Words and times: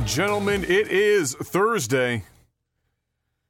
Gentlemen, 0.00 0.64
it 0.64 0.88
is 0.88 1.34
Thursday. 1.34 2.24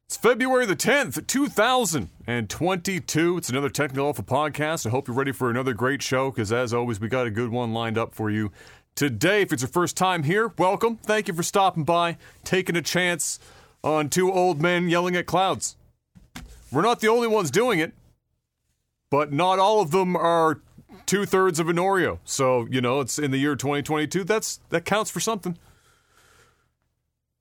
It's 0.07 0.17
February 0.17 0.67
the 0.67 0.75
10th, 0.75 1.27
2022. 1.27 3.39
It's 3.39 3.49
another 3.49 3.71
Technical 3.71 4.07
Alpha 4.07 4.23
podcast. 4.23 4.87
I 4.87 4.91
hope 4.91 5.09
you're 5.09 5.17
ready 5.17 5.33
for 5.33 5.51
another 5.51 5.73
great 5.73 6.03
show 6.03 6.31
because, 6.31 6.53
as 6.53 6.75
always, 6.75 7.01
we 7.01 7.09
got 7.09 7.27
a 7.27 7.31
good 7.31 7.51
one 7.51 7.73
lined 7.73 7.97
up 7.97 8.13
for 8.13 8.29
you 8.29 8.51
today. 8.97 9.43
If 9.43 9.53
it's 9.53 9.63
your 9.63 9.71
first 9.71 9.97
time 9.97 10.25
here, 10.25 10.53
welcome. 10.59 10.97
Thank 10.97 11.29
you 11.29 11.35
for 11.35 11.45
stopping 11.45 11.85
by, 11.85 12.19
taking 12.45 12.77
a 12.77 12.83
chance 12.83 13.39
on 13.85 14.09
two 14.09 14.31
old 14.31 14.61
men 14.61 14.89
yelling 14.89 15.17
at 15.17 15.27
clouds. 15.27 15.77
We're 16.73 16.83
not 16.83 17.01
the 17.01 17.09
only 17.09 17.29
ones 17.29 17.53
doing 17.53 17.79
it, 17.79 17.95
but 19.11 19.33
not 19.33 19.61
all 19.61 19.81
of 19.81 19.93
them 19.93 20.17
are 20.17 20.61
two 21.07 21.25
thirds 21.25 21.61
of 21.61 21.69
an 21.69 21.77
Oreo. 21.77 22.19
So, 22.25 22.67
you 22.69 22.81
know, 22.81 23.01
it's 23.01 23.19
in 23.19 23.31
the 23.31 23.39
year 23.39 23.55
2022. 23.55 24.25
That's 24.25 24.61
That 24.71 24.85
counts 24.85 25.11
for 25.11 25.21
something. 25.21 25.57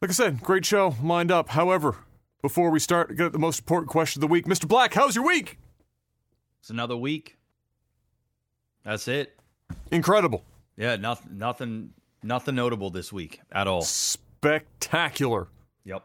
Like 0.02 0.10
I 0.10 0.14
said, 0.14 0.42
great 0.42 0.66
show 0.66 0.96
lined 1.04 1.32
up. 1.32 1.50
However, 1.50 1.96
before 2.42 2.72
we 2.72 2.80
start, 2.80 3.16
get 3.16 3.28
at 3.28 3.34
the 3.34 3.40
most 3.40 3.60
important 3.60 3.88
question 3.92 4.18
of 4.18 4.28
the 4.28 4.32
week. 4.32 4.46
Mr. 4.46 4.68
Black, 4.68 4.96
how's 4.96 5.16
your 5.16 5.24
week? 5.24 5.60
It's 6.60 6.72
another 6.72 6.98
week. 6.98 7.38
That's 8.84 9.08
it. 9.08 9.38
Incredible. 9.92 10.44
Yeah, 10.76 10.96
nothing, 10.96 11.38
nothing, 11.38 11.94
nothing 12.24 12.56
notable 12.56 12.90
this 12.90 13.14
week 13.14 13.42
at 13.52 13.68
all. 13.68 13.84
Spectacular. 13.84 15.50
Yep. 15.84 16.04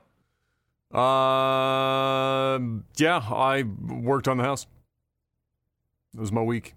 Uh, 0.92 2.58
yeah, 2.98 3.16
I 3.16 3.62
worked 3.62 4.28
on 4.28 4.36
the 4.36 4.44
house. 4.44 4.66
It 6.14 6.20
was 6.20 6.32
my 6.32 6.42
week. 6.42 6.74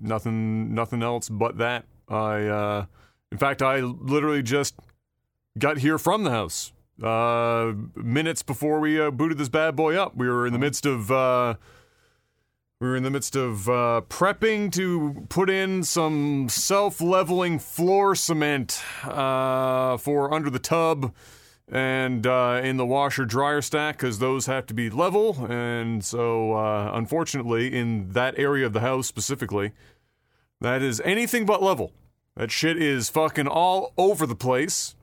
Nothing, 0.00 0.74
nothing 0.74 1.04
else 1.04 1.28
but 1.28 1.58
that. 1.58 1.84
I, 2.08 2.46
uh, 2.46 2.86
in 3.30 3.38
fact, 3.38 3.62
I 3.62 3.80
literally 3.80 4.42
just 4.42 4.74
got 5.58 5.78
here 5.78 5.98
from 5.98 6.24
the 6.24 6.30
house. 6.30 6.72
Uh, 7.02 7.72
minutes 7.94 8.42
before 8.42 8.78
we 8.80 9.00
uh, 9.00 9.10
booted 9.10 9.38
this 9.38 9.48
bad 9.48 9.74
boy 9.74 9.96
up, 9.96 10.16
we 10.16 10.28
were 10.28 10.46
in 10.46 10.52
the 10.52 10.58
midst 10.58 10.84
of 10.84 11.10
uh, 11.10 11.54
we 12.80 12.88
were 12.88 12.96
in 12.96 13.02
the 13.02 13.10
midst 13.10 13.36
of 13.36 13.68
uh, 13.68 14.02
prepping 14.08 14.72
to 14.72 15.26
put 15.28 15.50
in 15.50 15.82
some 15.82 16.48
self-leveling 16.48 17.58
floor 17.58 18.14
cement 18.14 18.82
uh, 19.04 19.96
for 19.98 20.32
under 20.32 20.48
the 20.48 20.58
tub 20.58 21.14
and 21.70 22.26
uh, 22.26 22.60
in 22.64 22.78
the 22.78 22.86
washer 22.86 23.24
dryer 23.24 23.62
stack 23.62 23.98
because 23.98 24.18
those 24.18 24.46
have 24.46 24.66
to 24.66 24.74
be 24.74 24.90
level. 24.90 25.46
And 25.48 26.04
so, 26.04 26.54
uh, 26.54 26.90
unfortunately, 26.94 27.74
in 27.76 28.10
that 28.12 28.38
area 28.38 28.66
of 28.66 28.72
the 28.72 28.80
house 28.80 29.06
specifically, 29.06 29.72
that 30.60 30.82
is 30.82 31.00
anything 31.04 31.46
but 31.46 31.62
level. 31.62 31.92
That 32.36 32.50
shit 32.50 32.80
is 32.80 33.08
fucking 33.08 33.46
all 33.46 33.92
over 33.96 34.26
the 34.26 34.34
place. 34.34 34.94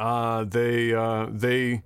Uh, 0.00 0.44
they 0.44 0.94
uh, 0.94 1.26
they 1.30 1.82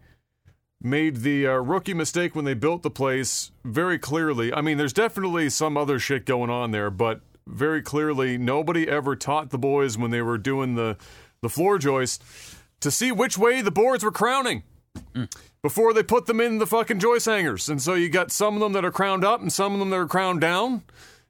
made 0.80 1.16
the 1.16 1.48
uh, 1.48 1.54
rookie 1.54 1.94
mistake 1.94 2.36
when 2.36 2.44
they 2.44 2.54
built 2.54 2.82
the 2.82 2.90
place 2.90 3.50
very 3.64 3.98
clearly. 3.98 4.54
I 4.54 4.60
mean, 4.60 4.78
there's 4.78 4.92
definitely 4.92 5.50
some 5.50 5.76
other 5.76 5.98
shit 5.98 6.24
going 6.24 6.48
on 6.48 6.70
there, 6.70 6.90
but 6.90 7.22
very 7.46 7.82
clearly, 7.82 8.38
nobody 8.38 8.88
ever 8.88 9.16
taught 9.16 9.50
the 9.50 9.58
boys 9.58 9.98
when 9.98 10.12
they 10.12 10.22
were 10.22 10.38
doing 10.38 10.76
the 10.76 10.96
the 11.42 11.48
floor 11.48 11.76
joist 11.76 12.22
to 12.80 12.90
see 12.90 13.10
which 13.10 13.36
way 13.36 13.60
the 13.60 13.72
boards 13.72 14.04
were 14.04 14.12
crowning 14.12 14.62
before 15.62 15.92
they 15.92 16.02
put 16.02 16.26
them 16.26 16.40
in 16.40 16.58
the 16.58 16.66
fucking 16.66 17.00
joist 17.00 17.26
hangers. 17.26 17.68
And 17.68 17.82
so 17.82 17.94
you 17.94 18.08
got 18.08 18.30
some 18.30 18.54
of 18.54 18.60
them 18.60 18.74
that 18.74 18.84
are 18.84 18.92
crowned 18.92 19.24
up 19.24 19.40
and 19.40 19.52
some 19.52 19.72
of 19.72 19.80
them 19.80 19.90
that 19.90 19.96
are 19.96 20.06
crowned 20.06 20.40
down. 20.40 20.82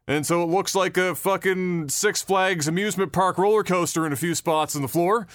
And 0.07 0.27
so 0.27 0.43
it 0.43 0.47
looks 0.47 0.75
like 0.75 0.99
a 0.99 1.15
fucking 1.15 1.89
Six 1.89 2.21
Flags 2.21 2.69
amusement 2.69 3.13
park 3.13 3.39
roller 3.39 3.65
coaster 3.65 4.05
in 4.05 4.13
a 4.13 4.17
few 4.17 4.35
spots 4.35 4.75
in 4.75 4.83
the 4.83 4.89
floor. 4.89 5.27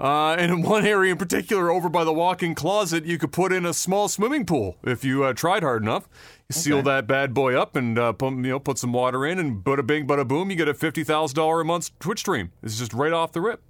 Uh, 0.00 0.36
and 0.38 0.52
in 0.52 0.62
one 0.62 0.86
area 0.86 1.12
in 1.12 1.18
particular, 1.18 1.70
over 1.70 1.88
by 1.88 2.04
the 2.04 2.12
walk-in 2.12 2.54
closet, 2.54 3.04
you 3.04 3.18
could 3.18 3.32
put 3.32 3.52
in 3.52 3.66
a 3.66 3.74
small 3.74 4.08
swimming 4.08 4.44
pool 4.46 4.76
if 4.84 5.04
you 5.04 5.24
uh, 5.24 5.32
tried 5.32 5.62
hard 5.62 5.82
enough. 5.82 6.08
You 6.48 6.54
seal 6.54 6.82
that 6.82 7.06
bad 7.06 7.34
boy 7.34 7.54
up 7.54 7.76
and 7.76 7.98
uh, 7.98 8.12
pump, 8.12 8.44
you 8.44 8.52
know 8.52 8.58
put 8.58 8.78
some 8.78 8.92
water 8.92 9.26
in, 9.26 9.38
and 9.38 9.62
bada 9.62 9.86
bing, 9.86 10.06
bada 10.06 10.26
boom, 10.26 10.50
you 10.50 10.56
get 10.56 10.68
a 10.68 10.74
fifty 10.74 11.04
thousand 11.04 11.36
dollar 11.36 11.60
a 11.60 11.64
month 11.64 11.96
Twitch 11.98 12.20
stream. 12.20 12.52
It's 12.62 12.78
just 12.78 12.94
right 12.94 13.12
off 13.12 13.32
the 13.32 13.40
rip. 13.40 13.62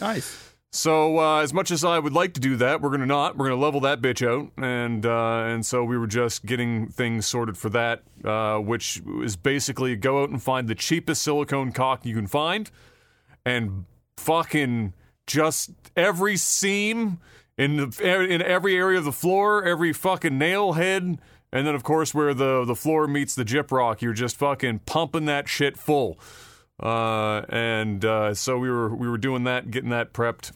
Nice. 0.00 0.52
So 0.72 1.18
uh, 1.18 1.40
as 1.40 1.54
much 1.54 1.70
as 1.70 1.84
I 1.84 1.98
would 1.98 2.12
like 2.12 2.34
to 2.34 2.40
do 2.40 2.56
that, 2.56 2.82
we're 2.82 2.90
gonna 2.90 3.06
not. 3.06 3.38
We're 3.38 3.46
gonna 3.46 3.60
level 3.60 3.80
that 3.80 4.02
bitch 4.02 4.26
out, 4.26 4.50
and 4.62 5.06
uh, 5.06 5.44
and 5.46 5.64
so 5.64 5.82
we 5.84 5.96
were 5.96 6.06
just 6.06 6.44
getting 6.44 6.88
things 6.88 7.24
sorted 7.24 7.56
for 7.56 7.70
that, 7.70 8.02
uh, 8.22 8.58
which 8.58 9.00
is 9.22 9.36
basically 9.36 9.96
go 9.96 10.22
out 10.22 10.28
and 10.28 10.42
find 10.42 10.68
the 10.68 10.74
cheapest 10.74 11.22
silicone 11.22 11.72
caulk 11.72 12.04
you 12.04 12.14
can 12.14 12.26
find, 12.26 12.70
and 13.46 13.86
fucking 14.18 14.92
just 15.26 15.70
every 15.96 16.36
seam 16.36 17.18
in 17.58 17.76
the, 17.76 18.26
in 18.30 18.42
every 18.42 18.76
area 18.76 18.98
of 18.98 19.04
the 19.04 19.12
floor, 19.12 19.64
every 19.64 19.92
fucking 19.92 20.36
nail 20.36 20.74
head, 20.74 21.18
and 21.52 21.66
then 21.66 21.74
of 21.74 21.82
course 21.82 22.14
where 22.14 22.34
the 22.34 22.64
the 22.64 22.74
floor 22.76 23.06
meets 23.06 23.34
the 23.34 23.44
gyp 23.44 23.70
rock, 23.70 24.02
you're 24.02 24.12
just 24.12 24.36
fucking 24.36 24.80
pumping 24.80 25.26
that 25.26 25.48
shit 25.48 25.76
full. 25.76 26.18
Uh, 26.78 27.40
and 27.48 28.04
uh, 28.04 28.34
so 28.34 28.58
we 28.58 28.70
were 28.70 28.94
we 28.94 29.08
were 29.08 29.18
doing 29.18 29.44
that, 29.44 29.70
getting 29.70 29.90
that 29.90 30.12
prepped 30.12 30.52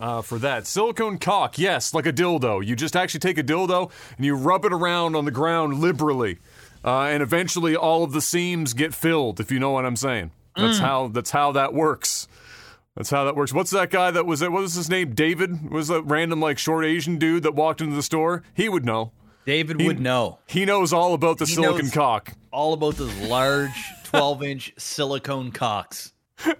uh, 0.00 0.22
for 0.22 0.38
that. 0.38 0.66
Silicone 0.66 1.18
cock, 1.18 1.58
yes, 1.58 1.92
like 1.92 2.06
a 2.06 2.12
dildo. 2.12 2.64
You 2.64 2.76
just 2.76 2.94
actually 2.94 3.20
take 3.20 3.38
a 3.38 3.42
dildo 3.42 3.90
and 4.16 4.24
you 4.24 4.36
rub 4.36 4.64
it 4.64 4.72
around 4.72 5.16
on 5.16 5.24
the 5.24 5.32
ground 5.32 5.80
liberally, 5.80 6.38
uh, 6.84 7.02
and 7.02 7.22
eventually 7.22 7.74
all 7.74 8.04
of 8.04 8.12
the 8.12 8.20
seams 8.20 8.72
get 8.72 8.94
filled. 8.94 9.40
If 9.40 9.50
you 9.50 9.58
know 9.58 9.70
what 9.70 9.84
I'm 9.84 9.96
saying, 9.96 10.30
that's 10.56 10.78
how 10.78 11.08
that's 11.08 11.30
how 11.30 11.50
that 11.52 11.74
works. 11.74 12.28
That's 12.96 13.10
how 13.10 13.24
that 13.24 13.34
works. 13.34 13.52
What's 13.52 13.70
that 13.72 13.90
guy 13.90 14.10
that 14.12 14.24
was 14.24 14.40
it? 14.40 14.52
What 14.52 14.62
was 14.62 14.74
his 14.74 14.88
name? 14.88 15.14
David 15.14 15.70
was 15.70 15.90
a 15.90 16.00
random 16.02 16.40
like 16.40 16.58
short 16.58 16.84
Asian 16.84 17.18
dude 17.18 17.42
that 17.42 17.54
walked 17.54 17.80
into 17.80 17.96
the 17.96 18.02
store. 18.02 18.42
He 18.54 18.68
would 18.68 18.84
know. 18.84 19.10
David 19.46 19.80
He- 19.80 19.86
would 19.86 20.00
know 20.00 20.38
He 20.46 20.64
knows 20.64 20.92
all 20.92 21.12
about 21.12 21.38
the 21.38 21.44
He 21.44 21.54
silicone 21.54 21.78
knows- 21.86 21.90
cock. 21.92 22.32
all 22.52 22.72
about 22.72 22.96
those 22.96 23.14
large, 23.18 23.70
twelve-inch 24.04 24.72
silicone 24.78 25.50
cocks. 25.52 26.12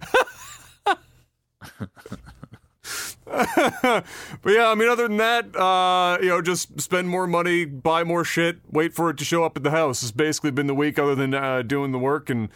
But 3.25 4.05
yeah, 4.53 4.67
I 4.69 4.75
mean, 4.75 4.87
other 4.87 5.07
than 5.07 5.17
that, 5.17 5.55
uh, 5.55 6.17
you 6.21 6.29
know, 6.29 6.41
just 6.41 6.79
spend 6.79 7.09
more 7.09 7.25
money, 7.27 7.65
buy 7.65 8.03
more 8.03 8.23
shit, 8.23 8.57
wait 8.71 8.93
for 8.93 9.09
it 9.09 9.17
to 9.17 9.25
show 9.25 9.43
up 9.43 9.57
at 9.57 9.63
the 9.63 9.71
house. 9.71 10.03
It's 10.03 10.11
basically 10.11 10.51
been 10.51 10.67
the 10.67 10.75
week, 10.75 10.99
other 10.99 11.15
than 11.15 11.33
uh, 11.33 11.63
doing 11.63 11.91
the 11.91 11.97
work, 11.99 12.29
and 12.29 12.49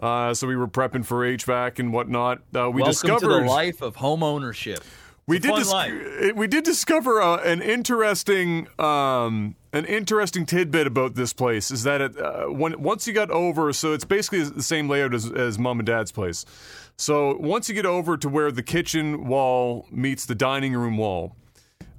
uh, 0.00 0.34
so 0.34 0.46
we 0.46 0.56
were 0.56 0.68
prepping 0.68 1.04
for 1.04 1.26
HVAC 1.26 1.78
and 1.78 1.92
whatnot. 1.92 2.38
Uh, 2.54 2.70
we 2.70 2.82
Welcome 2.82 2.84
discovered 2.84 3.20
to 3.20 3.26
the 3.26 3.40
life 3.40 3.82
of 3.82 3.96
home 3.96 4.22
ownership. 4.22 4.84
we 5.26 5.38
did 5.38 5.54
dis- 5.54 6.32
we 6.34 6.46
did 6.46 6.64
discover 6.64 7.20
uh, 7.20 7.36
an 7.42 7.60
interesting 7.60 8.68
um, 8.78 9.56
an 9.72 9.84
interesting 9.84 10.46
tidbit 10.46 10.86
about 10.86 11.14
this 11.14 11.32
place 11.32 11.70
is 11.70 11.82
that 11.82 12.00
it, 12.00 12.18
uh, 12.18 12.46
when 12.46 12.80
once 12.80 13.06
you 13.06 13.12
got 13.12 13.30
over, 13.30 13.72
so 13.72 13.92
it's 13.92 14.04
basically 14.04 14.42
the 14.42 14.62
same 14.62 14.88
layout 14.88 15.14
as, 15.14 15.30
as 15.30 15.58
mom 15.58 15.80
and 15.80 15.86
dad's 15.86 16.12
place. 16.12 16.44
So 16.96 17.36
once 17.36 17.68
you 17.68 17.74
get 17.74 17.86
over 17.86 18.16
to 18.16 18.28
where 18.28 18.50
the 18.50 18.62
kitchen 18.62 19.26
wall 19.26 19.86
meets 19.90 20.26
the 20.26 20.34
dining 20.34 20.74
room 20.74 20.96
wall, 20.96 21.36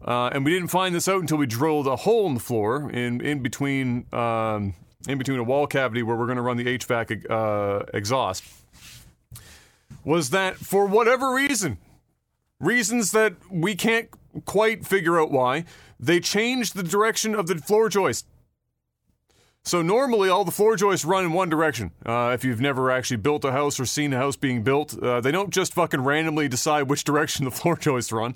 uh, 0.04 0.30
and 0.34 0.44
we 0.44 0.52
didn't 0.52 0.70
find 0.70 0.96
this 0.96 1.08
out 1.08 1.22
until 1.22 1.38
we 1.38 1.46
drilled 1.46 1.88
a 1.88 1.98
hole 1.98 2.28
in 2.28 2.34
the 2.34 2.40
floor 2.40 2.90
in 2.90 3.22
in 3.22 3.44
between 3.44 4.06
um, 4.14 4.74
in 5.08 5.18
between 5.18 5.40
a 5.40 5.44
wall 5.44 5.68
cavity 5.68 6.04
where 6.04 6.16
we're 6.16 6.26
going 6.26 6.38
to 6.38 6.42
run 6.42 6.58
the 6.58 6.78
HVAC 6.78 7.30
uh, 7.30 7.86
exhaust. 7.94 8.44
Was 10.04 10.30
that 10.32 10.58
for 10.58 10.86
whatever 10.86 11.34
reason, 11.34 11.78
reasons 12.60 13.12
that 13.12 13.36
we 13.50 13.76
can't 13.76 14.10
quite 14.46 14.86
figure 14.86 15.20
out 15.20 15.32
why, 15.32 15.66
they 16.00 16.20
changed 16.20 16.76
the 16.76 16.84
direction 16.84 17.36
of 17.36 17.48
the 17.48 17.56
floor 17.56 17.90
joist. 17.90 18.26
So 19.64 19.82
normally 19.82 20.30
all 20.30 20.46
the 20.46 20.52
floor 20.52 20.76
joists 20.76 21.06
run 21.06 21.26
in 21.26 21.34
one 21.34 21.50
direction. 21.50 21.92
Uh, 22.06 22.32
if 22.34 22.44
you've 22.44 22.62
never 22.62 22.90
actually 22.90 23.18
built 23.18 23.44
a 23.44 23.52
house 23.52 23.80
or 23.80 23.86
seen 23.86 24.14
a 24.14 24.18
house 24.18 24.36
being 24.36 24.64
built, 24.64 24.98
uh, 24.98 25.22
they 25.22 25.32
don't 25.32 25.50
just 25.52 25.74
fucking 25.74 26.02
randomly 26.02 26.48
decide 26.48 26.84
which 26.84 27.04
direction 27.06 27.46
the 27.46 27.52
floor 27.52 27.76
joists 27.76 28.12
run. 28.12 28.36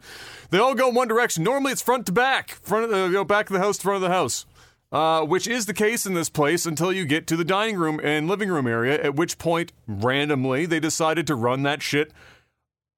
They 0.49 0.59
all 0.59 0.75
go 0.75 0.89
in 0.89 0.95
one 0.95 1.07
direction. 1.07 1.43
Normally 1.43 1.71
it's 1.71 1.81
front 1.81 2.05
to 2.07 2.11
back, 2.11 2.51
front 2.51 2.85
of 2.85 2.91
the, 2.91 3.05
you 3.05 3.13
know, 3.13 3.23
back 3.23 3.49
of 3.49 3.53
the 3.53 3.59
house 3.59 3.77
to 3.77 3.83
front 3.83 4.03
of 4.03 4.09
the 4.09 4.15
house. 4.15 4.45
Uh, 4.93 5.25
which 5.25 5.47
is 5.47 5.65
the 5.65 5.73
case 5.73 6.05
in 6.05 6.13
this 6.13 6.29
place 6.29 6.67
until 6.67 6.93
you 6.93 7.03
get 7.03 7.25
to 7.25 7.35
the 7.35 7.43
dining 7.43 7.75
room 7.75 7.99
and 8.03 8.27
living 8.27 8.49
room 8.49 8.67
area, 8.67 9.01
at 9.01 9.15
which 9.15 9.39
point, 9.39 9.73
randomly, 9.87 10.67
they 10.67 10.79
decided 10.79 11.25
to 11.25 11.33
run 11.33 11.63
that 11.63 11.81
shit 11.81 12.11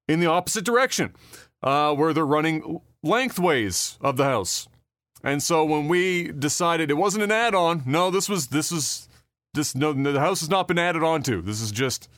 in 0.06 0.20
the 0.20 0.26
opposite 0.26 0.62
direction, 0.62 1.14
uh, 1.62 1.94
where 1.94 2.12
they're 2.12 2.26
running 2.26 2.82
lengthways 3.02 3.96
of 4.02 4.18
the 4.18 4.24
house. 4.24 4.68
And 5.24 5.42
so 5.42 5.64
when 5.64 5.88
we 5.88 6.32
decided 6.32 6.90
it 6.90 6.98
wasn't 6.98 7.24
an 7.24 7.32
add-on, 7.32 7.82
no, 7.86 8.10
this 8.10 8.28
was 8.28 8.48
this 8.48 8.70
was 8.70 9.08
this 9.54 9.74
no, 9.74 9.94
the 9.94 10.20
house 10.20 10.40
has 10.40 10.50
not 10.50 10.68
been 10.68 10.78
added 10.78 11.02
on 11.02 11.22
to. 11.22 11.40
This 11.40 11.62
is 11.62 11.72
just 11.72 12.10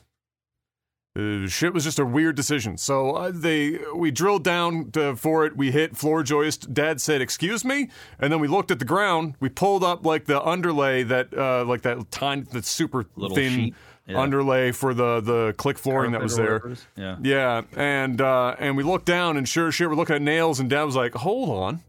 uh, 1.19 1.47
shit 1.47 1.73
was 1.73 1.83
just 1.83 1.99
a 1.99 2.05
weird 2.05 2.35
decision. 2.35 2.77
So 2.77 3.11
uh, 3.11 3.31
they 3.33 3.79
we 3.95 4.11
drilled 4.11 4.43
down 4.43 4.91
to, 4.91 5.15
for 5.15 5.45
it. 5.45 5.55
We 5.57 5.71
hit 5.71 5.95
floor 5.97 6.23
joist. 6.23 6.73
Dad 6.73 7.01
said, 7.01 7.21
"Excuse 7.21 7.63
me," 7.65 7.89
and 8.19 8.31
then 8.31 8.39
we 8.39 8.47
looked 8.47 8.71
at 8.71 8.79
the 8.79 8.85
ground. 8.85 9.35
We 9.39 9.49
pulled 9.49 9.83
up 9.83 10.05
like 10.05 10.25
the 10.25 10.41
underlay 10.41 11.03
that 11.03 11.35
uh, 11.37 11.65
like 11.65 11.81
that 11.83 12.11
tiny, 12.11 12.43
that 12.51 12.65
super 12.65 13.05
Little 13.15 13.35
thin 13.35 13.53
sheet. 13.53 13.75
Yeah. 14.07 14.19
underlay 14.19 14.71
for 14.71 14.93
the 14.95 15.19
the 15.21 15.53
click 15.57 15.77
flooring 15.77 16.13
that 16.13 16.21
was 16.21 16.35
there. 16.35 16.53
whatever 16.53 16.69
it 16.69 16.73
is. 16.73 16.87
Yeah. 16.95 17.17
Yeah, 17.21 17.61
and 17.75 18.19
uh, 18.19 18.55
and 18.57 18.75
we 18.75 18.83
looked 18.83 19.05
down, 19.05 19.37
and 19.37 19.47
sure 19.47 19.71
shit, 19.71 19.87
we're 19.87 19.95
looking 19.95 20.15
at 20.15 20.21
nails, 20.23 20.59
and 20.59 20.67
Dad 20.69 20.83
was 20.83 20.95
like, 20.95 21.13
"Hold 21.13 21.49
on, 21.49 21.83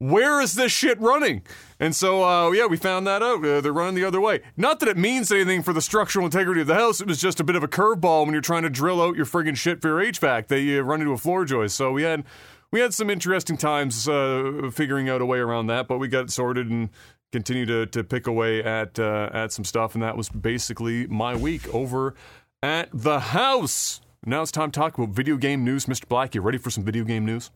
where 0.00 0.40
is 0.40 0.54
this 0.54 0.72
shit 0.72 1.00
running?" 1.00 1.42
And 1.78 1.94
so, 1.94 2.24
uh, 2.24 2.50
yeah, 2.50 2.66
we 2.66 2.76
found 2.76 3.06
that 3.06 3.22
out. 3.22 3.44
Uh, 3.44 3.60
they're 3.60 3.72
running 3.72 3.94
the 3.94 4.04
other 4.04 4.20
way. 4.20 4.40
Not 4.56 4.80
that 4.80 4.88
it 4.88 4.96
means 4.96 5.30
anything 5.30 5.62
for 5.62 5.72
the 5.72 5.80
structural 5.80 6.26
integrity 6.26 6.60
of 6.60 6.66
the 6.66 6.74
house. 6.74 7.00
It 7.00 7.06
was 7.06 7.20
just 7.20 7.40
a 7.40 7.44
bit 7.44 7.56
of 7.56 7.62
a 7.62 7.68
curveball 7.68 8.24
when 8.24 8.32
you're 8.32 8.42
trying 8.42 8.64
to 8.64 8.70
drill 8.70 9.00
out 9.00 9.16
your 9.16 9.24
friggin' 9.24 9.56
shit 9.56 9.80
for 9.80 9.88
your 9.88 10.12
HVAC. 10.12 10.48
that 10.48 10.60
you 10.60 10.82
run 10.82 11.00
into 11.00 11.12
a 11.12 11.18
floor 11.18 11.44
joist. 11.44 11.76
So 11.76 11.92
we 11.92 12.02
had 12.02 12.24
we 12.70 12.80
had 12.80 12.94
some 12.94 13.10
interesting 13.10 13.56
times 13.56 14.08
uh, 14.08 14.70
figuring 14.72 15.08
out 15.08 15.20
a 15.20 15.26
way 15.26 15.38
around 15.38 15.68
that, 15.68 15.88
but 15.88 15.98
we 15.98 16.08
got 16.08 16.24
it 16.24 16.30
sorted 16.30 16.68
and 16.68 16.90
continue 17.32 17.66
to 17.66 17.86
to 17.86 18.04
pick 18.04 18.26
away 18.26 18.62
at 18.62 18.98
uh, 18.98 19.30
at 19.32 19.52
some 19.52 19.64
stuff. 19.64 19.94
And 19.94 20.02
that 20.02 20.16
was 20.16 20.28
basically 20.28 21.06
my 21.06 21.34
week 21.36 21.72
over 21.74 22.14
at 22.62 22.88
the 22.92 23.20
house. 23.20 24.00
Now 24.26 24.42
it's 24.42 24.52
time 24.52 24.70
to 24.70 24.78
talk 24.78 24.98
about 24.98 25.10
video 25.10 25.36
game 25.36 25.64
news. 25.64 25.86
Mr. 25.86 26.06
Black, 26.06 26.34
you 26.34 26.42
ready 26.42 26.58
for 26.58 26.70
some 26.70 26.84
video 26.84 27.04
game 27.04 27.24
news? 27.24 27.50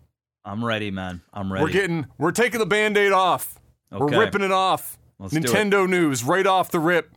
I'm 0.45 0.65
ready, 0.65 0.91
man. 0.91 1.23
I'm 1.33 1.53
ready. 1.53 1.65
We're 1.65 1.73
getting, 1.73 2.07
we're 2.19 2.33
taking 2.33 2.61
the 2.61 2.67
band 2.67 2.97
aid 2.97 3.13
off. 3.13 3.59
We're 3.91 4.19
ripping 4.19 4.43
it 4.43 4.53
off. 4.53 4.99
Let's 5.19 5.33
do 5.33 5.39
it. 5.39 5.45
Nintendo 5.45 5.89
news 5.89 6.25
right 6.25 6.47
off 6.47 6.71
the 6.71 6.81
rip. 6.81 7.17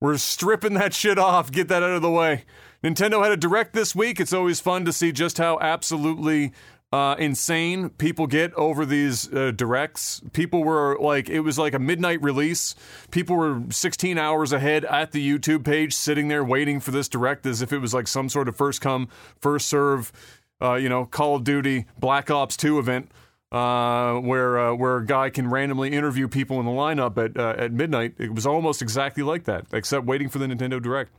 We're 0.00 0.16
stripping 0.16 0.74
that 0.74 0.94
shit 0.94 1.18
off. 1.18 1.52
Get 1.52 1.68
that 1.68 1.82
out 1.82 1.90
of 1.90 2.02
the 2.02 2.10
way. 2.10 2.44
Nintendo 2.82 3.22
had 3.22 3.32
a 3.32 3.36
direct 3.36 3.72
this 3.72 3.94
week. 3.94 4.18
It's 4.20 4.32
always 4.32 4.58
fun 4.58 4.84
to 4.84 4.92
see 4.92 5.12
just 5.12 5.38
how 5.38 5.58
absolutely 5.60 6.52
uh, 6.92 7.14
insane 7.18 7.88
people 7.90 8.26
get 8.26 8.52
over 8.54 8.84
these 8.84 9.32
uh, 9.32 9.52
directs. 9.52 10.20
People 10.32 10.64
were 10.64 10.98
like, 11.00 11.30
it 11.30 11.40
was 11.40 11.58
like 11.58 11.72
a 11.72 11.78
midnight 11.78 12.20
release. 12.22 12.74
People 13.10 13.36
were 13.36 13.62
16 13.70 14.18
hours 14.18 14.52
ahead 14.52 14.84
at 14.84 15.12
the 15.12 15.26
YouTube 15.26 15.64
page, 15.64 15.94
sitting 15.94 16.28
there 16.28 16.44
waiting 16.44 16.80
for 16.80 16.90
this 16.90 17.08
direct 17.08 17.46
as 17.46 17.62
if 17.62 17.72
it 17.72 17.78
was 17.78 17.94
like 17.94 18.08
some 18.08 18.28
sort 18.28 18.48
of 18.48 18.56
first 18.56 18.80
come, 18.80 19.08
first 19.40 19.68
serve, 19.68 20.12
uh, 20.62 20.74
you 20.74 20.88
know, 20.88 21.04
Call 21.04 21.36
of 21.36 21.44
Duty 21.44 21.86
Black 21.98 22.30
Ops 22.30 22.56
2 22.56 22.78
event 22.78 23.10
uh, 23.52 24.14
where 24.14 24.58
uh, 24.58 24.74
where 24.74 24.96
a 24.96 25.06
guy 25.06 25.28
can 25.28 25.48
randomly 25.48 25.92
interview 25.92 26.26
people 26.26 26.58
in 26.58 26.64
the 26.66 26.72
lineup 26.72 27.22
at 27.22 27.36
uh, 27.38 27.54
at 27.62 27.70
midnight. 27.70 28.14
It 28.18 28.34
was 28.34 28.46
almost 28.46 28.80
exactly 28.80 29.22
like 29.22 29.44
that, 29.44 29.66
except 29.72 30.06
waiting 30.06 30.30
for 30.30 30.38
the 30.38 30.46
Nintendo 30.46 30.82
Direct. 30.82 31.12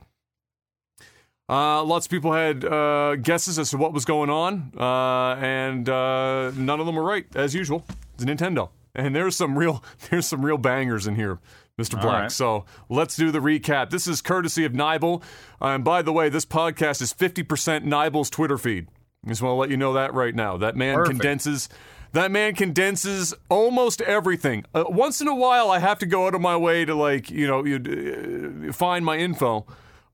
Uh, 1.47 1.83
lots 1.83 2.07
of 2.07 2.09
people 2.09 2.33
had 2.33 2.65
uh, 2.65 3.15
guesses 3.17 3.59
as 3.59 3.69
to 3.69 3.77
what 3.77 3.93
was 3.93 4.05
going 4.05 4.31
on, 4.31 4.71
uh, 4.77 5.35
and 5.39 5.87
uh, 5.87 6.51
none 6.55 6.79
of 6.79 6.85
them 6.87 6.95
were 6.95 7.03
right, 7.03 7.25
as 7.35 7.53
usual. 7.53 7.85
It's 8.15 8.25
Nintendo, 8.25 8.69
and 8.95 9.15
there's 9.15 9.35
some 9.35 9.57
real 9.57 9.83
there's 10.09 10.25
some 10.25 10.43
real 10.43 10.57
bangers 10.57 11.05
in 11.05 11.15
here, 11.15 11.37
Mr. 11.79 12.01
Black. 12.01 12.21
right. 12.21 12.31
So 12.31 12.65
let's 12.89 13.15
do 13.15 13.29
the 13.29 13.39
recap. 13.39 13.91
This 13.91 14.07
is 14.07 14.23
courtesy 14.23 14.65
of 14.65 14.71
Nibel, 14.71 15.21
and 15.61 15.83
by 15.83 16.01
the 16.01 16.13
way, 16.13 16.29
this 16.29 16.45
podcast 16.45 16.99
is 16.99 17.13
50% 17.13 17.45
Nibel's 17.85 18.31
Twitter 18.31 18.57
feed. 18.57 18.87
I 19.25 19.29
just 19.29 19.41
want 19.41 19.51
to 19.53 19.55
let 19.57 19.69
you 19.69 19.77
know 19.77 19.93
that 19.93 20.13
right 20.13 20.35
now. 20.35 20.57
That 20.57 20.75
man 20.75 20.95
Perfect. 20.95 21.19
condenses. 21.19 21.69
That 22.11 22.29
man 22.29 22.53
condenses 22.53 23.33
almost 23.49 23.99
everything. 24.01 24.65
Uh, 24.73 24.83
once 24.87 25.19
in 25.19 25.27
a 25.27 25.33
while, 25.33 25.71
I 25.71 25.79
have 25.79 25.97
to 25.99 26.05
go 26.05 26.27
out 26.27 26.35
of 26.35 26.41
my 26.41 26.55
way 26.55 26.85
to 26.85 26.93
like 26.93 27.31
you 27.31 27.47
know 27.47 27.65
you, 27.65 28.67
uh, 28.69 28.73
find 28.73 29.03
my 29.03 29.17
info, 29.17 29.65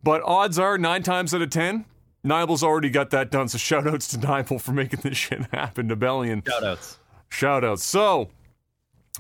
but 0.04 0.22
odds 0.24 0.58
are 0.58 0.78
nine 0.78 1.04
times 1.04 1.34
out 1.34 1.42
of 1.42 1.50
ten, 1.50 1.86
Nibel's 2.24 2.64
already 2.64 2.90
got 2.90 3.10
that 3.12 3.32
done. 3.32 3.48
So 3.48 3.58
shout 3.58 3.88
outs 3.88 4.08
to 4.10 4.18
Nibel 4.18 4.62
for 4.62 4.72
making 4.72 5.02
this 5.04 5.18
shit 5.28 5.46
happen. 5.52 5.90
Nibellion. 5.90 6.44
Shoutouts. 6.44 6.50
Shout 6.50 6.64
outs. 6.64 6.98
Shout 7.30 7.64
outs. 7.64 7.84
So, 7.84 8.30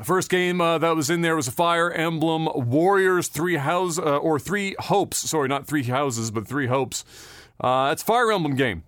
first 0.04 0.30
game 0.30 0.62
uh, 0.62 0.78
that 0.78 0.96
was 0.96 1.10
in 1.10 1.22
there 1.22 1.36
was 1.36 1.48
a 1.48 1.52
Fire 1.52 1.92
Emblem 1.92 2.48
Warriors 2.54 3.28
Three 3.28 3.58
House 3.58 3.98
uh, 4.00 4.18
or 4.18 4.40
Three 4.40 4.76
Hopes. 4.80 5.18
Sorry, 5.18 5.48
not 5.48 5.68
Three 5.68 5.84
Houses, 5.84 6.32
but 6.32 6.48
Three 6.48 6.68
Hopes. 6.68 7.04
Uh, 7.60 7.90
it's 7.92 8.02
a 8.04 8.06
Fire 8.06 8.32
Emblem 8.32 8.56
game. 8.56 8.84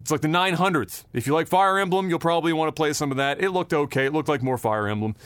It's 0.00 0.10
like 0.10 0.20
the 0.20 0.28
900th. 0.28 1.04
If 1.12 1.26
you 1.26 1.34
like 1.34 1.48
Fire 1.48 1.78
Emblem, 1.78 2.08
you'll 2.08 2.18
probably 2.18 2.52
want 2.52 2.68
to 2.68 2.72
play 2.72 2.92
some 2.92 3.10
of 3.10 3.16
that. 3.16 3.42
It 3.42 3.50
looked 3.50 3.72
okay. 3.72 4.06
It 4.06 4.12
looked 4.12 4.28
like 4.28 4.42
more 4.42 4.58
Fire 4.58 4.86
Emblem. 4.86 5.16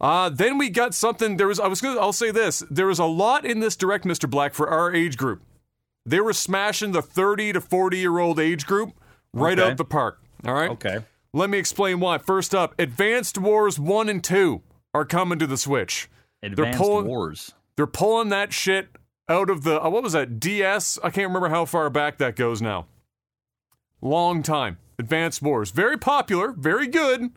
Uh, 0.00 0.28
then 0.28 0.58
we 0.58 0.70
got 0.70 0.94
something. 0.94 1.36
There 1.38 1.48
was. 1.48 1.58
I 1.58 1.66
was 1.66 1.80
gonna. 1.80 1.98
I'll 1.98 2.12
say 2.12 2.30
this. 2.30 2.62
There 2.70 2.86
was 2.86 2.98
a 3.00 3.04
lot 3.04 3.44
in 3.44 3.60
this 3.60 3.74
direct, 3.74 4.04
Mr. 4.04 4.30
Black, 4.30 4.54
for 4.54 4.68
our 4.68 4.94
age 4.94 5.16
group. 5.16 5.42
They 6.06 6.20
were 6.20 6.32
smashing 6.32 6.92
the 6.92 7.02
30 7.02 7.54
to 7.54 7.60
40 7.60 7.98
year 7.98 8.18
old 8.18 8.38
age 8.38 8.64
group 8.64 8.92
right 9.32 9.58
Okay. 9.58 9.70
out 9.72 9.76
the 9.76 9.84
park. 9.84 10.20
All 10.46 10.54
right. 10.54 10.70
Okay. 10.70 10.98
Let 11.32 11.50
me 11.50 11.58
explain 11.58 11.98
why. 12.00 12.18
First 12.18 12.54
up, 12.54 12.74
Advanced 12.78 13.38
Wars 13.38 13.78
1 13.78 14.08
and 14.08 14.22
2 14.24 14.62
are 14.94 15.04
coming 15.04 15.38
to 15.40 15.46
the 15.46 15.56
Switch. 15.58 16.08
Advanced 16.42 16.78
pulling- 16.78 17.06
Wars. 17.06 17.52
They're 17.76 17.86
pulling 17.86 18.28
that 18.30 18.52
shit 18.52 18.88
out 19.28 19.50
of 19.50 19.62
the, 19.64 19.84
uh, 19.84 19.90
what 19.90 20.02
was 20.02 20.14
that, 20.14 20.40
DS? 20.40 20.98
I 21.04 21.10
can't 21.10 21.26
remember 21.28 21.50
how 21.50 21.64
far 21.66 21.90
back 21.90 22.16
that 22.18 22.34
goes 22.36 22.62
now. 22.62 22.86
Long 24.00 24.42
time. 24.42 24.78
Advanced 24.98 25.42
Wars. 25.42 25.70
Very 25.70 25.96
popular, 25.96 26.52
very 26.52 26.86
good. 26.86 27.30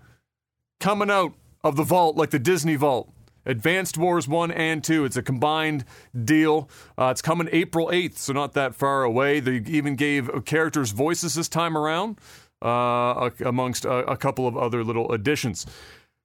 Coming 0.80 1.12
out 1.12 1.34
of 1.64 1.76
the 1.76 1.84
vault 1.84 2.16
like 2.16 2.32
the 2.32 2.40
Disney 2.40 2.76
vault. 2.76 3.12
Advanced 3.46 3.98
Wars 3.98 4.28
1 4.28 4.52
and 4.52 4.84
2. 4.84 5.06
It's 5.06 5.18
a 5.18 5.24
combined 5.24 5.86
deal. 6.24 6.70
Uh, 6.98 7.10
it's 7.12 7.22
coming 7.22 7.50
April 7.52 7.88
8th, 7.88 8.18
so 8.18 8.34
not 8.34 8.54
that 8.54 8.76
far 8.76 9.04
away. 9.04 9.40
They 9.40 9.58
even 9.68 9.96
gave 9.96 10.30
characters 10.46 10.92
voices 10.92 11.34
this 11.34 11.48
time 11.50 11.76
around, 11.76 12.20
uh, 12.62 13.32
amongst 13.44 13.86
a, 13.86 14.12
a 14.12 14.18
couple 14.18 14.48
of 14.48 14.56
other 14.56 14.84
little 14.84 15.12
additions. 15.12 15.66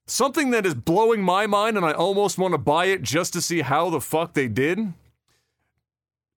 Something 0.06 0.50
that 0.50 0.66
is 0.66 0.74
blowing 0.74 1.22
my 1.22 1.46
mind, 1.46 1.76
and 1.76 1.84
I 1.84 1.92
almost 1.92 2.38
want 2.38 2.52
to 2.52 2.58
buy 2.58 2.86
it 2.86 3.02
just 3.02 3.32
to 3.32 3.40
see 3.40 3.62
how 3.62 3.90
the 3.90 4.00
fuck 4.00 4.34
they 4.34 4.48
did. 4.48 4.92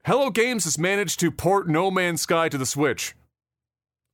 Hello 0.06 0.30
Games 0.30 0.64
has 0.64 0.80
managed 0.80 1.20
to 1.20 1.30
port 1.30 1.68
No 1.68 1.92
Man's 1.92 2.22
Sky 2.22 2.50
to 2.50 2.58
the 2.58 2.66
Switch. 2.66 3.14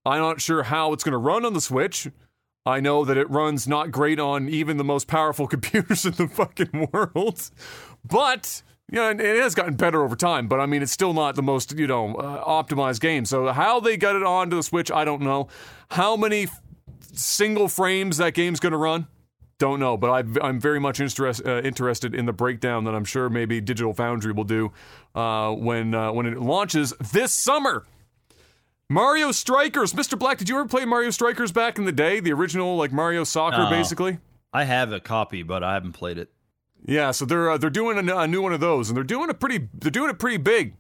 I'm 0.06 0.22
not 0.22 0.40
sure 0.40 0.64
how 0.64 0.94
it's 0.94 1.04
going 1.04 1.14
to 1.14 1.18
run 1.18 1.46
on 1.46 1.54
the 1.54 1.62
Switch. 1.62 2.08
I 2.66 2.80
know 2.80 3.06
that 3.06 3.18
it 3.18 3.30
runs 3.30 3.68
not 3.68 3.92
great 3.92 4.20
on 4.20 4.50
even 4.50 4.78
the 4.78 4.84
most 4.84 5.08
powerful 5.08 5.48
computers 5.56 6.06
in 6.06 6.14
the 6.14 6.28
fucking 6.28 6.90
world. 6.92 7.50
But, 8.04 8.62
you 8.92 8.98
know, 8.98 9.10
it 9.10 9.42
has 9.42 9.56
gotten 9.56 9.76
better 9.76 10.04
over 10.04 10.16
time, 10.16 10.48
but 10.48 10.60
I 10.60 10.66
mean, 10.66 10.82
it's 10.82 10.92
still 10.92 11.14
not 11.14 11.36
the 11.36 11.44
most, 11.44 11.78
you 11.78 11.88
know, 11.88 12.16
uh, 12.16 12.44
optimized 12.44 13.02
game. 13.02 13.26
So, 13.26 13.48
how 13.52 13.80
they 13.80 13.98
got 13.98 14.16
it 14.16 14.24
onto 14.24 14.56
the 14.56 14.64
Switch, 14.64 14.92
I 14.92 15.06
don't 15.06 15.22
know. 15.22 15.48
How 15.90 16.16
many 16.16 16.44
f- 16.44 16.62
single 17.14 17.68
frames 17.68 18.18
that 18.18 18.34
game's 18.34 18.60
going 18.60 18.72
to 18.72 18.78
run? 18.78 19.08
Don't 19.58 19.80
know, 19.80 19.96
but 19.96 20.12
I've, 20.12 20.38
I'm 20.42 20.60
very 20.60 20.80
much 20.80 21.00
interest, 21.00 21.42
uh, 21.46 21.62
interested 21.62 22.14
in 22.14 22.26
the 22.26 22.34
breakdown 22.34 22.84
that 22.84 22.94
I'm 22.94 23.06
sure 23.06 23.30
maybe 23.30 23.62
Digital 23.62 23.94
Foundry 23.94 24.34
will 24.34 24.44
do 24.44 24.74
uh, 25.16 25.52
when 25.54 25.96
uh, 25.96 26.12
when 26.12 26.26
it 26.26 26.38
launches 26.42 26.94
this 27.00 27.32
summer. 27.32 27.86
Mario 28.90 29.32
Strikers, 29.32 29.94
Mr. 29.94 30.18
Black. 30.18 30.38
Did 30.38 30.48
you 30.48 30.60
ever 30.60 30.68
play 30.68 30.86
Mario 30.86 31.10
Strikers 31.10 31.52
back 31.52 31.80
in 31.80 31.86
the 31.86 31.92
day? 31.92 32.20
The 32.20 32.32
original, 32.34 32.78
like 32.78 32.92
Mario 32.92 33.24
Soccer, 33.24 33.68
basically. 33.70 34.20
I 34.54 34.66
have 34.66 34.92
a 34.92 35.00
copy, 35.00 35.42
but 35.42 35.64
I 35.64 35.74
haven't 35.74 35.94
played 35.94 36.20
it. 36.20 36.32
Yeah, 36.86 37.10
so 37.10 37.26
they're 37.26 37.50
uh, 37.50 37.58
they're 37.58 37.72
doing 37.72 37.98
a 37.98 38.28
new 38.28 38.44
one 38.44 38.54
of 38.54 38.60
those, 38.60 38.90
and 38.90 38.96
they're 38.96 39.04
doing 39.04 39.32
a 39.32 39.34
pretty. 39.34 39.70
They're 39.74 39.90
doing 39.90 40.12
it 40.12 40.20
pretty 40.20 40.38
big. 40.38 40.76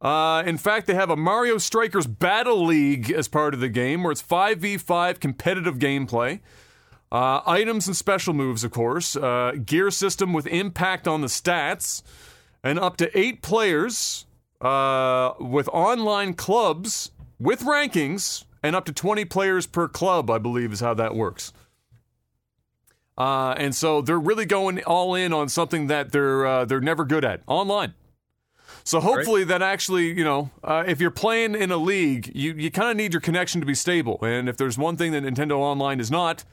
Uh, 0.00 0.42
in 0.44 0.58
fact, 0.58 0.88
they 0.88 0.94
have 0.94 1.10
a 1.10 1.16
Mario 1.16 1.58
Strikers 1.58 2.08
Battle 2.08 2.64
League 2.64 3.10
as 3.12 3.28
part 3.28 3.54
of 3.54 3.60
the 3.60 3.68
game, 3.68 4.02
where 4.02 4.10
it's 4.10 4.20
five 4.20 4.58
v 4.58 4.76
five 4.76 5.20
competitive 5.20 5.78
gameplay. 5.78 6.40
Uh, 7.12 7.40
items 7.46 7.86
and 7.86 7.96
special 7.96 8.34
moves, 8.34 8.64
of 8.64 8.72
course. 8.72 9.14
Uh, 9.14 9.52
gear 9.64 9.92
system 9.92 10.32
with 10.32 10.48
impact 10.48 11.06
on 11.06 11.20
the 11.20 11.28
stats, 11.28 12.02
and 12.64 12.80
up 12.80 12.96
to 12.96 13.16
eight 13.16 13.40
players 13.40 14.26
uh, 14.60 15.34
with 15.38 15.68
online 15.68 16.34
clubs 16.34 17.12
with 17.38 17.60
rankings, 17.62 18.44
and 18.62 18.74
up 18.74 18.84
to 18.86 18.92
twenty 18.92 19.24
players 19.24 19.66
per 19.66 19.88
club. 19.88 20.30
I 20.30 20.38
believe 20.38 20.72
is 20.72 20.80
how 20.80 20.94
that 20.94 21.14
works. 21.14 21.52
Uh, 23.16 23.54
and 23.56 23.74
so 23.74 24.00
they're 24.00 24.18
really 24.18 24.46
going 24.46 24.82
all 24.84 25.14
in 25.14 25.32
on 25.32 25.48
something 25.48 25.86
that 25.86 26.12
they're 26.12 26.46
uh, 26.46 26.64
they're 26.64 26.80
never 26.80 27.04
good 27.04 27.24
at 27.24 27.42
online. 27.46 27.94
So 28.82 29.00
hopefully 29.00 29.44
that 29.44 29.62
actually, 29.62 30.12
you 30.12 30.24
know, 30.24 30.50
uh, 30.62 30.84
if 30.86 31.00
you're 31.00 31.10
playing 31.10 31.54
in 31.54 31.70
a 31.70 31.78
league, 31.78 32.30
you, 32.34 32.52
you 32.52 32.70
kind 32.70 32.90
of 32.90 32.96
need 32.96 33.14
your 33.14 33.20
connection 33.20 33.62
to 33.62 33.66
be 33.66 33.74
stable. 33.74 34.18
And 34.20 34.46
if 34.46 34.58
there's 34.58 34.76
one 34.76 34.98
thing 34.98 35.12
that 35.12 35.22
Nintendo 35.22 35.56
Online 35.56 36.00
is 36.00 36.10
not, 36.10 36.44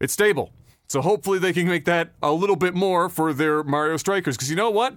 it's 0.00 0.12
stable. 0.12 0.52
So 0.88 1.00
hopefully 1.00 1.40
they 1.40 1.52
can 1.52 1.66
make 1.66 1.86
that 1.86 2.12
a 2.22 2.30
little 2.32 2.54
bit 2.54 2.74
more 2.74 3.08
for 3.08 3.32
their 3.32 3.64
Mario 3.64 3.96
Strikers. 3.96 4.36
Because 4.36 4.48
you 4.48 4.54
know 4.54 4.70
what? 4.70 4.96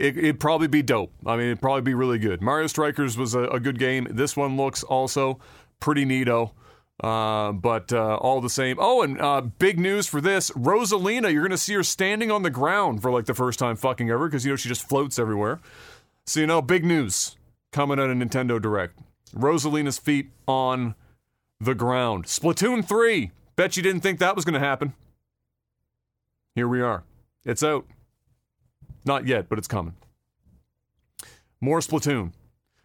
It, 0.00 0.16
it'd 0.16 0.40
probably 0.40 0.66
be 0.66 0.82
dope. 0.82 1.12
I 1.26 1.36
mean, 1.36 1.46
it'd 1.46 1.60
probably 1.60 1.82
be 1.82 1.92
really 1.92 2.18
good. 2.18 2.40
Mario 2.40 2.66
Strikers 2.68 3.18
was 3.18 3.34
a, 3.34 3.42
a 3.44 3.60
good 3.60 3.78
game. 3.78 4.08
This 4.10 4.34
one 4.34 4.56
looks 4.56 4.82
also 4.82 5.38
pretty 5.78 6.06
neato. 6.06 6.52
Uh, 7.02 7.52
but 7.52 7.92
uh, 7.92 8.16
all 8.16 8.40
the 8.40 8.50
same. 8.50 8.76
Oh, 8.78 9.02
and 9.02 9.20
uh, 9.20 9.40
big 9.40 9.78
news 9.78 10.06
for 10.06 10.20
this 10.20 10.50
Rosalina, 10.50 11.32
you're 11.32 11.42
going 11.42 11.50
to 11.50 11.58
see 11.58 11.74
her 11.74 11.82
standing 11.82 12.30
on 12.30 12.42
the 12.42 12.50
ground 12.50 13.00
for 13.00 13.10
like 13.10 13.26
the 13.26 13.34
first 13.34 13.58
time 13.58 13.76
fucking 13.76 14.10
ever 14.10 14.26
because, 14.26 14.44
you 14.44 14.52
know, 14.52 14.56
she 14.56 14.68
just 14.68 14.86
floats 14.86 15.18
everywhere. 15.18 15.60
So, 16.26 16.40
you 16.40 16.46
know, 16.46 16.60
big 16.60 16.84
news 16.84 17.36
coming 17.72 17.98
out 17.98 18.10
of 18.10 18.16
Nintendo 18.16 18.60
Direct. 18.60 18.98
Rosalina's 19.34 19.98
feet 19.98 20.30
on 20.46 20.94
the 21.60 21.74
ground. 21.74 22.24
Splatoon 22.24 22.86
3. 22.86 23.30
Bet 23.56 23.76
you 23.76 23.82
didn't 23.82 24.00
think 24.00 24.18
that 24.18 24.36
was 24.36 24.44
going 24.44 24.60
to 24.60 24.66
happen. 24.66 24.94
Here 26.54 26.68
we 26.68 26.80
are. 26.80 27.04
It's 27.44 27.62
out. 27.62 27.86
Not 29.04 29.26
yet, 29.26 29.48
but 29.48 29.58
it's 29.58 29.68
coming. 29.68 29.94
More 31.60 31.80
Splatoon. 31.80 32.32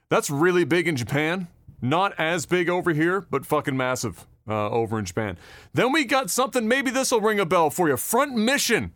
That's 0.09 0.29
really 0.29 0.63
big 0.63 0.87
in 0.87 0.95
Japan. 0.95 1.47
Not 1.81 2.13
as 2.17 2.45
big 2.45 2.69
over 2.69 2.93
here, 2.93 3.21
but 3.29 3.45
fucking 3.45 3.75
massive 3.75 4.25
uh, 4.47 4.69
over 4.69 4.99
in 4.99 5.05
Japan. 5.05 5.37
Then 5.73 5.91
we 5.91 6.05
got 6.05 6.29
something, 6.29 6.67
maybe 6.67 6.91
this 6.91 7.11
will 7.11 7.21
ring 7.21 7.39
a 7.39 7.45
bell 7.45 7.69
for 7.69 7.87
you 7.87 7.97
Front 7.97 8.35
Mission. 8.35 8.93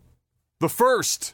The 0.59 0.69
first. 0.69 1.33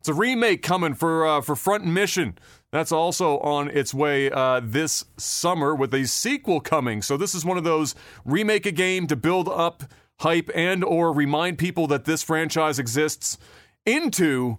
It's 0.00 0.08
a 0.08 0.14
remake 0.14 0.62
coming 0.62 0.94
for 0.94 1.26
uh, 1.26 1.40
for 1.42 1.54
Front 1.54 1.84
Mission. 1.84 2.38
That's 2.72 2.92
also 2.92 3.38
on 3.40 3.68
its 3.68 3.92
way 3.92 4.30
uh, 4.30 4.60
this 4.62 5.04
summer 5.18 5.74
with 5.74 5.92
a 5.92 6.06
sequel 6.06 6.60
coming. 6.60 7.02
So 7.02 7.16
this 7.16 7.34
is 7.34 7.44
one 7.44 7.58
of 7.58 7.64
those 7.64 7.94
remake 8.24 8.64
a 8.64 8.72
game 8.72 9.06
to 9.08 9.16
build 9.16 9.48
up 9.48 9.84
hype 10.20 10.50
and 10.54 10.84
or 10.84 11.12
remind 11.12 11.58
people 11.58 11.86
that 11.88 12.04
this 12.04 12.22
franchise 12.22 12.78
exists 12.78 13.36
into 13.84 14.58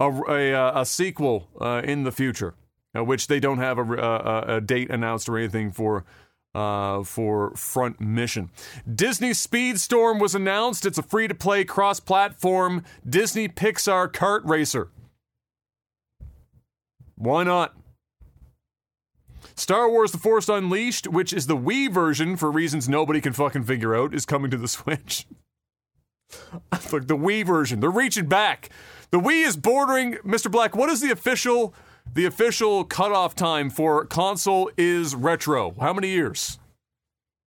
a, 0.00 0.10
a, 0.28 0.54
uh, 0.54 0.80
a 0.80 0.86
sequel 0.86 1.48
uh, 1.60 1.82
in 1.84 2.04
the 2.04 2.10
future, 2.10 2.54
uh, 2.96 3.04
which 3.04 3.28
they 3.28 3.38
don't 3.38 3.58
have 3.58 3.78
a, 3.78 3.82
a, 3.82 4.56
a, 4.56 4.60
date 4.60 4.90
announced 4.90 5.28
or 5.28 5.38
anything 5.38 5.70
for. 5.70 6.04
Uh, 6.52 7.04
for 7.04 7.54
Front 7.54 8.00
Mission. 8.00 8.50
Disney 8.92 9.30
Speedstorm 9.30 10.20
was 10.20 10.34
announced. 10.34 10.84
It's 10.84 10.98
a 10.98 11.02
free 11.04 11.28
to 11.28 11.34
play 11.36 11.62
cross 11.62 12.00
platform 12.00 12.82
Disney 13.08 13.46
Pixar 13.46 14.08
kart 14.08 14.40
racer. 14.42 14.90
Why 17.14 17.44
not? 17.44 17.76
Star 19.54 19.88
Wars 19.88 20.10
The 20.10 20.18
Force 20.18 20.48
Unleashed, 20.48 21.06
which 21.06 21.32
is 21.32 21.46
the 21.46 21.56
Wii 21.56 21.92
version 21.92 22.36
for 22.36 22.50
reasons 22.50 22.88
nobody 22.88 23.20
can 23.20 23.32
fucking 23.32 23.62
figure 23.62 23.94
out, 23.94 24.12
is 24.12 24.26
coming 24.26 24.50
to 24.50 24.56
the 24.56 24.66
Switch. 24.76 25.28
Look, 26.92 27.06
the 27.06 27.16
Wii 27.16 27.46
version. 27.46 27.78
They're 27.78 27.90
reaching 27.90 28.26
back. 28.26 28.70
The 29.10 29.18
Wii 29.18 29.44
is 29.44 29.56
bordering 29.56 30.14
Mr. 30.24 30.50
Black. 30.50 30.76
What 30.76 30.88
is 30.88 31.00
the 31.00 31.10
official 31.10 31.74
the 32.12 32.26
official 32.26 32.84
cutoff 32.84 33.34
time 33.34 33.70
for 33.70 34.04
console 34.04 34.70
is 34.76 35.14
retro? 35.14 35.74
How 35.80 35.92
many 35.92 36.08
years? 36.08 36.58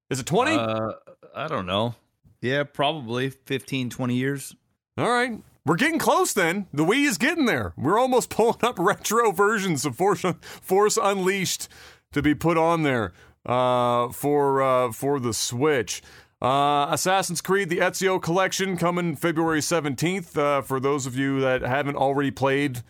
Is 0.10 0.20
it 0.20 0.25
20? 0.25 0.51
Uh, 0.55 0.91
I 1.36 1.48
don't 1.48 1.65
know. 1.65 1.96
Yeah, 2.41 2.63
probably 2.63 3.29
15, 3.29 3.89
20 3.89 4.15
years. 4.15 4.55
All 4.98 5.10
right. 5.10 5.39
We're 5.65 5.77
getting 5.77 6.00
close 6.00 6.34
then. 6.34 6.67
The 6.74 6.84
Wii 6.84 7.08
is 7.08 7.17
getting 7.17 7.46
there. 7.46 7.74
We're 7.77 7.98
almost 7.98 8.29
pulling 8.36 8.63
up 8.63 8.77
retro 8.77 9.32
versions 9.32 9.86
of 9.86 9.96
Force, 9.96 10.25
Force 10.41 10.98
Unleashed 11.01 11.70
to 12.12 12.22
be 12.22 12.36
put 12.36 12.58
on 12.58 12.84
there 12.84 13.13
uh, 13.46 14.10
for 14.10 14.62
uh, 14.62 14.91
for 14.91 15.20
the 15.20 15.34
Switch. 15.34 16.01
Uh, 16.43 16.88
Assassin's 16.89 17.39
Creed: 17.39 17.69
The 17.69 17.77
Ezio 17.77 18.21
Collection 18.21 18.75
coming 18.75 19.15
February 19.15 19.62
17th. 19.62 20.38
Uh, 20.38 20.62
for 20.62 20.81
those 20.81 21.05
of 21.05 21.15
you 21.15 21.39
that 21.39 21.62
haven't 21.62 21.95
already 21.95 22.31
played 22.31 22.83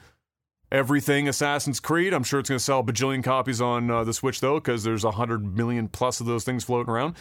everything 0.72 1.30
Assassin's 1.30 1.80
Creed, 1.80 2.14
I'm 2.14 2.24
sure 2.24 2.40
it's 2.40 2.50
going 2.50 2.58
to 2.58 2.64
sell 2.64 2.80
a 2.80 2.84
bajillion 2.84 3.24
copies 3.24 3.62
on 3.62 3.92
uh, 3.92 4.04
the 4.04 4.14
Switch 4.14 4.42
though, 4.42 4.56
because 4.56 4.84
there's 4.84 5.04
a 5.04 5.12
hundred 5.12 5.56
million 5.56 5.88
plus 5.88 6.20
of 6.20 6.26
those 6.26 6.44
things 6.44 6.64
floating 6.64 6.92
around. 6.92 7.16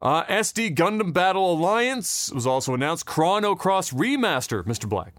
Uh, 0.00 0.24
SD 0.24 0.74
Gundam 0.74 1.12
Battle 1.12 1.52
Alliance 1.52 2.32
was 2.32 2.46
also 2.46 2.72
announced. 2.72 3.04
Chrono 3.04 3.54
Cross 3.54 3.92
Remaster, 3.92 4.64
Mr. 4.64 4.88
Black. 4.88 5.12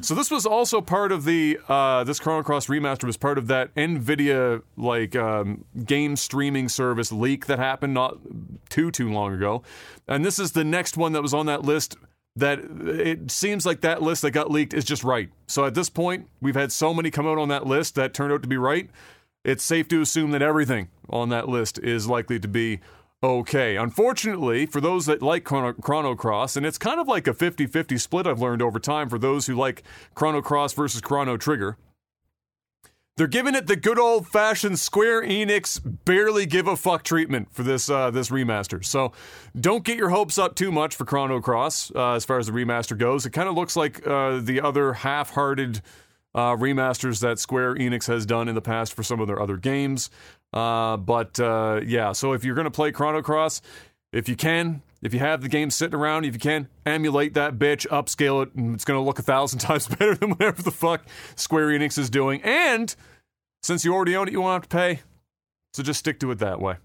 So 0.00 0.14
this 0.14 0.30
was 0.30 0.46
also 0.46 0.80
part 0.80 1.12
of 1.12 1.24
the 1.24 1.58
uh, 1.68 2.04
this 2.04 2.20
Chrono 2.20 2.42
Cross 2.42 2.66
remaster 2.66 3.04
was 3.04 3.16
part 3.16 3.38
of 3.38 3.46
that 3.48 3.74
Nvidia 3.74 4.62
like 4.76 5.16
um, 5.16 5.64
game 5.84 6.16
streaming 6.16 6.68
service 6.68 7.12
leak 7.12 7.46
that 7.46 7.58
happened 7.58 7.94
not 7.94 8.18
too 8.68 8.90
too 8.90 9.10
long 9.10 9.34
ago, 9.34 9.62
and 10.08 10.24
this 10.24 10.38
is 10.38 10.52
the 10.52 10.64
next 10.64 10.96
one 10.96 11.12
that 11.12 11.22
was 11.22 11.34
on 11.34 11.46
that 11.46 11.62
list. 11.62 11.96
That 12.36 12.60
it 12.60 13.30
seems 13.30 13.66
like 13.66 13.80
that 13.80 14.02
list 14.02 14.22
that 14.22 14.30
got 14.30 14.50
leaked 14.50 14.72
is 14.72 14.84
just 14.84 15.02
right. 15.02 15.30
So 15.48 15.64
at 15.64 15.74
this 15.74 15.90
point, 15.90 16.28
we've 16.40 16.54
had 16.54 16.70
so 16.70 16.94
many 16.94 17.10
come 17.10 17.26
out 17.26 17.38
on 17.38 17.48
that 17.48 17.66
list 17.66 17.96
that 17.96 18.14
turned 18.14 18.32
out 18.32 18.42
to 18.42 18.48
be 18.48 18.56
right. 18.56 18.88
It's 19.44 19.64
safe 19.64 19.88
to 19.88 20.00
assume 20.00 20.30
that 20.30 20.42
everything 20.42 20.88
on 21.08 21.30
that 21.30 21.48
list 21.48 21.78
is 21.80 22.06
likely 22.06 22.38
to 22.38 22.48
be 22.48 22.80
okay. 23.22 23.76
Unfortunately, 23.76 24.66
for 24.66 24.80
those 24.80 25.06
that 25.06 25.22
like 25.22 25.44
Chrono, 25.44 25.72
Chrono 25.72 26.14
Cross, 26.14 26.56
and 26.56 26.66
it's 26.66 26.78
kind 26.78 27.00
of 27.00 27.08
like 27.08 27.26
a 27.26 27.34
50 27.34 27.66
50 27.66 27.98
split 27.98 28.26
I've 28.26 28.40
learned 28.40 28.62
over 28.62 28.78
time 28.78 29.08
for 29.08 29.18
those 29.18 29.46
who 29.46 29.54
like 29.54 29.82
Chrono 30.14 30.42
Cross 30.42 30.74
versus 30.74 31.00
Chrono 31.00 31.36
Trigger. 31.36 31.76
They're 33.20 33.26
giving 33.26 33.54
it 33.54 33.66
the 33.66 33.76
good 33.76 33.98
old 33.98 34.28
fashioned 34.28 34.78
Square 34.78 35.24
Enix 35.24 35.78
barely 36.06 36.46
give 36.46 36.66
a 36.66 36.74
fuck 36.74 37.02
treatment 37.02 37.52
for 37.52 37.62
this 37.62 37.90
uh, 37.90 38.10
this 38.10 38.30
remaster. 38.30 38.82
So 38.82 39.12
don't 39.60 39.84
get 39.84 39.98
your 39.98 40.08
hopes 40.08 40.38
up 40.38 40.54
too 40.54 40.72
much 40.72 40.96
for 40.96 41.04
Chrono 41.04 41.38
Cross 41.38 41.92
uh, 41.94 42.12
as 42.12 42.24
far 42.24 42.38
as 42.38 42.46
the 42.46 42.52
remaster 42.52 42.96
goes. 42.96 43.26
It 43.26 43.30
kind 43.30 43.46
of 43.46 43.54
looks 43.54 43.76
like 43.76 44.06
uh, 44.06 44.40
the 44.40 44.62
other 44.62 44.94
half 44.94 45.32
hearted 45.32 45.82
uh, 46.34 46.56
remasters 46.56 47.20
that 47.20 47.38
Square 47.38 47.74
Enix 47.74 48.06
has 48.06 48.24
done 48.24 48.48
in 48.48 48.54
the 48.54 48.62
past 48.62 48.94
for 48.94 49.02
some 49.02 49.20
of 49.20 49.26
their 49.26 49.42
other 49.42 49.58
games. 49.58 50.08
Uh, 50.52 50.96
but 50.96 51.38
uh, 51.38 51.80
yeah, 51.84 52.12
so 52.12 52.32
if 52.32 52.44
you're 52.44 52.54
going 52.54 52.64
to 52.64 52.70
play 52.70 52.92
Chrono 52.92 53.22
Cross, 53.22 53.62
if 54.12 54.28
you 54.28 54.36
can, 54.36 54.82
if 55.02 55.14
you 55.14 55.20
have 55.20 55.42
the 55.42 55.48
game 55.48 55.70
sitting 55.70 55.98
around, 55.98 56.24
if 56.24 56.34
you 56.34 56.40
can, 56.40 56.68
emulate 56.84 57.34
that 57.34 57.58
bitch, 57.58 57.86
upscale 57.88 58.42
it, 58.42 58.54
and 58.54 58.74
it's 58.74 58.84
going 58.84 58.98
to 58.98 59.04
look 59.04 59.18
a 59.18 59.22
thousand 59.22 59.58
times 59.60 59.88
better 59.88 60.14
than 60.14 60.30
whatever 60.30 60.62
the 60.62 60.70
fuck 60.70 61.04
Square 61.36 61.68
Enix 61.68 61.98
is 61.98 62.10
doing. 62.10 62.42
And 62.42 62.94
since 63.62 63.84
you 63.84 63.94
already 63.94 64.16
own 64.16 64.28
it, 64.28 64.32
you 64.32 64.40
won't 64.40 64.62
have 64.62 64.68
to 64.68 64.76
pay. 64.76 65.02
So 65.72 65.82
just 65.82 66.00
stick 66.00 66.18
to 66.20 66.30
it 66.32 66.38
that 66.38 66.60
way. 66.60 66.76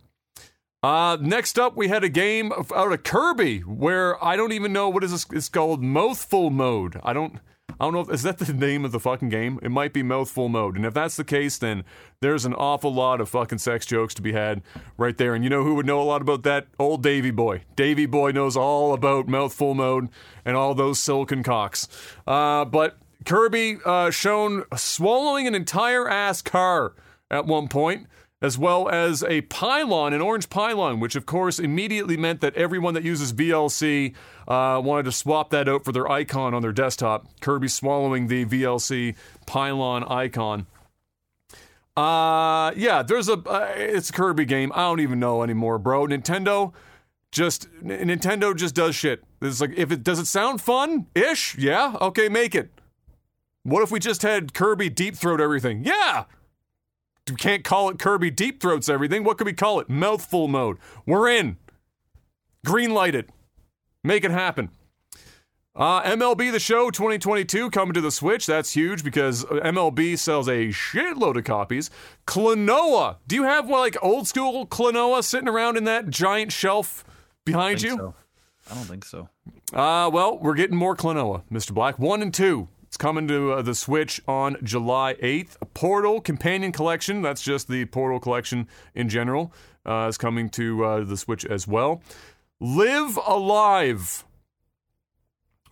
Uh, 0.84 1.18
next 1.20 1.58
up, 1.58 1.76
we 1.76 1.88
had 1.88 2.04
a 2.04 2.10
game 2.10 2.52
out 2.76 2.92
of 2.92 3.02
Kirby 3.02 3.62
where 3.62 4.24
I 4.24 4.36
don't 4.36 4.52
even 4.52 4.72
know 4.72 4.88
what 4.88 5.04
is 5.04 5.12
this. 5.12 5.26
It's 5.32 5.50
called 5.50 5.82
Mouthful 5.82 6.52
Mode. 6.52 7.00
I 7.04 7.12
don't. 7.12 7.40
I 7.80 7.84
don't 7.84 7.94
know 7.94 8.00
if 8.00 8.10
is 8.10 8.24
that 8.24 8.38
the 8.38 8.54
name 8.54 8.86
of 8.86 8.92
the 8.92 9.00
fucking 9.00 9.30
game. 9.30 9.60
It 9.62 9.70
might 9.70 9.92
be 9.92 10.02
mouthful 10.02 10.48
mode, 10.48 10.78
and 10.78 10.86
if 10.86 10.94
that's 10.94 11.18
the 11.18 11.26
case, 11.26 11.58
then 11.58 11.84
there's 12.22 12.46
an 12.46 12.54
awful 12.54 12.94
lot 12.94 13.20
of 13.20 13.28
fucking 13.30 13.58
sex 13.58 13.86
jokes 13.86 14.14
to 14.16 14.22
be 14.22 14.32
had 14.32 14.62
right 14.98 15.18
there. 15.18 15.36
And 15.36 15.44
you 15.44 15.50
know 15.50 15.64
who 15.64 15.76
would 15.76 15.86
know 15.86 16.02
a 16.02 16.04
lot 16.04 16.22
about 16.22 16.44
that? 16.44 16.68
Old 16.80 17.04
Davy 17.04 17.32
Boy. 17.32 17.64
Davy 17.76 18.06
Boy 18.06 18.32
knows 18.32 18.56
all 18.56 18.94
about 18.94 19.28
mouthful 19.28 19.74
mode 19.74 20.08
and 20.46 20.56
all 20.56 20.74
those 20.74 21.00
silicon 21.00 21.44
cocks. 21.44 21.88
Uh, 22.26 22.64
but 22.64 22.98
Kirby 23.26 23.80
uh, 23.86 24.10
shown 24.10 24.64
swallowing 24.76 25.48
an 25.48 25.56
entire 25.56 26.08
ass 26.08 26.42
car 26.42 26.94
at 27.30 27.46
one 27.46 27.68
point 27.68 28.08
as 28.46 28.60
well 28.60 28.88
as 28.88 29.24
a 29.24 29.42
pylon, 29.42 30.14
an 30.14 30.22
orange 30.22 30.52
pylon, 30.52 31.00
which 31.00 31.16
of 31.16 31.26
course 31.26 31.58
immediately 31.58 32.16
meant 32.16 32.42
that 32.42 32.54
everyone 32.56 32.94
that 32.94 33.04
uses 33.04 33.34
VLC 33.34 34.14
uh, 34.48 34.80
wanted 34.84 35.04
to 35.04 35.12
swap 35.12 35.50
that 35.50 35.68
out 35.68 35.84
for 35.84 35.92
their 35.92 36.10
icon 36.10 36.54
on 36.54 36.62
their 36.62 36.72
desktop. 36.72 37.28
Kirby 37.42 37.68
swallowing 37.68 38.28
the 38.28 38.46
VLC 38.46 39.16
pylon 39.48 40.04
icon. 40.04 40.68
Uh, 41.98 42.72
yeah, 42.76 43.02
there's 43.02 43.30
a 43.30 43.34
uh, 43.34 43.72
it's 43.76 44.12
a 44.12 44.14
Kirby 44.14 44.46
game. 44.46 44.72
I 44.76 44.82
don't 44.82 45.00
even 45.00 45.20
know 45.20 45.42
anymore, 45.42 45.80
bro. 45.80 46.06
Nintendo 46.06 46.72
just 47.32 47.68
Nintendo 47.84 48.56
just 48.56 48.76
does 48.76 48.96
shit. 48.96 49.24
It's 49.42 49.60
like 49.60 49.74
if 49.76 49.92
it 49.92 50.04
does 50.04 50.20
it 50.20 50.28
sound 50.28 50.62
fun 50.62 51.08
ish, 51.16 51.58
yeah, 51.58 51.96
okay, 52.00 52.30
make 52.30 52.54
it. 52.54 52.70
What 53.64 53.82
if 53.82 53.90
we 53.90 54.00
just 54.00 54.22
had 54.22 54.54
Kirby 54.54 54.90
deep 54.90 55.16
throat 55.16 55.42
everything? 55.42 55.84
Yeah, 55.84 56.26
we 57.30 57.36
can't 57.36 57.64
call 57.64 57.90
it 57.90 57.98
Kirby 57.98 58.30
Deep 58.30 58.62
Throats 58.62 58.88
everything. 58.88 59.24
What 59.24 59.38
could 59.38 59.48
we 59.48 59.54
call 59.54 59.80
it? 59.80 59.90
Mouthful 59.90 60.48
mode. 60.48 60.78
We're 61.06 61.30
in. 61.30 61.58
Green 62.64 62.94
light 62.94 63.16
it. 63.16 63.30
Make 64.04 64.24
it 64.24 64.32
happen. 64.32 64.70
Uh, 65.76 66.04
MLB 66.04 66.52
The 66.52 66.60
Show 66.60 66.90
2022 66.90 67.70
coming 67.72 67.94
to 67.96 68.02
the 68.02 68.12
Switch. 68.12 68.46
That's 68.46 68.74
huge 68.74 69.04
because 69.04 69.44
MLB 69.44 70.18
sells 70.18 70.48
a 70.48 70.68
shitload 70.68 71.36
of 71.38 71.44
copies. 71.44 71.90
Klonoa. 72.28 73.18
Do 73.28 73.36
you 73.36 73.44
have 73.44 73.70
like 73.70 73.98
old 74.04 74.28
school 74.28 74.68
Klonoa 74.68 75.24
sitting 75.24 75.50
around 75.50 75.78
in 75.78 75.84
that 75.86 76.10
giant 76.10 76.52
shelf 76.52 77.04
behind 77.44 77.80
I 77.80 77.88
you? 77.88 77.98
So. 77.98 78.14
I 78.72 78.76
don't 78.76 78.86
think 78.86 79.04
so. 79.04 79.30
Uh, 79.74 80.10
well, 80.14 80.38
we're 80.40 80.56
getting 80.56 80.78
more 80.78 80.96
Klonoa, 80.96 81.44
Mr. 81.52 81.74
Black. 81.74 82.00
One 82.00 82.22
and 82.22 82.34
two. 82.34 82.68
It's 82.96 83.02
coming 83.02 83.28
to 83.28 83.52
uh, 83.52 83.62
the 83.62 83.76
Switch 83.76 84.22
on 84.26 84.56
July 84.64 85.16
8th. 85.16 85.58
Portal 85.74 86.22
Companion 86.22 86.72
Collection, 86.72 87.22
that's 87.22 87.42
just 87.42 87.68
the 87.68 87.84
Portal 87.84 88.22
Collection 88.22 88.70
in 88.94 89.10
general, 89.10 89.52
uh, 89.86 90.06
is 90.08 90.18
coming 90.18 90.48
to 90.52 90.86
uh, 90.86 91.04
the 91.04 91.18
Switch 91.18 91.44
as 91.44 91.68
well. 91.68 92.02
Live 92.62 93.20
A 93.28 93.36
Live 93.36 94.24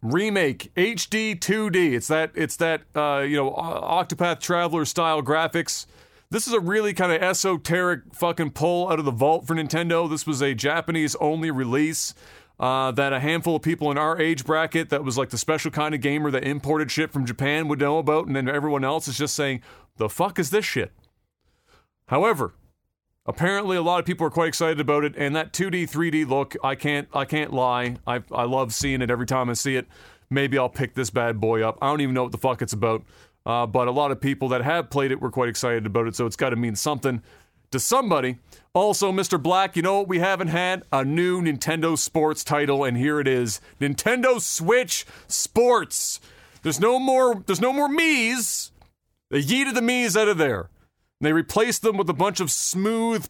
remake 0.01 0.73
HD 0.75 1.39
2D. 1.39 1.93
It's 1.93 2.09
that 2.09 2.31
it's 2.35 2.57
that 2.57 2.81
uh, 2.93 3.19
you 3.25 3.37
know 3.37 3.51
Octopath 3.51 4.41
Traveler 4.41 4.83
style 4.83 5.21
graphics. 5.21 5.85
This 6.29 6.45
is 6.45 6.51
a 6.51 6.59
really 6.59 6.93
kind 6.93 7.13
of 7.13 7.21
esoteric 7.21 8.01
fucking 8.13 8.51
pull 8.51 8.89
out 8.89 8.99
of 8.99 9.05
the 9.05 9.11
vault 9.11 9.47
for 9.47 9.55
Nintendo. 9.55 10.09
This 10.09 10.27
was 10.27 10.41
a 10.41 10.53
Japanese 10.53 11.15
only 11.21 11.51
release 11.51 12.13
uh, 12.59 12.91
that 12.91 13.13
a 13.13 13.19
handful 13.19 13.55
of 13.55 13.61
people 13.61 13.91
in 13.91 13.97
our 13.97 14.19
age 14.19 14.45
bracket 14.45 14.89
that 14.89 15.03
was 15.03 15.17
like 15.17 15.29
the 15.29 15.37
special 15.37 15.71
kind 15.71 15.95
of 15.95 16.01
gamer 16.01 16.31
that 16.31 16.43
imported 16.43 16.91
shit 16.91 17.11
from 17.11 17.25
Japan 17.25 17.67
would 17.67 17.79
know 17.79 17.97
about, 17.97 18.27
and 18.27 18.35
then 18.35 18.47
everyone 18.47 18.83
else 18.83 19.07
is 19.07 19.17
just 19.17 19.35
saying, 19.35 19.61
the 19.97 20.09
fuck 20.09 20.39
is 20.39 20.49
this 20.49 20.65
shit? 20.65 20.91
However, 22.07 22.53
apparently 23.25 23.77
a 23.77 23.81
lot 23.81 23.99
of 23.99 24.05
people 24.05 24.27
are 24.27 24.31
quite 24.31 24.47
excited 24.47 24.79
about 24.79 25.03
it, 25.03 25.15
and 25.17 25.35
that 25.35 25.53
2D, 25.53 25.89
3D 25.89 26.27
look, 26.27 26.55
I 26.63 26.75
can't, 26.75 27.07
I 27.13 27.25
can't 27.25 27.53
lie. 27.53 27.97
I, 28.05 28.21
I 28.31 28.43
love 28.43 28.73
seeing 28.73 29.01
it 29.01 29.09
every 29.09 29.25
time 29.25 29.49
I 29.49 29.53
see 29.53 29.75
it. 29.75 29.87
Maybe 30.29 30.57
I'll 30.57 30.69
pick 30.69 30.93
this 30.93 31.09
bad 31.09 31.39
boy 31.39 31.61
up. 31.61 31.77
I 31.81 31.87
don't 31.87 32.01
even 32.01 32.15
know 32.15 32.23
what 32.23 32.31
the 32.31 32.37
fuck 32.37 32.61
it's 32.61 32.73
about. 32.73 33.03
Uh, 33.45 33.65
but 33.65 33.87
a 33.87 33.91
lot 33.91 34.11
of 34.11 34.21
people 34.21 34.47
that 34.49 34.61
have 34.61 34.89
played 34.89 35.11
it 35.11 35.19
were 35.19 35.31
quite 35.31 35.49
excited 35.49 35.85
about 35.85 36.07
it, 36.07 36.15
so 36.15 36.25
it's 36.25 36.37
got 36.37 36.51
to 36.51 36.55
mean 36.55 36.75
something 36.75 37.21
to 37.73 37.79
somebody. 37.79 38.37
Also, 38.73 39.11
Mr. 39.11 39.41
Black, 39.41 39.75
you 39.75 39.81
know 39.81 39.99
what 39.99 40.07
we 40.07 40.19
haven't 40.19 40.47
had? 40.47 40.83
A 40.91 41.03
new 41.03 41.41
Nintendo 41.41 41.97
Sports 41.97 42.43
title, 42.43 42.83
and 42.83 42.97
here 42.97 43.19
it 43.19 43.27
is 43.27 43.61
Nintendo 43.79 44.39
Switch 44.39 45.05
Sports. 45.27 46.19
There's 46.63 46.79
no 46.79 46.97
more. 46.97 47.43
There's 47.45 47.61
no 47.61 47.73
more 47.73 47.89
Mii's. 47.89 48.71
They 49.29 49.41
yeeted 49.41 49.75
the 49.75 49.81
Mii's 49.81 50.15
out 50.15 50.27
of 50.27 50.37
there. 50.37 50.69
And 51.19 51.27
they 51.27 51.33
replaced 51.33 51.81
them 51.81 51.97
with 51.97 52.09
a 52.09 52.13
bunch 52.13 52.39
of 52.39 52.49
smooth, 52.51 53.27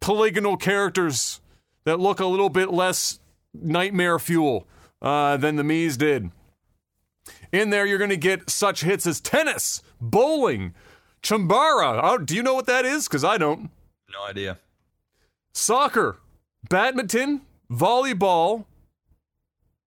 polygonal 0.00 0.56
characters 0.56 1.40
that 1.84 2.00
look 2.00 2.20
a 2.20 2.26
little 2.26 2.48
bit 2.48 2.70
less 2.70 3.18
nightmare 3.52 4.18
fuel 4.18 4.66
uh, 5.02 5.36
than 5.36 5.56
the 5.56 5.62
Mii's 5.62 5.96
did. 5.96 6.30
In 7.52 7.70
there, 7.70 7.86
you're 7.86 7.98
going 7.98 8.10
to 8.10 8.16
get 8.16 8.50
such 8.50 8.82
hits 8.82 9.06
as 9.06 9.20
tennis, 9.20 9.82
bowling, 10.00 10.74
chambara. 11.22 12.00
Oh, 12.02 12.18
do 12.18 12.34
you 12.34 12.42
know 12.42 12.54
what 12.54 12.66
that 12.66 12.84
is? 12.84 13.06
Because 13.06 13.24
I 13.24 13.38
don't. 13.38 13.70
No 14.12 14.24
idea. 14.24 14.58
Soccer, 15.52 16.18
badminton, 16.68 17.42
volleyball, 17.70 18.64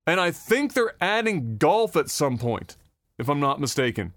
and 0.05 0.19
I 0.19 0.31
think 0.31 0.73
they're 0.73 0.95
adding 0.99 1.57
golf 1.57 1.95
at 1.95 2.09
some 2.09 2.37
point, 2.37 2.75
if 3.17 3.29
I'm 3.29 3.39
not 3.39 3.59
mistaken. 3.59 4.13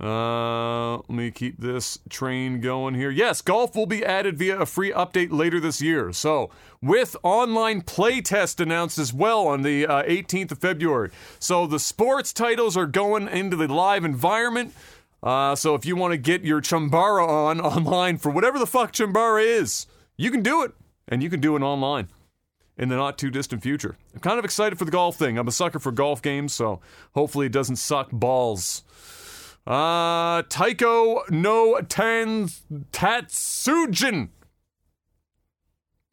Uh, 0.00 0.98
let 0.98 1.10
me 1.10 1.30
keep 1.32 1.58
this 1.58 1.98
train 2.08 2.60
going 2.60 2.94
here. 2.94 3.10
Yes, 3.10 3.42
golf 3.42 3.74
will 3.74 3.86
be 3.86 4.04
added 4.04 4.38
via 4.38 4.60
a 4.60 4.66
free 4.66 4.92
update 4.92 5.32
later 5.32 5.58
this 5.58 5.82
year. 5.82 6.12
So, 6.12 6.50
with 6.80 7.16
online 7.24 7.82
playtest 7.82 8.60
announced 8.60 8.98
as 8.98 9.12
well 9.12 9.48
on 9.48 9.62
the 9.62 9.86
uh, 9.88 10.04
18th 10.04 10.52
of 10.52 10.58
February. 10.58 11.10
So, 11.40 11.66
the 11.66 11.80
sports 11.80 12.32
titles 12.32 12.76
are 12.76 12.86
going 12.86 13.26
into 13.26 13.56
the 13.56 13.66
live 13.66 14.04
environment. 14.04 14.72
Uh, 15.22 15.54
so, 15.54 15.74
if 15.74 15.84
you 15.84 15.96
want 15.96 16.12
to 16.12 16.18
get 16.18 16.44
your 16.44 16.60
Chambara 16.60 17.26
on 17.26 17.60
online 17.62 18.18
for 18.18 18.30
whatever 18.30 18.58
the 18.58 18.66
fuck 18.66 18.92
Chambara 18.92 19.44
is, 19.44 19.86
you 20.16 20.30
can 20.30 20.42
do 20.42 20.62
it. 20.62 20.72
And 21.08 21.22
you 21.22 21.30
can 21.30 21.40
do 21.40 21.56
it 21.56 21.62
online 21.62 22.08
in 22.76 22.88
the 22.88 22.96
not 22.96 23.18
too 23.18 23.30
distant 23.30 23.62
future. 23.62 23.96
I'm 24.14 24.20
kind 24.20 24.38
of 24.38 24.44
excited 24.44 24.78
for 24.78 24.84
the 24.84 24.90
golf 24.90 25.16
thing. 25.16 25.38
I'm 25.38 25.48
a 25.48 25.52
sucker 25.52 25.78
for 25.78 25.90
golf 25.90 26.22
games, 26.22 26.52
so 26.52 26.80
hopefully 27.14 27.46
it 27.46 27.52
doesn't 27.52 27.76
suck 27.76 28.10
balls. 28.12 28.84
Uh, 29.66 30.42
Taiko 30.48 31.22
no 31.30 31.80
Tan 31.88 32.48
Tatsujin. 32.92 34.28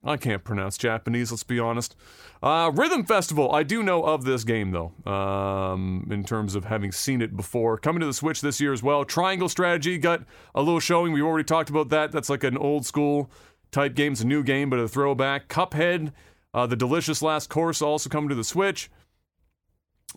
I 0.05 0.17
can't 0.17 0.43
pronounce 0.43 0.77
Japanese, 0.77 1.31
let's 1.31 1.43
be 1.43 1.59
honest. 1.59 1.95
Uh, 2.43 2.71
Rhythm 2.73 3.05
Festival. 3.05 3.51
I 3.51 3.63
do 3.63 3.81
know 3.81 4.03
of 4.03 4.23
this 4.23 4.43
game, 4.43 4.71
though, 4.71 5.11
um, 5.11 6.07
in 6.11 6.23
terms 6.23 6.53
of 6.53 6.65
having 6.65 6.91
seen 6.91 7.23
it 7.23 7.35
before. 7.35 7.79
Coming 7.79 8.01
to 8.01 8.05
the 8.05 8.13
Switch 8.13 8.39
this 8.39 8.61
year 8.61 8.71
as 8.71 8.83
well. 8.83 9.03
Triangle 9.03 9.49
Strategy 9.49 9.97
got 9.97 10.23
a 10.53 10.61
little 10.61 10.79
showing. 10.79 11.11
We 11.11 11.23
already 11.23 11.43
talked 11.43 11.71
about 11.71 11.89
that. 11.89 12.11
That's 12.11 12.29
like 12.29 12.43
an 12.43 12.57
old 12.57 12.85
school 12.85 13.31
type 13.71 13.95
game. 13.95 14.11
It's 14.11 14.21
a 14.21 14.27
new 14.27 14.43
game, 14.43 14.69
but 14.69 14.77
a 14.77 14.87
throwback. 14.87 15.49
Cuphead, 15.49 16.11
uh, 16.53 16.67
The 16.67 16.75
Delicious 16.75 17.23
Last 17.23 17.49
Course, 17.49 17.81
also 17.81 18.07
coming 18.07 18.29
to 18.29 18.35
the 18.35 18.43
Switch. 18.43 18.91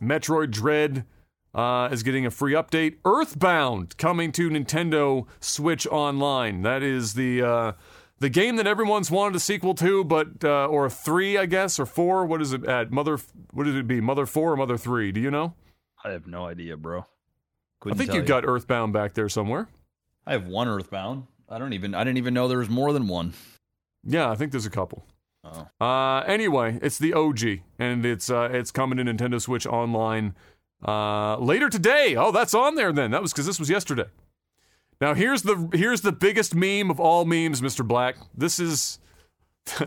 Metroid 0.03 0.51
Dread 0.51 1.07
uh, 1.55 1.88
is 1.90 2.03
getting 2.03 2.27
a 2.27 2.31
free 2.31 2.53
update. 2.53 2.96
Earthbound 3.07 3.96
coming 3.96 4.33
to 4.33 4.51
Nintendo 4.51 5.27
Switch 5.40 5.87
Online. 5.87 6.61
That 6.61 6.83
is 6.83 7.14
the 7.14 7.42
uh, 7.42 7.72
the 8.20 8.28
game 8.28 8.57
that 8.57 8.66
everyone's 8.66 9.11
wanted 9.11 9.37
a 9.37 9.40
sequel 9.40 9.74
to, 9.74 10.04
but 10.04 10.44
uh, 10.44 10.66
or 10.66 10.90
three, 10.90 11.38
I 11.38 11.46
guess, 11.46 11.78
or 11.78 11.87
four. 11.87 12.26
What 12.26 12.42
is 12.42 12.52
it 12.52 12.64
at? 12.64 12.90
Mother, 12.90 13.18
what 13.52 13.64
did 13.64 13.76
it 13.76 13.87
be? 13.87 14.00
Mother 14.00 14.26
four 14.26 14.52
or 14.52 14.57
Mother 14.57 14.76
three? 14.76 15.12
Do 15.12 15.20
you 15.20 15.31
know? 15.31 15.54
I 16.04 16.11
have 16.11 16.26
no 16.26 16.46
idea, 16.46 16.76
bro. 16.76 17.07
Couldn't 17.81 18.00
I 18.00 18.04
think 18.04 18.14
you 18.14 18.22
got 18.22 18.44
Earthbound 18.44 18.92
back 18.92 19.14
there 19.14 19.28
somewhere. 19.28 19.68
I 20.26 20.33
have 20.33 20.46
one 20.46 20.68
Earthbound. 20.68 21.26
I 21.48 21.59
don't 21.59 21.72
even. 21.72 21.94
I 21.94 22.04
didn't 22.04 22.18
even 22.18 22.35
know 22.35 22.48
there 22.48 22.59
was 22.59 22.68
more 22.68 22.92
than 22.92 23.09
one. 23.09 23.35
Yeah, 24.04 24.31
I 24.31 24.35
think 24.35 24.52
there's 24.52 24.66
a 24.66 24.70
couple. 24.70 25.04
Oh. 25.44 25.68
Uh, 25.81 26.20
anyway, 26.26 26.78
it's 26.83 26.98
the 26.98 27.14
OG, 27.14 27.61
and 27.78 28.04
it's 28.04 28.31
uh, 28.31 28.48
it's 28.52 28.70
coming 28.70 28.98
to 28.98 29.04
Nintendo 29.04 29.40
Switch 29.40 29.66
Online 29.66 30.35
uh, 30.87 31.37
later 31.38 31.68
today. 31.68 32.16
Oh, 32.16 32.33
that's 32.33 32.54
on 32.54 32.74
there 32.74 32.92
then. 32.92 33.11
That 33.12 33.22
was 33.22 33.33
because 33.33 33.46
this 33.46 33.59
was 33.59 33.70
yesterday. 33.70 34.07
Now 35.00 35.14
here's 35.14 35.42
the 35.42 35.68
here's 35.72 36.00
the 36.00 36.12
biggest 36.12 36.54
meme 36.54 36.90
of 36.90 36.98
all 36.98 37.24
memes, 37.24 37.61
Mr. 37.61 37.87
Black. 37.87 38.16
This 38.34 38.58
is 38.58 38.98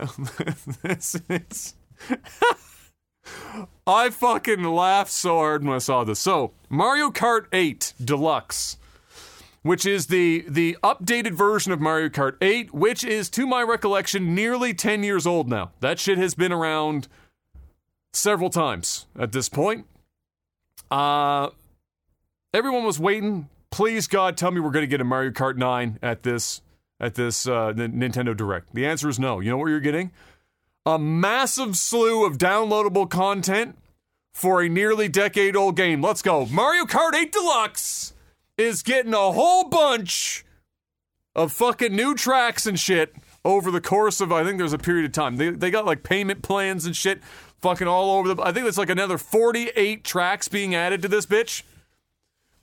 this 0.82 1.20
is 1.28 1.74
I 3.86 4.10
fucking 4.10 4.62
laughed 4.62 5.10
so 5.10 5.36
hard 5.36 5.64
when 5.64 5.74
I 5.74 5.78
saw 5.78 6.04
this. 6.04 6.18
So, 6.18 6.52
Mario 6.68 7.10
Kart 7.10 7.46
8 7.52 7.94
Deluxe, 8.02 8.76
which 9.62 9.86
is 9.86 10.06
the 10.06 10.44
the 10.48 10.76
updated 10.82 11.32
version 11.32 11.72
of 11.72 11.80
Mario 11.80 12.08
Kart 12.08 12.36
8, 12.40 12.72
which 12.72 13.04
is 13.04 13.28
to 13.30 13.46
my 13.46 13.62
recollection 13.62 14.34
nearly 14.34 14.74
10 14.74 15.02
years 15.02 15.26
old 15.26 15.48
now. 15.48 15.72
That 15.80 15.98
shit 15.98 16.18
has 16.18 16.34
been 16.34 16.52
around 16.52 17.08
several 18.12 18.50
times 18.50 19.06
at 19.18 19.32
this 19.32 19.48
point. 19.48 19.86
Uh, 20.90 21.50
everyone 22.52 22.84
was 22.84 22.98
waiting. 22.98 23.48
Please, 23.72 24.06
God, 24.06 24.36
tell 24.36 24.50
me 24.50 24.60
we're 24.60 24.70
going 24.70 24.84
to 24.84 24.86
get 24.86 25.00
a 25.00 25.04
Mario 25.04 25.30
Kart 25.30 25.56
9 25.56 25.98
at 26.02 26.22
this 26.22 26.60
at 27.00 27.14
this 27.16 27.48
uh, 27.48 27.72
Nintendo 27.72 28.36
Direct. 28.36 28.72
The 28.74 28.86
answer 28.86 29.08
is 29.08 29.18
no. 29.18 29.40
You 29.40 29.50
know 29.50 29.56
what 29.56 29.66
you're 29.66 29.80
getting? 29.80 30.12
A 30.86 30.98
massive 30.98 31.76
slew 31.76 32.24
of 32.24 32.38
downloadable 32.38 33.10
content 33.10 33.76
for 34.34 34.62
a 34.62 34.68
nearly 34.68 35.08
decade 35.08 35.56
old 35.56 35.74
game. 35.74 36.02
Let's 36.02 36.22
go. 36.22 36.46
Mario 36.46 36.84
Kart 36.84 37.14
8 37.14 37.32
Deluxe 37.32 38.12
is 38.58 38.82
getting 38.82 39.14
a 39.14 39.32
whole 39.32 39.64
bunch 39.64 40.44
of 41.34 41.50
fucking 41.50 41.96
new 41.96 42.14
tracks 42.14 42.66
and 42.66 42.78
shit 42.78 43.14
over 43.44 43.70
the 43.70 43.80
course 43.80 44.20
of 44.20 44.30
I 44.30 44.44
think 44.44 44.58
there's 44.58 44.72
a 44.72 44.78
period 44.78 45.06
of 45.06 45.12
time. 45.12 45.36
They 45.36 45.50
they 45.50 45.70
got 45.70 45.86
like 45.86 46.02
payment 46.02 46.42
plans 46.42 46.84
and 46.84 46.94
shit 46.94 47.20
fucking 47.60 47.88
all 47.88 48.18
over 48.18 48.34
the. 48.34 48.42
I 48.42 48.52
think 48.52 48.66
it's 48.66 48.78
like 48.78 48.90
another 48.90 49.18
48 49.18 50.04
tracks 50.04 50.48
being 50.48 50.74
added 50.74 51.00
to 51.02 51.08
this 51.08 51.26
bitch, 51.26 51.62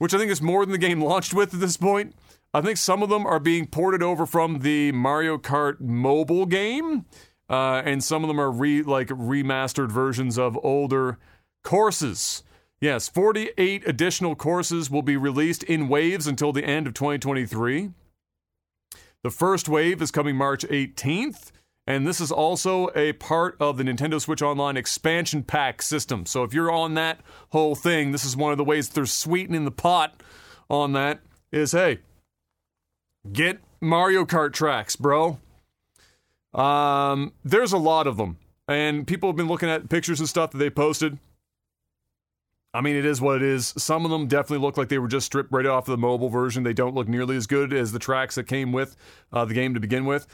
which 0.00 0.14
I 0.14 0.18
think 0.18 0.30
is 0.30 0.40
more 0.40 0.64
than 0.64 0.72
the 0.72 0.78
game 0.78 1.02
launched 1.02 1.34
with 1.34 1.52
at 1.52 1.60
this 1.60 1.76
point. 1.76 2.14
I 2.54 2.62
think 2.62 2.78
some 2.78 3.02
of 3.02 3.10
them 3.10 3.26
are 3.26 3.38
being 3.38 3.66
ported 3.66 4.02
over 4.02 4.24
from 4.24 4.60
the 4.60 4.92
Mario 4.92 5.36
Kart 5.36 5.78
mobile 5.78 6.46
game, 6.46 7.04
uh, 7.50 7.82
and 7.84 8.02
some 8.02 8.24
of 8.24 8.28
them 8.28 8.40
are 8.40 8.50
re 8.50 8.82
like 8.82 9.08
remastered 9.08 9.92
versions 9.92 10.38
of 10.38 10.58
older 10.64 11.18
courses. 11.62 12.42
Yes, 12.80 13.10
48 13.10 13.86
additional 13.86 14.34
courses 14.34 14.90
will 14.90 15.02
be 15.02 15.18
released 15.18 15.62
in 15.64 15.86
waves 15.86 16.26
until 16.26 16.50
the 16.50 16.64
end 16.64 16.86
of 16.86 16.94
2023. 16.94 17.90
The 19.22 19.30
first 19.30 19.68
wave 19.68 20.00
is 20.00 20.10
coming 20.10 20.34
March 20.34 20.64
18th. 20.64 21.52
And 21.90 22.06
this 22.06 22.20
is 22.20 22.30
also 22.30 22.88
a 22.94 23.14
part 23.14 23.56
of 23.58 23.76
the 23.76 23.82
Nintendo 23.82 24.20
Switch 24.20 24.42
Online 24.42 24.76
expansion 24.76 25.42
pack 25.42 25.82
system. 25.82 26.24
So 26.24 26.44
if 26.44 26.54
you're 26.54 26.70
on 26.70 26.94
that 26.94 27.18
whole 27.48 27.74
thing, 27.74 28.12
this 28.12 28.24
is 28.24 28.36
one 28.36 28.52
of 28.52 28.58
the 28.58 28.64
ways 28.64 28.88
they're 28.88 29.06
sweetening 29.06 29.64
the 29.64 29.72
pot 29.72 30.22
on 30.68 30.92
that 30.92 31.18
is 31.50 31.72
hey, 31.72 31.98
get 33.32 33.58
Mario 33.80 34.24
Kart 34.24 34.52
tracks, 34.52 34.94
bro. 34.94 35.40
Um, 36.54 37.32
there's 37.44 37.72
a 37.72 37.78
lot 37.78 38.06
of 38.06 38.18
them. 38.18 38.38
And 38.68 39.04
people 39.04 39.28
have 39.28 39.36
been 39.36 39.48
looking 39.48 39.68
at 39.68 39.88
pictures 39.88 40.20
and 40.20 40.28
stuff 40.28 40.52
that 40.52 40.58
they 40.58 40.70
posted. 40.70 41.18
I 42.72 42.82
mean, 42.82 42.94
it 42.94 43.04
is 43.04 43.20
what 43.20 43.34
it 43.34 43.42
is. 43.42 43.74
Some 43.76 44.04
of 44.04 44.12
them 44.12 44.28
definitely 44.28 44.64
look 44.64 44.76
like 44.76 44.90
they 44.90 44.98
were 45.00 45.08
just 45.08 45.26
stripped 45.26 45.50
right 45.50 45.66
off 45.66 45.88
of 45.88 45.92
the 45.92 45.98
mobile 45.98 46.28
version. 46.28 46.62
They 46.62 46.72
don't 46.72 46.94
look 46.94 47.08
nearly 47.08 47.36
as 47.36 47.48
good 47.48 47.72
as 47.72 47.90
the 47.90 47.98
tracks 47.98 48.36
that 48.36 48.44
came 48.44 48.70
with 48.70 48.96
uh, 49.32 49.44
the 49.44 49.54
game 49.54 49.74
to 49.74 49.80
begin 49.80 50.04
with. 50.04 50.28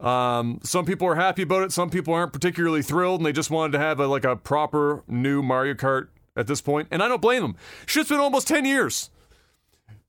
Um, 0.00 0.60
some 0.62 0.84
people 0.84 1.08
are 1.08 1.16
happy 1.16 1.42
about 1.42 1.62
it. 1.62 1.72
Some 1.72 1.90
people 1.90 2.14
aren't 2.14 2.32
particularly 2.32 2.82
thrilled, 2.82 3.20
and 3.20 3.26
they 3.26 3.32
just 3.32 3.50
wanted 3.50 3.72
to 3.72 3.78
have 3.78 3.98
a, 3.98 4.06
like 4.06 4.24
a 4.24 4.36
proper 4.36 5.02
new 5.08 5.42
Mario 5.42 5.74
Kart 5.74 6.08
at 6.36 6.46
this 6.46 6.60
point. 6.60 6.88
And 6.90 7.02
I 7.02 7.08
don't 7.08 7.20
blame 7.22 7.42
them. 7.42 7.56
Shit's 7.86 8.08
been 8.08 8.20
almost 8.20 8.46
ten 8.46 8.64
years. 8.64 9.10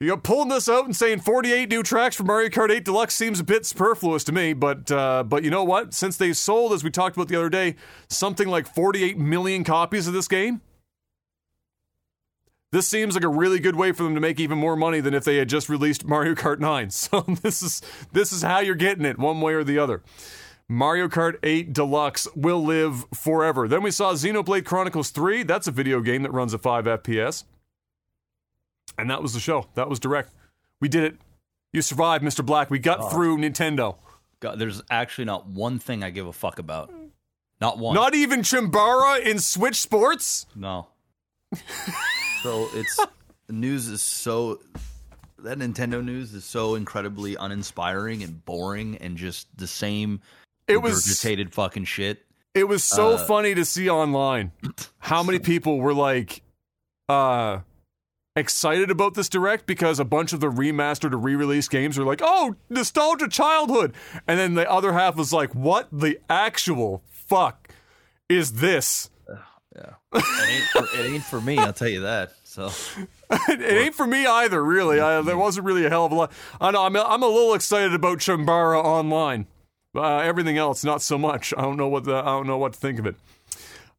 You 0.01 0.07
know, 0.07 0.17
pulling 0.17 0.47
this 0.47 0.69
out 0.69 0.85
and 0.85 0.95
saying 0.95 1.19
48 1.19 1.67
new 1.67 1.83
tracks 1.83 2.15
for 2.15 2.23
Mario 2.23 2.47
Kart 2.47 2.71
8 2.71 2.85
Deluxe 2.85 3.13
seems 3.13 3.41
a 3.41 3.43
bit 3.43 3.65
superfluous 3.65 4.23
to 4.25 4.31
me, 4.31 4.53
but 4.53 4.89
uh, 4.89 5.23
but 5.23 5.43
you 5.43 5.49
know 5.49 5.65
what? 5.65 5.93
Since 5.93 6.15
they 6.15 6.31
sold, 6.31 6.71
as 6.71 6.85
we 6.85 6.89
talked 6.89 7.17
about 7.17 7.27
the 7.27 7.35
other 7.35 7.49
day, 7.49 7.75
something 8.07 8.47
like 8.47 8.65
48 8.65 9.17
million 9.17 9.65
copies 9.65 10.07
of 10.07 10.13
this 10.13 10.29
game, 10.29 10.61
this 12.71 12.87
seems 12.87 13.15
like 13.15 13.23
a 13.23 13.29
really 13.29 13.59
good 13.59 13.75
way 13.75 13.91
for 13.91 14.03
them 14.03 14.15
to 14.15 14.21
make 14.21 14.39
even 14.39 14.57
more 14.57 14.75
money 14.75 14.99
than 14.99 15.13
if 15.13 15.23
they 15.23 15.37
had 15.37 15.49
just 15.49 15.69
released 15.69 16.05
Mario 16.05 16.35
Kart 16.35 16.59
9. 16.59 16.89
So 16.89 17.21
this 17.21 17.61
is 17.61 17.81
this 18.11 18.31
is 18.31 18.41
how 18.41 18.59
you're 18.59 18.75
getting 18.75 19.05
it 19.05 19.17
one 19.17 19.41
way 19.41 19.53
or 19.53 19.63
the 19.63 19.79
other. 19.79 20.03
Mario 20.71 21.07
Kart 21.07 21.37
8 21.41 21.73
Deluxe 21.73 22.27
will 22.35 22.63
live 22.63 23.05
forever. 23.11 23.67
Then 23.67 23.81
we 23.81 23.89
saw 23.89 24.13
Xenoblade 24.13 24.65
Chronicles 24.65 25.09
3. 25.09 25.41
That's 25.41 25.67
a 25.67 25.71
video 25.71 25.99
game 25.99 26.21
that 26.21 26.31
runs 26.31 26.53
at 26.53 26.61
5 26.61 26.85
FPS. 26.85 27.45
And 28.95 29.09
that 29.09 29.23
was 29.23 29.33
the 29.33 29.39
show. 29.39 29.67
That 29.73 29.89
was 29.89 29.99
direct. 29.99 30.31
We 30.79 30.87
did 30.87 31.03
it. 31.05 31.15
You 31.73 31.81
survived, 31.81 32.23
Mr. 32.23 32.45
Black. 32.45 32.69
We 32.69 32.77
got 32.77 32.99
oh. 32.99 33.09
through 33.09 33.37
Nintendo. 33.37 33.97
God, 34.41 34.59
there's 34.59 34.83
actually 34.91 35.25
not 35.25 35.47
one 35.47 35.79
thing 35.79 36.03
I 36.03 36.11
give 36.11 36.27
a 36.27 36.33
fuck 36.33 36.59
about. 36.59 36.93
Not 37.59 37.79
one. 37.79 37.95
Not 37.95 38.13
even 38.13 38.41
Chimbara 38.41 39.21
in 39.21 39.39
Switch 39.39 39.81
Sports? 39.81 40.45
No. 40.55 40.87
So 42.43 42.69
it's 42.73 42.99
news 43.49 43.87
is 43.87 44.01
so 44.01 44.59
that 45.39 45.57
Nintendo 45.57 46.03
news 46.03 46.33
is 46.33 46.45
so 46.45 46.75
incredibly 46.75 47.35
uninspiring 47.35 48.23
and 48.23 48.43
boring 48.45 48.97
and 48.97 49.17
just 49.17 49.47
the 49.57 49.67
same 49.67 50.21
It 50.67 50.77
was 50.77 51.05
regurgitated 51.05 51.53
fucking 51.53 51.85
shit. 51.85 52.25
it 52.53 52.65
was 52.65 52.83
so 52.83 53.13
uh, 53.13 53.17
funny 53.25 53.55
to 53.55 53.63
see 53.65 53.89
online 53.89 54.51
how 54.99 55.23
many 55.23 55.39
people 55.51 55.79
were 55.79 55.93
like 55.93 56.41
uh 57.07 57.59
excited 58.35 58.89
about 58.91 59.15
this 59.15 59.27
direct 59.29 59.65
because 59.65 59.99
a 59.99 60.05
bunch 60.05 60.31
of 60.33 60.39
the 60.39 60.47
remastered 60.49 61.13
or 61.13 61.17
re-released 61.17 61.69
games 61.71 61.97
were 61.97 62.05
like, 62.05 62.21
"Oh, 62.23 62.55
nostalgia 62.69 63.27
childhood." 63.27 63.93
And 64.27 64.39
then 64.39 64.53
the 64.53 64.69
other 64.69 64.93
half 64.93 65.15
was 65.17 65.33
like, 65.33 65.53
"What 65.55 65.87
the 65.91 66.19
actual 66.29 67.01
fuck 67.09 67.69
is 68.29 68.53
this?" 68.53 69.09
Yeah, 69.75 69.93
it 70.13 70.49
ain't, 70.49 70.63
for, 70.63 70.99
it 70.99 71.13
ain't 71.13 71.23
for 71.23 71.41
me. 71.41 71.57
I'll 71.57 71.73
tell 71.73 71.87
you 71.87 72.01
that. 72.01 72.33
So 72.43 72.71
it 73.29 73.61
ain't 73.61 73.93
for 73.95 74.07
me 74.07 74.25
either, 74.25 74.63
really. 74.63 74.99
I, 74.99 75.21
there 75.21 75.37
wasn't 75.37 75.65
really 75.65 75.85
a 75.85 75.89
hell 75.89 76.05
of 76.05 76.11
a 76.11 76.15
lot. 76.15 76.31
I 76.59 76.71
know 76.71 76.83
I'm, 76.83 76.95
I'm 76.95 77.21
a 77.21 77.27
little 77.27 77.53
excited 77.53 77.93
about 77.93 78.17
Chambara 78.17 78.83
Online. 78.83 79.45
Uh, 79.95 80.17
everything 80.17 80.57
else, 80.57 80.83
not 80.83 81.01
so 81.01 81.17
much. 81.17 81.53
I 81.55 81.61
don't 81.61 81.77
know 81.77 81.87
what 81.87 82.05
the, 82.05 82.15
I 82.15 82.25
don't 82.25 82.47
know 82.47 82.57
what 82.57 82.73
to 82.73 82.79
think 82.79 82.99
of 82.99 83.05
it. 83.05 83.15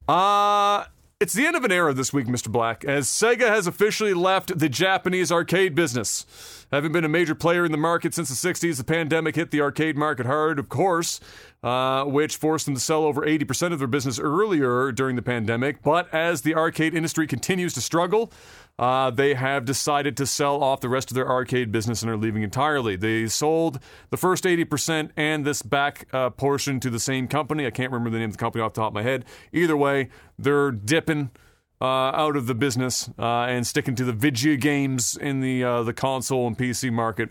Uh 0.09 0.85
it's 1.21 1.35
the 1.35 1.47
end 1.47 1.55
of 1.55 1.65
an 1.65 1.71
era 1.71 1.93
this 1.93 2.15
week, 2.15 2.27
Mr. 2.27 2.51
Black, 2.51 2.83
as 2.83 3.07
Sega 3.07 3.49
has 3.49 3.67
officially 3.67 4.15
left 4.15 4.59
the 4.59 4.71
Japanese 4.71 5.31
arcade 5.31 5.75
business. 5.75 6.25
Having 6.73 6.93
been 6.93 7.05
a 7.05 7.11
major 7.11 7.35
player 7.35 7.67
in 7.67 7.73
the 7.73 7.79
market 7.79 8.15
since 8.15 8.31
the 8.31 8.49
60s, 8.49 8.79
the 8.79 8.85
pandemic 8.85 9.37
hit 9.37 9.51
the 9.51 9.61
arcade 9.61 9.99
market 9.99 10.25
hard, 10.25 10.59
of 10.59 10.71
course, 10.71 11.21
uh, 11.63 12.05
which 12.05 12.37
forced 12.37 12.65
them 12.65 12.75
to 12.75 12.81
sell 12.81 13.05
over 13.05 13.21
80% 13.21 13.75
of 13.75 13.79
their 13.79 13.87
business 13.87 14.19
earlier 14.19 14.93
during 14.93 15.15
the 15.15 15.23
pandemic. 15.23 15.83
But 15.83 16.13
as 16.15 16.41
the 16.41 16.55
arcade 16.55 16.95
industry 16.95 17.27
continues 17.27 17.75
to 17.75 17.83
struggle, 17.83 18.33
uh, 18.81 19.11
they 19.11 19.35
have 19.35 19.67
decided 19.67 20.17
to 20.17 20.25
sell 20.25 20.63
off 20.63 20.81
the 20.81 20.89
rest 20.89 21.11
of 21.11 21.15
their 21.15 21.29
arcade 21.29 21.71
business 21.71 22.01
and 22.01 22.11
are 22.11 22.17
leaving 22.17 22.43
entirely. 22.43 22.97
They 22.97 23.27
sold 23.27 23.79
the 24.09 24.17
first 24.17 24.45
80% 24.45 25.11
and 25.19 25.45
this 25.45 25.61
back 25.61 26.09
uh, 26.15 26.31
portion 26.31 26.81
to 26.81 26.89
the 26.89 26.99
same 26.99 27.29
company. 27.29 27.67
I 27.67 27.71
can't 27.71 27.93
remember 27.93 28.09
the 28.09 28.19
name 28.19 28.31
of 28.31 28.33
the 28.33 28.39
company 28.39 28.65
off 28.65 28.73
the 28.73 28.81
top 28.81 28.89
of 28.89 28.95
my 28.95 29.03
head. 29.03 29.27
Either 29.53 29.77
way, 29.77 30.09
they're 30.39 30.71
dipping 30.71 31.31
uh, 31.79 31.85
out 31.85 32.37
of 32.37 32.47
the 32.47 32.55
business 32.55 33.11
uh, 33.19 33.43
and 33.43 33.67
sticking 33.67 33.95
to 33.97 34.05
the 34.05 34.15
video 34.15 34.57
games 34.57 35.15
in 35.15 35.41
the 35.43 35.63
uh, 35.63 35.83
the 35.83 35.93
console 35.93 36.47
and 36.47 36.57
PC 36.57 36.91
market. 36.91 37.29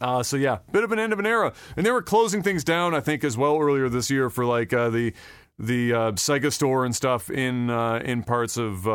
Uh, 0.00 0.22
so 0.22 0.36
yeah, 0.36 0.58
bit 0.70 0.84
of 0.84 0.92
an 0.92 0.98
end 1.00 1.12
of 1.12 1.18
an 1.18 1.26
era, 1.26 1.52
and 1.76 1.84
they 1.84 1.90
were 1.90 2.02
closing 2.02 2.40
things 2.40 2.62
down, 2.62 2.94
I 2.94 3.00
think, 3.00 3.24
as 3.24 3.36
well 3.36 3.58
earlier 3.58 3.88
this 3.88 4.10
year 4.10 4.30
for 4.30 4.44
like 4.44 4.72
uh, 4.72 4.90
the 4.90 5.12
the 5.58 5.92
uh, 5.92 6.12
Sega 6.12 6.52
store 6.52 6.84
and 6.84 6.94
stuff 6.94 7.30
in 7.30 7.68
uh, 7.68 8.00
in 8.04 8.22
parts 8.22 8.56
of 8.56 8.86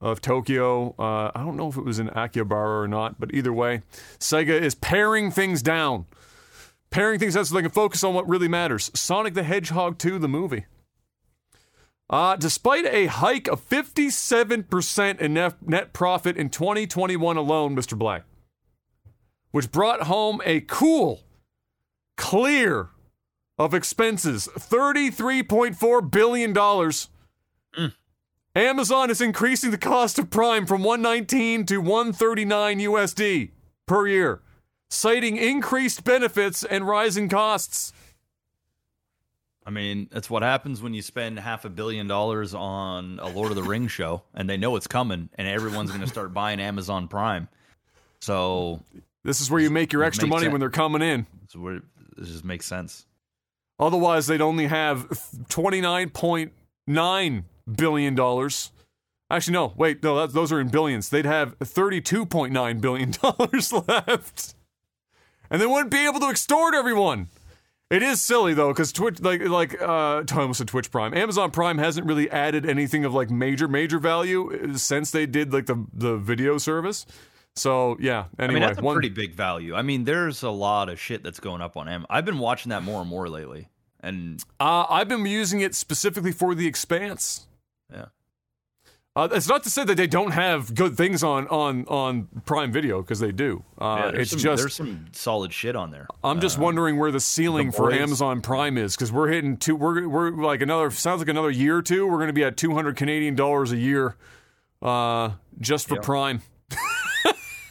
of 0.00 0.20
Tokyo. 0.20 0.94
Uh, 0.98 1.30
I 1.34 1.44
don't 1.44 1.56
know 1.56 1.68
if 1.68 1.76
it 1.76 1.84
was 1.84 1.98
in 1.98 2.08
Akihabara 2.08 2.82
or 2.82 2.88
not, 2.88 3.18
but 3.18 3.34
either 3.34 3.52
way, 3.52 3.82
Sega 4.18 4.60
is 4.60 4.74
paring 4.74 5.30
things 5.30 5.62
down, 5.62 6.06
paring 6.90 7.18
things 7.18 7.34
down 7.34 7.44
so 7.44 7.54
they 7.54 7.62
can 7.62 7.70
focus 7.70 8.04
on 8.04 8.14
what 8.14 8.28
really 8.28 8.48
matters: 8.48 8.90
Sonic 8.94 9.34
the 9.34 9.42
Hedgehog 9.42 9.98
2, 9.98 10.18
the 10.18 10.28
movie. 10.28 10.66
Uh, 12.10 12.36
despite 12.36 12.84
a 12.84 13.06
hike 13.06 13.48
of 13.48 13.66
57% 13.66 15.20
in 15.20 15.34
net, 15.34 15.54
net 15.66 15.92
profit 15.94 16.36
in 16.36 16.50
2021 16.50 17.36
alone, 17.38 17.74
Mr. 17.74 17.98
Black, 17.98 18.24
which 19.52 19.72
brought 19.72 20.02
home 20.02 20.42
a 20.44 20.60
cool, 20.60 21.22
clear 22.16 22.90
of 23.58 23.72
expenses 23.72 24.48
$33.4 24.58 26.10
billion. 26.10 27.92
Amazon 28.54 29.10
is 29.10 29.20
increasing 29.20 29.70
the 29.72 29.78
cost 29.78 30.18
of 30.18 30.30
Prime 30.30 30.64
from 30.66 30.84
119 30.84 31.66
to 31.66 31.78
139 31.78 32.78
USD 32.78 33.50
per 33.86 34.06
year, 34.06 34.42
citing 34.88 35.36
increased 35.36 36.04
benefits 36.04 36.62
and 36.62 36.86
rising 36.86 37.28
costs. 37.28 37.92
I 39.66 39.70
mean, 39.70 40.08
that's 40.12 40.28
what 40.30 40.42
happens 40.42 40.82
when 40.82 40.92
you 40.94 41.02
spend 41.02 41.38
half 41.40 41.64
a 41.64 41.70
billion 41.70 42.06
dollars 42.06 42.54
on 42.54 43.18
a 43.20 43.28
Lord 43.28 43.50
of 43.50 43.56
the 43.56 43.62
Rings 43.62 43.90
show, 43.90 44.22
and 44.34 44.48
they 44.48 44.56
know 44.58 44.76
it's 44.76 44.86
coming, 44.86 45.30
and 45.36 45.48
everyone's 45.48 45.90
going 45.90 46.02
to 46.02 46.06
start 46.06 46.32
buying 46.34 46.60
Amazon 46.60 47.08
Prime. 47.08 47.48
So 48.20 48.82
This 49.24 49.40
is 49.40 49.50
where 49.50 49.60
you 49.60 49.70
make 49.70 49.92
your 49.92 50.04
extra 50.04 50.28
money 50.28 50.42
sense. 50.42 50.52
when 50.52 50.60
they're 50.60 50.70
coming 50.70 51.02
in. 51.02 51.26
it's 51.44 51.56
where 51.56 51.76
it 51.76 51.82
just 52.22 52.44
makes 52.44 52.66
sense. 52.66 53.06
Otherwise, 53.80 54.26
they'd 54.26 54.42
only 54.42 54.66
have 54.66 55.08
$29.9 55.48 57.44
billion. 57.72 58.14
dollars. 58.14 58.70
Actually, 59.30 59.54
no, 59.54 59.72
wait, 59.76 60.02
no, 60.02 60.16
that, 60.20 60.32
those 60.34 60.52
are 60.52 60.60
in 60.60 60.68
billions. 60.68 61.08
They'd 61.08 61.24
have 61.24 61.58
$32.9 61.60 62.80
billion 62.80 63.14
left. 63.88 64.54
And 65.50 65.60
they 65.60 65.66
wouldn't 65.66 65.90
be 65.90 66.06
able 66.06 66.20
to 66.20 66.28
extort 66.28 66.74
everyone. 66.74 67.28
It 67.90 68.02
is 68.02 68.20
silly 68.20 68.54
though, 68.54 68.68
because 68.68 68.92
Twitch, 68.92 69.20
like, 69.20 69.42
like, 69.46 69.80
uh, 69.80 70.22
I 70.30 70.40
almost 70.40 70.58
said 70.58 70.68
Twitch 70.68 70.90
Prime. 70.90 71.14
Amazon 71.14 71.50
Prime 71.50 71.78
hasn't 71.78 72.06
really 72.06 72.30
added 72.30 72.66
anything 72.66 73.04
of 73.04 73.14
like 73.14 73.30
major, 73.30 73.66
major 73.68 73.98
value 73.98 74.52
uh, 74.72 74.76
since 74.76 75.10
they 75.10 75.26
did 75.26 75.52
like 75.52 75.66
the 75.66 75.84
the 75.92 76.16
video 76.16 76.58
service. 76.58 77.06
So 77.56 77.96
yeah. 78.00 78.24
I 78.38 78.44
Anyway, 78.44 78.60
mean, 78.60 78.68
that's 78.68 78.78
a 78.78 78.82
one- 78.82 78.94
pretty 78.94 79.10
big 79.10 79.34
value. 79.34 79.74
I 79.74 79.82
mean, 79.82 80.04
there's 80.04 80.42
a 80.42 80.50
lot 80.50 80.88
of 80.88 80.98
shit 80.98 81.22
that's 81.22 81.40
going 81.40 81.60
up 81.60 81.76
on 81.76 81.88
Amazon. 81.88 82.06
I've 82.10 82.24
been 82.24 82.38
watching 82.38 82.70
that 82.70 82.82
more 82.82 83.00
and 83.00 83.08
more 83.08 83.28
lately, 83.28 83.68
and 84.00 84.42
Uh, 84.58 84.86
I've 84.90 85.08
been 85.08 85.24
using 85.26 85.60
it 85.60 85.74
specifically 85.74 86.32
for 86.32 86.54
the 86.54 86.66
Expanse. 86.66 87.46
Yeah, 87.92 88.06
Uh, 89.16 89.28
it's 89.32 89.48
not 89.48 89.62
to 89.62 89.70
say 89.70 89.84
that 89.84 89.96
they 89.96 90.06
don't 90.08 90.32
have 90.32 90.74
good 90.74 90.96
things 90.96 91.22
on 91.22 91.46
on 91.48 91.84
on 91.86 92.28
Prime 92.46 92.72
Video 92.72 93.00
because 93.00 93.20
they 93.20 93.30
do. 93.32 93.64
Uh, 93.80 93.96
Yeah, 94.06 94.10
there's 94.10 94.20
it's 94.22 94.30
some, 94.32 94.40
just 94.40 94.62
there's 94.62 94.74
some 94.74 95.06
solid 95.12 95.52
shit 95.52 95.76
on 95.76 95.90
there. 95.92 96.06
I'm 96.24 96.40
just 96.40 96.58
wondering 96.58 96.98
where 96.98 97.12
the 97.12 97.20
ceiling 97.20 97.70
The 97.70 97.76
for 97.76 97.92
Amazon 97.92 98.40
Prime 98.40 98.76
is 98.76 98.96
because 98.96 99.12
we're 99.12 99.28
hitting 99.28 99.56
two. 99.56 99.76
We're 99.76 100.08
we're 100.08 100.30
like 100.30 100.62
another 100.62 100.90
sounds 100.90 101.20
like 101.20 101.28
another 101.28 101.50
year 101.50 101.76
or 101.76 101.82
two. 101.82 102.06
We're 102.06 102.16
going 102.18 102.26
to 102.28 102.32
be 102.32 102.42
at 102.44 102.56
200 102.56 102.96
Canadian 102.96 103.36
dollars 103.36 103.70
a 103.70 103.76
year, 103.76 104.16
uh, 104.82 105.30
just 105.60 105.86
for 105.86 105.94
Yep. 105.94 106.02
Prime. 106.02 106.42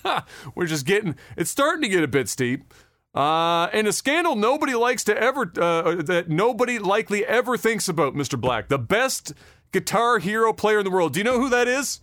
we're 0.55 0.65
just 0.67 0.85
getting. 0.85 1.15
It's 1.37 1.49
starting 1.51 1.81
to 1.81 1.89
get 1.89 2.03
a 2.03 2.07
bit 2.07 2.29
steep. 2.29 2.73
Uh, 3.15 3.67
and 3.73 3.85
a 3.87 3.93
scandal 3.93 4.35
nobody 4.35 4.73
likes 4.73 5.03
to 5.03 5.15
ever 5.15 5.41
uh, 5.61 5.95
that 6.01 6.29
nobody 6.29 6.79
likely 6.79 7.23
ever 7.25 7.57
thinks 7.57 7.87
about, 7.87 8.15
Mr. 8.15 8.39
Black, 8.41 8.69
the 8.69 8.79
best 8.79 9.33
guitar 9.73 10.19
hero 10.19 10.53
player 10.53 10.79
in 10.79 10.85
the 10.85 10.91
world. 10.91 11.13
Do 11.13 11.19
you 11.19 11.23
know 11.25 11.39
who 11.39 11.49
that 11.49 11.67
is? 11.67 11.99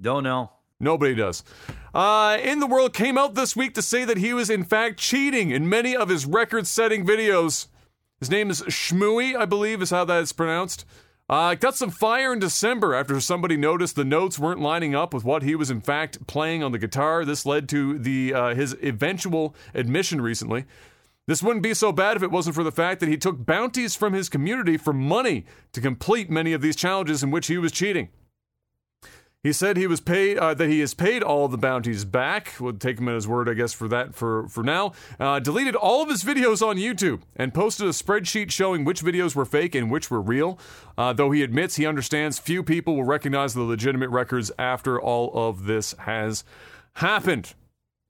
Don't 0.00 0.22
know. 0.22 0.52
Nobody 0.78 1.14
does. 1.14 1.42
Uh, 1.94 2.36
in 2.42 2.60
the 2.60 2.66
world 2.66 2.92
came 2.92 3.16
out 3.16 3.34
this 3.34 3.56
week 3.56 3.74
to 3.74 3.82
say 3.82 4.04
that 4.04 4.18
he 4.18 4.34
was 4.34 4.50
in 4.50 4.62
fact 4.62 4.98
cheating 4.98 5.50
in 5.50 5.68
many 5.68 5.96
of 5.96 6.10
his 6.10 6.26
record-setting 6.26 7.06
videos. 7.06 7.68
His 8.20 8.30
name 8.30 8.50
is 8.50 8.62
Schmooey, 8.62 9.34
I 9.34 9.46
believe, 9.46 9.80
is 9.80 9.90
how 9.90 10.04
that 10.04 10.22
is 10.22 10.32
pronounced. 10.32 10.84
Uh, 11.28 11.54
got 11.54 11.74
some 11.74 11.90
fire 11.90 12.32
in 12.32 12.38
December 12.38 12.94
after 12.94 13.18
somebody 13.20 13.56
noticed 13.56 13.96
the 13.96 14.04
notes 14.04 14.38
weren't 14.38 14.60
lining 14.60 14.94
up 14.94 15.12
with 15.12 15.24
what 15.24 15.42
he 15.42 15.56
was 15.56 15.70
in 15.70 15.80
fact 15.80 16.24
playing 16.26 16.62
on 16.62 16.70
the 16.70 16.78
guitar. 16.78 17.24
This 17.24 17.44
led 17.44 17.68
to 17.70 17.98
the 17.98 18.32
uh, 18.32 18.54
his 18.54 18.76
eventual 18.82 19.54
admission 19.74 20.20
recently. 20.20 20.66
This 21.26 21.42
wouldn't 21.42 21.62
be 21.62 21.74
so 21.74 21.90
bad 21.90 22.16
if 22.16 22.22
it 22.22 22.30
wasn't 22.30 22.54
for 22.54 22.62
the 22.62 22.72
fact 22.72 23.00
that 23.00 23.08
he 23.08 23.16
took 23.16 23.44
bounties 23.44 23.96
from 23.96 24.12
his 24.12 24.28
community 24.28 24.76
for 24.76 24.92
money 24.92 25.44
to 25.72 25.80
complete 25.80 26.30
many 26.30 26.52
of 26.52 26.62
these 26.62 26.76
challenges 26.76 27.22
in 27.22 27.30
which 27.30 27.48
he 27.48 27.58
was 27.58 27.72
cheating. 27.72 28.10
He 29.42 29.52
said 29.52 29.76
he 29.76 29.86
was 29.86 30.00
paid 30.00 30.38
uh, 30.38 30.54
that 30.54 30.68
he 30.68 30.80
has 30.80 30.92
paid 30.92 31.22
all 31.22 31.46
the 31.46 31.56
bounties 31.56 32.04
back. 32.04 32.54
We'll 32.58 32.72
take 32.72 32.98
him 32.98 33.08
at 33.08 33.14
his 33.14 33.28
word, 33.28 33.48
I 33.48 33.54
guess, 33.54 33.72
for 33.72 33.86
that 33.86 34.12
for 34.12 34.48
for 34.48 34.64
now. 34.64 34.92
Uh, 35.20 35.38
deleted 35.38 35.76
all 35.76 36.02
of 36.02 36.08
his 36.08 36.24
videos 36.24 36.66
on 36.66 36.78
YouTube 36.78 37.22
and 37.36 37.54
posted 37.54 37.86
a 37.86 37.90
spreadsheet 37.90 38.50
showing 38.50 38.84
which 38.84 39.02
videos 39.02 39.36
were 39.36 39.44
fake 39.44 39.76
and 39.76 39.88
which 39.88 40.10
were 40.10 40.20
real. 40.20 40.58
Uh, 40.98 41.12
though 41.12 41.30
he 41.30 41.44
admits 41.44 41.76
he 41.76 41.86
understands 41.86 42.40
few 42.40 42.64
people 42.64 42.96
will 42.96 43.04
recognize 43.04 43.54
the 43.54 43.62
legitimate 43.62 44.10
records 44.10 44.50
after 44.58 45.00
all 45.00 45.30
of 45.32 45.66
this 45.66 45.94
has 45.98 46.42
happened. 46.94 47.54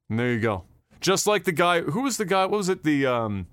And 0.09 0.18
there 0.18 0.33
you 0.33 0.40
go. 0.40 0.64
Just 1.07 1.29
like 1.29 1.45
the 1.45 1.53
guy 1.53 1.83
who 1.83 2.03
was 2.03 2.16
the 2.16 2.25
guy? 2.25 2.47
What 2.47 2.59
was 2.59 2.69
it? 2.69 2.83
The 2.83 3.07
um, 3.07 3.47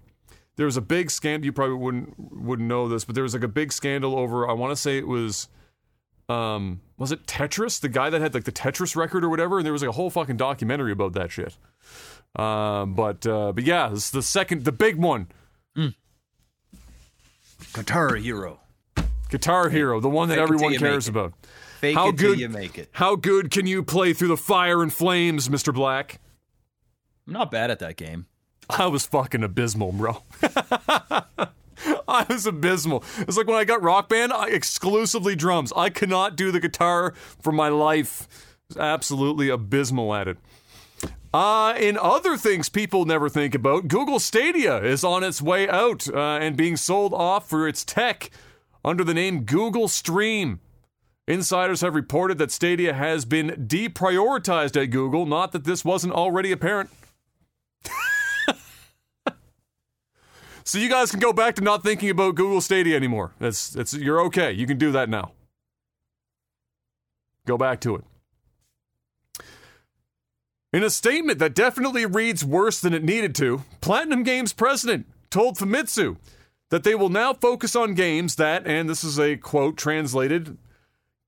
there 0.55 0.65
was 0.65 0.75
a 0.75 0.81
big 0.81 1.11
scandal. 1.11 1.45
You 1.45 1.53
probably 1.53 1.75
wouldn't 1.75 2.15
wouldn't 2.17 2.67
know 2.67 2.87
this, 2.87 3.05
but 3.05 3.13
there 3.13 3.23
was 3.23 3.35
like 3.35 3.43
a 3.43 3.47
big 3.47 3.71
scandal 3.71 4.17
over. 4.17 4.49
I 4.49 4.53
want 4.53 4.71
to 4.71 4.75
say 4.75 4.97
it 4.97 5.07
was 5.07 5.49
um 6.29 6.81
was 6.97 7.11
it 7.11 7.27
Tetris 7.27 7.79
the 7.79 7.89
guy 7.89 8.09
that 8.09 8.21
had 8.21 8.33
like 8.33 8.45
the 8.45 8.51
Tetris 8.51 8.95
record 8.95 9.23
or 9.23 9.29
whatever 9.29 9.59
and 9.59 9.65
there 9.67 9.71
was 9.73 9.83
like 9.83 9.89
a 9.89 9.93
whole 9.93 10.09
fucking 10.09 10.37
documentary 10.37 10.91
about 10.93 11.13
that 11.13 11.31
shit 11.31 11.55
um 12.37 12.93
but 12.95 13.27
uh 13.27 13.51
but 13.51 13.65
yeah 13.65 13.91
it's 13.91 14.09
the 14.09 14.21
second 14.21 14.63
the 14.63 14.71
big 14.71 14.95
one 14.95 15.27
Guitar 17.73 18.15
Hero. 18.15 18.61
Guitar 19.29 19.69
Hero 19.69 19.99
the 19.99 20.09
one 20.09 20.29
that 20.29 20.35
Fake 20.35 20.43
everyone 20.43 20.75
cares 20.77 21.07
about 21.09 21.33
Fake 21.81 21.95
How 21.95 22.07
it 22.09 22.17
till 22.17 22.29
good- 22.29 22.39
you 22.39 22.47
make 22.49 22.77
it. 22.77 22.87
how 22.93 23.15
good 23.17 23.51
can 23.51 23.67
you 23.67 23.83
play 23.83 24.13
through 24.13 24.29
the 24.29 24.37
fire 24.37 24.81
and 24.81 24.93
flames 24.93 25.49
Mr. 25.49 25.73
Black 25.73 26.19
I'm 27.27 27.33
not 27.33 27.51
bad 27.51 27.71
at 27.71 27.79
that 27.79 27.95
game. 27.95 28.27
I 28.69 28.87
was 28.87 29.05
fucking 29.05 29.43
abysmal 29.43 29.91
bro 29.91 30.23
I 32.07 32.25
was 32.29 32.45
abysmal. 32.45 33.03
It's 33.19 33.37
like 33.37 33.47
when 33.47 33.57
I 33.57 33.65
got 33.65 33.81
Rock 33.81 34.07
Band, 34.07 34.31
I 34.31 34.47
exclusively 34.49 35.35
drums. 35.35 35.73
I 35.75 35.89
cannot 35.89 36.35
do 36.35 36.51
the 36.51 36.59
guitar 36.59 37.13
for 37.41 37.51
my 37.51 37.69
life. 37.69 38.27
absolutely 38.77 39.49
abysmal 39.49 40.13
at 40.13 40.27
it. 40.27 40.37
Uh, 41.33 41.73
in 41.79 41.97
other 41.97 42.37
things 42.37 42.69
people 42.69 43.05
never 43.05 43.27
think 43.27 43.55
about, 43.55 43.87
Google 43.87 44.19
Stadia 44.19 44.77
is 44.83 45.03
on 45.03 45.23
its 45.23 45.41
way 45.41 45.67
out 45.67 46.07
uh, 46.07 46.37
and 46.39 46.55
being 46.55 46.77
sold 46.77 47.13
off 47.13 47.49
for 47.49 47.67
its 47.67 47.83
tech 47.83 48.29
under 48.85 49.03
the 49.03 49.15
name 49.15 49.43
Google 49.43 49.87
Stream. 49.87 50.59
Insiders 51.27 51.81
have 51.81 51.95
reported 51.95 52.37
that 52.37 52.51
Stadia 52.51 52.93
has 52.93 53.25
been 53.25 53.65
deprioritized 53.67 54.79
at 54.81 54.91
Google, 54.91 55.25
not 55.25 55.53
that 55.53 55.63
this 55.63 55.83
wasn't 55.83 56.13
already 56.13 56.51
apparent. 56.51 56.89
so 60.63 60.77
you 60.77 60.89
guys 60.89 61.11
can 61.11 61.19
go 61.19 61.33
back 61.33 61.55
to 61.55 61.61
not 61.61 61.83
thinking 61.83 62.09
about 62.09 62.35
Google 62.35 62.61
Stadia 62.61 62.95
anymore. 62.95 63.33
That's 63.39 63.69
that's 63.69 63.93
you're 63.93 64.21
okay. 64.25 64.51
You 64.51 64.67
can 64.67 64.77
do 64.77 64.91
that 64.91 65.09
now. 65.09 65.31
Go 67.45 67.57
back 67.57 67.81
to 67.81 67.95
it. 67.95 68.03
In 70.71 70.83
a 70.83 70.89
statement 70.89 71.37
that 71.37 71.53
definitely 71.53 72.05
reads 72.05 72.43
worse 72.43 72.79
than 72.79 72.95
it 72.95 73.03
needed 73.03 73.35
to, 73.35 73.63
Platinum 73.79 74.23
Games 74.23 74.53
president 74.53 75.05
told 75.29 75.57
Famitsu 75.57 76.17
that 76.71 76.83
they 76.83 76.95
will 76.95 77.09
now 77.09 77.33
focus 77.33 77.75
on 77.75 77.93
games 77.93 78.37
that, 78.37 78.65
and 78.65 78.89
this 78.89 79.03
is 79.03 79.19
a 79.19 79.37
quote 79.37 79.77
translated, 79.77 80.57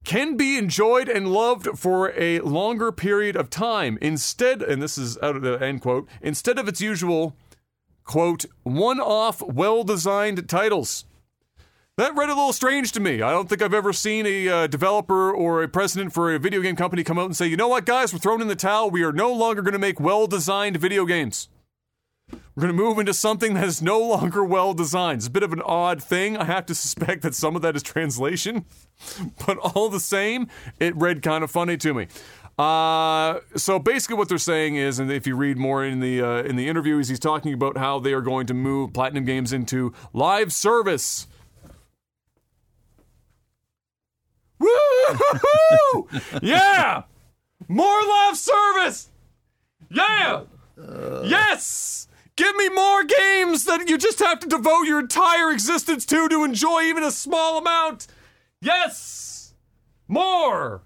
can 0.06 0.38
be 0.38 0.58
enjoyed 0.58 1.10
and 1.10 1.28
loved 1.28 1.78
for 1.78 2.14
a 2.16 2.40
longer 2.40 2.92
period 2.92 3.36
of 3.36 3.50
time 3.50 3.98
instead, 4.02 4.62
and 4.62 4.82
this 4.82 4.98
is 4.98 5.18
out 5.22 5.36
of 5.36 5.42
the 5.42 5.56
end 5.56 5.82
quote, 5.82 6.08
instead 6.22 6.58
of 6.58 6.68
its 6.68 6.80
usual, 6.80 7.36
quote, 8.04 8.46
one 8.64 9.00
off, 9.00 9.42
well 9.42 9.84
designed 9.84 10.48
titles. 10.48 11.06
That 11.98 12.16
read 12.16 12.30
a 12.30 12.36
little 12.36 12.52
strange 12.52 12.92
to 12.94 13.00
me. 13.00 13.22
I 13.22 13.32
don't 13.32 13.48
think 13.48 13.62
I've 13.62 13.74
ever 13.74 13.94
seen 13.94 14.26
a 14.26 14.50
uh, 14.50 14.68
developer 14.68 15.32
or 15.32 15.64
a 15.64 15.70
president 15.70 16.14
for 16.14 16.34
a 16.34 16.40
video 16.40 16.62
game 16.62 16.76
company 16.76 17.06
come 17.06 17.18
out 17.18 17.26
and 17.26 17.36
say, 17.38 17.48
you 17.48 17.56
know 17.56 17.70
what, 17.70 17.86
guys, 17.86 18.12
we're 18.12 18.20
throwing 18.20 18.42
in 18.42 18.50
the 18.50 18.56
towel. 18.56 18.92
We 18.92 19.04
are 19.04 19.14
no 19.14 19.32
longer 19.32 19.62
going 19.62 19.74
to 19.74 19.80
make 19.80 20.00
well 20.00 20.28
designed 20.28 20.78
video 20.78 21.06
games. 21.06 21.48
We're 22.56 22.62
going 22.62 22.78
to 22.78 22.84
move 22.84 23.00
into 23.00 23.14
something 23.14 23.54
that 23.56 23.66
is 23.66 23.82
no 23.82 24.00
longer 24.00 24.44
well 24.44 24.74
designed. 24.74 25.18
It's 25.18 25.28
a 25.28 25.32
bit 25.32 25.44
of 25.44 25.52
an 25.52 25.62
odd 25.62 26.02
thing. 26.02 26.38
I 26.38 26.46
have 26.46 26.66
to 26.68 26.76
suspect 26.76 27.22
that 27.24 27.36
some 27.36 27.56
of 27.56 27.62
that 27.64 27.76
is 27.76 27.84
translation, 27.84 28.66
but 29.46 29.58
all 29.58 29.90
the 29.90 30.00
same, 30.00 30.48
it 30.80 30.96
read 30.96 31.22
kind 31.22 31.44
of 31.44 31.52
funny 31.52 31.76
to 31.78 31.94
me. 31.94 32.08
Uh, 32.58 33.42
so 33.58 33.78
basically, 33.78 34.16
what 34.16 34.30
they're 34.30 34.38
saying 34.38 34.78
is, 34.78 35.00
and 35.00 35.12
if 35.12 35.28
you 35.28 35.36
read 35.36 35.58
more 35.58 35.84
in 35.84 36.00
the 36.00 36.22
uh, 36.22 36.44
in 36.44 36.56
the 36.56 36.70
interview, 36.70 36.98
is 36.98 37.10
he's 37.10 37.20
talking 37.20 37.54
about 37.54 37.78
how 37.78 38.00
they 38.00 38.14
are 38.14 38.22
going 38.22 38.48
to 38.48 38.54
move 38.54 38.94
Platinum 38.94 39.26
Games 39.26 39.52
into 39.52 39.94
live 40.14 40.54
service. 40.54 41.28
Woo! 44.58 46.08
yeah! 46.42 47.04
More 47.68 48.02
live 48.08 48.38
service! 48.38 49.10
Yeah! 49.90 50.44
yes! 51.26 52.08
Give 52.36 52.56
me 52.56 52.70
more 52.70 53.04
games 53.04 53.66
that 53.66 53.88
you 53.88 53.98
just 53.98 54.20
have 54.20 54.40
to 54.42 54.48
devote 54.48 54.84
your 54.84 55.00
entire 55.00 55.52
existence 55.52 56.06
to 56.08 56.28
to 56.28 56.44
enjoy 56.44 56.82
even 56.84 57.04
a 57.04 57.12
small 57.12 57.58
amount! 57.58 58.08
Yes! 58.62 59.54
More! 60.08 60.82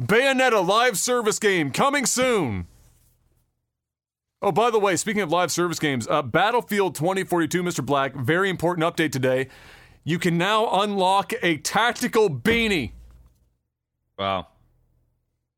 Bayonetta 0.00 0.66
live 0.66 0.98
service 0.98 1.38
game 1.38 1.70
coming 1.70 2.06
soon. 2.06 2.66
Oh, 4.42 4.52
by 4.52 4.70
the 4.70 4.78
way, 4.78 4.96
speaking 4.96 5.20
of 5.20 5.30
live 5.30 5.52
service 5.52 5.78
games, 5.78 6.08
uh, 6.08 6.22
Battlefield 6.22 6.94
2042, 6.94 7.62
Mr. 7.62 7.84
Black, 7.84 8.14
very 8.14 8.48
important 8.48 8.86
update 8.86 9.12
today 9.12 9.48
you 10.04 10.18
can 10.18 10.38
now 10.38 10.80
unlock 10.82 11.32
a 11.42 11.58
tactical 11.58 12.30
beanie. 12.30 12.92
Wow. 14.18 14.48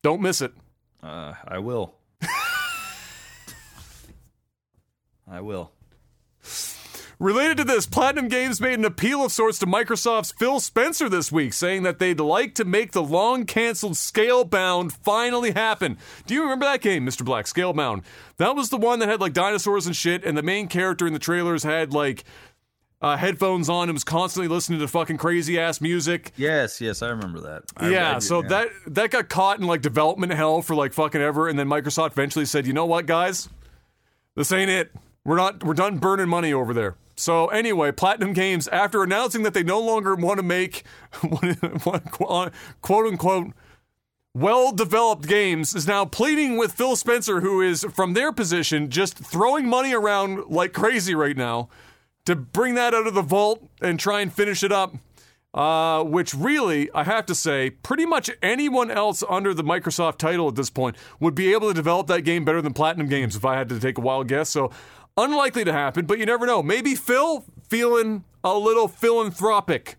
Don't 0.03 0.21
miss 0.21 0.41
it. 0.41 0.53
Uh, 1.03 1.35
I 1.47 1.59
will. 1.59 1.95
I 5.33 5.41
will. 5.41 5.73
Related 7.19 7.57
to 7.57 7.65
this, 7.65 7.87
Platinum 7.87 8.29
Games 8.29 8.61
made 8.61 8.79
an 8.79 8.85
appeal 8.85 9.25
of 9.25 9.33
sorts 9.33 9.59
to 9.61 9.67
Microsoft's 9.67 10.33
Phil 10.33 10.61
Spencer 10.61 11.09
this 11.09 11.33
week, 11.33 11.55
saying 11.55 11.85
that 11.85 11.99
they'd 11.99 12.21
like 12.21 12.55
to 12.57 12.67
make 12.67 12.93
the 12.93 13.03
long 13.03 13.47
canceled 13.47 13.95
Scalebound 13.95 14.93
finally 14.93 15.53
happen. 15.53 15.97
Do 16.27 16.35
you 16.35 16.43
remember 16.43 16.67
that 16.67 16.83
game, 16.83 17.07
Mr. 17.07 17.25
Black? 17.25 17.47
Scalebound. 17.47 18.03
That 18.37 18.55
was 18.55 18.69
the 18.69 18.77
one 18.77 18.99
that 18.99 19.09
had 19.09 19.21
like 19.21 19.33
dinosaurs 19.33 19.87
and 19.87 19.97
shit, 19.97 20.23
and 20.23 20.37
the 20.37 20.43
main 20.43 20.69
character 20.69 21.07
in 21.07 21.15
the 21.15 21.19
trailers 21.19 21.63
had 21.63 21.95
like 21.95 22.25
uh, 23.01 23.17
headphones 23.17 23.71
on 23.71 23.89
and 23.89 23.95
was 23.95 24.05
constantly 24.05 24.49
listening 24.49 24.81
to 24.81 24.89
fucking 24.89 25.17
crazy 25.17 25.59
ass 25.59 25.81
music. 25.81 26.33
Yes, 26.37 26.79
yes, 26.79 27.01
I 27.01 27.09
remember 27.09 27.41
that. 27.41 27.63
I, 27.77 27.89
yeah, 27.89 28.19
so 28.19 28.43
yeah. 28.43 28.49
that 28.49 28.69
that 28.89 29.11
got 29.11 29.31
caught 29.31 29.61
in 29.61 29.67
like 29.67 29.81
development 29.81 30.33
hell 30.33 30.61
for 30.61 30.75
like 30.75 30.93
fucking 30.93 31.23
ever, 31.23 31.49
and 31.49 31.59
then 31.59 31.69
Microsoft 31.69 32.13
eventually 32.13 32.45
said, 32.45 32.67
"You 32.67 32.75
know 32.75 32.87
what, 32.87 33.07
guys, 33.07 33.49
this 34.35 34.51
ain't 34.53 34.71
it. 34.71 34.93
We're 35.25 35.37
not. 35.37 35.63
We're 35.65 35.75
done 35.75 35.99
burning 35.99 36.29
money 36.29 36.53
over 36.53 36.75
there." 36.75 36.97
So 37.17 37.49
anyway, 37.49 37.93
Platinum 37.93 38.33
Games, 38.33 38.69
after 38.69 39.03
announcing 39.03 39.43
that 39.43 39.55
they 39.55 39.63
no 39.63 39.81
longer 39.81 40.15
want 40.15 40.39
to 40.39 40.43
make 40.43 40.85
quote 42.11 42.53
unquote 43.07 43.53
well 44.35 44.73
developed 44.73 45.29
games, 45.29 45.75
is 45.75 45.87
now 45.87 46.05
pleading 46.05 46.57
with 46.57 46.73
Phil 46.73 46.97
Spencer, 46.97 47.41
who 47.41 47.61
is 47.61 47.85
from 47.93 48.15
their 48.15 48.33
position 48.33 48.91
just 48.91 49.19
throwing 49.19 49.69
money 49.69 49.93
around 49.93 50.47
like 50.49 50.73
crazy 50.73 51.15
right 51.15 51.37
now 51.37 51.69
to 52.25 52.35
bring 52.35 52.75
that 52.75 52.95
out 52.95 53.07
of 53.07 53.15
the 53.15 53.23
vault 53.23 53.69
and 53.81 54.01
try 54.01 54.21
and 54.21 54.33
finish 54.33 54.63
it 54.63 54.73
up. 54.73 54.95
Uh, 55.55 56.03
which 56.03 56.33
really, 56.33 56.91
I 56.95 57.05
have 57.05 57.27
to 57.27 57.35
say, 57.35 57.69
pretty 57.69 58.07
much 58.07 58.31
anyone 58.41 58.91
else 58.91 59.23
under 59.29 59.53
the 59.53 59.63
Microsoft 59.63 60.17
title 60.17 60.49
at 60.49 60.55
this 60.55 60.71
point 60.71 60.97
would 61.21 61.35
be 61.35 61.53
able 61.53 61.69
to 61.69 61.75
develop 61.75 62.07
that 62.07 62.23
game 62.23 62.47
better 62.47 62.63
than 62.63 62.73
Platinum 62.73 63.07
Games 63.07 63.37
if 63.37 63.45
I 63.45 63.59
had 63.59 63.69
to 63.69 63.79
take 63.79 63.99
a 63.99 64.01
wild 64.01 64.29
guess. 64.29 64.49
So, 64.49 64.71
unlikely 65.17 65.65
to 65.65 65.73
happen, 65.73 66.07
but 66.07 66.19
you 66.19 66.27
never 66.27 66.47
know. 66.47 66.63
Maybe 66.63 66.95
Phil 66.95 67.45
feeling 67.69 68.25
a 68.45 68.57
little 68.57 68.89
philanthropic. 68.89 69.97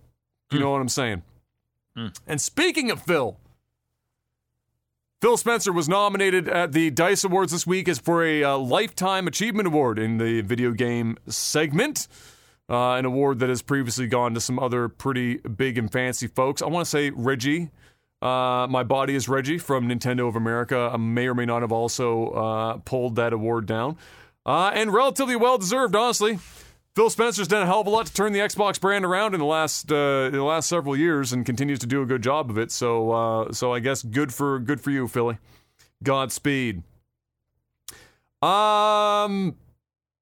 You 0.51 0.59
know 0.59 0.71
what 0.71 0.81
I'm 0.81 0.89
saying? 0.89 1.23
And 2.27 2.39
speaking 2.41 2.91
of 2.91 3.01
Phil, 3.01 3.37
Phil 5.21 5.37
Spencer 5.37 5.71
was 5.71 5.87
nominated 5.87 6.49
at 6.49 6.73
the 6.73 6.91
DICE 6.91 7.23
Awards 7.23 7.51
this 7.51 7.65
week 7.65 7.87
as 7.87 7.97
for 7.97 8.23
a 8.25 8.43
uh, 8.43 8.57
Lifetime 8.57 9.25
Achievement 9.25 9.67
Award 9.67 9.97
in 9.97 10.17
the 10.17 10.41
video 10.41 10.71
game 10.71 11.17
segment. 11.27 12.07
Uh, 12.69 12.95
an 12.95 13.05
award 13.05 13.39
that 13.39 13.49
has 13.49 13.61
previously 13.61 14.07
gone 14.07 14.33
to 14.33 14.39
some 14.39 14.57
other 14.57 14.87
pretty 14.89 15.37
big 15.37 15.77
and 15.77 15.91
fancy 15.91 16.27
folks. 16.27 16.61
I 16.61 16.67
want 16.67 16.85
to 16.85 16.89
say 16.89 17.09
Reggie. 17.11 17.69
Uh, 18.21 18.67
my 18.69 18.83
body 18.83 19.15
is 19.15 19.27
Reggie 19.27 19.57
from 19.57 19.87
Nintendo 19.87 20.27
of 20.27 20.35
America. 20.35 20.89
I 20.93 20.97
may 20.97 21.27
or 21.27 21.35
may 21.35 21.45
not 21.45 21.61
have 21.61 21.71
also 21.71 22.27
uh, 22.29 22.77
pulled 22.77 23.15
that 23.17 23.33
award 23.33 23.65
down. 23.65 23.97
Uh, 24.45 24.71
and 24.73 24.93
relatively 24.93 25.35
well 25.35 25.57
deserved, 25.57 25.95
honestly. 25.95 26.39
Phil 26.95 27.09
Spencer's 27.09 27.47
done 27.47 27.63
a 27.63 27.65
hell 27.65 27.81
of 27.81 27.87
a 27.87 27.89
lot 27.89 28.05
to 28.05 28.13
turn 28.13 28.33
the 28.33 28.39
Xbox 28.39 28.79
brand 28.79 29.03
around 29.03 29.33
in 29.33 29.39
the 29.39 29.45
last 29.45 29.91
uh, 29.91 30.25
in 30.27 30.33
the 30.33 30.43
last 30.43 30.69
several 30.69 30.95
years, 30.95 31.33
and 31.33 31.43
continues 31.45 31.79
to 31.79 31.87
do 31.87 32.03
a 32.03 32.05
good 32.05 32.21
job 32.21 32.51
of 32.51 32.57
it. 32.57 32.71
So, 32.71 33.11
uh, 33.11 33.51
so 33.51 33.73
I 33.73 33.79
guess 33.79 34.03
good 34.03 34.31
for 34.33 34.59
good 34.59 34.79
for 34.79 34.91
you, 34.91 35.07
Philly. 35.07 35.39
Godspeed. 36.03 36.83
Um, 38.43 39.55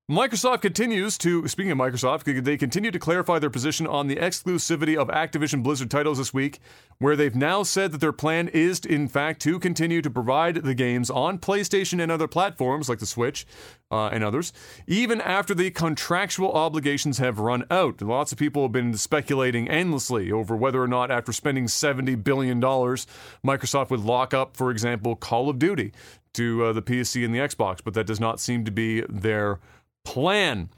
Microsoft 0.09 0.61
continues 0.61 1.17
to, 1.19 1.47
speaking 1.47 1.71
of 1.71 1.77
Microsoft, 1.77 2.43
they 2.43 2.57
continue 2.57 2.91
to 2.91 2.99
clarify 2.99 3.39
their 3.39 3.49
position 3.49 3.87
on 3.87 4.07
the 4.07 4.17
exclusivity 4.17 4.97
of 4.97 5.07
Activision 5.07 5.63
Blizzard 5.63 5.89
titles 5.89 6.17
this 6.17 6.33
week, 6.33 6.59
where 6.97 7.15
they've 7.15 7.35
now 7.35 7.63
said 7.63 7.93
that 7.93 7.99
their 7.99 8.11
plan 8.11 8.49
is, 8.49 8.79
in 8.79 9.07
fact, 9.07 9.41
to 9.43 9.57
continue 9.57 10.01
to 10.01 10.09
provide 10.09 10.55
the 10.55 10.73
games 10.73 11.09
on 11.09 11.37
PlayStation 11.37 12.01
and 12.01 12.11
other 12.11 12.27
platforms 12.27 12.89
like 12.89 12.99
the 12.99 13.05
Switch 13.05 13.45
uh, 13.89 14.07
and 14.07 14.21
others, 14.21 14.51
even 14.85 15.21
after 15.21 15.53
the 15.53 15.71
contractual 15.71 16.51
obligations 16.51 17.19
have 17.19 17.39
run 17.39 17.63
out. 17.71 18.01
Lots 18.01 18.33
of 18.33 18.37
people 18.37 18.63
have 18.63 18.73
been 18.73 18.97
speculating 18.97 19.69
endlessly 19.69 20.29
over 20.29 20.57
whether 20.57 20.83
or 20.83 20.89
not, 20.89 21.09
after 21.09 21.31
spending 21.31 21.67
$70 21.67 22.21
billion, 22.21 22.59
Microsoft 22.59 23.91
would 23.91 24.01
lock 24.01 24.33
up, 24.33 24.57
for 24.57 24.71
example, 24.71 25.15
Call 25.15 25.47
of 25.47 25.57
Duty 25.57 25.93
to 26.33 26.65
uh, 26.65 26.73
the 26.73 26.81
PC 26.81 27.23
and 27.23 27.33
the 27.33 27.39
Xbox, 27.39 27.79
but 27.83 27.93
that 27.93 28.07
does 28.07 28.19
not 28.19 28.39
seem 28.41 28.65
to 28.65 28.71
be 28.71 29.01
their 29.07 29.59
plan. 30.03 30.69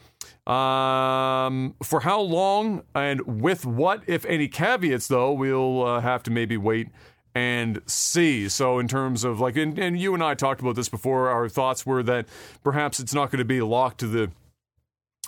Um, 0.45 1.75
for 1.81 2.01
how 2.01 2.19
long 2.19 2.83
and 2.93 3.41
with 3.41 3.65
what, 3.65 4.03
if 4.07 4.25
any, 4.25 4.49
caveats, 4.49 5.07
though, 5.07 5.31
we'll 5.31 5.85
uh, 5.85 6.01
have 6.01 6.21
to 6.23 6.31
maybe 6.31 6.57
wait 6.57 6.89
and 7.33 7.81
see. 7.85 8.49
So, 8.49 8.77
in 8.77 8.87
terms 8.87 9.23
of 9.23 9.39
like, 9.39 9.55
and, 9.55 9.79
and 9.79 9.99
you 9.99 10.13
and 10.13 10.21
I 10.21 10.33
talked 10.33 10.59
about 10.59 10.75
this 10.75 10.89
before, 10.89 11.29
our 11.29 11.47
thoughts 11.47 11.85
were 11.85 12.03
that 12.03 12.27
perhaps 12.63 12.99
it's 12.99 13.13
not 13.13 13.31
going 13.31 13.39
to 13.39 13.45
be 13.45 13.61
locked 13.61 13.99
to 14.01 14.07
the 14.07 14.31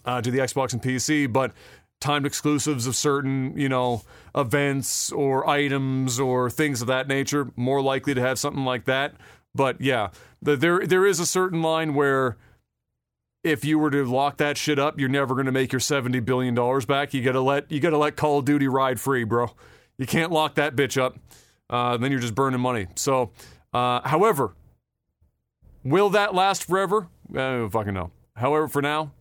uh, 0.03 0.21
to 0.21 0.29
the 0.29 0.39
Xbox 0.39 0.73
and 0.73 0.81
PC, 0.81 1.31
but 1.31 1.51
timed 1.99 2.25
exclusives 2.25 2.85
of 2.85 2.95
certain, 2.95 3.57
you 3.57 3.69
know, 3.69 4.03
events 4.35 5.11
or 5.11 5.49
items 5.49 6.19
or 6.19 6.49
things 6.49 6.81
of 6.81 6.87
that 6.87 7.07
nature, 7.07 7.49
more 7.55 7.81
likely 7.81 8.13
to 8.13 8.21
have 8.21 8.37
something 8.37 8.65
like 8.65 8.85
that. 8.85 9.15
But 9.55 9.79
yeah, 9.81 10.09
the, 10.41 10.55
there 10.55 10.85
there 10.85 11.05
is 11.05 11.19
a 11.19 11.25
certain 11.25 11.61
line 11.61 11.93
where 11.93 12.37
if 13.45 13.63
you 13.63 13.77
were 13.79 13.91
to 13.91 14.03
lock 14.05 14.37
that 14.37 14.57
shit 14.57 14.79
up, 14.79 14.99
you're 14.99 15.07
never 15.09 15.33
going 15.35 15.45
to 15.45 15.51
make 15.51 15.71
your 15.71 15.79
70 15.79 16.19
billion 16.21 16.55
dollars 16.55 16.85
back. 16.85 17.13
You 17.13 17.21
got 17.21 17.33
to 17.33 17.41
let 17.41 17.71
you 17.71 17.79
got 17.79 17.91
to 17.91 17.97
let 17.97 18.15
Call 18.15 18.39
of 18.39 18.45
Duty 18.45 18.67
ride 18.67 18.99
free, 18.99 19.23
bro. 19.23 19.51
You 19.97 20.05
can't 20.05 20.31
lock 20.31 20.55
that 20.55 20.75
bitch 20.75 20.99
up. 21.01 21.17
uh, 21.69 21.97
then 21.97 22.11
you're 22.11 22.19
just 22.19 22.35
burning 22.35 22.59
money. 22.59 22.87
So, 22.95 23.31
uh, 23.73 24.01
however, 24.07 24.53
will 25.83 26.09
that 26.09 26.33
last 26.35 26.65
forever? 26.65 27.07
I 27.31 27.35
don't 27.35 27.69
fucking 27.69 27.93
know. 27.93 28.11
However, 28.35 28.67
for 28.67 28.81
now, 28.81 29.11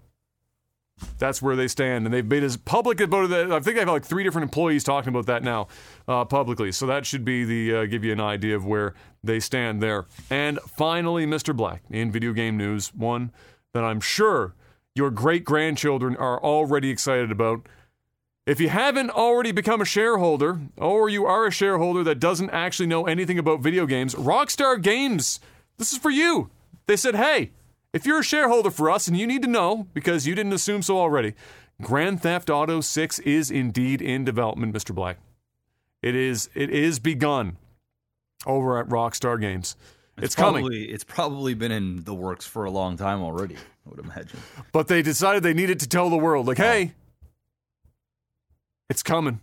that's 1.19 1.43
where 1.43 1.57
they 1.57 1.69
stand, 1.69 2.05
and 2.05 2.15
they've 2.15 2.25
made 2.25 2.43
as 2.45 2.57
public 2.57 3.01
about 3.01 3.31
it. 3.31 3.51
I 3.51 3.61
think 3.61 3.77
I 3.77 3.81
have 3.81 3.89
like 3.89 4.05
three 4.05 4.23
different 4.25 4.45
employees 4.45 4.85
talking 4.85 5.09
about 5.09 5.27
that 5.27 5.43
now 5.43 5.69
uh, 6.07 6.25
publicly. 6.25 6.71
So 6.73 6.87
that 6.87 7.05
should 7.07 7.25
be 7.25 7.45
the 7.45 7.75
uh, 7.77 7.85
give 7.87 8.05
you 8.05 8.13
an 8.13 8.21
idea 8.21 8.55
of 8.57 8.65
where 8.65 8.95
they 9.23 9.41
stand 9.41 9.83
there. 9.83 10.07
And 10.31 10.59
finally, 10.61 11.27
Mr. 11.27 11.55
Black 11.55 11.83
in 11.91 12.13
video 12.13 12.33
game 12.33 12.57
news, 12.57 12.95
one 12.95 13.33
that 13.75 13.85
I'm 13.85 14.01
sure 14.01 14.55
your 14.95 15.11
great 15.11 15.45
grandchildren 15.45 16.17
are 16.17 16.43
already 16.43 16.89
excited 16.89 17.31
about. 17.31 17.67
If 18.47 18.61
you 18.61 18.69
haven't 18.69 19.11
already 19.11 19.53
become 19.53 19.81
a 19.81 19.87
shareholder, 19.87 20.61
or 20.77 21.09
you 21.09 21.27
are 21.27 21.47
a 21.47 21.51
shareholder 21.51 22.05
that 22.05 22.21
doesn't 22.21 22.51
actually 22.51 22.87
know 22.87 23.07
anything 23.07 23.39
about 23.39 23.61
video 23.61 23.85
games, 23.85 24.15
Rockstar 24.15 24.81
Games, 24.81 25.41
this 25.77 25.93
is 25.93 25.99
for 25.99 26.11
you. 26.11 26.51
They 26.87 26.97
said, 26.97 27.17
hey, 27.17 27.51
if 27.93 28.07
you're 28.07 28.21
a 28.21 28.25
shareholder 28.25 28.71
for 28.71 28.91
us 28.91 29.09
and 29.09 29.17
you 29.17 29.27
need 29.27 29.43
to 29.43 29.49
know 29.49 29.89
because 29.95 30.27
you 30.27 30.35
didn't 30.35 30.53
assume 30.53 30.83
so 30.83 30.99
already, 30.99 31.35
Grand 31.83 32.23
Theft 32.23 32.51
Auto 32.51 32.81
6 32.81 33.19
is 33.21 33.51
indeed 33.51 34.01
in 34.01 34.25
development, 34.25 34.75
Mr. 34.75 34.95
Black. 34.95 35.19
It 36.03 36.15
is 36.15 36.51
it 36.55 36.71
is 36.71 36.99
begun 36.99 37.57
over 38.47 38.79
at 38.79 38.89
Rockstar 38.89 39.41
Games. 39.41 39.75
It's, 40.17 40.27
It's 40.27 40.35
coming. 40.37 40.63
probably 40.63 40.85
it's 40.85 41.05
probably 41.05 41.55
been 41.55 41.73
in 41.73 42.05
the 42.05 42.15
works 42.15 42.47
for 42.47 42.65
a 42.65 42.71
long 42.71 42.97
time 42.97 43.21
already. 43.23 43.57
I 43.57 43.91
would 43.91 43.99
imagine. 43.99 44.39
But 44.73 44.89
they 44.89 45.03
decided 45.03 45.43
they 45.43 45.55
needed 45.55 45.81
to 45.81 45.89
tell 45.89 46.09
the 46.09 46.17
world, 46.17 46.47
like, 46.47 46.59
hey, 46.59 46.93
it's 48.89 49.03
coming. 49.03 49.41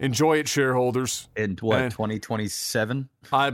Enjoy 0.00 0.38
it, 0.38 0.48
shareholders. 0.48 1.28
In 1.36 1.56
what 1.60 1.80
eh. 1.80 1.88
twenty 1.90 2.18
twenty 2.18 2.48
seven? 2.48 3.08
I. 3.32 3.52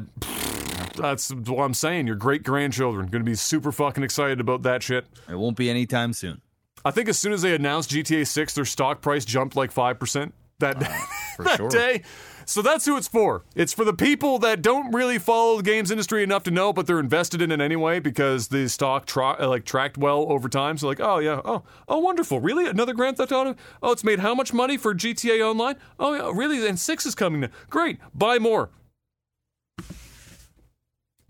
That's 0.97 1.31
what 1.33 1.63
I'm 1.65 1.75
saying. 1.75 2.07
Your 2.09 2.17
great 2.17 2.43
grandchildren 2.43 3.07
are 3.07 3.11
going 3.11 3.25
to 3.25 3.31
be 3.31 3.37
super 3.37 3.71
fucking 3.71 4.03
excited 4.03 4.41
about 4.41 4.63
that 4.63 4.83
shit. 4.83 5.07
It 5.29 5.37
won't 5.37 5.57
be 5.57 5.71
anytime 5.71 6.13
soon. 6.13 6.41
I 6.85 6.91
think 6.91 7.09
as 7.09 7.19
soon 7.19 7.33
as 7.33 7.43
they 7.43 7.55
announced 7.55 7.91
GTA 7.91 8.27
6, 8.27 8.55
their 8.55 8.65
stock 8.65 9.01
price 9.01 9.25
jumped 9.25 9.55
like 9.55 9.73
5% 9.73 10.33
that, 10.61 10.83
uh, 10.83 10.85
For 11.37 11.45
that 11.45 11.57
sure. 11.57 11.69
day. 11.69 12.03
So 12.49 12.63
that's 12.63 12.87
who 12.87 12.97
it's 12.97 13.09
for. 13.09 13.45
It's 13.55 13.75
for 13.75 13.85
the 13.85 13.93
people 13.93 14.39
that 14.39 14.63
don't 14.63 14.91
really 14.95 15.19
follow 15.19 15.59
the 15.59 15.63
games 15.63 15.91
industry 15.91 16.23
enough 16.23 16.45
to 16.45 16.51
know, 16.51 16.73
but 16.73 16.87
they're 16.87 16.99
invested 16.99 17.43
in 17.43 17.53
it 17.53 17.61
anyway 17.61 18.01
because 18.01 18.49
the 18.49 18.71
stock 18.71 19.05
tra- 19.05 19.37
like 19.47 19.67
tracked 19.67 19.99
well 19.99 20.25
over 20.33 20.49
time. 20.49 20.79
So 20.79 20.87
like, 20.89 20.99
oh 20.99 21.19
yeah, 21.19 21.43
oh 21.45 21.63
oh 21.89 21.99
wonderful, 21.99 22.41
really 22.41 22.67
another 22.67 22.95
Grand 22.95 23.19
Theft 23.19 23.33
Auto? 23.33 23.55
Oh, 23.83 23.93
it's 23.93 24.03
made 24.03 24.21
how 24.21 24.35
much 24.35 24.55
money 24.55 24.79
for 24.79 24.95
GTA 24.95 25.47
Online? 25.47 25.77
Oh 26.01 26.15
yeah, 26.15 26.33
really? 26.35 26.67
And 26.67 26.81
six 26.81 27.05
is 27.05 27.15
coming. 27.15 27.43
Now. 27.43 27.49
Great, 27.69 27.99
buy 28.15 28.39
more. 28.39 28.71
And 29.77 29.87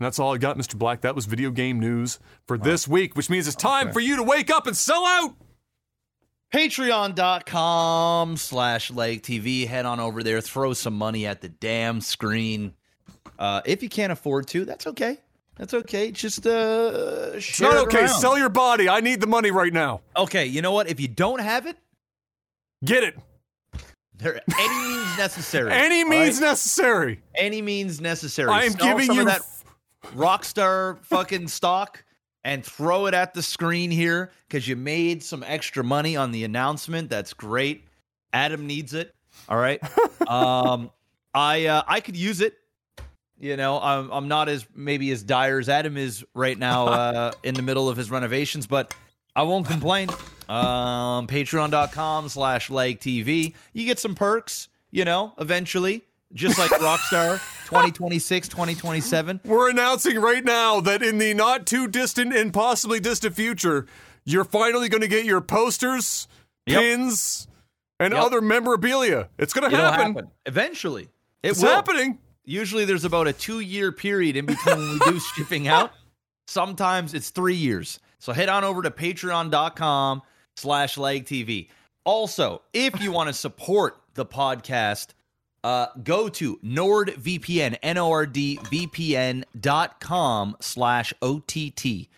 that's 0.05 0.19
all 0.19 0.33
I 0.33 0.37
got, 0.37 0.57
Mr. 0.57 0.77
Black. 0.77 1.01
That 1.01 1.15
was 1.15 1.25
video 1.25 1.51
game 1.51 1.81
news 1.81 2.19
for 2.47 2.57
this 2.57 2.87
week, 2.87 3.17
which 3.17 3.29
means 3.29 3.45
it's 3.45 3.57
time 3.57 3.87
Okay. 3.87 3.93
for 3.93 3.99
you 3.99 4.15
to 4.15 4.23
wake 4.23 4.49
up 4.49 4.67
and 4.67 4.77
sell 4.77 5.05
out. 5.05 5.35
Patreon.com 6.53 8.37
slash 8.37 8.91
leg 8.91 9.21
TV. 9.21 9.67
Head 9.67 9.85
on 9.85 9.99
over 9.99 10.23
there, 10.23 10.41
throw 10.41 10.73
some 10.73 10.95
money 10.95 11.25
at 11.25 11.41
the 11.41 11.49
damn 11.49 12.01
screen. 12.01 12.73
Uh, 13.37 13.61
if 13.65 13.83
you 13.83 13.89
can't 13.89 14.11
afford 14.11 14.47
to, 14.47 14.65
that's 14.65 14.87
okay. 14.87 15.19
That's 15.57 15.73
okay. 15.73 16.11
Just 16.11 16.47
uh 16.47 17.31
It's 17.33 17.59
not 17.59 17.75
okay. 17.87 17.99
around. 17.99 18.09
Sell 18.09 18.37
your 18.37 18.49
body. 18.49 18.87
I 18.87 19.01
need 19.01 19.19
the 19.19 19.27
money 19.27 19.51
right 19.51 19.73
now. 19.73 20.01
Okay, 20.15 20.45
you 20.45 20.61
know 20.61 20.71
what? 20.71 20.89
If 20.89 20.99
you 21.01 21.07
don't 21.09 21.39
have 21.41 21.65
it, 21.65 21.77
Get 22.83 23.03
it. 23.03 23.17
there 24.15 24.39
any 24.57 24.87
means 24.87 25.17
necessary. 25.17 25.71
Any 25.73 26.03
means 26.05 26.39
right? 26.39 26.47
necessary. 26.47 27.21
any 27.35 27.61
means 27.61 27.99
necessary. 27.99 28.49
I 28.49 28.63
am 28.63 28.71
giving 28.73 29.07
some 29.07 29.15
you 29.17 29.21
of 29.23 29.27
that 29.27 29.41
Rockstar 30.15 31.03
fucking 31.03 31.49
stock 31.49 32.03
and 32.49 32.65
throw 32.65 33.05
it 33.05 33.13
at 33.13 33.35
the 33.35 33.43
screen 33.43 33.91
here 33.91 34.31
because 34.47 34.67
you 34.67 34.75
made 34.75 35.21
some 35.21 35.43
extra 35.45 35.83
money 35.83 36.15
on 36.17 36.31
the 36.31 36.43
announcement. 36.43 37.07
That's 37.07 37.31
great. 37.31 37.85
Adam 38.33 38.65
needs 38.65 38.95
it. 38.95 39.13
All 39.47 39.57
right. 39.57 39.79
um, 40.27 40.89
I 41.31 41.67
uh, 41.67 41.83
I 41.87 41.99
could 41.99 42.17
use 42.17 42.41
it. 42.41 42.55
You 43.39 43.55
know, 43.55 43.79
I'm 43.79 44.09
I'm 44.09 44.27
not 44.27 44.49
as 44.49 44.65
maybe 44.73 45.11
as 45.11 45.21
dire 45.21 45.59
as 45.59 45.69
Adam 45.69 45.95
is 45.95 46.25
right 46.33 46.57
now 46.57 46.87
uh, 46.87 47.31
in 47.43 47.53
the 47.53 47.61
middle 47.61 47.87
of 47.87 47.97
his 47.97 48.09
renovations, 48.09 48.65
but 48.65 48.95
I 49.35 49.43
won't 49.43 49.67
complain. 49.67 50.09
Um, 50.49 51.27
Patreon.com 51.27 52.29
slash 52.29 52.71
leg 52.71 52.99
TV. 52.99 53.53
You 53.73 53.85
get 53.85 53.99
some 53.99 54.15
perks, 54.15 54.69
you 54.89 55.05
know, 55.05 55.33
eventually. 55.37 56.03
Just 56.33 56.59
like 56.59 56.69
Rockstar 56.71 57.39
2026, 57.65 58.47
2027. 58.49 59.41
We're 59.45 59.69
announcing 59.71 60.19
right 60.19 60.43
now 60.43 60.79
that 60.81 61.01
in 61.01 61.17
the 61.17 61.33
not 61.33 61.65
too 61.65 61.87
distant 61.87 62.33
and 62.35 62.53
possibly 62.53 62.99
distant 62.99 63.35
future, 63.35 63.87
you're 64.25 64.43
finally 64.45 64.89
going 64.89 65.01
to 65.01 65.07
get 65.07 65.25
your 65.25 65.41
posters, 65.41 66.27
Yep. 66.67 66.79
pins, 66.81 67.47
and 67.99 68.13
Yep. 68.13 68.23
other 68.23 68.41
memorabilia. 68.41 69.29
It's 69.39 69.53
going 69.53 69.71
to 69.71 69.75
happen. 69.75 70.13
happen. 70.13 70.31
Eventually. 70.45 71.09
It 71.41 71.51
It's 71.51 71.61
will. 71.63 71.69
happening. 71.69 72.19
Usually 72.45 72.85
there's 72.85 73.05
about 73.05 73.27
a 73.27 73.33
two 73.33 73.59
year 73.59 73.91
period 73.91 74.35
in 74.35 74.45
between 74.45 74.77
when 74.77 74.99
we 74.99 74.99
do 74.99 75.19
shipping 75.35 75.67
out. 75.67 75.91
Sometimes 76.47 77.13
it's 77.15 77.29
three 77.31 77.55
years. 77.55 77.99
So 78.19 78.33
head 78.33 78.49
on 78.49 78.63
over 78.63 78.81
to 78.83 78.91
patreon.com 78.91 80.21
slash 80.57 80.97
leg 80.97 81.25
TV. 81.25 81.69
Also, 82.05 82.61
if 82.73 82.99
you 83.01 83.11
want 83.11 83.27
to 83.27 83.33
support 83.33 83.97
the 84.15 84.25
podcast, 84.25 85.07
uh, 85.63 85.87
go 86.03 86.29
to 86.29 86.57
NordVPN, 86.57 87.77
N-O-R-D-V-P-N 87.83 89.45
dot 89.59 89.99
com 89.99 90.55
slash 90.59 91.13
O-T-T. 91.21 92.09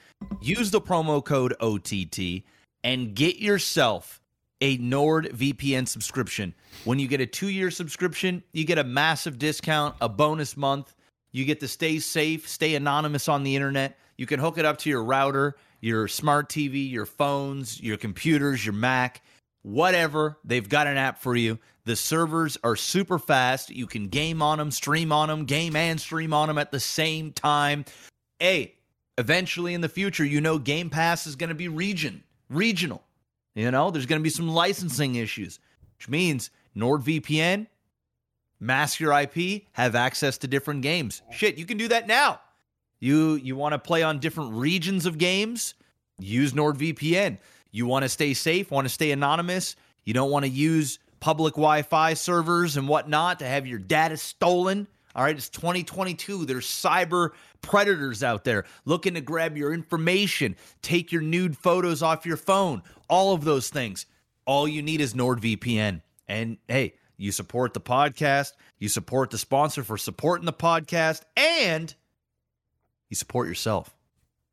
Use 0.42 0.72
the 0.72 0.82
promo 0.82 1.24
code 1.24 1.56
OTT 1.60 2.44
and 2.84 3.16
get 3.16 3.38
yourself 3.38 4.22
a 4.62 4.78
NordVPN 4.78 5.88
subscription. 5.88 6.54
When 6.86 7.00
you 7.00 7.08
get 7.08 7.22
a 7.22 7.26
two 7.26 7.50
year 7.50 7.72
subscription, 7.72 8.44
you 8.54 8.64
get 8.64 8.78
a 8.78 8.84
massive 8.84 9.40
discount, 9.40 9.96
a 10.02 10.08
bonus 10.08 10.56
month. 10.56 10.94
You 11.32 11.46
get 11.46 11.60
to 11.62 11.68
stay 11.68 12.00
safe, 12.00 12.48
stay 12.48 12.76
anonymous 12.76 13.28
on 13.28 13.44
the 13.44 13.56
internet. 13.56 13.98
You 14.18 14.28
can 14.28 14.40
hook 14.40 14.58
it 14.58 14.66
up 14.66 14.78
to 14.80 14.90
your 14.90 15.04
router, 15.04 15.56
your 15.80 16.08
smart 16.08 16.50
TV, 16.50 16.90
your 16.90 17.06
phones, 17.06 17.82
your 17.82 17.98
computers, 17.98 18.66
your 18.66 18.74
Mac, 18.74 19.22
whatever. 19.64 20.38
They've 20.44 20.68
got 20.68 20.88
an 20.88 20.98
app 20.98 21.20
for 21.22 21.36
you. 21.36 21.60
The 21.86 21.96
servers 21.96 22.58
are 22.64 22.76
super 22.76 23.18
fast. 23.18 23.70
You 23.70 23.88
can 23.88 24.08
game 24.08 24.42
on 24.42 24.58
them, 24.58 24.72
stream 24.72 25.12
on 25.12 25.30
them, 25.30 25.46
game 25.46 25.76
and 25.76 26.00
stream 26.00 26.34
on 26.34 26.48
them 26.48 26.58
at 26.58 26.72
the 26.72 26.80
same 26.80 27.32
time. 27.32 27.86
Hey, 28.40 28.76
eventually 29.18 29.74
in 29.74 29.82
the 29.82 29.90
future, 29.90 30.26
you 30.26 30.42
know 30.42 30.60
Game 30.60 30.90
Pass 30.90 31.26
is 31.26 31.36
going 31.36 31.50
to 31.50 31.56
be 31.56 31.68
region, 31.68 32.24
regional. 32.50 33.04
You 33.56 33.72
know, 33.72 33.92
there's 33.92 34.06
going 34.06 34.20
to 34.20 34.24
be 34.24 34.30
some 34.30 34.50
licensing 34.50 35.16
issues, 35.16 35.60
which 35.98 36.08
means 36.08 36.52
NordVPN, 36.76 37.68
mask 38.60 39.00
your 39.00 39.20
IP, 39.20 39.64
have 39.74 39.96
access 39.96 40.38
to 40.40 40.48
different 40.48 40.84
games. 40.84 41.22
Shit, 41.32 41.58
you 41.58 41.66
can 41.66 41.78
do 41.78 41.88
that 41.90 42.08
now. 42.08 42.40
You 43.00 43.36
you 43.36 43.56
want 43.56 43.74
to 43.74 43.80
play 43.80 44.04
on 44.04 44.20
different 44.20 44.54
regions 44.54 45.06
of 45.06 45.18
games? 45.18 45.74
Use 46.20 46.54
NordVPN. 46.54 47.40
You 47.72 47.86
want 47.86 48.04
to 48.04 48.10
stay 48.10 48.34
safe, 48.34 48.72
want 48.72 48.86
to 48.86 48.94
stay 48.94 49.12
anonymous, 49.12 49.76
you 50.04 50.14
don't 50.14 50.32
want 50.32 50.46
to 50.46 50.52
use 50.52 51.00
public 51.20 51.54
Wi-Fi 51.54 52.14
servers 52.16 52.78
and 52.78 52.88
whatnot 52.88 53.40
to 53.40 53.48
have 53.48 53.66
your 53.66 53.80
data 53.80 54.18
stolen. 54.18 54.88
All 55.16 55.24
right, 55.24 55.36
it's 55.36 55.50
2022. 55.50 56.46
There's 56.46 56.66
cyber 56.66 57.30
predators 57.62 58.24
out 58.24 58.44
there 58.44 58.66
looking 58.86 59.14
to 59.16 59.22
grab 59.22 59.58
your 59.58 59.74
information, 59.74 60.56
take 60.82 61.12
your 61.12 61.22
nude 61.22 61.58
photos 61.58 62.02
off 62.02 62.26
your 62.26 62.38
phone, 62.38 62.82
all 63.10 63.34
of 63.34 63.44
those 63.44 63.70
things. 63.70 64.06
All 64.46 64.68
you 64.68 64.82
need 64.82 65.02
is 65.02 65.14
NordVPN. 65.14 66.02
And 66.28 66.58
hey, 66.68 66.96
you 67.18 67.32
support 67.32 67.74
the 67.74 67.82
podcast, 67.82 68.54
you 68.80 68.90
support 68.90 69.30
the 69.32 69.38
sponsor 69.38 69.84
for 69.84 69.98
supporting 69.98 70.46
the 70.46 70.54
podcast, 70.54 71.22
and 71.36 71.94
you 73.10 73.16
support 73.16 73.48
yourself. 73.48 73.94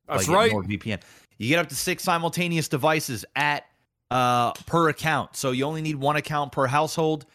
That's 0.09 0.29
right. 0.29 0.51
NordVPN. 0.51 1.01
You 1.39 1.49
get 1.49 1.59
up 1.61 1.69
to 1.69 1.75
six 1.77 2.03
simultaneous 2.03 2.69
devices 2.69 3.25
at 3.37 3.65
uh, 4.11 4.53
per 4.67 4.89
account. 4.89 5.37
So 5.37 5.53
you 5.53 5.65
only 5.65 5.83
need 5.83 5.97
one 5.97 6.17
account 6.17 6.53
per 6.53 6.67
household. 6.67 7.27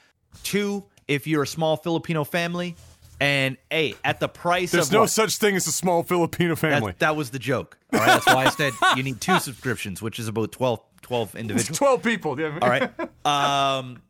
Two, 0.43 0.83
if 1.07 1.25
you're 1.27 1.43
a 1.43 1.47
small 1.47 1.77
Filipino 1.77 2.23
family, 2.23 2.75
and 3.21 3.57
hey, 3.69 3.95
at 4.03 4.19
the 4.19 4.27
price 4.27 4.73
of. 4.73 4.77
There's 4.77 4.91
no 4.91 5.01
what? 5.01 5.09
such 5.09 5.37
thing 5.37 5.55
as 5.55 5.67
a 5.67 5.71
small 5.71 6.03
Filipino 6.03 6.55
family. 6.55 6.91
That, 6.93 6.99
that 6.99 7.15
was 7.15 7.29
the 7.29 7.39
joke. 7.39 7.77
All 7.93 7.99
right, 7.99 8.07
that's 8.07 8.25
why 8.25 8.45
I 8.45 8.49
said 8.49 8.73
you 8.97 9.03
need 9.03 9.21
two 9.21 9.39
subscriptions, 9.39 10.01
which 10.01 10.19
is 10.19 10.27
about 10.27 10.51
12, 10.51 10.81
12 11.03 11.27
It's 11.29 11.35
individuals. 11.35 11.77
12 11.77 12.03
people. 12.03 12.39
Yeah. 12.39 12.57
All 12.61 12.69
right. 12.69 12.91
Um, 13.25 14.01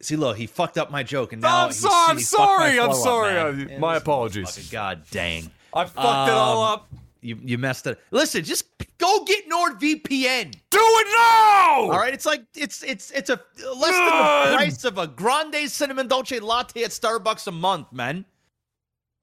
see, 0.00 0.14
look, 0.14 0.36
he 0.36 0.46
fucked 0.46 0.78
up 0.78 0.92
my 0.92 1.02
joke, 1.02 1.32
and 1.32 1.42
now 1.42 1.64
I'm 1.66 1.72
sorry, 1.72 2.10
I'm 2.10 2.16
he 2.18 2.22
sorry, 2.22 2.78
I'm 2.78 2.90
up, 2.90 2.96
sorry. 2.96 3.34
man. 3.34 3.72
Uh, 3.74 3.78
my 3.80 3.96
apologies. 3.96 4.70
God 4.70 5.02
dang. 5.10 5.50
I 5.74 5.86
fucked 5.86 5.96
it 6.28 6.34
all 6.34 6.62
Um, 6.64 6.72
up. 6.74 6.88
You 7.20 7.38
you 7.42 7.58
messed 7.58 7.86
it. 7.86 7.98
Listen, 8.10 8.44
just 8.44 8.64
go 8.98 9.24
get 9.24 9.48
NordVPN. 9.48 10.52
Do 10.70 10.78
it 10.80 11.06
now! 11.16 11.80
All 11.82 11.90
right, 11.98 12.12
it's 12.14 12.26
like 12.26 12.42
it's 12.56 12.82
it's 12.82 13.10
it's 13.10 13.30
a 13.30 13.40
less 13.76 13.92
than 13.94 14.06
the 14.06 14.56
price 14.56 14.84
of 14.84 14.98
a 14.98 15.06
grande 15.06 15.70
cinnamon 15.70 16.08
dolce 16.08 16.38
latte 16.40 16.84
at 16.84 16.90
Starbucks 16.90 17.46
a 17.46 17.52
month, 17.52 17.92
man. 17.92 18.24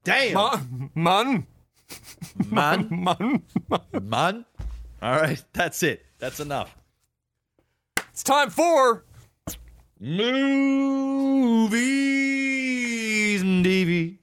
Damn, 0.04 0.34
Man, 0.94 1.46
man, 2.48 2.50
man, 2.50 3.42
man. 3.70 4.02
man. 4.02 4.44
All 5.02 5.20
right, 5.20 5.42
that's 5.52 5.82
it. 5.82 6.04
That's 6.18 6.40
enough. 6.40 6.76
It's 8.10 8.22
time 8.22 8.50
for 8.50 9.04
Movies 11.76 13.42
TV. 13.42 14.18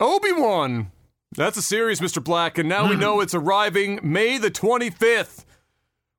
Obi 0.00 0.32
Wan. 0.32 0.90
That's 1.34 1.56
a 1.56 1.62
series, 1.62 2.00
Mr. 2.00 2.22
Black, 2.22 2.58
and 2.58 2.68
now 2.68 2.88
we 2.88 2.96
know 2.96 3.20
it's 3.20 3.34
arriving 3.34 3.98
May 4.02 4.36
the 4.36 4.50
25th, 4.50 5.44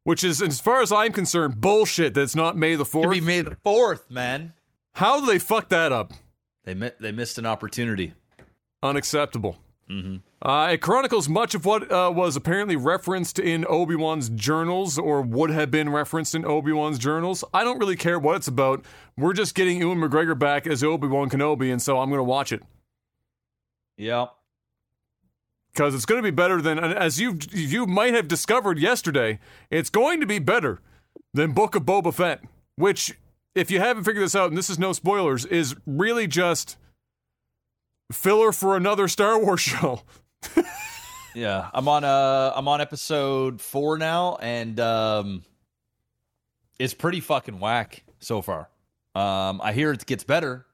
which 0.03 0.23
is, 0.23 0.41
as 0.41 0.59
far 0.59 0.81
as 0.81 0.91
I'm 0.91 1.11
concerned, 1.13 1.61
bullshit 1.61 2.15
that 2.15 2.21
it's 2.21 2.35
not 2.35 2.57
May 2.57 2.75
the 2.75 2.83
Could 2.85 3.11
be 3.11 3.19
4th. 3.19 3.23
May 3.23 3.41
the 3.41 3.57
fourth, 3.63 4.09
man. 4.09 4.53
How 4.93 5.19
do 5.19 5.25
they 5.27 5.37
fuck 5.39 5.69
that 5.69 5.91
up? 5.91 6.13
They 6.63 6.73
mi- 6.73 6.91
they 6.99 7.11
missed 7.11 7.37
an 7.37 7.45
opportunity. 7.45 8.13
Unacceptable. 8.81 9.57
Uh, 10.41 10.69
it 10.71 10.81
chronicles 10.81 11.29
much 11.29 11.53
of 11.53 11.65
what 11.65 11.91
uh, 11.91 12.11
was 12.11 12.35
apparently 12.35 12.75
referenced 12.75 13.37
in 13.37 13.63
Obi 13.69 13.95
Wan's 13.95 14.29
journals, 14.29 14.97
or 14.97 15.21
would 15.21 15.51
have 15.51 15.69
been 15.69 15.89
referenced 15.89 16.33
in 16.33 16.43
Obi 16.45 16.71
Wan's 16.71 16.97
journals. 16.97 17.43
I 17.53 17.63
don't 17.63 17.77
really 17.77 17.95
care 17.95 18.17
what 18.17 18.37
it's 18.37 18.47
about. 18.47 18.83
We're 19.15 19.33
just 19.33 19.53
getting 19.53 19.77
Ewan 19.77 19.99
McGregor 19.99 20.37
back 20.39 20.65
as 20.65 20.83
Obi 20.83 21.07
Wan 21.07 21.29
Kenobi, 21.29 21.71
and 21.71 21.79
so 21.79 21.99
I'm 21.99 22.09
going 22.09 22.17
to 22.17 22.23
watch 22.23 22.51
it 22.51 22.63
Yeah. 23.97 24.27
Because 25.73 25.95
it's 25.95 26.05
going 26.05 26.19
to 26.19 26.23
be 26.23 26.35
better 26.35 26.61
than, 26.61 26.77
as 26.79 27.19
you 27.19 27.37
you 27.51 27.85
might 27.85 28.13
have 28.13 28.27
discovered 28.27 28.77
yesterday, 28.79 29.39
it's 29.69 29.89
going 29.89 30.19
to 30.19 30.25
be 30.25 30.39
better 30.39 30.79
than 31.33 31.51
Book 31.51 31.75
of 31.75 31.83
Boba 31.83 32.13
Fett, 32.13 32.43
which, 32.75 33.17
if 33.55 33.71
you 33.71 33.79
haven't 33.79 34.03
figured 34.03 34.23
this 34.23 34.35
out, 34.35 34.49
and 34.49 34.57
this 34.57 34.69
is 34.69 34.77
no 34.77 34.93
spoilers, 34.93 35.45
is 35.45 35.75
really 35.85 36.27
just 36.27 36.77
filler 38.11 38.51
for 38.51 38.77
another 38.77 39.07
Star 39.07 39.39
Wars 39.39 39.61
show. 39.61 40.01
Yeah, 41.33 41.69
I'm 41.73 41.87
on 41.87 42.03
uh 42.03 42.53
I'm 42.55 42.67
on 42.67 42.79
episode 42.79 43.59
four 43.59 43.97
now, 43.97 44.37
and 44.39 44.79
um, 44.79 45.43
it's 46.77 46.93
pretty 46.93 47.21
fucking 47.21 47.59
whack 47.59 48.03
so 48.19 48.43
far. 48.43 48.69
Um, 49.15 49.59
I 49.63 49.73
hear 49.73 49.91
it 49.91 50.05
gets 50.05 50.23
better, 50.23 50.67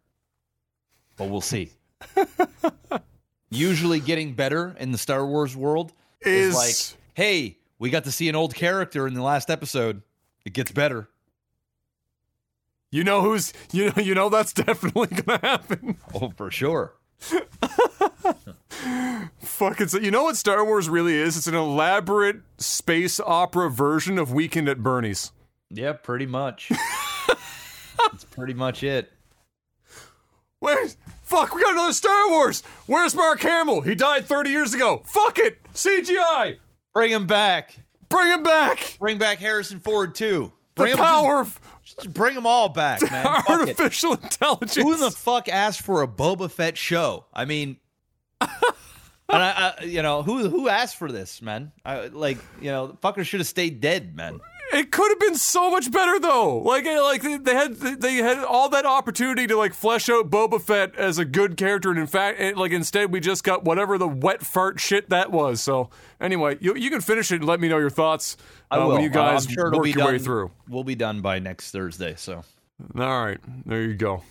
but 1.16 1.30
we'll 1.30 1.40
see. 1.40 1.72
Usually, 3.50 4.00
getting 4.00 4.34
better 4.34 4.76
in 4.80 4.92
the 4.92 4.98
Star 4.98 5.26
Wars 5.26 5.56
world 5.56 5.92
is, 6.22 6.50
Is 6.50 6.56
like, 6.56 7.00
hey, 7.16 7.58
we 7.80 7.90
got 7.90 8.04
to 8.04 8.12
see 8.12 8.30
an 8.30 8.36
old 8.36 8.54
character 8.54 9.08
in 9.08 9.14
the 9.14 9.24
last 9.24 9.50
episode. 9.50 10.02
It 10.46 10.54
gets 10.54 10.72
better. 10.72 11.08
You 12.92 13.04
know 13.04 13.22
who's 13.22 13.54
you 13.72 13.88
know 13.88 14.02
you 14.02 14.16
know 14.16 14.30
that's 14.30 14.54
definitely 14.66 15.08
gonna 15.08 15.40
happen. 15.40 15.98
Oh, 16.14 16.32
for 16.36 16.50
sure. 16.52 16.94
Fuck 19.40 19.82
it's 19.82 19.94
you 19.94 20.10
know 20.12 20.24
what 20.24 20.38
Star 20.38 20.66
Wars 20.66 20.90
really 20.90 21.14
is? 21.16 21.38
It's 21.38 21.48
an 21.48 21.56
elaborate 21.56 22.42
space 22.58 23.20
opera 23.20 23.70
version 23.70 24.18
of 24.18 24.34
Weekend 24.34 24.68
at 24.70 24.82
Bernie's. 24.82 25.32
Yeah, 25.70 25.94
pretty 25.94 26.26
much. 26.26 26.72
That's 27.28 28.24
pretty 28.32 28.54
much 28.54 28.82
it. 28.84 29.12
Where's 30.60 30.98
fuck? 31.30 31.54
We 31.54 31.62
got 31.62 31.74
another 31.74 31.94
Star 31.94 32.30
Wars. 32.30 32.64
Where's 32.88 33.16
Mark 33.16 33.40
Hamill? 33.42 33.82
He 33.82 33.96
died 33.96 34.26
30 34.26 34.50
years 34.50 34.74
ago. 34.74 35.04
Fuck 35.06 35.38
it. 35.40 35.62
CGI. 35.74 36.58
Bring 36.94 37.12
him 37.12 37.28
back. 37.28 37.76
Bring 38.10 38.34
him 38.34 38.44
back. 38.44 38.98
Bring 39.00 39.20
back 39.20 39.38
Harrison 39.38 39.80
Ford 39.80 40.16
too. 40.16 40.52
The 40.76 40.84
Bring 40.84 40.92
him, 40.94 40.98
power 40.98 41.42
of 41.42 41.60
Just 41.86 42.12
bring 42.14 42.34
them 42.34 42.48
all 42.48 42.70
back, 42.70 43.02
man. 43.12 43.26
Artificial 43.48 44.14
intelligence. 44.14 44.76
Who 44.76 44.98
the 44.98 45.12
fuck 45.12 45.48
asked 45.48 45.82
for 45.82 46.02
a 46.02 46.08
Boba 46.08 46.50
Fett 46.50 46.78
show? 46.78 47.26
I 47.34 47.46
mean, 47.46 47.78
and 48.42 48.50
I, 49.30 49.74
I, 49.80 49.84
you 49.84 50.02
know, 50.02 50.24
who 50.24 50.50
who 50.50 50.68
asked 50.68 50.96
for 50.96 51.12
this, 51.12 51.42
man? 51.42 51.72
I, 51.86 52.08
like, 52.08 52.40
you 52.60 52.72
know, 52.72 52.88
the 52.88 52.94
fucker 52.94 53.24
should 53.24 53.40
have 53.42 53.48
stayed 53.48 53.82
dead, 53.82 54.16
man. 54.16 54.40
It 54.72 54.92
could 54.92 55.10
have 55.10 55.20
been 55.20 55.36
so 55.36 55.72
much 55.72 55.92
better 55.92 56.20
though. 56.20 56.60
Like, 56.60 56.86
eh, 56.86 57.00
like 57.02 57.22
they- 57.24 57.38
they 57.38 57.56
had 57.56 57.76
they 57.76 58.16
had 58.18 58.38
all 58.44 58.70
that 58.70 58.86
opportunity 58.86 59.48
to 59.48 59.58
like 59.58 59.74
flesh 59.74 60.10
out 60.10 60.30
Boba 60.30 60.62
Fett 60.62 60.96
as 60.96 61.18
a 61.18 61.26
good 61.26 61.58
character, 61.58 61.90
and 61.90 61.98
in 62.00 62.06
fact, 62.08 62.40
eh, 62.40 62.54
like 62.56 62.72
instead 62.72 63.12
we 63.12 63.20
just 63.20 63.44
got 63.44 63.64
whatever 63.64 63.98
the 63.98 64.08
wet 64.08 64.46
fart 64.46 64.80
shit 64.80 65.10
that 65.10 65.32
was. 65.32 65.60
So 65.62 65.90
anyway, 66.22 66.58
you 66.62 66.76
you 66.76 66.90
can 66.92 67.02
finish 67.02 67.32
it 67.32 67.38
and 67.38 67.46
let 67.46 67.60
me 67.60 67.68
know 67.68 67.78
your 67.80 67.90
thoughts 67.90 68.38
I 68.70 68.78
uh, 68.78 68.86
will. 68.86 68.94
when 68.94 69.02
you 69.02 69.10
guys 69.10 69.48
I'm 69.48 69.54
sure 69.54 69.72
work 69.72 69.84
be 69.84 69.90
your 69.90 69.98
done. 69.98 70.14
way 70.14 70.20
through. 70.20 70.52
We'll 70.68 70.84
be 70.84 70.96
done 70.96 71.22
by 71.22 71.40
next 71.40 71.72
Thursday. 71.72 72.14
So 72.16 72.44
All 72.98 73.26
right, 73.26 73.40
there 73.66 73.82
you 73.82 73.96
go. 73.96 74.24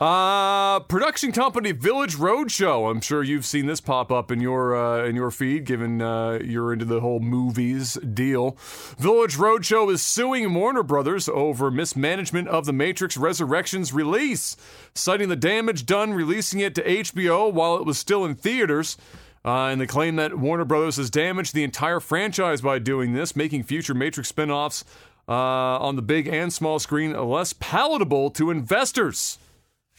Uh, 0.00 0.80
production 0.80 1.32
company 1.32 1.72
Village 1.72 2.16
Roadshow. 2.16 2.90
I'm 2.90 3.00
sure 3.00 3.22
you've 3.22 3.46
seen 3.46 3.66
this 3.66 3.80
pop 3.80 4.10
up 4.10 4.30
in 4.30 4.40
your 4.40 4.76
uh, 4.76 5.04
in 5.04 5.16
your 5.16 5.30
feed, 5.30 5.64
given 5.64 6.02
uh, 6.02 6.38
you're 6.42 6.72
into 6.72 6.84
the 6.84 7.00
whole 7.00 7.20
movies 7.20 7.94
deal. 7.94 8.56
Village 8.98 9.36
Roadshow 9.36 9.92
is 9.92 10.02
suing 10.02 10.52
Warner 10.54 10.82
Brothers 10.82 11.28
over 11.28 11.70
mismanagement 11.70 12.48
of 12.48 12.66
The 12.66 12.72
Matrix 12.72 13.16
Resurrections 13.16 13.92
release, 13.92 14.56
citing 14.94 15.28
the 15.28 15.36
damage 15.36 15.86
done 15.86 16.12
releasing 16.12 16.60
it 16.60 16.74
to 16.76 16.82
HBO 16.82 17.52
while 17.52 17.76
it 17.76 17.84
was 17.84 17.98
still 17.98 18.24
in 18.24 18.34
theaters. 18.34 18.96
Uh, 19.44 19.66
and 19.68 19.80
they 19.80 19.86
claim 19.86 20.16
that 20.16 20.38
Warner 20.38 20.64
Brothers 20.64 20.96
has 20.96 21.10
damaged 21.10 21.54
the 21.54 21.62
entire 21.62 22.00
franchise 22.00 22.60
by 22.60 22.78
doing 22.78 23.14
this, 23.14 23.36
making 23.36 23.62
future 23.62 23.94
Matrix 23.94 24.28
spin 24.28 24.50
offs 24.50 24.84
uh, 25.28 25.32
on 25.32 25.96
the 25.96 26.02
big 26.02 26.26
and 26.26 26.52
small 26.52 26.78
screen 26.78 27.12
less 27.12 27.52
palatable 27.52 28.30
to 28.30 28.50
investors. 28.50 29.38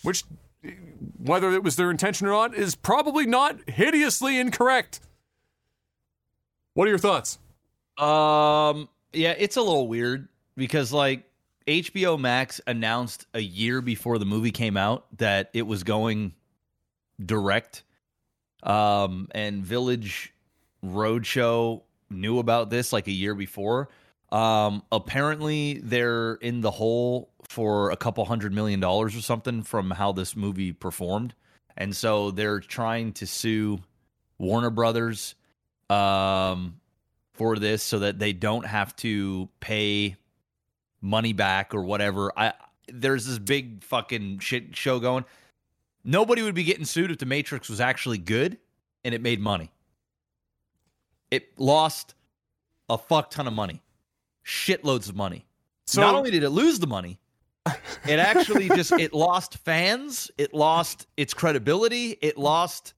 Which, 0.04 0.24
whether 1.18 1.52
it 1.52 1.64
was 1.64 1.76
their 1.76 1.92
intention 1.92 2.28
or 2.28 2.32
not, 2.32 2.56
is 2.56 2.76
probably 2.76 3.26
not 3.26 3.70
hideously 3.70 4.40
incorrect. 4.40 5.00
What 6.74 6.88
are 6.88 6.90
your 6.90 6.98
thoughts? 6.98 7.40
Um, 7.98 8.88
yeah, 9.12 9.34
it's 9.38 9.58
a 9.58 9.62
little 9.62 9.88
weird 9.88 10.30
because 10.56 10.94
like 10.94 11.26
HBO 11.68 12.20
Max 12.20 12.62
announced 12.66 13.26
a 13.34 13.40
year 13.40 13.82
before 13.82 14.18
the 14.18 14.26
movie 14.26 14.52
came 14.52 14.78
out 14.78 15.06
that 15.18 15.50
it 15.54 15.64
was 15.64 15.84
going 15.84 16.34
direct. 17.24 17.84
Um, 18.64 19.28
and 19.32 19.64
Village 19.64 20.34
Roadshow 20.84 21.82
knew 22.10 22.40
about 22.40 22.70
this 22.70 22.92
like 22.94 23.08
a 23.08 23.12
year 23.12 23.36
before. 23.36 23.90
Um, 24.32 24.84
apparently 24.92 25.80
they're 25.84 26.36
in 26.36 26.62
the 26.62 26.72
hole 26.72 27.29
for 27.50 27.90
a 27.90 27.98
couple 27.98 28.24
hundred 28.26 28.54
million 28.54 28.80
dollars 28.80 29.16
or 29.16 29.22
something 29.22 29.64
from 29.64 29.92
how 29.92 30.12
this 30.12 30.36
movie 30.36 30.72
performed. 30.72 31.34
And 31.76 31.96
so 31.96 32.32
they're 32.32 32.60
trying 32.60 33.14
to 33.14 33.28
sue 33.28 33.80
Warner 34.38 34.70
Brothers 34.70 35.36
um 35.90 36.80
for 37.34 37.58
this 37.58 37.82
so 37.82 38.00
that 38.00 38.20
they 38.20 38.32
don't 38.32 38.66
have 38.66 38.96
to 38.98 39.50
pay 39.60 40.16
money 41.02 41.34
back 41.34 41.74
or 41.74 41.82
whatever. 41.82 42.32
I 42.38 42.54
there's 42.88 43.26
this 43.26 43.40
big 43.40 43.84
fucking 43.84 44.40
shit 44.40 44.76
show 44.76 45.00
going. 45.00 45.26
Nobody 46.04 46.42
would 46.44 46.56
be 46.56 46.64
getting 46.64 46.86
sued 46.86 47.12
if 47.12 47.18
the 47.18 47.26
Matrix 47.26 47.70
was 47.70 47.82
actually 47.82 48.18
good 48.20 48.58
and 49.04 49.14
it 49.16 49.22
made 49.22 49.40
money. 49.40 49.72
It 51.32 51.60
lost 51.60 52.14
a 52.90 52.98
fuck 52.98 53.32
ton 53.32 53.48
of 53.48 53.54
money. 53.54 53.82
Shitloads 54.46 55.10
of 55.10 55.16
money. 55.16 55.46
So, 55.86 56.02
Not 56.02 56.16
only 56.16 56.32
did 56.32 56.44
it 56.44 56.50
lose 56.50 56.80
the 56.80 56.88
money, 56.88 57.20
it 58.08 58.20
actually 58.20 58.70
just 58.70 58.92
it 58.94 59.14
lost 59.14 59.58
fans, 59.58 60.32
it 60.38 60.54
lost 60.54 61.08
its 61.18 61.34
credibility, 61.34 62.18
it 62.22 62.38
lost 62.38 62.94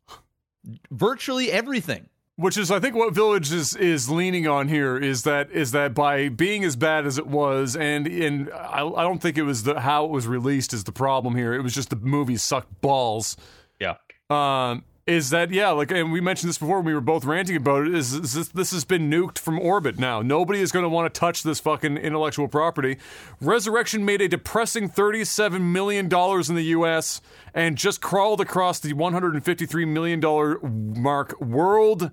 virtually 0.91 1.51
everything. 1.51 2.07
which 2.35 2.57
is 2.57 2.71
I 2.71 2.79
think 2.79 2.95
what 2.95 3.13
Village 3.13 3.51
is 3.51 3.75
is 3.75 4.09
leaning 4.09 4.47
on 4.47 4.67
here 4.67 4.97
is 4.97 5.23
that 5.23 5.51
is 5.51 5.71
that 5.71 5.93
by 5.93 6.29
being 6.29 6.63
as 6.63 6.75
bad 6.75 7.05
as 7.05 7.17
it 7.17 7.27
was, 7.27 7.75
and 7.75 8.07
and 8.07 8.51
I, 8.51 8.85
I 8.85 9.03
don't 9.03 9.21
think 9.21 9.37
it 9.37 9.43
was 9.43 9.63
the 9.63 9.79
how 9.79 10.05
it 10.05 10.11
was 10.11 10.27
released 10.27 10.73
is 10.73 10.83
the 10.83 10.91
problem 10.91 11.35
here. 11.35 11.53
It 11.53 11.61
was 11.61 11.73
just 11.73 11.89
the 11.89 11.95
movie 11.95 12.37
sucked 12.37 12.81
balls. 12.81 13.37
Yeah. 13.79 13.95
um, 14.29 14.83
is 15.07 15.31
that 15.31 15.49
yeah 15.51 15.69
like 15.71 15.89
and 15.91 16.11
we 16.11 16.21
mentioned 16.21 16.47
this 16.49 16.57
before 16.59 16.77
when 16.77 16.85
we 16.85 16.93
were 16.93 17.01
both 17.01 17.25
ranting 17.25 17.55
about 17.55 17.87
it 17.87 17.95
is, 17.95 18.13
is 18.13 18.33
this, 18.33 18.47
this 18.49 18.71
has 18.71 18.85
been 18.85 19.09
nuked 19.09 19.39
from 19.39 19.59
orbit 19.59 19.97
now 19.97 20.21
nobody 20.21 20.59
is 20.61 20.71
going 20.71 20.83
to 20.83 20.89
want 20.89 21.11
to 21.11 21.19
touch 21.19 21.41
this 21.41 21.59
fucking 21.59 21.97
intellectual 21.97 22.47
property 22.47 22.97
resurrection 23.41 24.05
made 24.05 24.21
a 24.21 24.27
depressing 24.27 24.87
37 24.87 25.71
million 25.71 26.07
dollars 26.07 26.49
in 26.49 26.55
the 26.55 26.63
us 26.65 27.19
and 27.53 27.77
just 27.77 27.99
crawled 28.01 28.39
across 28.39 28.79
the 28.79 28.93
153 28.93 29.85
million 29.85 30.19
dollar 30.19 30.59
mark 30.61 31.39
worldwide 31.41 32.11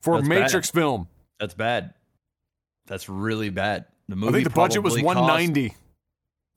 for 0.00 0.16
That's 0.16 0.28
bad. 0.28 0.40
matrix 0.40 0.70
film 0.70 1.08
That's 1.38 1.54
bad. 1.54 1.94
That's 2.86 3.08
really 3.08 3.50
bad. 3.50 3.84
The 4.08 4.16
movie 4.16 4.28
i 4.30 4.32
think 4.38 4.44
the 4.44 4.50
budget 4.50 4.82
was 4.82 4.94
probably 4.94 5.14
cost- 5.14 5.16
190 5.30 5.74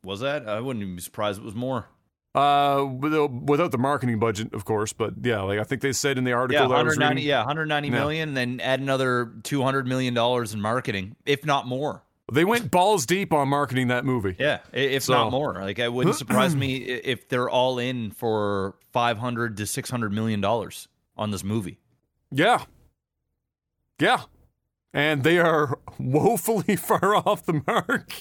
Was 0.03 0.20
that? 0.22 0.47
I 0.49 0.60
wouldn't 0.60 0.82
even 0.84 0.95
be 0.95 1.01
surprised 1.01 1.39
it 1.39 1.45
was 1.45 1.56
more. 1.56 1.88
Uh, 2.36 2.84
without, 2.86 3.72
the 3.72 3.78
marketing 3.78 4.20
budget, 4.20 4.54
of 4.54 4.66
course, 4.66 4.92
but 4.92 5.14
yeah, 5.24 5.42
like 5.42 5.58
I 5.58 5.64
think 5.64 5.82
they 5.82 5.94
said 5.94 6.18
in 6.18 6.26
the 6.26 6.34
article 6.34 6.62
Yeah, 6.64 6.68
that 6.68 6.74
I 6.76 6.84
was 6.84 6.98
190. 6.98 7.16
reading, 7.22 7.30
Yeah, 7.30 7.40
190 7.40 7.88
Yeah. 7.88 7.94
million, 7.94 8.34
then 8.34 8.60
add 8.60 8.82
another 8.82 9.32
200 9.44 9.88
million 9.88 10.14
dollars 10.14 10.54
in 10.54 10.60
marketing, 10.60 11.16
if 11.26 11.46
not 11.46 11.66
more. 11.66 12.04
they 12.34 12.44
went 12.44 12.72
balls 12.72 13.06
deep 13.06 13.32
on 13.32 13.48
marketing 13.48 13.88
that 13.88 14.04
movie. 14.04 14.36
Yeah, 14.40 14.60
if 14.74 15.04
So- 15.04 15.14
not 15.14 15.32
more. 15.32 15.54
Like 15.62 15.80
it 15.80 15.94
wouldn't 15.94 16.16
surprise 16.24 16.56
me 16.56 16.76
if 16.78 17.30
they're 17.30 17.50
all 17.50 17.80
in 17.80 18.12
for 18.12 18.76
500 18.92 19.56
to 19.58 19.66
600 19.66 20.12
million 20.12 20.42
dollars 20.42 20.88
on 21.16 21.32
this 21.32 21.44
movie. 21.44 21.78
Yeah. 22.32 22.64
Yeah. 24.00 24.24
And 24.94 25.24
they 25.24 25.38
are 25.40 25.78
woefully 26.00 26.76
far 26.90 27.16
off 27.16 27.46
the 27.46 27.62
mark. 27.68 28.12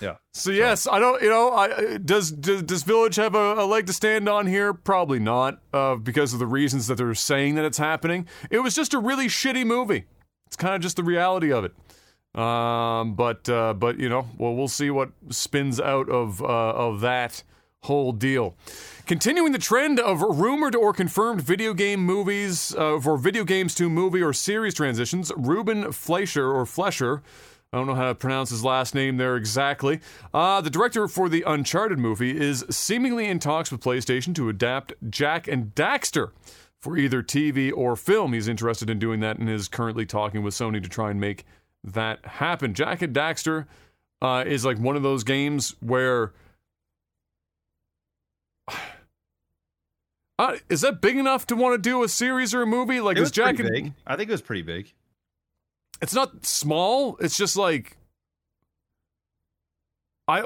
Yeah. 0.00 0.16
So 0.32 0.50
yes, 0.50 0.86
I 0.86 0.98
don't. 0.98 1.22
You 1.22 1.30
know, 1.30 1.52
I 1.52 1.98
does 1.98 2.30
does, 2.30 2.62
does 2.62 2.82
Village 2.82 3.16
have 3.16 3.34
a, 3.34 3.54
a 3.54 3.66
leg 3.66 3.86
to 3.86 3.92
stand 3.92 4.28
on 4.28 4.46
here? 4.46 4.74
Probably 4.74 5.18
not, 5.18 5.60
uh, 5.72 5.96
because 5.96 6.32
of 6.32 6.38
the 6.38 6.46
reasons 6.46 6.86
that 6.88 6.96
they're 6.96 7.14
saying 7.14 7.54
that 7.54 7.64
it's 7.64 7.78
happening. 7.78 8.26
It 8.50 8.58
was 8.60 8.74
just 8.74 8.94
a 8.94 8.98
really 8.98 9.26
shitty 9.26 9.64
movie. 9.64 10.04
It's 10.46 10.56
kind 10.56 10.74
of 10.74 10.80
just 10.80 10.96
the 10.96 11.04
reality 11.04 11.52
of 11.52 11.64
it. 11.64 11.74
Um, 12.38 13.14
but 13.14 13.48
uh, 13.48 13.74
but 13.74 13.98
you 13.98 14.08
know, 14.08 14.26
well, 14.36 14.54
we'll 14.54 14.68
see 14.68 14.90
what 14.90 15.10
spins 15.30 15.80
out 15.80 16.08
of 16.08 16.42
uh, 16.42 16.46
of 16.46 17.00
that 17.00 17.44
whole 17.84 18.12
deal. 18.12 18.56
Continuing 19.06 19.52
the 19.52 19.58
trend 19.58 20.00
of 20.00 20.22
rumored 20.22 20.74
or 20.74 20.92
confirmed 20.92 21.42
video 21.42 21.74
game 21.74 22.00
movies 22.00 22.74
uh, 22.74 22.98
for 22.98 23.16
video 23.16 23.44
games 23.44 23.74
to 23.74 23.90
movie 23.90 24.22
or 24.22 24.32
series 24.32 24.74
transitions, 24.74 25.30
Ruben 25.36 25.92
Fleischer 25.92 26.50
or 26.50 26.66
Flesher. 26.66 27.22
I 27.74 27.76
don't 27.76 27.88
know 27.88 27.96
how 27.96 28.06
to 28.06 28.14
pronounce 28.14 28.50
his 28.50 28.62
last 28.62 28.94
name 28.94 29.16
there 29.16 29.34
exactly. 29.34 29.98
Uh, 30.32 30.60
the 30.60 30.70
director 30.70 31.08
for 31.08 31.28
the 31.28 31.42
Uncharted 31.44 31.98
movie 31.98 32.40
is 32.40 32.64
seemingly 32.70 33.26
in 33.26 33.40
talks 33.40 33.72
with 33.72 33.80
PlayStation 33.80 34.32
to 34.36 34.48
adapt 34.48 34.92
Jak 35.10 35.48
and 35.48 35.74
Daxter 35.74 36.30
for 36.80 36.96
either 36.96 37.20
TV 37.20 37.72
or 37.76 37.96
film. 37.96 38.32
He's 38.32 38.46
interested 38.46 38.88
in 38.88 39.00
doing 39.00 39.18
that 39.20 39.38
and 39.38 39.50
is 39.50 39.66
currently 39.66 40.06
talking 40.06 40.44
with 40.44 40.54
Sony 40.54 40.80
to 40.84 40.88
try 40.88 41.10
and 41.10 41.20
make 41.20 41.46
that 41.82 42.24
happen. 42.24 42.74
Jak 42.74 43.02
and 43.02 43.12
Daxter 43.12 43.66
uh, 44.22 44.44
is 44.46 44.64
like 44.64 44.78
one 44.78 44.94
of 44.94 45.02
those 45.02 45.24
games 45.24 45.74
where. 45.80 46.32
Uh, 50.36 50.56
is 50.68 50.80
that 50.80 51.00
big 51.00 51.16
enough 51.16 51.46
to 51.46 51.54
want 51.54 51.74
to 51.74 51.78
do 51.78 52.02
a 52.02 52.08
series 52.08 52.52
or 52.52 52.62
a 52.62 52.66
movie? 52.66 53.00
Like, 53.00 53.16
is 53.16 53.30
Jak 53.30 53.54
pretty 53.54 53.62
and 53.62 53.84
big. 53.84 53.92
I 54.04 54.16
think 54.16 54.28
it 54.28 54.32
was 54.32 54.42
pretty 54.42 54.62
big. 54.62 54.92
It's 56.02 56.14
not 56.14 56.44
small. 56.44 57.16
It's 57.20 57.36
just 57.36 57.56
like 57.56 57.96
I. 60.28 60.44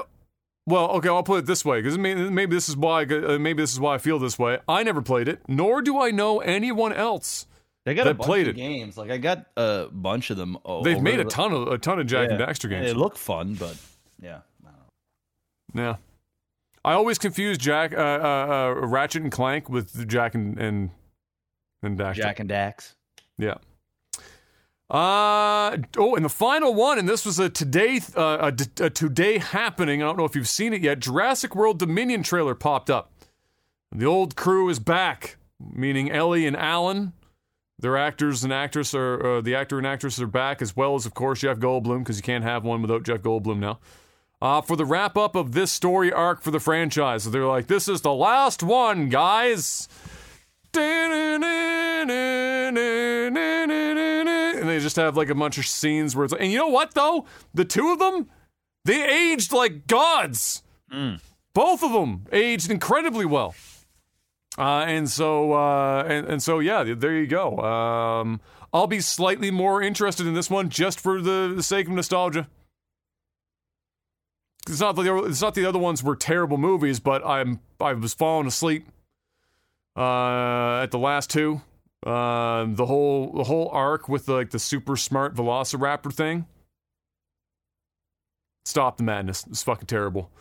Well, 0.65 0.89
okay, 0.97 1.09
I'll 1.09 1.23
put 1.23 1.39
it 1.39 1.45
this 1.47 1.65
way 1.65 1.81
because 1.81 1.97
maybe, 1.97 2.29
maybe 2.29 2.55
this 2.55 2.69
is 2.69 2.77
why 2.77 3.03
uh, 3.03 3.39
maybe 3.39 3.63
this 3.63 3.73
is 3.73 3.79
why 3.79 3.95
I 3.95 3.97
feel 3.97 4.19
this 4.19 4.37
way. 4.37 4.59
I 4.67 4.83
never 4.83 5.01
played 5.01 5.27
it, 5.27 5.41
nor 5.47 5.81
do 5.81 5.99
I 5.99 6.11
know 6.11 6.39
anyone 6.41 6.93
else. 6.93 7.47
They 7.85 7.95
got 7.95 8.03
That 8.03 8.11
a 8.11 8.13
bunch 8.15 8.25
played 8.27 8.47
of 8.49 8.55
it. 8.55 8.57
games. 8.57 8.97
Like 8.97 9.09
I 9.09 9.17
got 9.17 9.45
a 9.57 9.87
bunch 9.91 10.29
of 10.29 10.37
them. 10.37 10.57
o- 10.65 10.83
They've 10.83 11.01
made 11.01 11.19
a 11.19 11.23
the- 11.23 11.29
ton 11.29 11.53
of 11.53 11.67
a 11.69 11.77
ton 11.79 11.99
of 11.99 12.05
Jak 12.05 12.29
and 12.29 12.39
Yeah. 12.39 12.45
Daxter 12.45 12.69
games. 12.69 12.85
They 12.85 12.93
look 12.93 13.17
fun, 13.17 13.55
but 13.55 13.77
yeah. 14.21 14.41
I 14.63 14.67
don't 14.67 14.75
know. 15.75 15.81
Yeah, 15.81 15.95
I 16.85 16.93
always 16.93 17.17
confuse 17.17 17.57
Jack, 17.57 17.93
uh, 17.93 17.95
uh, 17.97 18.73
uh, 18.77 18.85
Ratchet 18.85 19.23
and 19.23 19.31
Clank 19.31 19.69
with 19.69 20.07
Jak 20.07 20.35
and 20.35 20.59
and, 20.59 20.91
and 21.81 21.97
Daxter. 21.97 22.15
Jak 22.15 22.39
and 22.39 22.49
Dax. 22.49 22.95
Yeah. 23.39 23.55
Uh 24.89 25.77
oh, 25.97 26.15
and 26.15 26.25
the 26.25 26.29
final 26.29 26.73
one, 26.73 26.97
and 26.97 27.07
this 27.07 27.23
was 27.23 27.37
a 27.37 27.47
today 27.47 28.01
uh, 28.15 28.51
a, 28.79 28.85
a 28.85 28.89
today 28.89 29.37
happening. 29.37 30.01
I 30.01 30.07
don't 30.07 30.17
know 30.17 30.25
if 30.25 30.35
you've 30.35 30.47
seen 30.47 30.73
it 30.73 30.81
yet. 30.81 30.99
Jurassic 30.99 31.55
World 31.55 31.77
Dominion 31.77 32.23
trailer 32.23 32.55
popped 32.55 32.89
up. 32.89 33.11
The 33.91 34.05
old 34.05 34.35
crew 34.35 34.67
is 34.67 34.79
back, 34.79 35.37
meaning 35.59 36.11
Ellie 36.11 36.47
and 36.47 36.57
Alan. 36.57 37.13
Their 37.77 37.97
actors 37.97 38.43
and 38.43 38.51
actress 38.51 38.95
are 38.95 39.37
uh, 39.37 39.41
the 39.41 39.53
actor 39.53 39.77
and 39.77 39.85
actress 39.85 40.19
are 40.19 40.27
back, 40.27 40.59
as 40.59 40.75
well 40.75 40.95
as 40.95 41.05
of 41.05 41.13
course 41.13 41.41
Jeff 41.41 41.59
Goldblum, 41.59 41.99
because 41.99 42.17
you 42.17 42.23
can't 42.23 42.43
have 42.43 42.63
one 42.63 42.81
without 42.81 43.03
Jeff 43.03 43.19
Goldblum 43.21 43.59
now. 43.59 43.77
Uh, 44.41 44.61
for 44.61 44.75
the 44.75 44.85
wrap 44.85 45.15
up 45.17 45.35
of 45.35 45.51
this 45.51 45.71
story 45.71 46.11
arc 46.11 46.41
for 46.41 46.49
the 46.49 46.59
franchise, 46.59 47.25
they're 47.25 47.45
like, 47.45 47.67
"This 47.67 47.87
is 47.87 48.01
the 48.01 48.13
last 48.13 48.63
one, 48.63 49.09
guys." 49.09 49.87
And 54.59 54.67
they 54.69 54.79
just 54.79 54.95
have 54.97 55.15
like 55.17 55.29
a 55.29 55.35
bunch 55.35 55.57
of 55.57 55.65
scenes 55.65 56.15
where 56.15 56.25
it's 56.25 56.31
like, 56.33 56.41
and 56.41 56.51
you 56.51 56.57
know 56.57 56.67
what 56.67 56.93
though? 56.93 57.25
The 57.53 57.65
two 57.65 57.89
of 57.91 57.99
them, 57.99 58.29
they 58.85 59.03
aged 59.31 59.51
like 59.51 59.87
gods. 59.87 60.63
Both 61.53 61.83
of 61.83 61.91
them 61.91 62.25
aged 62.31 62.69
incredibly 62.71 63.25
well. 63.25 63.55
Uh, 64.57 64.83
and 64.87 65.09
so 65.09 65.53
uh, 65.53 66.03
and, 66.07 66.27
and 66.27 66.43
so 66.43 66.59
yeah, 66.59 66.83
there 66.83 67.15
you 67.15 67.27
go. 67.27 67.57
Um, 67.59 68.41
I'll 68.73 68.87
be 68.87 68.99
slightly 68.99 69.51
more 69.51 69.81
interested 69.81 70.27
in 70.27 70.33
this 70.33 70.49
one 70.49 70.69
just 70.69 70.99
for 70.99 71.21
the, 71.21 71.53
the 71.55 71.63
sake 71.63 71.87
of 71.87 71.93
nostalgia. 71.93 72.47
It's 74.67 74.79
not 74.79 74.95
the 74.95 75.23
it's 75.23 75.41
not 75.41 75.55
the 75.55 75.65
other 75.65 75.79
ones 75.79 76.03
were 76.03 76.15
terrible 76.15 76.57
movies, 76.57 76.99
but 76.99 77.25
I'm 77.25 77.59
I 77.79 77.93
was 77.93 78.13
falling 78.13 78.47
asleep 78.47 78.85
uh, 79.99 80.81
at 80.83 80.91
the 80.91 80.99
last 80.99 81.29
two. 81.29 81.61
Uh, 82.05 82.65
the 82.69 82.85
whole 82.85 83.33
the 83.33 83.43
whole 83.43 83.69
arc 83.73 84.07
with 84.07 84.27
like 84.29 84.51
the 84.51 84.59
super 84.59 84.95
smart 84.95 85.35
Velociraptor 85.35 86.13
thing. 86.13 86.45
Stop 88.65 88.97
the 88.97 89.03
madness. 89.03 89.45
It's 89.47 89.63
fucking 89.63 89.87
terrible. 89.87 90.31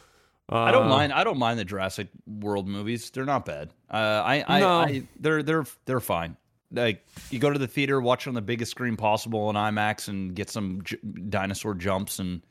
Uh, 0.51 0.59
I 0.59 0.71
don't 0.71 0.89
mind. 0.89 1.13
I 1.13 1.25
don't 1.25 1.39
mind 1.39 1.59
the 1.59 1.65
Jurassic 1.65 2.09
World 2.27 2.67
movies. 2.69 3.11
They're 3.11 3.25
not 3.25 3.45
bad. 3.45 3.71
Uh, 3.91 3.97
I, 4.25 4.45
I, 4.47 4.61
No. 4.61 4.69
I, 4.69 5.03
they're 5.19 5.43
they're 5.43 5.65
they're 5.85 6.01
fine. 6.01 6.37
Like 6.71 7.05
you 7.31 7.39
go 7.39 7.51
to 7.51 7.59
the 7.59 7.67
theater, 7.67 8.01
watch 8.01 8.27
it 8.27 8.29
on 8.31 8.35
the 8.35 8.43
biggest 8.43 8.71
screen 8.71 8.97
possible 8.97 9.41
on 9.49 9.55
IMAX, 9.55 10.09
and 10.09 10.35
get 10.35 10.51
some 10.51 10.83
j- 10.85 10.99
dinosaur 11.29 11.75
jumps 11.75 12.19
and 12.19 12.43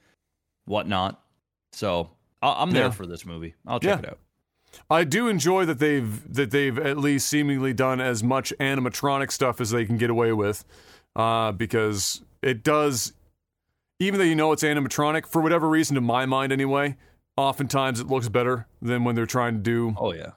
whatnot. 0.65 1.21
So 1.73 2.09
I- 2.41 2.61
I'm 2.61 2.71
there 2.71 2.85
Yeah. 2.85 2.89
for 2.91 3.05
this 3.05 3.25
movie. 3.25 3.53
I'll 3.65 3.79
check 3.79 4.01
Yeah. 4.01 4.09
it 4.09 4.09
out. 4.11 4.19
I 4.89 5.03
do 5.03 5.27
enjoy 5.27 5.65
that 5.65 5.79
they've 5.79 6.33
that 6.33 6.51
they've 6.51 6.77
at 6.77 6.97
least 6.97 7.27
seemingly 7.27 7.73
done 7.73 7.99
as 8.01 8.23
much 8.23 8.53
animatronic 8.59 9.31
stuff 9.31 9.59
as 9.61 9.71
they 9.71 9.85
can 9.85 9.97
get 9.97 10.09
away 10.09 10.33
with, 10.33 10.63
uh, 11.15 11.51
because 11.51 12.21
it 12.41 12.63
does. 12.63 13.13
Even 13.99 14.19
though 14.19 14.25
you 14.25 14.35
know 14.35 14.51
it's 14.51 14.63
animatronic, 14.63 15.25
for 15.25 15.41
whatever 15.41 15.67
reason, 15.67 15.95
to 15.95 16.01
my 16.01 16.27
mind 16.27 16.51
anyway, 16.51 16.95
oftentimes 17.35 17.99
it 17.99 18.07
looks 18.07 18.29
better 18.29 18.67
than 18.81 19.03
when 19.03 19.15
they're 19.15 19.25
trying 19.25 19.53
to 19.55 19.59
do 19.59 19.95
Oh 19.97 20.13
yeah. 20.13 20.31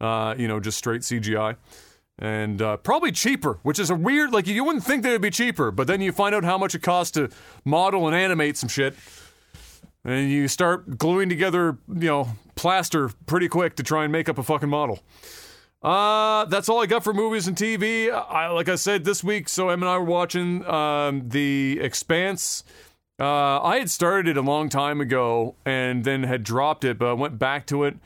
uh, 0.00 0.34
you 0.36 0.46
know, 0.46 0.60
just 0.60 0.76
straight 0.76 1.00
CGI. 1.00 1.56
And 2.18 2.60
uh, 2.62 2.76
probably 2.78 3.12
cheaper, 3.12 3.58
which 3.62 3.78
is 3.78 3.90
a 3.90 3.94
weird, 3.94 4.32
like, 4.32 4.46
you 4.46 4.64
wouldn't 4.64 4.84
think 4.84 5.02
that 5.02 5.10
it'd 5.10 5.22
be 5.22 5.30
cheaper, 5.30 5.70
but 5.70 5.86
then 5.86 6.00
you 6.00 6.12
find 6.12 6.34
out 6.34 6.44
how 6.44 6.56
much 6.56 6.74
it 6.74 6.82
costs 6.82 7.12
to 7.12 7.28
model 7.64 8.06
and 8.06 8.16
animate 8.16 8.56
some 8.56 8.68
shit. 8.68 8.94
And 10.04 10.30
you 10.30 10.46
start 10.48 10.96
gluing 10.98 11.28
together, 11.28 11.78
you 11.88 12.08
know, 12.08 12.28
plaster 12.56 13.10
pretty 13.26 13.48
quick 13.48 13.76
to 13.76 13.82
try 13.82 14.02
and 14.04 14.12
make 14.12 14.28
up 14.28 14.38
a 14.38 14.42
fucking 14.42 14.68
model. 14.68 15.00
Uh, 15.82 16.46
that's 16.46 16.68
all 16.68 16.82
I 16.82 16.86
got 16.86 17.04
for 17.04 17.12
movies 17.14 17.46
and 17.46 17.56
TV. 17.56 18.10
I, 18.12 18.48
like 18.48 18.68
I 18.68 18.74
said, 18.74 19.04
this 19.04 19.22
week, 19.22 19.48
so 19.48 19.68
Em 19.68 19.82
and 19.82 19.88
I 19.88 19.96
were 19.98 20.04
watching 20.04 20.66
um, 20.66 21.28
The 21.28 21.78
Expanse. 21.80 22.64
Uh, 23.20 23.60
I 23.62 23.78
had 23.78 23.90
started 23.90 24.28
it 24.28 24.36
a 24.36 24.42
long 24.42 24.68
time 24.68 25.00
ago 25.00 25.54
and 25.64 26.04
then 26.04 26.24
had 26.24 26.42
dropped 26.42 26.82
it, 26.84 26.98
but 26.98 27.06
I 27.08 27.12
went 27.12 27.38
back 27.38 27.66
to 27.68 27.84
it 27.84 27.96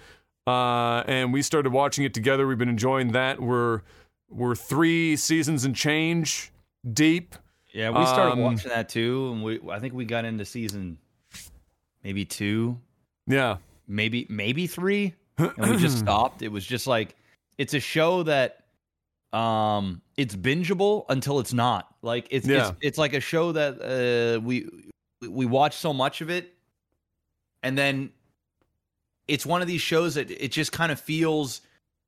uh, 0.47 1.03
and 1.07 1.33
we 1.33 1.43
started 1.43 1.73
watching 1.73 2.05
it 2.05 2.13
together. 2.15 2.47
We've 2.47 2.59
been 2.59 2.69
enjoying 2.69 3.13
that. 3.13 3.41
We're 3.41 3.81
we're 4.29 4.55
three 4.55 5.17
seasons 5.17 5.65
and 5.65 5.75
change 5.75 6.53
deep. 6.93 7.35
Yeah, 7.73 7.91
we 7.91 8.05
started 8.07 8.33
Um, 8.33 8.41
watching 8.43 8.69
that 8.71 8.89
too, 8.89 9.31
and 9.33 9.43
we 9.43 9.61
I 9.71 9.79
think 9.81 9.95
we 9.95 10.05
got 10.05 10.25
into 10.25 10.45
season 10.45 10.99
maybe 12.05 12.25
two, 12.25 12.79
Yeah, 13.27 13.57
maybe 13.91 14.27
maybe 14.31 14.67
three, 14.67 15.15
and 15.39 15.71
we 15.71 15.77
just 15.77 15.99
stopped. 16.07 16.43
It 16.43 16.51
was 16.53 16.65
just 16.65 16.87
like 16.87 17.17
it's 17.59 17.75
a 17.75 17.81
show 17.81 18.23
that 18.23 18.65
um 19.33 20.01
it's 20.17 20.35
bingeable 20.35 21.05
until 21.09 21.41
it's 21.41 21.53
not. 21.53 21.95
Like 22.03 22.27
it's 22.31 22.47
Yeah. 22.47 22.69
it's, 22.69 22.79
it's 22.81 22.99
like 22.99 23.13
a 23.13 23.21
show 23.21 23.53
that 23.53 23.81
uh 23.81 24.41
we 24.41 24.69
we 25.29 25.47
watch 25.47 25.77
so 25.77 25.93
much 25.93 26.21
of 26.21 26.31
it 26.31 26.55
and 27.63 27.77
then 27.77 28.11
it's 29.29 29.45
one 29.45 29.63
of 29.63 29.69
these 29.69 29.83
shows 29.83 30.15
that 30.15 30.31
it 30.31 30.51
just 30.51 30.73
kind 30.73 30.91
of 30.91 30.99
feels 30.99 31.61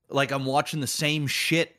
like 0.09 0.33
I'm 0.33 0.45
watching 0.47 0.81
the 0.81 0.87
same 0.87 1.27
shit 1.27 1.77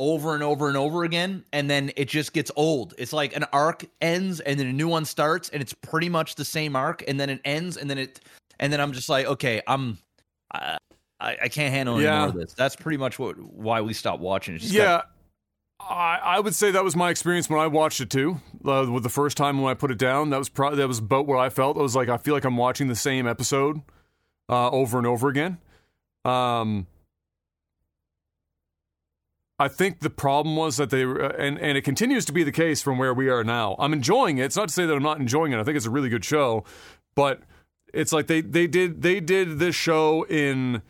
over 0.00 0.34
and 0.34 0.42
over 0.42 0.68
and 0.68 0.76
over 0.76 1.04
again 1.04 1.44
and 1.52 1.68
then 1.68 1.92
it 1.96 2.08
just 2.08 2.32
gets 2.32 2.50
old. 2.56 2.94
It's 2.96 3.12
like 3.12 3.36
an 3.36 3.44
arc 3.52 3.84
ends 4.00 4.40
and 4.40 4.58
then 4.58 4.66
a 4.66 4.72
new 4.72 4.88
one 4.88 5.04
starts 5.04 5.50
and 5.50 5.60
it's 5.60 5.74
pretty 5.74 6.08
much 6.08 6.36
the 6.36 6.44
same 6.44 6.74
arc 6.76 7.04
and 7.06 7.18
then 7.20 7.30
it 7.30 7.40
ends 7.44 7.76
and 7.76 7.90
then 7.90 7.98
it 7.98 8.20
and 8.60 8.72
then 8.72 8.80
I'm 8.80 8.92
just 8.92 9.08
like 9.08 9.26
okay, 9.26 9.62
I'm 9.66 9.98
I 10.52 10.78
I, 11.20 11.48
can't 11.48 11.72
handle 11.74 11.94
any 11.96 12.04
Yeah. 12.04 12.18
more 12.20 12.28
of 12.28 12.34
this. 12.34 12.52
That's 12.54 12.76
pretty 12.76 12.98
much 12.98 13.18
what 13.18 13.38
why 13.38 13.80
we 13.80 13.92
stopped 13.94 14.20
watching. 14.20 14.54
It's 14.54 14.64
just 14.64 14.74
yeah. 14.74 15.02
I, 15.80 16.18
I 16.22 16.40
would 16.40 16.54
say 16.54 16.70
that 16.70 16.84
was 16.84 16.96
my 16.96 17.10
experience 17.10 17.50
when 17.50 17.60
I 17.60 17.66
watched 17.66 18.00
it 18.00 18.08
too. 18.10 18.40
Uh, 18.64 18.86
with 18.90 19.02
the 19.02 19.08
first 19.08 19.36
time 19.36 19.60
when 19.60 19.70
I 19.70 19.74
put 19.74 19.90
it 19.90 19.98
down, 19.98 20.30
that 20.30 20.38
was 20.38 20.48
probably 20.48 20.78
that 20.78 20.88
was 20.88 20.98
about 20.98 21.26
where 21.26 21.38
I 21.38 21.48
felt. 21.50 21.76
I 21.76 21.80
was 21.82 21.96
like, 21.96 22.08
I 22.08 22.16
feel 22.16 22.34
like 22.34 22.44
I'm 22.44 22.56
watching 22.56 22.88
the 22.88 22.96
same 22.96 23.26
episode 23.26 23.80
uh, 24.48 24.70
over 24.70 24.98
and 24.98 25.06
over 25.06 25.28
again. 25.28 25.58
Um, 26.24 26.86
I 29.58 29.68
think 29.68 30.00
the 30.00 30.10
problem 30.10 30.56
was 30.56 30.76
that 30.78 30.90
they 30.90 31.04
were, 31.04 31.18
and 31.20 31.58
and 31.58 31.76
it 31.78 31.82
continues 31.82 32.24
to 32.26 32.32
be 32.32 32.44
the 32.44 32.52
case 32.52 32.82
from 32.82 32.98
where 32.98 33.14
we 33.14 33.28
are 33.28 33.44
now. 33.44 33.76
I'm 33.78 33.92
enjoying 33.92 34.38
it. 34.38 34.44
It's 34.44 34.56
not 34.56 34.68
to 34.68 34.74
say 34.74 34.84
that 34.86 34.94
I'm 34.94 35.02
not 35.02 35.20
enjoying 35.20 35.52
it. 35.52 35.60
I 35.60 35.64
think 35.64 35.76
it's 35.76 35.86
a 35.86 35.90
really 35.90 36.08
good 36.08 36.24
show, 36.24 36.64
but 37.14 37.40
it's 37.94 38.12
like 38.12 38.26
they 38.26 38.40
they 38.40 38.66
did 38.66 39.02
they 39.02 39.20
did 39.20 39.58
this 39.58 39.74
show 39.74 40.24
in 40.24 40.82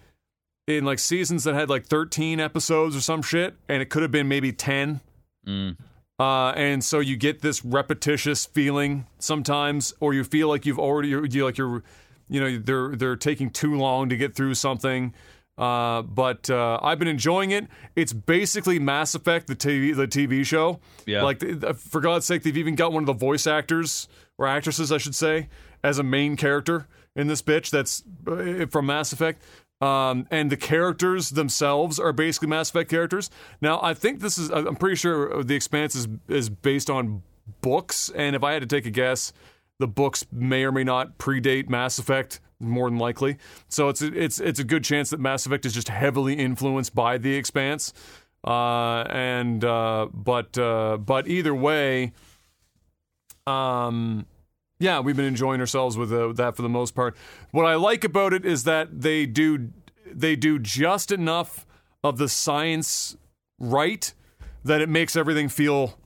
in 0.66 0.84
like 0.84 0.98
seasons 0.98 1.44
that 1.44 1.54
had 1.54 1.68
like 1.68 1.84
13 1.84 2.40
episodes 2.40 2.96
or 2.96 3.00
some 3.00 3.22
shit, 3.22 3.54
and 3.68 3.82
it 3.82 3.90
could 3.90 4.02
have 4.02 4.10
been 4.10 4.28
maybe 4.28 4.52
10. 4.52 5.00
Mm. 5.46 5.76
Uh, 6.18 6.50
and 6.50 6.82
so 6.82 7.00
you 7.00 7.16
get 7.16 7.42
this 7.42 7.64
repetitious 7.64 8.46
feeling 8.46 9.06
sometimes, 9.18 9.92
or 10.00 10.14
you 10.14 10.24
feel 10.24 10.48
like 10.48 10.64
you've 10.64 10.78
already 10.78 11.08
you 11.08 11.44
like 11.44 11.58
you're, 11.58 11.82
you 12.28 12.40
know, 12.40 12.58
they're 12.58 12.96
they're 12.96 13.16
taking 13.16 13.50
too 13.50 13.76
long 13.76 14.08
to 14.08 14.16
get 14.16 14.34
through 14.34 14.54
something. 14.54 15.12
Uh, 15.56 16.02
but 16.02 16.50
uh, 16.50 16.80
I've 16.82 16.98
been 16.98 17.08
enjoying 17.08 17.52
it. 17.52 17.68
It's 17.94 18.12
basically 18.12 18.78
Mass 18.78 19.14
Effect, 19.14 19.46
the 19.46 19.56
TV 19.56 19.94
the 19.94 20.06
TV 20.06 20.44
show. 20.44 20.80
Yeah. 21.06 21.22
Like 21.22 21.42
for 21.76 22.00
God's 22.00 22.26
sake, 22.26 22.42
they've 22.42 22.56
even 22.56 22.74
got 22.74 22.92
one 22.92 23.02
of 23.02 23.06
the 23.06 23.12
voice 23.12 23.46
actors 23.46 24.08
or 24.38 24.46
actresses, 24.46 24.90
I 24.90 24.98
should 24.98 25.14
say, 25.14 25.48
as 25.84 25.98
a 25.98 26.02
main 26.02 26.36
character 26.36 26.88
in 27.14 27.28
this 27.28 27.42
bitch. 27.42 27.70
That's 27.70 28.02
uh, 28.26 28.66
from 28.66 28.86
Mass 28.86 29.12
Effect. 29.12 29.40
Um, 29.80 30.26
and 30.30 30.50
the 30.50 30.56
characters 30.56 31.30
themselves 31.30 31.98
are 31.98 32.12
basically 32.12 32.48
Mass 32.48 32.70
Effect 32.70 32.90
characters. 32.90 33.30
Now, 33.60 33.80
I 33.82 33.94
think 33.94 34.20
this 34.20 34.38
is, 34.38 34.50
I'm 34.50 34.76
pretty 34.76 34.96
sure 34.96 35.44
The 35.44 35.54
Expanse 35.54 35.94
is, 35.94 36.08
is 36.28 36.48
based 36.48 36.88
on 36.88 37.22
books. 37.60 38.10
And 38.14 38.34
if 38.34 38.42
I 38.42 38.52
had 38.52 38.62
to 38.62 38.66
take 38.66 38.86
a 38.86 38.90
guess, 38.90 39.32
the 39.78 39.86
books 39.86 40.24
may 40.32 40.64
or 40.64 40.72
may 40.72 40.84
not 40.84 41.18
predate 41.18 41.68
Mass 41.68 41.98
Effect 41.98 42.40
more 42.60 42.88
than 42.88 42.98
likely. 42.98 43.36
So 43.68 43.88
it's 43.88 44.00
it's 44.00 44.40
it's 44.40 44.60
a 44.60 44.64
good 44.64 44.84
chance 44.84 45.10
that 45.10 45.20
Mass 45.20 45.44
Effect 45.44 45.66
is 45.66 45.74
just 45.74 45.88
heavily 45.88 46.34
influenced 46.34 46.94
by 46.94 47.18
The 47.18 47.34
Expanse. 47.34 47.92
Uh, 48.46 49.02
and 49.10 49.64
uh, 49.64 50.06
but 50.12 50.56
uh, 50.56 50.96
but 50.98 51.26
either 51.26 51.54
way, 51.54 52.12
um, 53.46 54.26
yeah, 54.78 55.00
we've 55.00 55.16
been 55.16 55.24
enjoying 55.24 55.60
ourselves 55.60 55.96
with 55.96 56.12
uh, 56.12 56.32
that 56.32 56.56
for 56.56 56.62
the 56.62 56.68
most 56.68 56.94
part. 56.94 57.16
What 57.52 57.66
I 57.66 57.74
like 57.76 58.04
about 58.04 58.32
it 58.32 58.44
is 58.44 58.64
that 58.64 59.00
they 59.00 59.26
do 59.26 59.70
they 60.06 60.36
do 60.36 60.58
just 60.58 61.10
enough 61.10 61.66
of 62.02 62.18
the 62.18 62.28
science 62.28 63.16
right 63.58 64.12
that 64.64 64.80
it 64.80 64.88
makes 64.88 65.16
everything 65.16 65.48
feel 65.48 65.98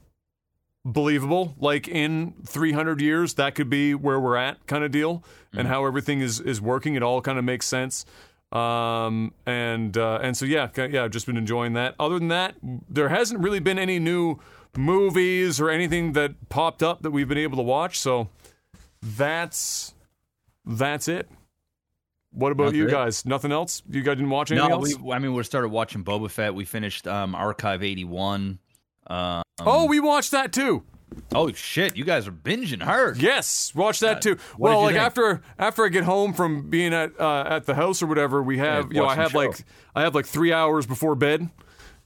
believable. 0.85 1.55
Like 1.59 1.89
in 1.89 2.35
300 2.47 3.01
years, 3.01 3.35
that 3.35 3.55
could 3.55 3.69
be 3.69 3.95
where 3.95 4.19
we're 4.19 4.37
at, 4.37 4.67
kind 4.67 4.85
of 4.85 4.91
deal, 4.91 5.23
and 5.53 5.69
how 5.69 5.87
everything 5.87 6.21
is 6.21 6.41
is 6.41 6.61
working. 6.61 6.95
It 6.95 7.03
all 7.03 7.21
kind 7.21 7.39
of 7.39 7.45
makes 7.45 7.67
sense. 7.67 8.05
Um 8.53 9.35
and 9.45 9.97
uh, 9.97 10.21
and 10.23 10.35
so 10.37 10.47
yeah 10.47 10.69
yeah 10.77 11.05
I've 11.05 11.11
just 11.11 11.27
been 11.27 11.37
enjoying 11.37 11.75
that. 11.75 11.95
Other 11.99 12.19
than 12.19 12.29
that, 12.29 12.55
there 12.89 13.09
hasn't 13.09 13.41
really 13.41 13.61
been 13.61 13.79
any 13.79 13.99
new 13.99 14.39
movies 14.77 15.61
or 15.61 15.71
anything 15.71 16.13
that 16.13 16.49
popped 16.49 16.83
up 16.83 17.03
that 17.03 17.11
we've 17.11 17.29
been 17.29 17.39
able 17.39 17.57
to 17.57 17.63
watch. 17.63 17.99
So 17.99 18.29
that's 19.03 19.95
that's 20.65 21.09
it. 21.09 21.29
What 22.31 22.53
about 22.53 22.65
That's 22.67 22.77
you 22.77 22.89
it? 22.89 22.91
guys? 22.91 23.25
Nothing 23.25 23.53
else? 23.53 23.83
You 23.89 24.03
guys 24.03 24.17
didn't 24.17 24.29
watch 24.31 24.51
anything 24.53 24.69
No, 24.69 24.77
else? 24.77 24.95
we, 24.99 25.13
I 25.13 25.19
mean, 25.19 25.33
we 25.33 25.43
started 25.45 25.69
watching 25.71 26.05
Boba 26.05 26.31
Fett. 26.31 26.55
We 26.55 26.67
finished 26.67 27.09
um, 27.09 27.35
Archive 27.35 27.83
81. 27.83 28.59
Um, 29.07 29.43
oh, 29.61 29.87
we 29.87 29.99
watched 29.99 30.33
that 30.33 30.53
too. 30.53 30.85
oh, 31.35 31.51
shit. 31.53 31.97
You 31.97 32.05
guys 32.05 32.29
are 32.29 32.33
binging 32.33 32.83
hard. 32.83 33.17
Yes, 33.17 33.75
watch 33.75 34.01
that 34.01 34.21
too. 34.21 34.37
what 34.59 34.69
well, 34.71 34.83
like 34.83 34.95
think? 34.95 35.05
after 35.07 35.41
after 35.59 35.87
I 35.87 35.89
get 35.89 36.05
home 36.05 36.35
from 36.35 36.69
being 36.69 36.93
at 36.93 37.19
uh, 37.19 37.45
at 37.49 37.65
the 37.65 37.75
house 37.75 38.03
or 38.03 38.07
whatever, 38.07 38.43
we 38.43 38.59
have 38.59 38.93
you 38.93 39.01
know 39.01 39.07
I 39.07 39.15
have 39.15 39.33
like. 39.35 39.65
I 39.97 40.03
have 40.03 40.15
like 40.15 40.27
three 40.27 40.53
hours 40.53 40.87
before 40.87 41.15
bed, 41.15 41.49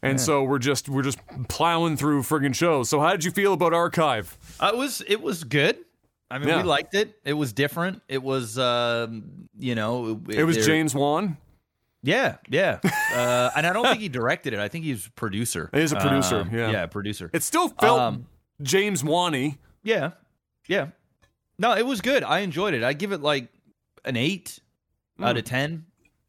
and 0.02 0.20
so 0.20 0.44
we're 0.44 0.60
just 0.60 0.88
we're 0.88 1.02
just 1.02 1.18
plowing 1.48 1.96
through 1.96 2.22
friggin' 2.22 2.54
shows. 2.54 2.88
So 2.88 3.00
how 3.00 3.10
did 3.10 3.24
you 3.24 3.32
feel 3.32 3.52
about 3.54 3.74
Archive? 3.74 4.38
Uh, 4.60 4.70
it 4.72 4.76
was 4.76 5.02
it 5.08 5.20
was 5.20 5.42
good. 5.42 5.78
I 6.32 6.38
mean, 6.38 6.48
Yeah. 6.48 6.56
we 6.58 6.62
liked 6.62 6.94
it. 6.94 7.18
It 7.24 7.34
was 7.34 7.52
different. 7.52 8.02
It 8.08 8.22
was, 8.22 8.58
um, 8.58 9.48
you 9.58 9.74
know, 9.74 10.20
It 10.28 10.44
was 10.44 10.64
James 10.66 10.94
Wan. 10.94 11.36
Yeah, 12.02 12.36
yeah. 12.48 12.80
uh, 13.14 13.50
and 13.54 13.66
I 13.66 13.72
don't 13.72 13.84
think 13.84 14.00
he 14.00 14.08
directed 14.08 14.54
it. 14.54 14.58
I 14.58 14.68
think 14.68 14.84
he's 14.84 15.06
a 15.06 15.10
producer. 15.12 15.70
He's 15.72 15.92
a 15.92 15.96
producer, 15.96 16.40
Um, 16.40 16.50
yeah. 16.52 16.70
yeah, 16.70 16.86
producer. 16.86 17.30
It 17.32 17.42
still 17.42 17.68
felt 17.68 18.00
Um, 18.00 18.26
James 18.62 19.04
Wan-y. 19.04 19.58
Yeah, 19.84 20.12
yeah. 20.66 20.88
No, 21.58 21.76
it 21.76 21.86
was 21.86 22.00
good. 22.00 22.24
I 22.24 22.40
enjoyed 22.40 22.74
it. 22.74 22.82
I 22.82 22.92
give 22.92 23.12
it 23.12 23.20
like 23.20 23.48
an 24.04 24.16
eight 24.16 24.58
out 25.20 25.32
Hmm. 25.34 25.38
of 25.38 25.44
ten. 25.44 25.86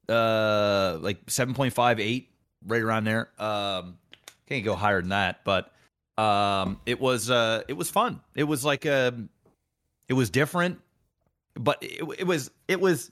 Uh, 0.10 0.98
like 1.02 1.18
seven 1.28 1.54
point 1.56 1.74
five, 1.74 2.00
eight, 2.00 2.30
right 2.68 2.82
around 2.82 3.06
there. 3.06 3.30
Um, 3.40 3.98
can't 4.48 4.66
go 4.66 4.76
higher 4.76 5.00
than 5.02 5.10
that, 5.10 5.44
but 5.46 5.72
um, 6.18 6.80
it 6.86 7.00
was 7.00 7.32
uh, 7.32 7.64
it 7.68 7.74
was 7.74 7.90
fun. 7.90 8.20
It 8.36 8.44
was 8.44 8.66
like 8.66 8.86
um, 8.86 9.30
it 10.10 10.14
was 10.14 10.30
different, 10.30 10.80
but 11.56 11.78
it, 11.82 12.04
it 12.20 12.28
was 12.28 12.52
it 12.68 12.80
was 12.82 13.12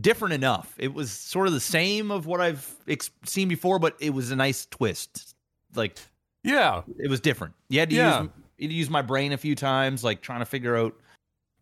different 0.00 0.34
enough. 0.34 0.74
It 0.78 0.92
was 0.92 1.10
sort 1.12 1.46
of 1.46 1.52
the 1.52 1.60
same 1.60 2.10
of 2.10 2.26
what 2.26 2.40
I've 2.40 2.68
ex- 2.88 3.10
seen 3.24 3.48
before, 3.48 3.78
but 3.78 3.96
it 4.00 4.10
was 4.10 4.30
a 4.30 4.36
nice 4.36 4.66
twist. 4.66 5.34
Like 5.74 5.98
Yeah, 6.42 6.82
it 6.98 7.08
was 7.08 7.20
different. 7.20 7.54
You 7.68 7.80
had 7.80 7.90
to 7.90 7.96
Yeah. 7.96 8.22
use 8.22 8.30
you 8.58 8.64
had 8.68 8.70
to 8.70 8.76
use 8.76 8.90
my 8.90 9.02
brain 9.02 9.32
a 9.32 9.36
few 9.36 9.54
times, 9.54 10.04
like 10.04 10.20
trying 10.20 10.38
to 10.40 10.46
figure 10.46 10.76
out 10.76 10.94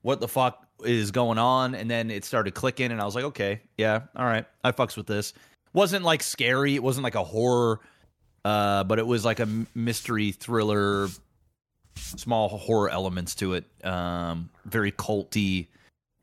what 0.03 0.21
the 0.21 0.29
fuck 0.29 0.67
is 0.85 1.11
going 1.11 1.39
on, 1.39 1.75
and 1.75 1.91
then 1.91 2.11
it 2.11 2.25
started 2.25 2.55
clicking, 2.55 2.91
and 2.91 3.01
I 3.01 3.05
was 3.05 3.15
like, 3.15 3.25
okay, 3.25 3.61
yeah, 3.79 4.01
all 4.17 4.25
right, 4.27 4.45
I 4.65 4.73
fucks 4.73 4.97
with 4.97 5.07
this. 5.07 5.33
wasn't 5.73 6.05
like 6.05 6.23
scary. 6.23 6.75
It 6.75 6.83
wasn't 6.83 7.05
like 7.05 7.15
a 7.15 7.23
horror, 7.25 7.81
uh, 8.45 8.85
but 8.85 8.99
it 8.99 9.07
was 9.07 9.25
like 9.25 9.41
a 9.41 9.49
mystery 9.75 10.33
thriller, 10.33 11.09
small 11.95 12.49
horror 12.49 12.91
elements 12.91 13.35
to 13.37 13.55
it. 13.55 13.65
Um, 13.85 14.51
very 14.65 14.93
culty, 14.93 15.69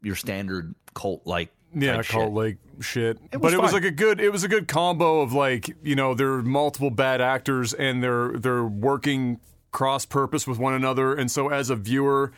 your 0.01 0.15
standard 0.15 0.75
cult 0.93 1.25
like. 1.25 1.51
yeah, 1.73 2.01
cult 2.03 2.33
like 2.33 2.57
shit. 2.79 3.17
It 3.31 3.41
but 3.41 3.53
it 3.53 3.61
was 3.61 3.73
like 3.73 3.83
a 3.83 3.91
good. 3.91 4.19
It 4.19 4.31
was 4.31 4.43
a 4.43 4.47
good 4.47 4.67
combo 4.67 5.21
of 5.21 5.33
like 5.33 5.69
you 5.83 5.95
know 5.95 6.13
there 6.13 6.33
are 6.33 6.43
multiple 6.43 6.89
bad 6.89 7.21
actors 7.21 7.73
and 7.73 8.03
they're 8.03 8.33
they're 8.33 8.65
working 8.65 9.39
cross 9.71 10.05
purpose 10.05 10.47
with 10.47 10.59
one 10.59 10.73
another, 10.73 11.13
and 11.13 11.29
so 11.29 11.49
as 11.49 11.69
a 11.69 11.75
viewer, 11.75 12.31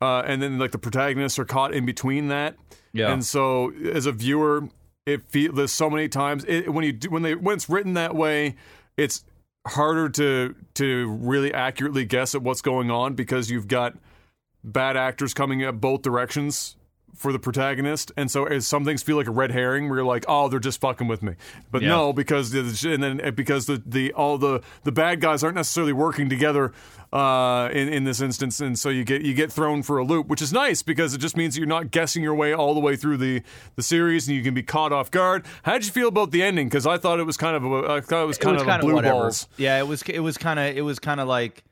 uh, 0.00 0.22
and 0.26 0.42
then 0.42 0.58
like 0.58 0.72
the 0.72 0.78
protagonists 0.78 1.38
are 1.38 1.44
caught 1.44 1.72
in 1.72 1.86
between 1.86 2.28
that. 2.28 2.56
Yeah. 2.92 3.12
And 3.12 3.24
so 3.24 3.72
as 3.92 4.06
a 4.06 4.12
viewer, 4.12 4.68
it 5.04 5.22
feels 5.28 5.72
so 5.72 5.90
many 5.90 6.08
times 6.08 6.44
it, 6.46 6.72
when 6.72 6.84
you 6.84 6.92
do, 6.92 7.10
when 7.10 7.22
they 7.22 7.34
when 7.34 7.56
it's 7.56 7.68
written 7.68 7.94
that 7.94 8.14
way, 8.14 8.56
it's 8.96 9.24
harder 9.66 10.08
to 10.08 10.54
to 10.74 11.08
really 11.20 11.52
accurately 11.52 12.04
guess 12.04 12.34
at 12.34 12.42
what's 12.42 12.62
going 12.62 12.90
on 12.90 13.14
because 13.14 13.50
you've 13.50 13.68
got 13.68 13.96
bad 14.64 14.96
actors 14.96 15.34
coming 15.34 15.62
at 15.62 15.80
both 15.80 16.02
directions 16.02 16.76
for 17.14 17.32
the 17.32 17.38
protagonist, 17.38 18.12
and 18.18 18.30
so 18.30 18.44
as 18.44 18.66
some 18.66 18.84
things 18.84 19.02
feel 19.02 19.16
like 19.16 19.26
a 19.26 19.30
red 19.30 19.50
herring, 19.50 19.88
where 19.88 19.98
you're 20.00 20.06
like, 20.06 20.24
oh, 20.28 20.48
they're 20.48 20.58
just 20.60 20.80
fucking 20.82 21.08
with 21.08 21.22
me, 21.22 21.32
but 21.70 21.80
Yeah. 21.80 21.88
no, 21.88 22.12
because 22.12 22.52
and 22.54 23.02
then 23.02 23.32
because 23.34 23.64
the 23.66 23.82
the 23.86 24.12
all 24.12 24.36
the 24.36 24.60
the 24.84 24.92
bad 24.92 25.20
guys 25.20 25.42
aren't 25.42 25.54
necessarily 25.56 25.94
working 25.94 26.28
together 26.28 26.72
uh, 27.12 27.68
in 27.72 27.88
in 27.88 28.04
this 28.04 28.20
instance, 28.20 28.60
and 28.60 28.78
so 28.78 28.88
you 28.88 29.04
get 29.04 29.22
you 29.22 29.32
get 29.34 29.50
thrown 29.52 29.82
for 29.82 29.98
a 29.98 30.04
loop, 30.04 30.26
which 30.28 30.42
is 30.42 30.52
nice 30.52 30.82
because 30.82 31.14
it 31.14 31.18
just 31.18 31.36
means 31.36 31.56
you're 31.56 31.66
not 31.66 31.90
guessing 31.90 32.22
your 32.22 32.34
way 32.34 32.52
all 32.52 32.74
the 32.74 32.80
way 32.80 32.96
through 32.96 33.16
the 33.16 33.42
the 33.76 33.82
series, 33.82 34.26
and 34.28 34.36
you 34.36 34.42
can 34.42 34.54
be 34.54 34.62
caught 34.62 34.92
off 34.92 35.10
guard. 35.10 35.44
How 35.62 35.74
did 35.74 35.86
you 35.86 35.92
feel 35.92 36.08
about 36.08 36.30
the 36.30 36.42
ending? 36.42 36.68
Because 36.68 36.86
I 36.86 36.98
thought 36.98 37.20
it 37.20 37.24
was 37.24 37.36
kind 37.36 37.56
of 37.56 37.64
a, 37.64 37.92
I 37.92 38.00
thought 38.00 38.22
it 38.24 38.26
was 38.26 38.36
It 38.36 38.40
kind 38.40 38.54
was 38.56 38.62
of 38.62 38.68
kinda 38.68 38.84
blue 38.84 38.94
whatever. 38.94 39.14
balls. 39.20 39.48
Yeah, 39.56 39.78
it 39.78 39.86
was. 39.86 40.02
It 40.02 40.20
was 40.20 40.36
kind 40.36 40.58
of. 40.58 40.76
It 40.76 40.82
was 40.82 40.98
kind 40.98 41.20
of 41.20 41.28
like 41.28 41.62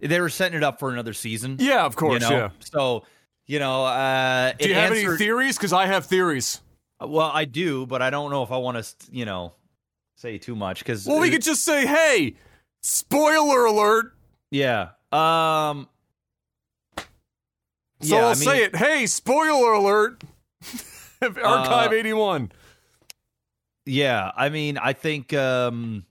they 0.00 0.20
were 0.20 0.28
setting 0.30 0.56
it 0.56 0.64
up 0.64 0.78
for 0.80 0.90
another 0.90 1.12
season. 1.12 1.56
Yeah, 1.60 1.84
of 1.84 1.94
course. 1.94 2.22
you 2.22 2.28
know? 2.30 2.36
Yeah. 2.36 2.48
So 2.60 3.04
you 3.46 3.58
know, 3.58 3.84
uh, 3.84 4.52
Do 4.58 4.68
you 4.68 4.74
have 4.74 4.92
any 4.92 5.06
theories? 5.16 5.56
Because 5.58 5.72
I 5.72 5.86
have 5.86 6.06
theories. 6.06 6.60
well, 7.00 7.30
I 7.32 7.44
do, 7.44 7.86
but 7.86 8.00
I 8.00 8.08
don't 8.10 8.30
know 8.30 8.42
if 8.44 8.50
I 8.52 8.56
want 8.56 8.82
to, 8.82 8.94
you 9.10 9.24
know, 9.26 9.52
say 10.16 10.38
too 10.38 10.56
much 10.56 10.78
because. 10.78 11.06
Well, 11.06 11.18
we 11.20 11.28
could 11.30 11.42
just 11.42 11.64
say, 11.64 11.84
hey, 11.86 12.36
spoiler 12.82 13.64
alert. 13.66 14.14
Yeah. 14.52 14.90
Um. 15.10 15.88
So 16.98 17.04
yeah, 18.02 18.16
I'll 18.18 18.24
I 18.26 18.28
mean- 18.28 18.34
say 18.36 18.64
it. 18.64 18.76
Hey, 18.76 19.06
spoiler 19.06 19.72
alert. 19.72 20.22
Archive 21.22 21.90
Uh, 21.90 21.94
81. 21.94 22.52
Yeah, 23.86 24.30
I 24.36 24.48
mean, 24.50 24.76
I 24.78 24.92
think. 24.92 25.32
um 25.32 26.04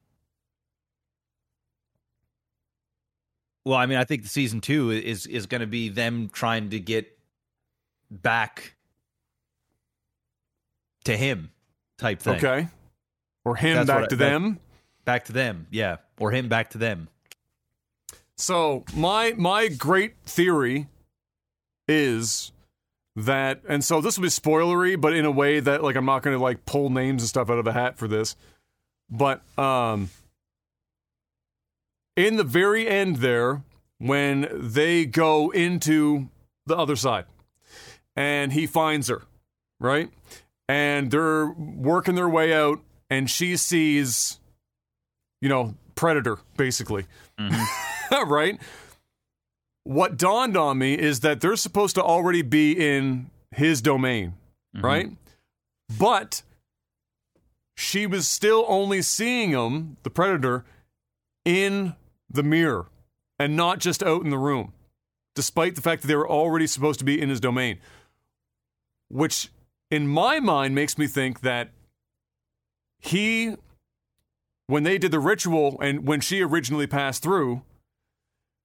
Well, 3.65 3.77
I 3.77 3.85
mean, 3.85 3.97
I 3.99 4.03
think 4.05 4.23
the 4.23 4.29
season 4.29 4.59
two 4.59 4.89
is 4.91 5.27
is 5.27 5.45
going 5.45 5.61
to 5.61 5.67
be 5.67 5.89
them 5.89 6.29
trying 6.33 6.71
to 6.71 6.79
get 6.79 7.17
back 8.09 8.73
to 11.03 11.15
him, 11.15 11.51
type 11.97 12.19
thing. 12.21 12.37
Okay. 12.37 12.67
Or 13.45 13.55
him 13.55 13.75
That's 13.75 13.87
back 13.87 14.09
to 14.09 14.15
I- 14.15 14.17
them. 14.17 14.59
back 15.05 15.25
to 15.25 15.33
them, 15.33 15.67
yeah, 15.71 15.97
or 16.19 16.31
him 16.31 16.47
back 16.49 16.71
to 16.71 16.77
them. 16.79 17.07
So 18.41 18.83
my 18.95 19.33
my 19.37 19.67
great 19.67 20.15
theory 20.25 20.87
is 21.87 22.51
that 23.15 23.61
and 23.67 23.83
so 23.83 24.01
this 24.01 24.17
will 24.17 24.23
be 24.23 24.29
spoilery 24.29 24.99
but 24.99 25.13
in 25.13 25.25
a 25.25 25.31
way 25.31 25.59
that 25.59 25.83
like 25.83 25.97
i'm 25.97 26.05
not 26.05 26.23
going 26.23 26.35
to 26.35 26.41
like 26.41 26.65
pull 26.65 26.89
names 26.89 27.21
and 27.21 27.27
stuff 27.27 27.49
out 27.49 27.57
of 27.57 27.65
the 27.65 27.73
hat 27.73 27.97
for 27.97 28.07
this 28.07 28.37
but 29.09 29.41
um 29.59 30.09
in 32.15 32.37
the 32.37 32.43
very 32.45 32.87
end 32.87 33.17
there 33.17 33.63
when 33.97 34.47
they 34.53 35.05
go 35.05 35.49
into 35.49 36.29
the 36.65 36.77
other 36.77 36.95
side 36.95 37.25
and 38.15 38.53
he 38.53 38.65
finds 38.65 39.09
her 39.09 39.23
right? 39.81 40.09
And 40.69 41.11
they're 41.11 41.47
working 41.47 42.15
their 42.15 42.29
way 42.29 42.53
out 42.53 42.79
and 43.09 43.29
she 43.29 43.57
sees 43.57 44.39
you 45.41 45.49
know 45.49 45.75
predator 45.95 46.37
basically 46.55 47.05
right 48.25 48.59
what 49.83 50.17
dawned 50.17 50.55
on 50.55 50.77
me 50.77 50.93
is 50.93 51.21
that 51.21 51.41
they're 51.41 51.55
supposed 51.55 51.95
to 51.95 52.03
already 52.03 52.41
be 52.41 52.73
in 52.73 53.29
his 53.51 53.81
domain, 53.81 54.33
mm-hmm. 54.75 54.85
right? 54.85 55.09
But 55.97 56.43
she 57.75 58.05
was 58.05 58.27
still 58.27 58.65
only 58.67 59.01
seeing 59.01 59.51
him, 59.51 59.97
the 60.03 60.09
predator, 60.09 60.65
in 61.43 61.95
the 62.29 62.43
mirror 62.43 62.87
and 63.39 63.57
not 63.57 63.79
just 63.79 64.03
out 64.03 64.23
in 64.23 64.29
the 64.29 64.37
room, 64.37 64.73
despite 65.35 65.75
the 65.75 65.81
fact 65.81 66.03
that 66.03 66.07
they 66.07 66.15
were 66.15 66.29
already 66.29 66.67
supposed 66.67 66.99
to 66.99 67.05
be 67.05 67.19
in 67.19 67.29
his 67.29 67.39
domain. 67.39 67.79
Which, 69.09 69.49
in 69.89 70.07
my 70.07 70.39
mind, 70.39 70.75
makes 70.75 70.97
me 70.97 71.07
think 71.07 71.41
that 71.41 71.71
he, 72.99 73.55
when 74.67 74.83
they 74.83 74.99
did 74.99 75.11
the 75.11 75.19
ritual 75.19 75.77
and 75.81 76.07
when 76.07 76.21
she 76.21 76.41
originally 76.41 76.87
passed 76.87 77.23
through, 77.23 77.63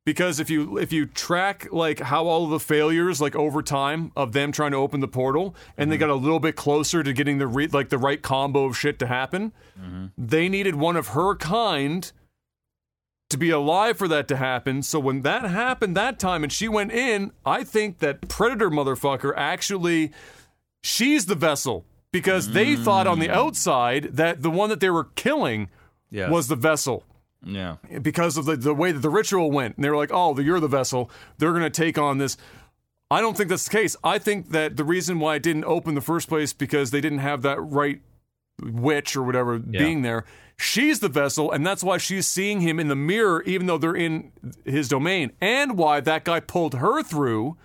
because 0.06 0.40
if 0.40 0.48
you 0.48 0.78
if 0.78 0.92
you 0.92 1.04
track 1.04 1.68
like 1.70 2.00
how 2.00 2.26
all 2.26 2.44
of 2.44 2.50
the 2.50 2.60
failures 2.60 3.20
like 3.20 3.36
over 3.36 3.60
time 3.60 4.12
of 4.16 4.32
them 4.32 4.52
trying 4.52 4.70
to 4.70 4.78
open 4.78 5.00
the 5.00 5.08
portal 5.08 5.54
and 5.76 5.92
they 5.92 5.96
mm-hmm. 5.96 6.08
got 6.08 6.10
a 6.10 6.14
little 6.14 6.40
bit 6.40 6.56
closer 6.56 7.02
to 7.02 7.12
getting 7.12 7.36
the 7.36 7.46
re- 7.46 7.66
like 7.66 7.90
the 7.90 7.98
right 7.98 8.22
combo 8.22 8.64
of 8.64 8.78
shit 8.78 8.98
to 9.00 9.06
happen 9.06 9.52
mm-hmm. 9.78 10.06
they 10.16 10.48
needed 10.48 10.76
one 10.76 10.96
of 10.96 11.08
her 11.08 11.34
kind 11.34 12.12
to 13.28 13.36
be 13.36 13.50
alive 13.50 13.98
for 13.98 14.06
that 14.06 14.28
to 14.28 14.36
happen. 14.36 14.84
So 14.84 15.00
when 15.00 15.22
that 15.22 15.42
happened 15.42 15.96
that 15.96 16.20
time 16.20 16.44
and 16.44 16.52
she 16.52 16.68
went 16.68 16.92
in 16.92 17.32
i 17.44 17.64
think 17.64 17.98
that 17.98 18.28
predator 18.28 18.70
motherfucker 18.70 19.34
actually 19.36 20.12
she's 20.82 21.26
the 21.26 21.34
vessel. 21.34 21.84
Because 22.12 22.52
they 22.52 22.76
thought 22.76 23.06
on 23.06 23.18
the 23.18 23.28
mm. 23.28 23.34
outside 23.34 24.04
that 24.12 24.40
the 24.40 24.48
one 24.48 24.70
that 24.70 24.80
they 24.80 24.88
were 24.88 25.04
killing 25.16 25.68
Yeah. 26.10 26.30
was 26.30 26.48
the 26.48 26.56
vessel 26.56 27.04
yeah. 27.46 27.76
because 28.02 28.36
of 28.36 28.44
the, 28.44 28.56
the 28.56 28.74
way 28.74 28.92
that 28.92 29.00
the 29.00 29.10
ritual 29.10 29.50
went. 29.50 29.76
And 29.76 29.84
they 29.84 29.90
were 29.90 29.96
like, 29.96 30.10
oh, 30.12 30.38
you're 30.38 30.60
the 30.60 30.68
vessel. 30.68 31.10
They're 31.38 31.52
going 31.52 31.62
to 31.62 31.70
take 31.70 31.96
on 31.96 32.18
this. 32.18 32.36
I 33.10 33.20
don't 33.20 33.36
think 33.36 33.48
that's 33.48 33.64
the 33.64 33.70
case. 33.70 33.96
I 34.02 34.18
think 34.18 34.50
that 34.50 34.76
the 34.76 34.84
reason 34.84 35.20
why 35.20 35.36
it 35.36 35.42
didn't 35.42 35.64
open 35.64 35.90
in 35.90 35.94
the 35.94 36.00
first 36.00 36.28
place 36.28 36.52
because 36.52 36.90
they 36.90 37.00
didn't 37.00 37.20
have 37.20 37.42
that 37.42 37.60
right 37.60 38.00
witch 38.60 39.16
or 39.16 39.22
whatever 39.22 39.58
being 39.58 40.02
there. 40.02 40.24
She's 40.58 41.00
the 41.00 41.08
vessel, 41.08 41.52
and 41.52 41.66
that's 41.66 41.84
why 41.84 41.98
she's 41.98 42.26
seeing 42.26 42.62
him 42.62 42.80
in 42.80 42.88
the 42.88 42.96
mirror, 42.96 43.42
even 43.42 43.66
though 43.66 43.76
they're 43.76 43.94
in 43.94 44.32
his 44.64 44.88
domain, 44.88 45.32
and 45.40 45.76
why 45.76 46.00
that 46.00 46.24
guy 46.24 46.40
pulled 46.40 46.74
her 46.74 47.02
through 47.02 47.58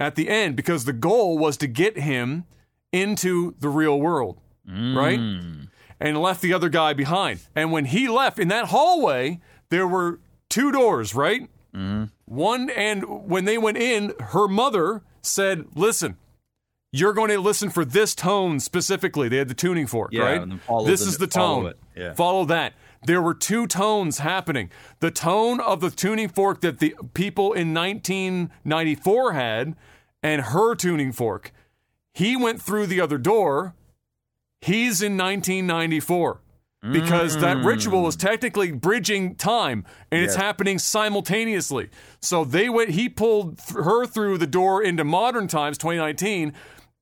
at 0.00 0.14
the 0.14 0.30
end 0.30 0.56
because 0.56 0.84
the 0.84 0.94
goal 0.94 1.36
was 1.36 1.56
to 1.58 1.66
get 1.66 1.98
him 1.98 2.44
into 2.90 3.54
the 3.60 3.68
real 3.68 4.00
world, 4.00 4.40
right? 4.66 5.18
Mm. 5.18 5.68
And 6.00 6.18
left 6.20 6.40
the 6.42 6.52
other 6.52 6.68
guy 6.68 6.92
behind. 6.92 7.40
And 7.54 7.72
when 7.72 7.86
he 7.86 8.08
left 8.08 8.38
in 8.38 8.48
that 8.48 8.66
hallway, 8.66 9.40
there 9.70 9.86
were 9.86 10.20
two 10.48 10.70
doors, 10.72 11.14
right? 11.14 11.42
Mm-hmm. 11.74 12.04
One, 12.26 12.70
and 12.70 13.04
when 13.28 13.44
they 13.44 13.58
went 13.58 13.76
in, 13.78 14.14
her 14.20 14.48
mother 14.48 15.02
said, 15.22 15.66
Listen, 15.74 16.16
you're 16.92 17.12
going 17.12 17.28
to 17.30 17.38
listen 17.40 17.70
for 17.70 17.84
this 17.84 18.14
tone 18.14 18.60
specifically. 18.60 19.28
They 19.28 19.36
had 19.36 19.48
the 19.48 19.54
tuning 19.54 19.86
fork, 19.86 20.10
Yeah, 20.12 20.22
right? 20.22 20.60
follow 20.62 20.86
This 20.86 21.02
is 21.02 21.18
the 21.18 21.26
tone. 21.26 21.66
it, 21.66 21.78
yeah. 21.96 22.14
Follow 22.14 22.44
that. 22.46 22.72
There 23.06 23.22
were 23.22 23.34
two 23.34 23.66
tones 23.66 24.18
happening. 24.18 24.70
The 25.00 25.10
tone 25.10 25.60
of 25.60 25.80
the 25.80 25.90
tuning 25.90 26.28
fork 26.28 26.62
that 26.62 26.78
the 26.80 26.94
people 27.14 27.52
in 27.52 27.72
1994 27.74 29.32
had, 29.32 29.76
and 30.22 30.42
her 30.42 30.74
tuning 30.74 31.12
fork. 31.12 31.52
He 32.12 32.36
went 32.36 32.60
through 32.60 32.86
the 32.86 33.00
other 33.00 33.18
door. 33.18 33.74
He's 34.60 35.02
in 35.02 35.16
1994 35.16 36.40
because 36.92 37.38
that 37.38 37.56
mm. 37.58 37.64
ritual 37.64 38.06
is 38.06 38.14
technically 38.16 38.70
bridging 38.70 39.34
time 39.34 39.84
and 40.12 40.22
it's 40.22 40.36
happening 40.36 40.78
simultaneously. 40.78 41.90
So 42.20 42.44
they 42.44 42.68
went 42.68 42.90
he 42.90 43.08
pulled 43.08 43.58
th- 43.58 43.84
her 43.84 44.06
through 44.06 44.38
the 44.38 44.46
door 44.46 44.82
into 44.82 45.04
modern 45.04 45.48
times 45.48 45.76
2019 45.78 46.52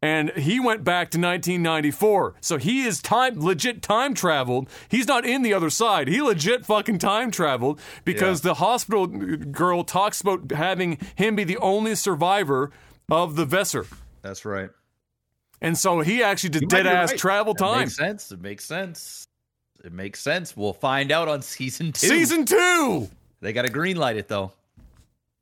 and 0.03 0.31
he 0.31 0.61
went 0.61 0.85
back 0.85 1.11
to 1.11 1.19
1994. 1.19 2.35
So 2.41 2.59
he 2.59 2.85
is 2.85 3.03
time 3.03 3.41
legit 3.41 3.83
time 3.83 4.15
traveled. 4.15 4.69
He's 4.89 5.07
not 5.07 5.27
in 5.27 5.43
the 5.43 5.53
other 5.53 5.71
side. 5.71 6.09
He 6.09 6.23
legit 6.23 6.65
fucking 6.65 6.99
time 6.99 7.31
traveled 7.31 7.81
because 8.05 8.41
the 8.41 8.55
hospital 8.55 9.07
girl 9.07 9.85
talks 9.85 10.21
about 10.21 10.53
having 10.53 10.99
him 11.17 11.37
be 11.37 11.45
the 11.45 11.59
only 11.59 11.95
survivor 11.95 12.71
of 13.11 13.37
the 13.37 13.45
Visser. 13.45 13.87
That's 14.23 14.45
right. 14.45 14.71
And 15.61 15.77
so 15.77 16.01
he 16.01 16.23
actually 16.23 16.51
did 16.51 16.63
You 16.63 16.69
dead 16.69 16.87
ass 16.87 17.11
right. 17.13 17.19
travel 17.19 17.55
That 17.55 17.65
time. 17.65 17.79
Makes 17.81 17.97
sense. 17.97 18.33
It 18.33 18.41
makes 18.41 18.65
sense. 18.65 19.27
It 19.85 19.93
makes 19.93 20.21
sense. 20.21 20.57
We'll 20.57 20.73
find 20.73 21.11
out 21.13 21.29
on 21.29 21.43
season 21.43 21.93
two. 21.93 22.07
Season 22.09 22.45
two. 22.45 23.09
They 23.41 23.53
got 23.53 23.63
to 23.63 23.71
green 23.71 23.97
light 23.97 24.17
it 24.17 24.29
though. 24.29 24.53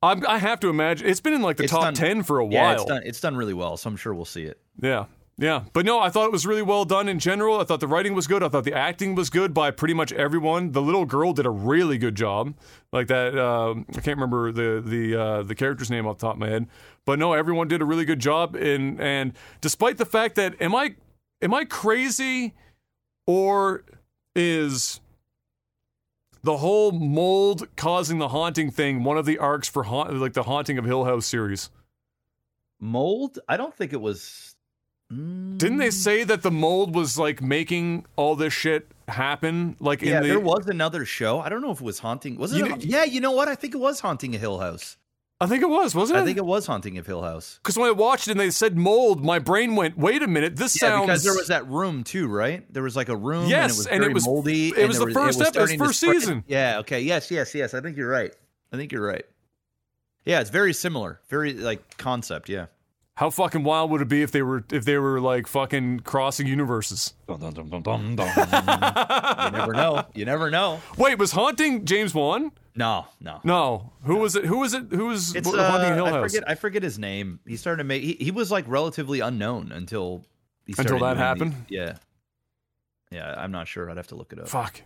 I'm, 0.02 0.26
I 0.26 0.38
have 0.38 0.60
to 0.60 0.68
imagine 0.68 1.08
it's 1.08 1.20
been 1.20 1.32
in 1.32 1.40
like 1.42 1.56
the 1.56 1.64
It's 1.64 1.72
top 1.72 1.84
done- 1.84 1.94
ten 1.94 2.22
for 2.22 2.40
a 2.40 2.46
Yeah, 2.46 2.62
while. 2.62 2.74
it's 2.74 2.84
done. 2.84 3.02
It's 3.04 3.20
done 3.20 3.36
really 3.36 3.54
well. 3.54 3.76
So 3.76 3.88
I'm 3.88 3.96
sure 3.96 4.12
we'll 4.12 4.24
see 4.26 4.44
it. 4.44 4.58
Yeah, 4.82 5.06
yeah. 5.36 5.64
But 5.72 5.84
no, 5.84 5.98
I 5.98 6.10
thought 6.10 6.26
it 6.26 6.32
was 6.32 6.46
really 6.46 6.62
well 6.62 6.84
done 6.84 7.08
in 7.08 7.18
general. 7.18 7.58
I 7.60 7.64
thought 7.64 7.80
the 7.80 7.88
writing 7.88 8.14
was 8.14 8.26
good. 8.26 8.42
I 8.42 8.48
thought 8.48 8.64
the 8.64 8.74
acting 8.74 9.14
was 9.14 9.30
good 9.30 9.52
by 9.52 9.70
pretty 9.70 9.94
much 9.94 10.12
everyone. 10.12 10.72
The 10.72 10.82
little 10.82 11.04
girl 11.04 11.32
did 11.32 11.46
a 11.46 11.50
really 11.50 11.98
good 11.98 12.14
job. 12.14 12.54
Like 12.92 13.08
that, 13.08 13.36
um, 13.38 13.86
I 13.90 14.00
can't 14.00 14.16
remember 14.16 14.52
the 14.52 14.80
the 14.80 15.20
uh, 15.20 15.42
the 15.42 15.54
character's 15.54 15.90
name 15.90 16.06
off 16.06 16.18
the 16.18 16.26
top 16.26 16.34
of 16.34 16.40
my 16.40 16.48
head. 16.48 16.66
But 17.04 17.18
no, 17.18 17.32
everyone 17.32 17.68
did 17.68 17.82
a 17.82 17.84
really 17.84 18.04
good 18.04 18.20
job. 18.20 18.54
And 18.54 19.00
and 19.00 19.32
despite 19.60 19.98
the 19.98 20.06
fact 20.06 20.36
that 20.36 20.60
am 20.60 20.74
I 20.74 20.94
am 21.42 21.52
I 21.52 21.64
crazy 21.64 22.54
or 23.26 23.84
is 24.36 25.00
the 26.44 26.58
whole 26.58 26.92
mold 26.92 27.66
causing 27.76 28.18
the 28.18 28.28
haunting 28.28 28.70
thing 28.70 29.02
one 29.02 29.16
of 29.16 29.24
the 29.26 29.38
arcs 29.38 29.68
for 29.68 29.84
haunt, 29.84 30.14
like 30.14 30.34
the 30.34 30.42
haunting 30.44 30.78
of 30.78 30.84
Hill 30.84 31.04
House 31.04 31.26
series? 31.26 31.70
Mold? 32.78 33.38
I 33.48 33.56
don't 33.56 33.74
think 33.74 33.92
it 33.92 34.00
was. 34.00 34.53
Didn't 35.56 35.78
they 35.78 35.90
say 35.90 36.24
that 36.24 36.42
the 36.42 36.50
mold 36.50 36.94
was 36.94 37.18
like 37.18 37.40
making 37.40 38.06
all 38.16 38.36
this 38.36 38.52
shit 38.52 38.88
happen? 39.08 39.76
Like 39.80 40.02
in 40.02 40.08
Yeah, 40.08 40.20
the 40.20 40.28
there 40.28 40.40
was 40.40 40.66
another 40.66 41.04
show. 41.04 41.40
I 41.40 41.48
don't 41.48 41.62
know 41.62 41.70
if 41.70 41.80
it 41.80 41.84
was 41.84 41.98
haunting. 42.00 42.36
Was 42.36 42.52
it? 42.52 42.58
You 42.58 42.74
a- 42.74 42.78
yeah, 42.78 43.04
you 43.04 43.20
know 43.20 43.32
what? 43.32 43.48
I 43.48 43.54
think 43.54 43.74
it 43.74 43.78
was 43.78 44.00
haunting 44.00 44.34
a 44.34 44.38
Hill 44.38 44.58
House. 44.58 44.96
I 45.40 45.46
think 45.46 45.62
it 45.62 45.68
was, 45.68 45.94
wasn't 45.94 46.18
it? 46.18 46.22
I 46.22 46.24
think 46.24 46.38
it 46.38 46.46
was 46.46 46.66
haunting 46.66 46.96
of 46.96 47.06
Hill 47.06 47.20
House. 47.22 47.58
because 47.62 47.76
when 47.76 47.88
I 47.88 47.92
watched 47.92 48.28
it 48.28 48.32
and 48.32 48.40
they 48.40 48.50
said 48.50 48.76
mold, 48.76 49.24
my 49.24 49.38
brain 49.40 49.74
went, 49.76 49.98
"Wait 49.98 50.22
a 50.22 50.28
minute, 50.28 50.56
this 50.56 50.80
Yeah, 50.80 50.88
sounds." 50.88 51.06
because 51.06 51.22
there 51.24 51.34
was 51.34 51.48
that 51.48 51.66
room 51.68 52.04
too, 52.04 52.28
right? 52.28 52.64
There 52.72 52.82
was 52.84 52.96
like 52.96 53.08
a 53.08 53.16
room. 53.16 53.48
Yes, 53.48 53.62
and 53.64 53.70
it 53.70 53.76
was 53.76 53.86
and 53.86 54.04
it 54.04 54.14
was- 54.14 54.26
moldy. 54.26 54.68
it 54.68 54.78
and 54.78 54.88
was 54.88 54.98
the 54.98 55.06
was 55.06 55.36
to 55.52 55.76
first 55.78 56.00
season. 56.00 56.44
Yeah. 56.46 56.78
Okay. 56.78 57.00
Yes. 57.00 57.30
Yes. 57.30 57.54
Yes. 57.54 57.74
I 57.74 57.80
think 57.80 57.96
you're 57.96 58.08
right. 58.08 58.32
I 58.72 58.76
think 58.76 58.92
you're 58.92 59.06
right. 59.06 59.24
Yeah, 60.24 60.40
it's 60.40 60.50
very 60.50 60.72
similar. 60.72 61.20
Very 61.28 61.52
like 61.52 61.98
concept. 61.98 62.48
Yeah. 62.48 62.66
How 63.16 63.30
fucking 63.30 63.62
wild 63.62 63.90
would 63.92 64.00
it 64.00 64.08
be 64.08 64.22
if 64.22 64.32
they 64.32 64.42
were 64.42 64.64
if 64.72 64.84
they 64.84 64.98
were 64.98 65.20
like 65.20 65.46
fucking 65.46 66.00
crossing 66.00 66.48
universes? 66.48 67.14
Dun, 67.28 67.38
dun, 67.38 67.52
dun, 67.54 67.68
dun, 67.68 67.82
dun, 67.82 68.16
dun. 68.16 69.44
you 69.46 69.50
never 69.58 69.72
know. 69.72 70.04
You 70.14 70.24
never 70.24 70.50
know. 70.50 70.80
Wait, 70.98 71.16
was 71.18 71.30
haunting 71.30 71.84
James 71.84 72.12
Wan? 72.12 72.50
No. 72.74 73.06
No. 73.20 73.40
No, 73.44 73.92
who 74.02 74.16
was 74.16 74.34
it? 74.34 74.44
Who 74.44 74.58
was 74.58 74.74
it? 74.74 74.86
Who 74.90 75.06
was 75.06 75.32
It's 75.36 75.46
w- 75.46 75.62
uh, 75.62 75.70
haunting 75.70 75.94
Hill 75.94 76.06
I 76.06 76.10
House? 76.10 76.32
forget. 76.32 76.48
I 76.50 76.56
forget 76.56 76.82
his 76.82 76.98
name. 76.98 77.38
He 77.46 77.56
started 77.56 77.78
to 77.78 77.84
make. 77.84 78.02
He, 78.02 78.14
he 78.14 78.32
was 78.32 78.50
like 78.50 78.64
relatively 78.66 79.20
unknown 79.20 79.70
until. 79.70 80.24
He 80.66 80.74
Until 80.76 80.98
that 81.00 81.16
happened? 81.16 81.52
these- 81.52 81.78
yeah. 81.78 81.96
Yeah, 83.12 83.32
I'm 83.38 83.52
not 83.52 83.68
sure. 83.68 83.88
I'd 83.90 83.96
have 83.98 84.08
to 84.08 84.16
look 84.16 84.32
it 84.32 84.40
up. 84.40 84.48
Fuck. 84.48 84.80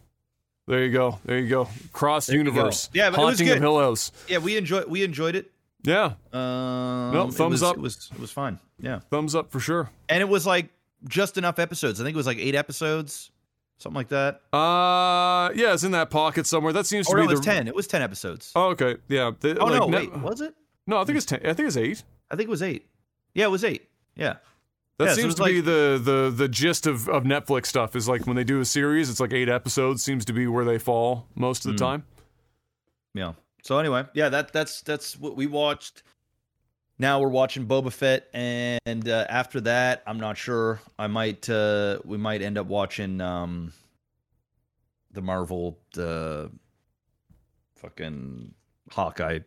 There 0.67 0.85
you 0.85 0.93
go. 0.93 1.19
There 1.25 1.39
you 1.39 1.49
go. 1.49 1.67
Cross 1.95 2.29
go. 2.29 2.35
universe. 2.37 2.91
Yeah, 2.93 3.09
but 3.09 3.21
it 3.21 3.25
was 3.25 3.29
haunting 3.39 3.49
of 3.49 3.55
good. 3.55 3.63
Hill 3.63 3.79
House. 3.79 4.13
Yeah, 4.29 4.37
we 4.39 4.59
enjoyed. 4.59 4.87
We 4.89 5.03
enjoyed 5.03 5.35
it. 5.35 5.51
Yeah, 5.85 6.15
Um, 6.33 7.13
No, 7.13 7.27
it 7.29 7.35
thumbs 7.35 7.53
was- 7.53 7.63
up. 7.63 7.77
It 7.77 7.81
was 7.81 8.11
it 8.13 8.21
was 8.21 8.31
fine. 8.33 8.59
Yeah, 8.81 8.99
thumbs 9.11 9.35
up 9.35 9.51
for 9.51 9.61
sure. 9.61 9.91
and 10.09 10.21
it 10.21 10.29
was 10.29 10.45
like 10.47 10.69
just 11.07 11.39
enough 11.39 11.59
episodes. 11.59 12.01
I 12.01 12.05
think 12.05 12.15
it 12.15 12.17
was 12.17 12.27
like 12.27 12.39
eight 12.39 12.55
episodes, 12.57 13.31
something 13.79 13.97
like 13.97 14.09
that. 14.09 14.41
Uh, 14.53 15.51
yeah, 15.55 15.73
it's 15.75 15.85
in 15.85 15.93
that 15.93 16.11
pocket 16.11 16.47
somewhere. 16.47 16.73
That 16.73 16.87
seems 16.87 17.07
to 17.07 17.13
Or 17.13 17.17
be 17.19 17.25
it 17.25 17.29
was 17.29 17.41
the 17.41 17.45
ten. 17.47 17.69
It 17.69 17.75
was 17.75 17.87
ten 17.87 18.03
episodes. 18.03 18.51
Oh, 18.57 18.71
okay. 18.71 18.97
Yeah. 19.09 19.31
Oh 19.43 19.47
like, 19.67 19.79
no, 19.81 19.87
ne- 19.89 19.97
wait, 20.09 20.17
was 20.19 20.41
it? 20.41 20.55
No, 20.87 20.99
I 21.01 21.05
think 21.05 21.17
it's 21.17 21.27
ten. 21.27 21.41
I 21.47 21.53
think 21.55 21.69
it's 21.69 21.77
eight. 21.77 22.03
I 22.31 22.37
think 22.37 22.49
it 22.49 22.51
was 22.51 22.63
eight. 22.63 22.89
Yeah, 23.35 23.45
it 23.47 23.51
was 23.51 23.63
eight. 23.65 23.89
Yeah, 24.17 24.37
That 24.99 25.07
Yeah, 25.07 25.15
seems 25.15 25.27
it's 25.35 25.35
to 25.37 25.45
be 25.45 25.61
the, 25.61 26.01
the 26.03 26.33
the 26.37 26.49
gist 26.49 26.89
of, 26.89 27.09
of 27.09 27.23
Netflix 27.23 27.67
stuff. 27.67 27.95
Is 27.95 28.09
like 28.09 28.27
when 28.27 28.35
they 28.35 28.43
do 28.45 28.59
a 28.61 28.65
series, 28.65 29.09
it's 29.11 29.21
like 29.21 29.33
eight 29.33 29.49
episodes. 29.49 30.03
Seems 30.03 30.25
to 30.25 30.33
be 30.33 30.49
where 30.49 30.65
they 30.65 30.79
fall 30.79 31.29
most 31.37 31.65
of 31.67 31.77
the 31.77 31.85
Hmm. 31.85 31.91
time. 31.91 32.05
yeah. 33.15 33.33
So 33.69 33.79
anyway, 33.79 34.07
yeah, 34.15 34.31
that 34.31 34.51
that's 34.51 34.81
that's 34.81 35.19
what 35.21 35.37
we 35.37 35.47
watched. 35.47 36.03
now 36.99 37.21
we're 37.21 37.29
watching 37.29 37.67
Boba 37.67 37.93
Fett, 37.93 38.27
and 38.33 39.07
uh, 39.07 39.27
after 39.29 39.61
that, 39.61 40.03
I'm 40.07 40.19
not 40.19 40.39
sure. 40.39 40.81
I 40.99 41.07
might 41.07 41.51
uh, 41.51 41.99
we 42.07 42.17
might 42.17 42.41
end 42.41 42.57
up 42.57 42.67
watching 42.67 43.21
um, 43.21 43.75
the 45.13 45.21
Marvel 45.21 45.79
the 45.93 46.51
fucking 47.77 48.55
Hawkeye 48.91 49.41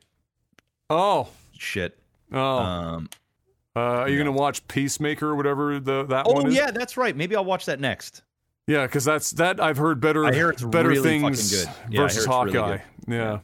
Oh, 0.91 1.28
shit. 1.57 1.97
oh. 2.32 2.57
Um, 2.59 3.09
uh, 3.76 3.80
are 3.80 4.07
you 4.07 4.17
yeah. 4.17 4.26
gonna 4.26 4.38
watch 4.38 4.67
Peacemaker 4.67 5.30
or 5.30 5.36
whatever 5.36 5.80
the 5.80 6.05
that 6.05 6.28
oh 6.28 6.34
one? 6.34 6.45
Oh, 6.45 6.49
yeah, 6.51 6.69
that's 6.69 6.95
right. 6.95 7.15
Maybe 7.15 7.36
I'll 7.36 7.43
watch 7.43 7.65
that 7.65 7.80
next. 7.80 8.22
Yeah, 8.67 8.86
because 8.86 9.03
that's 9.03 9.32
that 9.32 9.59
I've 9.59 9.78
heard 9.78 9.99
better 9.99 10.26
I 10.26 10.32
hear 10.32 10.51
it's 10.51 10.63
better 10.63 10.89
really 10.89 11.01
things 11.01 11.49
good. 11.49 11.74
Yeah, 11.89 12.01
versus 12.01 12.28
really 12.28 12.51
Hawkeye. 12.53 12.78
good. 12.78 12.82
yeah, 13.15 13.39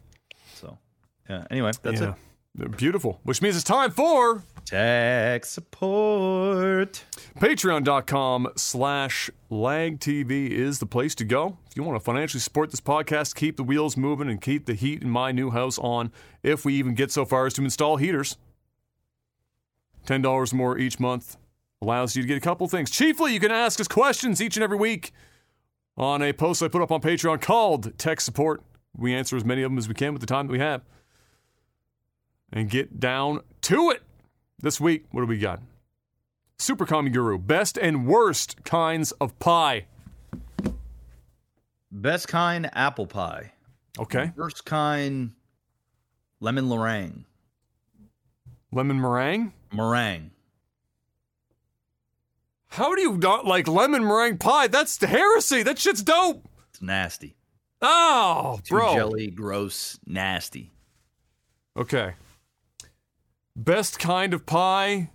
yeah. 1.29 1.45
Anyway, 1.49 1.71
that's 1.81 2.01
yeah. 2.01 2.13
it. 2.59 2.77
Beautiful. 2.77 3.19
Which 3.23 3.41
means 3.41 3.55
it's 3.55 3.63
time 3.63 3.91
for 3.91 4.43
Tech 4.67 5.45
support. 5.45 7.05
patreon.com 7.39 8.49
slash 8.57 9.29
lag 9.49 9.99
TV 10.01 10.49
is 10.49 10.79
the 10.79 10.85
place 10.85 11.15
to 11.15 11.23
go. 11.23 11.57
If 11.69 11.77
you 11.77 11.83
want 11.83 11.95
to 11.95 12.03
financially 12.03 12.41
support 12.41 12.71
this 12.71 12.81
podcast, 12.81 13.35
keep 13.35 13.55
the 13.55 13.63
wheels 13.63 13.95
moving 13.95 14.29
and 14.29 14.41
keep 14.41 14.65
the 14.65 14.73
heat 14.73 15.03
in 15.03 15.09
my 15.09 15.31
new 15.31 15.51
house 15.51 15.79
on, 15.79 16.11
if 16.43 16.65
we 16.65 16.73
even 16.73 16.95
get 16.95 17.11
so 17.11 17.23
far 17.23 17.45
as 17.45 17.53
to 17.53 17.63
install 17.63 17.95
heaters. 17.95 18.35
$10 20.05 20.53
more 20.53 20.77
each 20.77 20.99
month 20.99 21.37
allows 21.81 22.17
you 22.17 22.23
to 22.23 22.27
get 22.27 22.37
a 22.37 22.41
couple 22.41 22.67
things. 22.67 22.89
Chiefly, 22.91 23.33
you 23.33 23.39
can 23.39 23.51
ask 23.51 23.79
us 23.79 23.87
questions 23.87 24.41
each 24.41 24.57
and 24.57 24.63
every 24.65 24.77
week 24.77 25.13
on 25.95 26.21
a 26.21 26.33
post 26.33 26.61
I 26.61 26.67
put 26.67 26.81
up 26.81 26.91
on 26.91 26.99
Patreon 26.99 27.39
called 27.39 27.97
Tech 27.97 28.19
Support. 28.19 28.63
We 28.97 29.13
answer 29.13 29.37
as 29.37 29.45
many 29.45 29.63
of 29.63 29.71
them 29.71 29.77
as 29.77 29.87
we 29.87 29.93
can 29.93 30.11
with 30.11 30.19
the 30.19 30.27
time 30.27 30.47
that 30.47 30.51
we 30.51 30.59
have. 30.59 30.81
And 32.51 32.69
get 32.69 32.99
down 32.99 33.41
to 33.63 33.89
it. 33.91 34.03
This 34.59 34.79
week, 34.79 35.05
what 35.11 35.21
do 35.21 35.27
we 35.27 35.37
got? 35.37 35.61
Super 36.57 36.85
Commie 36.85 37.11
Guru, 37.11 37.37
best 37.37 37.77
and 37.77 38.07
worst 38.07 38.63
kinds 38.63 39.11
of 39.13 39.37
pie. 39.37 39.85
Best 41.91 42.27
kind 42.27 42.69
apple 42.73 43.05
pie. 43.05 43.53
Okay. 43.99 44.31
Worst 44.35 44.65
kind 44.65 45.31
lemon 46.39 46.67
meringue. 46.67 47.25
Lemon 48.71 48.99
meringue? 48.99 49.53
Meringue. 49.71 50.31
How 52.69 52.93
do 52.95 53.01
you 53.01 53.17
not 53.17 53.45
like 53.45 53.67
lemon 53.67 54.03
meringue 54.03 54.37
pie? 54.37 54.67
That's 54.67 55.03
heresy. 55.03 55.63
That 55.63 55.79
shit's 55.79 56.03
dope. 56.03 56.47
It's 56.69 56.81
nasty. 56.81 57.35
Oh, 57.81 58.59
Too 58.63 58.75
bro. 58.75 58.93
jelly, 58.95 59.31
gross, 59.31 59.99
nasty. 60.05 60.71
Okay. 61.75 62.13
Best 63.57 63.97
kind 63.97 64.35
of 64.35 64.45
pie? 64.45 65.09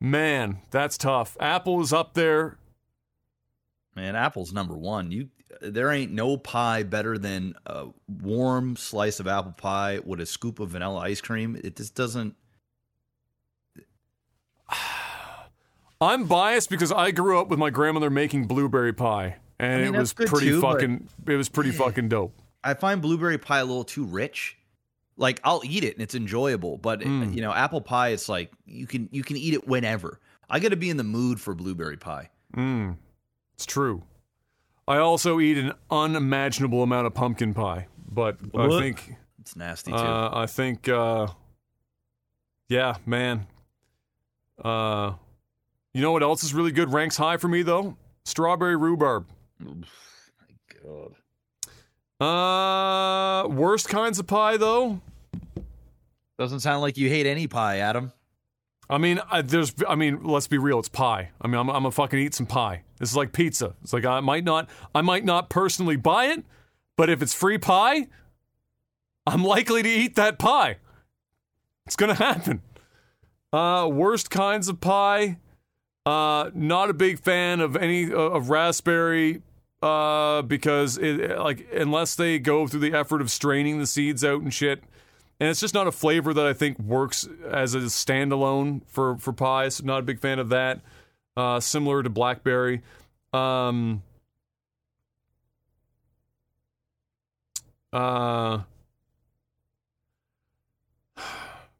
Man, 0.00 0.58
that's 0.72 0.98
tough. 0.98 1.36
Apple 1.38 1.80
is 1.80 1.92
up 1.92 2.14
there. 2.14 2.58
Man, 3.94 4.16
apple's 4.16 4.52
number 4.52 4.76
one. 4.76 5.12
You 5.12 5.28
there 5.60 5.92
ain't 5.92 6.10
no 6.10 6.36
pie 6.36 6.82
better 6.82 7.18
than 7.18 7.54
a 7.66 7.86
warm 8.08 8.74
slice 8.74 9.20
of 9.20 9.28
apple 9.28 9.52
pie 9.52 10.00
with 10.04 10.20
a 10.20 10.26
scoop 10.26 10.58
of 10.58 10.70
vanilla 10.70 11.00
ice 11.00 11.20
cream. 11.20 11.60
It 11.62 11.76
just 11.76 11.94
doesn't. 11.94 12.34
I'm 16.00 16.24
biased 16.24 16.68
because 16.68 16.90
I 16.90 17.12
grew 17.12 17.38
up 17.38 17.48
with 17.48 17.60
my 17.60 17.70
grandmother 17.70 18.10
making 18.10 18.46
blueberry 18.46 18.92
pie, 18.92 19.36
and 19.58 19.82
I 19.82 19.84
mean, 19.84 19.94
it 19.94 19.98
was 19.98 20.12
pretty 20.14 20.48
too, 20.48 20.60
fucking. 20.60 21.08
It 21.28 21.36
was 21.36 21.48
pretty 21.48 21.70
fucking 21.72 22.08
dope. 22.08 22.34
I 22.64 22.74
find 22.74 23.00
blueberry 23.00 23.38
pie 23.38 23.60
a 23.60 23.64
little 23.64 23.84
too 23.84 24.04
rich. 24.04 24.56
Like 25.20 25.38
I'll 25.44 25.60
eat 25.64 25.84
it 25.84 25.92
and 25.94 26.02
it's 26.02 26.14
enjoyable, 26.16 26.78
but 26.78 27.00
Mm. 27.00 27.34
you 27.34 27.42
know, 27.42 27.52
apple 27.52 27.80
pie 27.82 28.08
it's 28.08 28.28
like 28.28 28.50
you 28.66 28.86
can 28.86 29.08
you 29.12 29.22
can 29.22 29.36
eat 29.36 29.52
it 29.54 29.68
whenever. 29.68 30.18
I 30.48 30.58
got 30.58 30.70
to 30.70 30.76
be 30.76 30.90
in 30.90 30.96
the 30.96 31.04
mood 31.04 31.40
for 31.40 31.54
blueberry 31.54 31.96
pie. 31.98 32.30
Mm, 32.56 32.96
it's 33.54 33.66
true. 33.66 34.02
I 34.88 34.96
also 34.96 35.38
eat 35.38 35.56
an 35.58 35.72
unimaginable 35.90 36.82
amount 36.82 37.06
of 37.06 37.14
pumpkin 37.14 37.54
pie, 37.54 37.86
but 38.10 38.38
I 38.58 38.68
think 38.80 39.14
It's 39.40 39.54
nasty 39.54 39.92
too. 39.92 39.96
uh, 39.98 40.30
I 40.32 40.46
think 40.46 40.88
uh, 40.88 41.28
yeah, 42.68 42.96
man. 43.06 43.46
Uh, 44.64 45.12
you 45.94 46.00
know 46.02 46.12
what 46.12 46.22
else 46.22 46.42
is 46.44 46.54
really 46.54 46.72
good? 46.72 46.92
Ranks 46.92 47.16
high 47.18 47.36
for 47.36 47.48
me 47.48 47.62
though. 47.62 47.96
Strawberry 48.24 48.76
rhubarb. 48.76 49.26
Oof, 49.62 50.32
my 50.40 50.56
God. 50.82 51.14
Uh, 52.20 53.48
worst 53.48 53.88
kinds 53.88 54.18
of 54.18 54.26
pie 54.26 54.56
though. 54.56 55.00
Doesn't 56.40 56.60
sound 56.60 56.80
like 56.80 56.96
you 56.96 57.10
hate 57.10 57.26
any 57.26 57.46
pie, 57.46 57.80
Adam. 57.80 58.14
I 58.88 58.96
mean, 58.96 59.20
I, 59.30 59.42
there's. 59.42 59.74
I 59.86 59.94
mean, 59.94 60.24
let's 60.24 60.46
be 60.46 60.56
real. 60.56 60.78
It's 60.78 60.88
pie. 60.88 61.32
I 61.38 61.46
mean, 61.46 61.56
I'm, 61.56 61.68
I'm 61.68 61.82
gonna 61.82 61.90
fucking 61.90 62.18
eat 62.18 62.32
some 62.32 62.46
pie. 62.46 62.84
This 62.98 63.10
is 63.10 63.16
like 63.16 63.34
pizza. 63.34 63.74
It's 63.82 63.92
like 63.92 64.06
I 64.06 64.20
might 64.20 64.42
not. 64.42 64.70
I 64.94 65.02
might 65.02 65.26
not 65.26 65.50
personally 65.50 65.96
buy 65.96 66.28
it, 66.28 66.42
but 66.96 67.10
if 67.10 67.20
it's 67.20 67.34
free 67.34 67.58
pie, 67.58 68.06
I'm 69.26 69.44
likely 69.44 69.82
to 69.82 69.88
eat 69.90 70.16
that 70.16 70.38
pie. 70.38 70.78
It's 71.84 71.94
gonna 71.94 72.14
happen. 72.14 72.62
Uh, 73.52 73.86
worst 73.92 74.30
kinds 74.30 74.68
of 74.68 74.80
pie. 74.80 75.36
Uh, 76.06 76.48
not 76.54 76.88
a 76.88 76.94
big 76.94 77.18
fan 77.18 77.60
of 77.60 77.76
any 77.76 78.10
uh, 78.10 78.16
of 78.16 78.48
raspberry. 78.48 79.42
Uh, 79.82 80.40
because 80.40 80.96
it 80.96 81.38
like 81.38 81.66
unless 81.74 82.14
they 82.14 82.38
go 82.38 82.66
through 82.66 82.80
the 82.80 82.94
effort 82.94 83.20
of 83.20 83.30
straining 83.30 83.78
the 83.78 83.86
seeds 83.86 84.24
out 84.24 84.40
and 84.40 84.54
shit, 84.54 84.82
and 85.40 85.48
it's 85.48 85.60
just 85.60 85.72
not 85.72 85.86
a 85.86 85.92
flavor 85.92 86.34
that 86.34 86.46
I 86.46 86.52
think 86.52 86.78
works 86.78 87.26
as 87.50 87.74
a 87.74 87.78
standalone 87.78 88.82
for 88.86 89.16
for 89.16 89.32
pies. 89.32 89.82
Not 89.82 90.00
a 90.00 90.02
big 90.02 90.20
fan 90.20 90.38
of 90.38 90.50
that. 90.50 90.80
Uh, 91.36 91.58
similar 91.58 92.02
to 92.02 92.10
blackberry. 92.10 92.82
Um, 93.32 94.02
uh, 97.92 98.60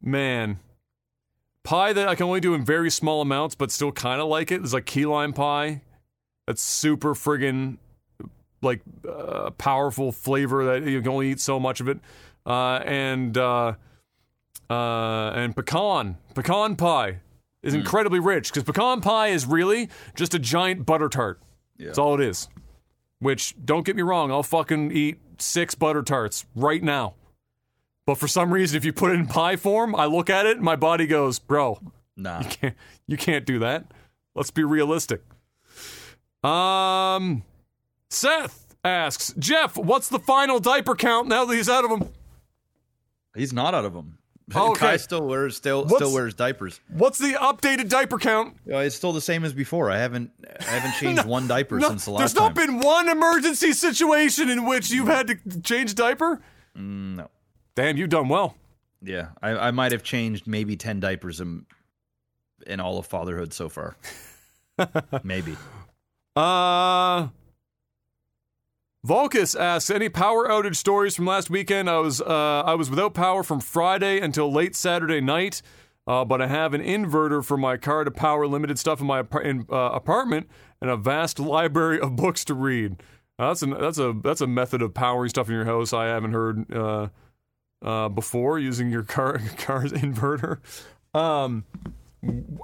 man, 0.01 0.59
pie 1.63 1.93
that 1.93 2.09
I 2.09 2.15
can 2.15 2.27
only 2.27 2.41
do 2.41 2.55
in 2.55 2.65
very 2.65 2.91
small 2.91 3.21
amounts, 3.21 3.55
but 3.55 3.71
still 3.71 3.93
kind 3.93 4.23
of 4.23 4.29
like 4.29 4.51
it. 4.51 4.61
it 4.61 4.65
is 4.65 4.73
like 4.73 4.87
key 4.87 5.05
lime 5.05 5.35
pie. 5.35 5.83
That's 6.47 6.63
super 6.63 7.15
friggin' 7.15 7.77
like 8.63 8.81
uh, 9.09 9.51
powerful 9.51 10.13
flavor 10.13 10.65
that 10.65 10.89
you 10.89 11.01
can 11.01 11.11
only 11.11 11.31
eat 11.33 11.41
so 11.41 11.61
much 11.61 11.81
of 11.81 11.89
it. 11.89 11.99
Uh, 12.47 12.81
and 12.85 13.37
uh, 13.37 13.75
uh, 14.69 15.31
and 15.35 15.55
pecan 15.55 16.17
pecan 16.35 16.77
pie 16.77 17.19
is 17.63 17.75
incredibly 17.75 18.19
rich 18.19 18.49
because 18.51 18.63
pecan 18.65 19.01
pie 19.01 19.29
is 19.29 19.45
really 19.47 19.89
just 20.15 20.33
a 20.35 20.39
giant 20.39 20.87
butter 20.87 21.09
tart. 21.09 21.41
That's 21.79 21.99
all 21.99 22.15
it 22.15 22.21
is. 22.21 22.49
Which 23.19 23.55
don't 23.63 23.85
get 23.85 23.97
me 23.97 24.03
wrong, 24.03 24.31
I'll 24.33 24.43
fucking 24.43 24.93
eat 24.93 25.19
six 25.39 25.75
butter 25.75 26.03
tarts 26.03 26.47
right 26.55 26.83
now. 26.83 27.15
But 28.07 28.15
for 28.17 28.27
some 28.27 28.53
reason, 28.53 28.77
if 28.79 28.85
you 28.85 28.93
put 28.95 29.13
it 29.13 29.15
in 29.15 29.27
pie 29.27 29.57
form, 29.57 29.95
I 29.95 30.07
look 30.07 30.31
at 30.31 30.47
it 30.47 30.57
and 30.57 30.65
my 30.65 30.77
body 30.77 31.07
goes, 31.07 31.39
"Bro, 31.39 31.81
Nah. 32.17 32.43
can't, 32.43 32.75
you 33.07 33.17
can't 33.19 33.45
do 33.45 33.59
that. 33.59 33.93
Let's 34.35 34.51
be 34.51 34.65
realistic." 34.65 35.23
Um, 36.43 37.43
Seth 38.09 38.75
asks 38.83 39.35
Jeff, 39.39 39.77
"What's 39.77 40.09
the 40.09 40.19
final 40.19 40.59
diaper 40.59 40.95
count 40.95 41.29
now 41.29 41.45
that 41.45 41.55
he's 41.55 41.69
out 41.69 41.85
of 41.85 41.91
them?" 41.91 42.09
He's 43.35 43.53
not 43.53 43.75
out 43.75 43.85
of 43.85 43.93
them. 43.95 44.17
Oh, 44.53 44.73
okay. 44.73 44.81
Kai 44.81 44.97
still 44.97 45.29
wears 45.29 45.57
still 45.57 45.83
What's- 45.85 45.95
still 45.95 46.13
wears 46.13 46.35
diapers. 46.35 46.81
What's 46.89 47.19
the 47.19 47.35
updated 47.35 47.89
diaper 47.89 48.19
count? 48.19 48.57
Uh, 48.69 48.79
it's 48.79 48.97
still 48.97 49.13
the 49.13 49.21
same 49.21 49.45
as 49.45 49.53
before. 49.53 49.93
I 49.93 49.99
haven't 49.99 50.33
I 50.59 50.65
haven't 50.65 50.95
changed 50.99 51.25
one 51.25 51.47
diaper 51.47 51.79
No, 51.79 51.87
since 51.87 52.05
the 52.07 52.11
last 52.11 52.35
time. 52.35 52.53
There's 52.53 52.69
not 52.69 52.81
been 52.81 52.81
one 52.85 53.09
emergency 53.09 53.73
situation 53.73 54.51
in 54.51 54.67
which 54.67 54.91
you've 54.91 55.07
had 55.07 55.29
to 55.29 55.61
change 55.61 55.95
diaper. 55.95 56.43
Mm, 56.77 57.15
no. 57.19 57.31
Damn, 57.77 57.97
you've 57.97 58.09
done 58.11 58.29
well. 58.29 58.57
Yeah, 59.01 59.29
I, 59.41 59.51
I 59.51 59.71
might 59.71 59.93
have 59.93 60.03
changed 60.03 60.49
maybe 60.49 60.75
ten 60.77 60.99
diapers 60.99 61.41
in, 61.41 61.65
in 62.67 62.81
all 62.81 62.99
of 62.99 63.07
fatherhood 63.07 63.53
so 63.53 63.69
far. 63.69 63.97
maybe. 65.23 65.57
Uh, 66.35 67.29
Volkus 69.07 69.59
asks, 69.59 69.89
any 69.89 70.11
power 70.11 70.47
outage 70.47 70.77
stories 70.77 71.17
from 71.17 71.25
last 71.25 71.49
weekend? 71.49 71.89
I 71.89 71.99
was 71.99 72.21
uh, 72.21 72.63
I 72.67 72.75
was 72.75 72.91
without 72.91 73.15
power 73.15 73.43
from 73.43 73.61
Friday 73.61 74.21
until 74.21 74.53
late 74.53 74.77
Saturday 74.77 75.23
night, 75.23 75.63
uh, 76.07 76.25
but 76.27 76.43
I 76.43 76.47
have 76.49 76.75
an 76.75 76.83
inverter 76.83 77.43
for 77.43 77.57
my 77.57 77.79
car 77.79 78.05
to 78.05 78.11
power 78.11 78.47
limited 78.47 78.79
stuff 78.79 79.01
in 79.01 79.07
my 79.07 79.23
apar- 79.23 79.45
in, 79.45 79.65
uh, 79.71 79.91
apartment 79.93 80.51
and 80.83 80.91
a 80.91 80.99
vast 80.99 81.39
library 81.39 81.99
of 81.99 82.15
books 82.15 82.45
to 82.47 82.55
read. 82.55 83.03
That's 83.39 83.63
a 83.63 83.67
that's 83.67 83.99
a 83.99 84.15
that's 84.23 84.43
a 84.43 84.47
method 84.47 84.83
of 84.83 84.93
powering 84.93 85.31
stuff 85.31 85.49
in 85.49 85.55
your 85.55 85.65
house 85.65 85.95
I 85.95 86.05
haven't 86.07 86.35
heard 86.35 86.71
uh, 86.71 87.09
uh, 87.83 88.11
before 88.11 88.59
using 88.59 88.91
your 88.91 89.05
car 89.05 89.41
car's 89.57 89.93
inverter. 89.93 90.59
Um, 91.15 91.65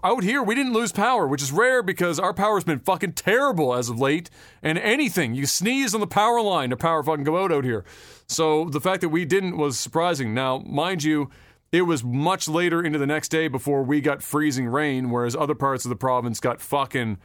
out 0.05 0.23
here 0.23 0.43
we 0.43 0.55
didn't 0.55 0.73
lose 0.73 0.93
power, 0.93 1.27
which 1.27 1.43
is 1.43 1.53
rare 1.53 1.83
because 1.83 2.19
our 2.19 2.35
power's 2.35 2.65
been 2.65 2.79
fucking 2.79 3.13
terrible 3.13 3.75
as 3.75 3.89
of 3.89 3.99
late. 3.99 4.29
And 4.63 4.79
anything 4.79 5.35
you 5.35 5.47
sneeze 5.47 5.95
on 5.95 6.01
the 6.01 6.07
power 6.07 6.41
line, 6.41 6.71
the 6.71 6.77
power 6.77 7.03
fucking 7.03 7.25
go 7.25 7.43
out 7.43 7.53
out 7.53 7.65
here. 7.65 7.85
So 8.27 8.67
the 8.67 8.81
fact 8.81 9.01
that 9.01 9.09
we 9.09 9.25
didn't 9.25 9.57
was 9.57 9.79
surprising. 9.79 10.35
Now, 10.35 10.59
mind 10.59 11.05
you, 11.05 11.31
it 11.73 11.83
was 11.83 12.05
much 12.05 12.49
later 12.49 12.83
into 12.83 12.99
the 12.99 13.07
next 13.07 13.29
day 13.29 13.49
before 13.49 13.83
we 13.83 14.01
got 14.01 14.23
freezing 14.23 14.67
rain, 14.67 15.11
whereas 15.11 15.35
other 15.35 15.55
parts 15.55 15.85
of 15.85 15.89
the 15.89 15.97
province 15.97 16.39
got 16.39 16.61
fucking 16.61 17.19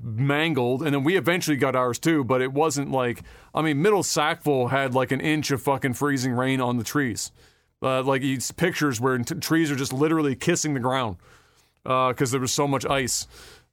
mangled. 0.00 0.82
And 0.82 0.94
then 0.94 1.04
we 1.04 1.16
eventually 1.16 1.56
got 1.56 1.76
ours 1.76 1.98
too, 1.98 2.24
but 2.24 2.40
it 2.40 2.52
wasn't 2.52 2.90
like, 2.90 3.22
I 3.54 3.62
mean, 3.62 3.82
Middle 3.82 4.02
Sackville 4.02 4.68
had 4.68 4.94
like 4.94 5.10
an 5.10 5.20
inch 5.20 5.50
of 5.50 5.62
fucking 5.62 5.94
freezing 5.94 6.32
rain 6.32 6.60
on 6.60 6.78
the 6.78 6.84
trees. 6.84 7.32
Uh, 7.80 8.02
like 8.02 8.22
it's 8.22 8.50
pictures 8.50 9.00
where 9.00 9.16
t- 9.18 9.36
trees 9.36 9.70
are 9.70 9.76
just 9.76 9.92
literally 9.92 10.34
kissing 10.34 10.74
the 10.74 10.80
ground 10.80 11.16
because 11.88 12.30
there 12.30 12.40
was 12.40 12.52
so 12.52 12.68
much 12.68 12.84
ice. 12.86 13.26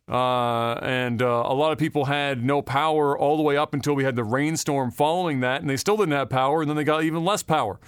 Uh, 0.07 0.74
and 0.84 1.22
uh, 1.22 1.26
a 1.47 1.53
lot 1.53 1.72
of 1.72 1.78
people 1.80 2.05
had 2.05 2.43
no 2.43 2.61
power 2.61 3.18
all 3.18 3.38
the 3.38 3.43
way 3.43 3.57
up 3.57 3.74
until 3.74 3.93
we 3.95 4.03
had 4.03 4.16
the 4.16 4.24
rainstorm 4.24 4.91
following 4.91 5.39
that, 5.39 5.61
and 5.61 5.70
they 5.70 5.78
still 5.78 5.97
didn't 5.97 6.13
have 6.13 6.30
power, 6.30 6.61
and 6.61 6.70
then 6.70 6.78
they 6.78 6.84
got 6.84 7.03
even 7.03 7.26
less 7.26 7.41
power. 7.43 7.80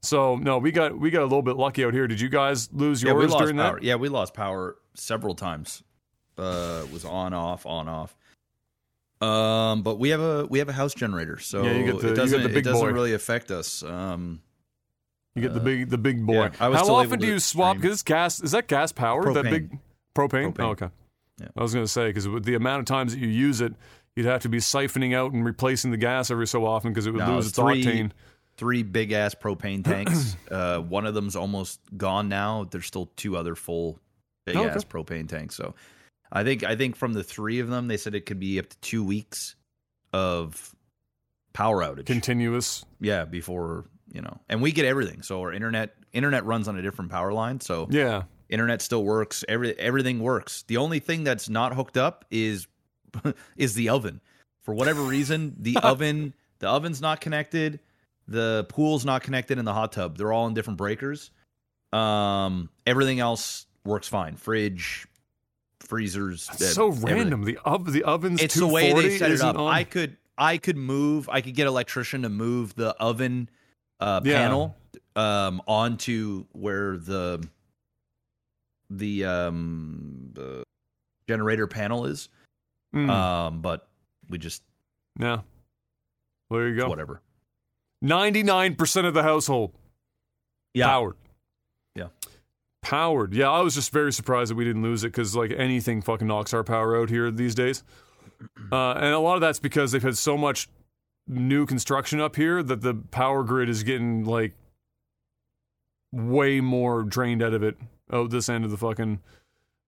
So 0.00 0.36
no, 0.36 0.58
we 0.58 0.70
got 0.70 0.96
we 0.98 1.10
got 1.10 1.22
a 1.22 1.24
little 1.26 1.42
bit 1.42 1.56
lucky 1.56 1.84
out 1.84 1.92
here. 1.92 2.06
Did 2.06 2.20
you 2.20 2.28
guys 2.28 2.68
lose 2.72 3.02
Yeah, 3.02 3.12
we 3.14 3.22
yours 3.22 3.32
lost 3.32 3.42
during 3.42 3.56
power. 3.56 3.74
that? 3.74 3.82
Yeah, 3.82 3.96
we 3.96 4.08
lost 4.08 4.32
power 4.34 4.76
several 4.94 5.34
times. 5.34 5.82
Uh, 6.38 6.82
it 6.86 6.92
was 6.92 7.04
on 7.04 7.32
off 7.34 7.66
on 7.66 7.88
off. 7.88 8.16
Um, 9.20 9.82
but 9.82 9.98
we 9.98 10.10
have 10.10 10.20
a 10.20 10.46
we 10.46 10.58
have 10.60 10.68
a 10.68 10.72
house 10.74 10.94
generator, 10.94 11.38
so 11.40 11.62
Yeah, 11.64 11.92
the- 11.92 12.12
it 12.12 12.14
doesn't 12.14 12.42
the 12.42 12.48
big 12.48 12.58
it 12.58 12.62
doesn't 12.62 12.80
boy. 12.86 12.92
really 12.92 13.14
affect 13.14 13.50
us. 13.50 13.82
Um, 13.82 14.40
You 15.36 15.42
get 15.42 15.54
the 15.54 15.60
big 15.60 15.90
the 15.90 15.98
big 15.98 16.24
boy. 16.26 16.34
yeah, 16.46 16.50
I 16.58 16.68
was 16.68 16.78
How 16.78 16.84
still 16.84 16.96
often 16.96 17.08
able 17.12 17.16
do 17.18 17.26
to 17.26 17.32
you 17.34 17.38
swap? 17.38 17.76
stream. 17.76 17.82
Because 17.82 18.02
gas. 18.02 18.40
Is 18.42 18.52
that 18.52 18.66
gas 18.68 18.90
powered? 18.92 19.34
That 19.34 19.44
Propane. 19.44 19.50
big 19.50 19.70
propane. 20.16 20.52
Propane. 20.54 20.60
Oh, 20.64 20.70
okay. 20.70 20.88
Yeah. 21.40 21.48
I 21.56 21.62
was 21.62 21.74
going 21.74 21.84
to 21.84 21.90
say 21.92 22.08
because 22.08 22.26
with 22.26 22.44
the 22.44 22.54
amount 22.54 22.80
of 22.80 22.86
times 22.86 23.12
that 23.12 23.20
you 23.20 23.28
use 23.28 23.60
it, 23.60 23.74
you'd 24.16 24.26
have 24.26 24.40
to 24.42 24.48
be 24.48 24.58
siphoning 24.58 25.14
out 25.14 25.32
and 25.32 25.44
replacing 25.44 25.90
the 25.90 25.98
gas 25.98 26.30
every 26.30 26.46
so 26.46 26.64
often 26.64 26.90
because 26.92 27.06
it 27.06 27.10
would 27.12 27.18
No, 27.20 27.34
lose 27.36 27.48
it's 27.48 27.58
its 27.58 27.58
three- 27.58 27.84
octane. 27.84 28.10
three 28.56 28.82
big 28.82 29.12
ass 29.12 29.34
propane 29.34 29.84
tanks. 29.84 30.36
uh, 30.50 30.78
one 30.80 31.04
of 31.06 31.12
them's 31.14 31.36
almost 31.36 31.80
gone 31.96 32.28
now. 32.30 32.66
There's 32.70 32.86
still 32.86 33.10
two 33.16 33.36
other 33.36 33.54
full 33.54 34.00
big 34.46 34.56
Okay. 34.56 34.70
ass 34.70 34.84
propane 34.84 35.28
tanks. 35.28 35.54
So 35.54 35.74
I 36.32 36.42
think 36.44 36.64
I 36.64 36.74
think 36.76 36.96
from 36.96 37.12
the 37.12 37.22
three 37.22 37.58
of 37.60 37.68
them, 37.68 37.88
they 37.88 37.98
said 37.98 38.14
it 38.14 38.24
could 38.24 38.40
be 38.40 38.58
up 38.58 38.70
to 38.70 38.76
two 38.78 39.04
weeks 39.04 39.54
of 40.14 40.74
power 41.52 41.82
outage. 41.82 42.06
Continuous. 42.06 42.84
yeah, 43.00 43.24
before 43.26 43.84
you 44.12 44.20
know, 44.22 44.40
and 44.48 44.62
we 44.62 44.72
get 44.72 44.84
everything. 44.84 45.22
So 45.22 45.40
our 45.40 45.52
internet 45.52 45.94
internet 46.12 46.44
runs 46.44 46.68
on 46.68 46.76
a 46.76 46.82
different 46.82 47.10
power 47.10 47.32
line. 47.32 47.60
So 47.60 47.86
Yeah. 47.90 48.22
internet 48.48 48.80
still 48.82 49.04
works. 49.04 49.44
Every 49.48 49.78
everything 49.78 50.20
works. 50.20 50.62
The 50.68 50.76
only 50.78 50.98
thing 51.00 51.24
that's 51.24 51.48
not 51.48 51.74
hooked 51.74 51.96
up 51.96 52.24
is 52.30 52.66
is 53.56 53.74
the 53.74 53.88
oven. 53.88 54.20
For 54.62 54.74
whatever 54.74 55.02
reason, 55.02 55.54
the 55.58 55.76
oven 55.82 56.34
the 56.58 56.68
oven's 56.68 57.00
not 57.00 57.20
connected, 57.20 57.80
the 58.28 58.66
pool's 58.68 59.04
not 59.04 59.22
connected, 59.22 59.58
and 59.58 59.66
the 59.66 59.74
hot 59.74 59.92
tub. 59.92 60.16
They're 60.18 60.32
all 60.32 60.46
in 60.46 60.54
different 60.54 60.78
breakers. 60.78 61.30
Um, 61.92 62.70
everything 62.86 63.20
else 63.20 63.66
works 63.84 64.08
fine. 64.08 64.36
Fridge, 64.36 65.06
freezers. 65.80 66.46
That's 66.48 66.62
uh, 66.62 66.66
so 66.68 66.88
everything. 66.88 67.16
random. 67.16 67.44
The 67.44 67.58
ov- 67.64 67.92
the 67.92 68.04
oven's 68.04 68.42
It's 68.42 68.54
the 68.54 68.66
way 68.66 68.92
they 68.92 69.18
set 69.18 69.30
it 69.30 69.40
up. 69.40 69.56
on- 69.58 69.72
I 69.72 69.84
could 69.84 70.16
I 70.38 70.58
could 70.58 70.76
move. 70.76 71.28
I 71.28 71.40
could 71.40 71.54
get 71.54 71.66
electrician 71.66 72.22
to 72.22 72.28
move 72.28 72.74
the 72.74 72.90
oven 72.96 73.48
uh, 74.00 74.20
Yeah. 74.24 74.38
panel 74.38 74.76
um, 75.14 75.62
onto 75.66 76.44
where 76.52 76.96
the 76.98 77.46
the 78.90 79.24
um 79.24 80.30
the 80.32 80.62
generator 81.28 81.66
panel 81.66 82.06
is. 82.06 82.28
Mm, 82.94 83.10
Um, 83.10 83.60
but 83.62 83.88
we 84.28 84.38
just 84.38 84.62
yeah. 85.18 85.40
Well, 86.48 86.60
there 86.60 86.68
you 86.68 86.76
go. 86.76 86.88
whatever. 86.88 87.20
Ninety 88.02 88.42
nine 88.42 88.74
percent 88.76 89.06
of 89.06 89.14
the 89.14 89.22
household 89.22 89.72
Yeah, 90.74 90.86
powered. 90.86 91.16
Yeah. 91.94 92.08
Powered. 92.82 93.34
Yeah, 93.34 93.50
I 93.50 93.60
was 93.62 93.74
just 93.74 93.90
very 93.92 94.12
surprised 94.12 94.50
that 94.50 94.54
we 94.54 94.64
didn't 94.64 94.82
lose 94.82 95.02
it 95.02 95.08
because 95.08 95.34
like 95.34 95.50
anything 95.56 96.02
fucking 96.02 96.26
knocks 96.28 96.54
our 96.54 96.62
power 96.62 96.96
out 97.00 97.08
here 97.10 97.30
these 97.30 97.54
days. 97.54 97.82
Uh, 98.70 98.92
and 98.92 99.14
a 99.14 99.18
lot 99.18 99.34
of 99.36 99.40
that's 99.40 99.58
because 99.58 99.92
they've 99.92 100.02
had 100.02 100.16
so 100.18 100.36
much 100.36 100.68
new 101.26 101.66
construction 101.66 102.20
up 102.20 102.36
here 102.36 102.62
that 102.62 102.82
the 102.82 102.94
power 102.94 103.42
grid 103.42 103.68
is 103.68 103.82
getting 103.82 104.24
like 104.24 104.54
way 106.12 106.60
more 106.60 107.02
drained 107.02 107.42
out 107.42 107.54
of 107.54 107.62
it 107.62 107.76
out 108.12 108.30
this 108.30 108.48
end 108.48 108.64
of 108.64 108.70
the 108.70 108.76
fucking 108.76 109.20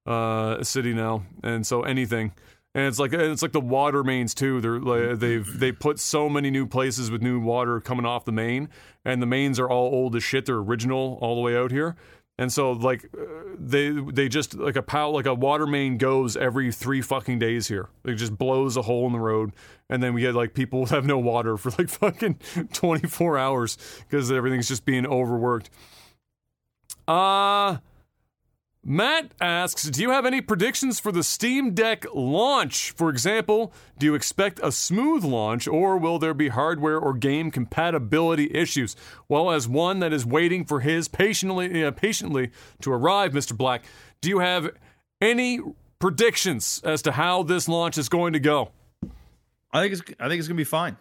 uh, 0.07 0.63
city 0.63 0.93
now. 0.93 1.25
And 1.43 1.67
so 1.67 1.83
anything. 1.83 2.33
And 2.75 2.87
it's 2.87 2.99
like 2.99 3.13
it's 3.13 3.43
like 3.43 3.53
the 3.53 3.61
water 3.61 4.05
mains 4.05 4.35
too. 4.35 4.61
They're 4.61 4.79
like, 4.79 5.19
they've 5.19 5.59
they 5.59 5.73
put 5.73 5.99
so 5.99 6.29
many 6.29 6.51
new 6.51 6.67
places 6.67 7.11
with 7.11 7.23
new 7.23 7.41
water 7.41 7.81
coming 7.81 8.05
off 8.05 8.25
the 8.25 8.31
main, 8.31 8.69
and 9.05 9.23
the 9.23 9.27
mains 9.27 9.59
are 9.59 9.69
all 9.69 9.91
old 9.93 10.15
as 10.15 10.23
shit. 10.23 10.47
They're 10.47 10.57
original 10.57 11.19
all 11.21 11.35
the 11.35 11.41
way 11.41 11.57
out 11.57 11.71
here, 11.71 11.97
and 12.39 12.53
so 12.53 12.73
like 12.73 13.05
uh, 13.19 13.25
they 13.59 13.91
they 13.91 14.29
just 14.29 14.55
like 14.55 14.77
a 14.77 14.83
pow 14.83 15.11
like 15.11 15.27
a 15.27 15.35
water 15.35 15.67
main 15.67 15.99
goes 15.99 16.37
every 16.37 16.71
three 16.71 17.03
fucking 17.03 17.39
days 17.39 17.67
here. 17.69 17.89
It 18.05 18.15
just 18.15 18.39
blows 18.39 18.77
a 18.77 18.83
hole 18.83 19.07
in 19.07 19.13
the 19.13 19.19
road, 19.19 19.53
and 19.91 20.03
then 20.03 20.15
we 20.15 20.21
get 20.21 20.35
like 20.35 20.55
people 20.55 20.87
have 20.87 21.05
no 21.05 21.19
water 21.19 21.57
for 21.57 21.71
like 21.71 21.89
fucking 21.89 22.39
twenty 22.73 23.09
four 23.09 23.37
hours 23.37 23.77
because 24.09 24.31
everything's 24.31 24.69
just 24.69 24.85
being 24.85 25.07
overworked. 25.07 25.69
Uh 27.07 27.79
Matt 28.91 29.33
asks, 29.39 29.83
do 29.83 30.01
you 30.01 30.13
have 30.13 30.25
any 30.25 30.41
predictions 30.41 30.99
for 30.99 31.13
the 31.13 31.23
Steam 31.23 31.75
Deck 31.75 32.07
launch? 32.15 32.93
For 32.93 33.11
example, 33.11 33.71
do 33.99 34.07
you 34.07 34.15
expect 34.15 34.61
a 34.63 34.73
smooth 34.73 35.25
launch 35.25 35.69
or 35.69 35.99
will 35.99 36.19
there 36.19 36.33
be 36.33 36.49
hardware 36.49 36.99
or 36.99 37.13
game 37.13 37.51
compatibility 37.51 38.51
issues? 38.51 38.97
Well, 39.29 39.51
as 39.51 39.69
one 39.69 39.99
that 39.99 40.15
is 40.15 40.25
waiting 40.25 40.65
for 40.65 40.81
his 40.81 41.07
patiently 41.07 41.85
uh, 41.85 41.91
patiently 41.91 42.51
to 42.81 42.91
arrive, 42.91 43.33
Mr. 43.33 43.55
Black, 43.55 43.85
do 44.23 44.31
you 44.31 44.39
have 44.39 44.71
any 45.21 45.61
predictions 45.99 46.81
as 46.83 47.03
to 47.03 47.13
how 47.13 47.43
this 47.43 47.69
launch 47.69 47.99
is 47.99 48.09
going 48.09 48.33
to 48.33 48.41
go? 48.41 48.71
I 49.71 49.83
think 49.83 49.93
it's 49.93 50.03
I 50.19 50.29
think 50.29 50.39
it's 50.39 50.49
gonna 50.49 50.57
be 50.57 50.65
fine. 50.65 50.97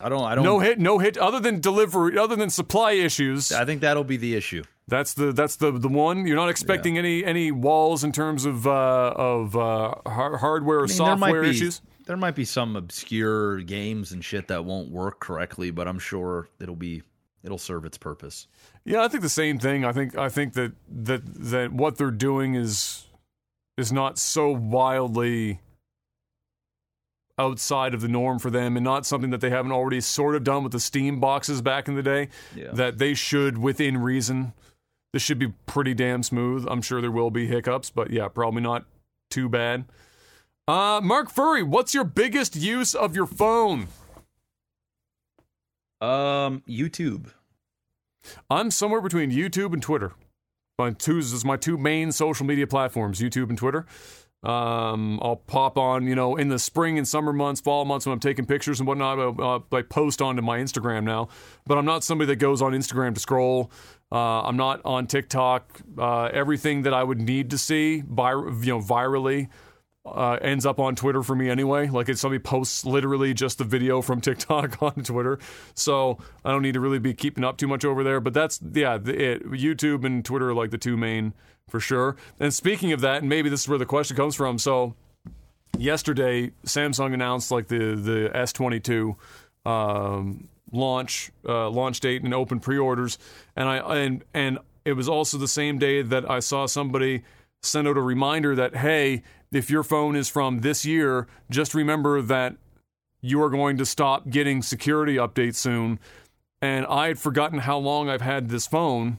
I 0.00 0.08
don't 0.08 0.24
I 0.24 0.34
don't 0.34 0.44
No 0.44 0.58
hit, 0.60 0.78
no 0.78 0.98
hit 0.98 1.18
other 1.18 1.40
than 1.40 1.60
delivery, 1.60 2.18
other 2.18 2.36
than 2.36 2.50
supply 2.50 2.92
issues. 2.92 3.52
I 3.52 3.64
think 3.64 3.82
that'll 3.82 4.04
be 4.04 4.16
the 4.16 4.34
issue. 4.34 4.64
That's 4.88 5.14
the 5.14 5.32
that's 5.32 5.56
the 5.56 5.70
the 5.70 5.88
one. 5.88 6.26
You're 6.26 6.36
not 6.36 6.48
expecting 6.48 6.98
any 6.98 7.24
any 7.24 7.52
walls 7.52 8.02
in 8.02 8.10
terms 8.12 8.44
of 8.44 8.66
uh, 8.66 9.14
of 9.16 9.56
uh, 9.56 9.94
har- 10.06 10.36
hardware 10.38 10.78
or 10.78 10.84
I 10.84 10.86
mean, 10.86 10.96
software 10.96 11.42
be, 11.42 11.50
issues. 11.50 11.80
There 12.06 12.16
might 12.16 12.34
be 12.34 12.44
some 12.44 12.74
obscure 12.74 13.60
games 13.60 14.10
and 14.10 14.24
shit 14.24 14.48
that 14.48 14.64
won't 14.64 14.90
work 14.90 15.20
correctly, 15.20 15.70
but 15.70 15.86
I'm 15.86 16.00
sure 16.00 16.48
it'll 16.60 16.74
be 16.74 17.02
it'll 17.44 17.58
serve 17.58 17.84
its 17.84 17.98
purpose. 17.98 18.48
Yeah, 18.84 19.04
I 19.04 19.08
think 19.08 19.22
the 19.22 19.28
same 19.28 19.58
thing. 19.58 19.84
I 19.84 19.92
think 19.92 20.16
I 20.16 20.28
think 20.28 20.54
that 20.54 20.72
that 20.88 21.22
that 21.24 21.72
what 21.72 21.96
they're 21.96 22.10
doing 22.10 22.54
is 22.54 23.06
is 23.76 23.92
not 23.92 24.18
so 24.18 24.50
wildly 24.50 25.60
outside 27.38 27.94
of 27.94 28.00
the 28.00 28.08
norm 28.08 28.38
for 28.38 28.50
them 28.50 28.76
and 28.76 28.84
not 28.84 29.06
something 29.06 29.30
that 29.30 29.40
they 29.40 29.50
haven't 29.50 29.72
already 29.72 30.00
sort 30.00 30.34
of 30.34 30.44
done 30.44 30.62
with 30.62 30.72
the 30.72 30.80
Steam 30.80 31.20
boxes 31.20 31.62
back 31.62 31.88
in 31.88 31.94
the 31.94 32.02
day. 32.02 32.28
Yeah. 32.54 32.70
That 32.72 32.98
they 32.98 33.14
should 33.14 33.58
within 33.58 33.98
reason 33.98 34.52
this 35.12 35.22
should 35.22 35.38
be 35.38 35.52
pretty 35.66 35.94
damn 35.94 36.22
smooth. 36.22 36.66
I'm 36.68 36.82
sure 36.82 37.00
there 37.00 37.10
will 37.10 37.30
be 37.30 37.46
hiccups, 37.46 37.90
but 37.90 38.10
yeah, 38.10 38.28
probably 38.28 38.62
not 38.62 38.84
too 39.30 39.48
bad. 39.48 39.84
Uh 40.68 41.00
Mark 41.02 41.30
Furry, 41.30 41.62
what's 41.62 41.94
your 41.94 42.04
biggest 42.04 42.56
use 42.56 42.94
of 42.94 43.16
your 43.16 43.26
phone? 43.26 43.88
Um, 46.00 46.62
YouTube. 46.66 47.26
I'm 48.48 48.70
somewhere 48.70 49.00
between 49.00 49.30
YouTube 49.30 49.72
and 49.72 49.82
Twitter. 49.82 50.12
My 50.78 50.92
two 50.92 51.18
is 51.18 51.44
my 51.44 51.56
two 51.56 51.76
main 51.76 52.10
social 52.10 52.46
media 52.46 52.66
platforms, 52.66 53.20
YouTube 53.20 53.50
and 53.50 53.58
Twitter. 53.58 53.84
Um, 54.42 55.18
I'll 55.22 55.36
pop 55.36 55.76
on, 55.76 56.06
you 56.06 56.14
know, 56.14 56.36
in 56.36 56.48
the 56.48 56.58
spring 56.58 56.96
and 56.96 57.06
summer 57.06 57.32
months, 57.32 57.60
fall 57.60 57.84
months 57.84 58.06
when 58.06 58.14
I'm 58.14 58.20
taking 58.20 58.46
pictures 58.46 58.80
and 58.80 58.86
whatnot. 58.86 59.18
I'll, 59.18 59.60
uh, 59.72 59.76
I 59.76 59.82
post 59.82 60.22
onto 60.22 60.40
my 60.40 60.58
Instagram 60.58 61.04
now, 61.04 61.28
but 61.66 61.76
I'm 61.76 61.84
not 61.84 62.04
somebody 62.04 62.28
that 62.28 62.36
goes 62.36 62.62
on 62.62 62.72
Instagram 62.72 63.14
to 63.14 63.20
scroll. 63.20 63.70
Uh, 64.10 64.42
I'm 64.42 64.56
not 64.56 64.80
on 64.84 65.06
TikTok. 65.06 65.80
Uh, 65.98 66.24
everything 66.32 66.82
that 66.82 66.94
I 66.94 67.04
would 67.04 67.20
need 67.20 67.50
to 67.50 67.58
see, 67.58 67.96
you 67.96 68.02
know, 68.02 68.80
virally, 68.80 69.48
uh, 70.06 70.38
ends 70.40 70.64
up 70.64 70.78
on 70.78 70.96
Twitter 70.96 71.22
for 71.22 71.34
me 71.36 71.50
anyway. 71.50 71.88
Like 71.88 72.08
if 72.08 72.18
somebody 72.18 72.38
posts 72.38 72.84
literally 72.84 73.34
just 73.34 73.58
the 73.58 73.64
video 73.64 74.00
from 74.00 74.20
TikTok 74.20 74.82
on 74.82 74.94
Twitter, 75.04 75.38
so 75.74 76.18
I 76.44 76.50
don't 76.50 76.62
need 76.62 76.74
to 76.74 76.80
really 76.80 76.98
be 76.98 77.14
keeping 77.14 77.44
up 77.44 77.56
too 77.58 77.68
much 77.68 77.84
over 77.84 78.02
there. 78.02 78.20
But 78.20 78.34
that's 78.34 78.60
yeah, 78.72 78.94
it, 78.94 79.50
YouTube 79.50 80.04
and 80.04 80.24
Twitter 80.24 80.50
are 80.50 80.54
like 80.54 80.70
the 80.70 80.78
two 80.78 80.96
main 80.96 81.34
for 81.68 81.80
sure. 81.80 82.16
And 82.38 82.52
speaking 82.52 82.92
of 82.92 83.00
that, 83.02 83.18
and 83.18 83.28
maybe 83.28 83.48
this 83.48 83.60
is 83.60 83.68
where 83.68 83.78
the 83.78 83.86
question 83.86 84.16
comes 84.16 84.34
from. 84.34 84.58
So 84.58 84.94
yesterday, 85.78 86.52
Samsung 86.64 87.14
announced 87.14 87.50
like 87.50 87.68
the 87.68 87.94
the 87.94 88.30
S22 88.34 89.16
um, 89.66 90.48
launch 90.72 91.30
uh, 91.46 91.68
launch 91.68 92.00
date 92.00 92.22
and 92.22 92.32
open 92.32 92.60
pre-orders, 92.60 93.18
and 93.54 93.68
I 93.68 93.76
and 93.98 94.24
and 94.32 94.58
it 94.84 94.94
was 94.94 95.08
also 95.08 95.36
the 95.36 95.48
same 95.48 95.78
day 95.78 96.02
that 96.02 96.28
I 96.28 96.40
saw 96.40 96.66
somebody 96.66 97.22
send 97.62 97.86
out 97.86 97.96
a 97.96 98.02
reminder 98.02 98.54
that 98.56 98.76
hey, 98.76 99.22
if 99.52 99.70
your 99.70 99.82
phone 99.82 100.16
is 100.16 100.28
from 100.28 100.60
this 100.60 100.84
year, 100.84 101.26
just 101.50 101.74
remember 101.74 102.22
that 102.22 102.56
you 103.20 103.42
are 103.42 103.50
going 103.50 103.76
to 103.76 103.84
stop 103.84 104.30
getting 104.30 104.62
security 104.62 105.16
updates 105.16 105.56
soon. 105.56 105.98
and 106.62 106.86
I 106.86 107.08
had 107.08 107.18
forgotten 107.18 107.60
how 107.60 107.78
long 107.78 108.08
I've 108.10 108.20
had 108.20 108.48
this 108.50 108.66
phone 108.66 109.18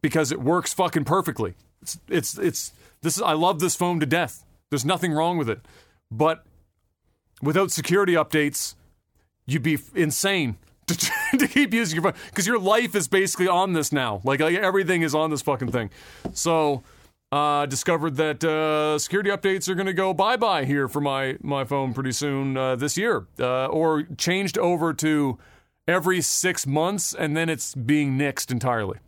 because 0.00 0.30
it 0.30 0.40
works 0.40 0.72
fucking 0.72 1.04
perfectly. 1.04 1.54
It's 1.82 1.98
it's 2.08 2.38
it's 2.38 2.72
this 3.02 3.16
is 3.16 3.22
I 3.22 3.32
love 3.32 3.60
this 3.60 3.74
phone 3.76 4.00
to 4.00 4.06
death. 4.06 4.44
There's 4.70 4.84
nothing 4.84 5.12
wrong 5.12 5.36
with 5.38 5.48
it. 5.48 5.60
But 6.10 6.44
without 7.42 7.70
security 7.70 8.14
updates, 8.14 8.74
you'd 9.46 9.62
be 9.62 9.78
insane 9.94 10.56
to, 10.86 10.96
to 11.38 11.48
keep 11.48 11.74
using 11.74 11.96
your 11.96 12.02
phone 12.02 12.20
because 12.30 12.46
your 12.46 12.58
life 12.58 12.94
is 12.94 13.08
basically 13.08 13.48
on 13.48 13.72
this 13.72 13.92
now. 13.92 14.20
Like, 14.24 14.40
like 14.40 14.56
everything 14.56 15.02
is 15.02 15.14
on 15.14 15.30
this 15.30 15.42
fucking 15.42 15.72
thing. 15.72 15.90
So 16.32 16.82
uh, 17.30 17.66
discovered 17.66 18.16
that 18.16 18.42
uh, 18.42 18.98
security 18.98 19.30
updates 19.30 19.68
are 19.68 19.74
going 19.74 19.86
to 19.86 19.92
go 19.92 20.14
bye 20.14 20.36
bye 20.36 20.64
here 20.64 20.88
for 20.88 21.00
my 21.00 21.36
my 21.42 21.64
phone 21.64 21.92
pretty 21.92 22.12
soon 22.12 22.56
uh, 22.56 22.76
this 22.76 22.96
year, 22.96 23.26
uh, 23.38 23.66
or 23.66 24.04
changed 24.16 24.56
over 24.58 24.94
to 24.94 25.38
every 25.86 26.20
six 26.20 26.66
months, 26.66 27.14
and 27.14 27.36
then 27.36 27.48
it's 27.48 27.74
being 27.74 28.18
nixed 28.18 28.50
entirely. 28.50 28.98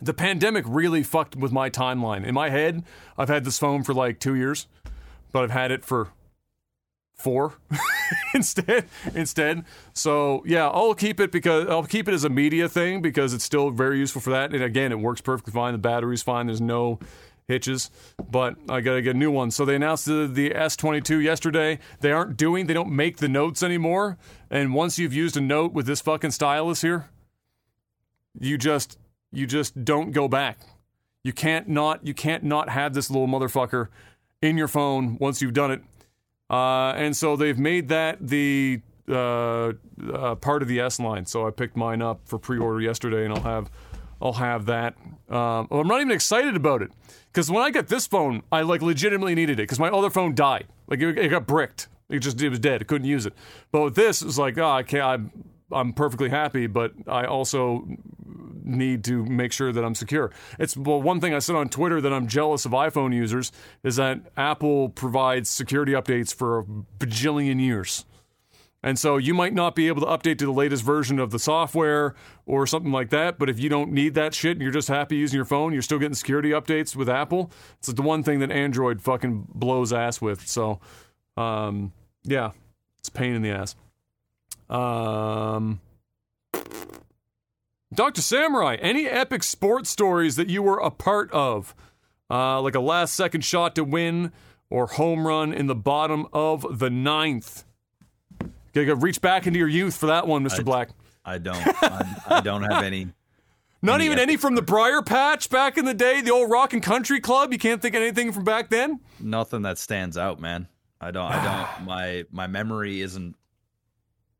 The 0.00 0.14
pandemic 0.14 0.64
really 0.68 1.02
fucked 1.02 1.36
with 1.36 1.52
my 1.52 1.70
timeline. 1.70 2.24
In 2.24 2.34
my 2.34 2.50
head, 2.50 2.84
I've 3.16 3.30
had 3.30 3.44
this 3.44 3.58
phone 3.58 3.82
for 3.82 3.94
like 3.94 4.20
two 4.20 4.34
years, 4.34 4.66
but 5.32 5.42
I've 5.42 5.50
had 5.50 5.70
it 5.70 5.84
for 5.84 6.08
four 7.16 7.54
instead 8.34 8.86
instead. 9.14 9.64
So 9.94 10.42
yeah 10.46 10.68
i'll 10.68 10.94
keep 10.94 11.18
it 11.18 11.32
because 11.32 11.68
i'll 11.68 11.84
keep 11.84 12.08
it 12.08 12.14
as 12.14 12.24
a 12.24 12.28
media 12.28 12.68
thing 12.68 13.00
because 13.02 13.32
it's 13.32 13.44
still 13.44 13.70
very 13.70 13.98
useful 13.98 14.20
for 14.20 14.30
that. 14.30 14.52
And 14.52 14.62
again 14.62 14.92
it 14.92 14.98
works 14.98 15.20
perfectly 15.20 15.52
fine. 15.52 15.72
The 15.72 15.78
battery's 15.78 16.22
fine. 16.22 16.46
There's 16.46 16.60
no 16.60 16.98
hitches 17.48 17.90
but 18.30 18.56
i 18.68 18.80
gotta 18.80 19.00
get 19.00 19.14
a 19.14 19.18
new 19.18 19.30
one. 19.30 19.50
So 19.50 19.64
they 19.64 19.76
announced 19.76 20.06
the, 20.06 20.28
the 20.30 20.50
s22 20.50 21.22
yesterday. 21.22 21.78
They 22.00 22.12
aren't 22.12 22.36
doing 22.36 22.66
they 22.66 22.74
don't 22.74 22.90
make 22.90 23.16
the 23.16 23.28
notes 23.28 23.62
anymore. 23.62 24.18
And 24.50 24.74
once 24.74 24.98
you've 24.98 25.14
used 25.14 25.36
a 25.36 25.40
note 25.40 25.72
with 25.72 25.86
this 25.86 26.00
fucking 26.00 26.32
stylus 26.32 26.82
here 26.82 27.08
you 28.38 28.58
just 28.58 28.98
you 29.32 29.46
just 29.46 29.84
don't 29.84 30.12
go 30.12 30.28
back. 30.28 30.58
You 31.24 31.32
can't 31.32 31.68
not 31.68 32.06
you 32.06 32.14
can't 32.14 32.44
not 32.44 32.68
have 32.68 32.94
this 32.94 33.10
little 33.10 33.26
motherfucker 33.26 33.88
in 34.42 34.56
your 34.56 34.68
phone 34.68 35.16
once 35.18 35.40
you've 35.40 35.54
done 35.54 35.70
it 35.70 35.82
uh, 36.50 36.92
and 36.96 37.16
so 37.16 37.36
they've 37.36 37.58
made 37.58 37.88
that 37.88 38.18
the 38.20 38.80
uh, 39.08 39.72
uh, 40.12 40.34
part 40.36 40.62
of 40.62 40.68
the 40.68 40.80
S 40.80 40.98
line. 40.98 41.26
So 41.26 41.46
I 41.46 41.50
picked 41.50 41.76
mine 41.76 42.02
up 42.02 42.20
for 42.24 42.38
pre-order 42.38 42.80
yesterday, 42.80 43.24
and 43.24 43.34
I'll 43.34 43.42
have 43.42 43.70
I'll 44.20 44.32
have 44.34 44.66
that. 44.66 44.96
Um, 45.28 45.68
I'm 45.70 45.86
not 45.86 46.00
even 46.00 46.12
excited 46.12 46.56
about 46.56 46.82
it 46.82 46.90
because 47.32 47.50
when 47.50 47.62
I 47.62 47.70
got 47.70 47.88
this 47.88 48.06
phone, 48.06 48.42
I 48.50 48.62
like 48.62 48.82
legitimately 48.82 49.34
needed 49.34 49.58
it 49.58 49.64
because 49.64 49.78
my 49.78 49.88
other 49.88 50.10
phone 50.10 50.34
died. 50.34 50.66
Like 50.86 51.00
it, 51.00 51.18
it, 51.18 51.28
got 51.28 51.46
bricked. 51.46 51.88
It 52.08 52.20
just 52.20 52.40
it 52.40 52.48
was 52.48 52.60
dead. 52.60 52.82
I 52.82 52.84
couldn't 52.84 53.08
use 53.08 53.26
it. 53.26 53.34
But 53.72 53.82
with 53.82 53.94
this, 53.96 54.22
it 54.22 54.26
was 54.26 54.38
like, 54.38 54.56
oh, 54.58 54.70
I 54.70 54.82
can't. 54.82 55.04
I'm 55.04 55.30
I'm 55.72 55.92
perfectly 55.92 56.28
happy, 56.28 56.66
but 56.66 56.92
I 57.06 57.24
also 57.24 57.86
need 58.62 59.04
to 59.04 59.24
make 59.24 59.52
sure 59.52 59.72
that 59.72 59.84
I'm 59.84 59.94
secure. 59.94 60.30
It's 60.58 60.76
well, 60.76 61.00
one 61.00 61.20
thing 61.20 61.34
I 61.34 61.38
said 61.38 61.56
on 61.56 61.68
Twitter 61.68 62.00
that 62.00 62.12
I'm 62.12 62.26
jealous 62.26 62.64
of 62.64 62.72
iPhone 62.72 63.14
users 63.14 63.52
is 63.82 63.96
that 63.96 64.20
Apple 64.36 64.88
provides 64.88 65.48
security 65.48 65.92
updates 65.92 66.34
for 66.34 66.58
a 66.58 66.64
bajillion 66.64 67.60
years. 67.60 68.04
And 68.82 68.98
so 68.98 69.16
you 69.16 69.34
might 69.34 69.54
not 69.54 69.74
be 69.74 69.88
able 69.88 70.02
to 70.02 70.06
update 70.06 70.38
to 70.38 70.44
the 70.44 70.52
latest 70.52 70.84
version 70.84 71.18
of 71.18 71.30
the 71.30 71.38
software 71.38 72.14
or 72.44 72.66
something 72.66 72.92
like 72.92 73.10
that, 73.10 73.38
but 73.38 73.48
if 73.48 73.58
you 73.58 73.68
don't 73.68 73.90
need 73.90 74.14
that 74.14 74.34
shit 74.34 74.52
and 74.52 74.62
you're 74.62 74.70
just 74.70 74.86
happy 74.86 75.16
using 75.16 75.36
your 75.36 75.44
phone, 75.44 75.72
you're 75.72 75.82
still 75.82 75.98
getting 75.98 76.14
security 76.14 76.50
updates 76.50 76.94
with 76.94 77.08
Apple. 77.08 77.50
It's 77.78 77.88
the 77.88 78.02
one 78.02 78.22
thing 78.22 78.38
that 78.40 78.52
Android 78.52 79.02
fucking 79.02 79.48
blows 79.52 79.92
ass 79.92 80.20
with. 80.20 80.46
So, 80.46 80.78
um, 81.36 81.92
yeah, 82.22 82.52
it's 83.00 83.08
pain 83.08 83.34
in 83.34 83.42
the 83.42 83.50
ass. 83.50 83.74
Um, 84.68 85.80
Dr. 87.94 88.20
Samurai, 88.20 88.76
any 88.80 89.06
epic 89.06 89.42
sports 89.42 89.90
stories 89.90 90.36
that 90.36 90.48
you 90.48 90.62
were 90.62 90.78
a 90.78 90.90
part 90.90 91.30
of? 91.32 91.74
Uh, 92.28 92.60
like 92.60 92.74
a 92.74 92.80
last 92.80 93.14
second 93.14 93.44
shot 93.44 93.74
to 93.76 93.84
win 93.84 94.32
or 94.68 94.86
home 94.86 95.26
run 95.26 95.52
in 95.52 95.66
the 95.66 95.74
bottom 95.74 96.26
of 96.32 96.78
the 96.78 96.90
ninth? 96.90 97.64
Gotta 98.72 98.94
reach 98.96 99.20
back 99.20 99.46
into 99.46 99.58
your 99.58 99.68
youth 99.68 99.96
for 99.96 100.06
that 100.06 100.26
one, 100.26 100.44
Mr. 100.44 100.60
I, 100.60 100.62
Black. 100.62 100.88
I 101.24 101.38
don't. 101.38 101.82
I, 101.82 102.22
I 102.26 102.40
don't 102.40 102.62
have 102.62 102.84
any. 102.84 103.08
Not 103.82 103.96
any 104.00 104.06
even 104.06 104.18
any 104.18 104.36
from 104.36 104.54
the 104.54 104.62
Briar 104.62 105.02
Patch 105.02 105.48
back 105.48 105.78
in 105.78 105.84
the 105.84 105.94
day, 105.94 106.20
the 106.20 106.32
old 106.32 106.50
Rock 106.50 106.72
and 106.72 106.82
Country 106.82 107.20
Club. 107.20 107.52
You 107.52 107.58
can't 107.58 107.80
think 107.80 107.94
of 107.94 108.02
anything 108.02 108.32
from 108.32 108.44
back 108.44 108.68
then. 108.68 109.00
Nothing 109.20 109.62
that 109.62 109.78
stands 109.78 110.18
out, 110.18 110.40
man. 110.40 110.66
I 111.00 111.10
don't. 111.10 111.30
I 111.30 111.44
don't. 111.76 111.86
my 111.86 112.24
my 112.30 112.46
memory 112.46 113.00
isn't 113.00 113.36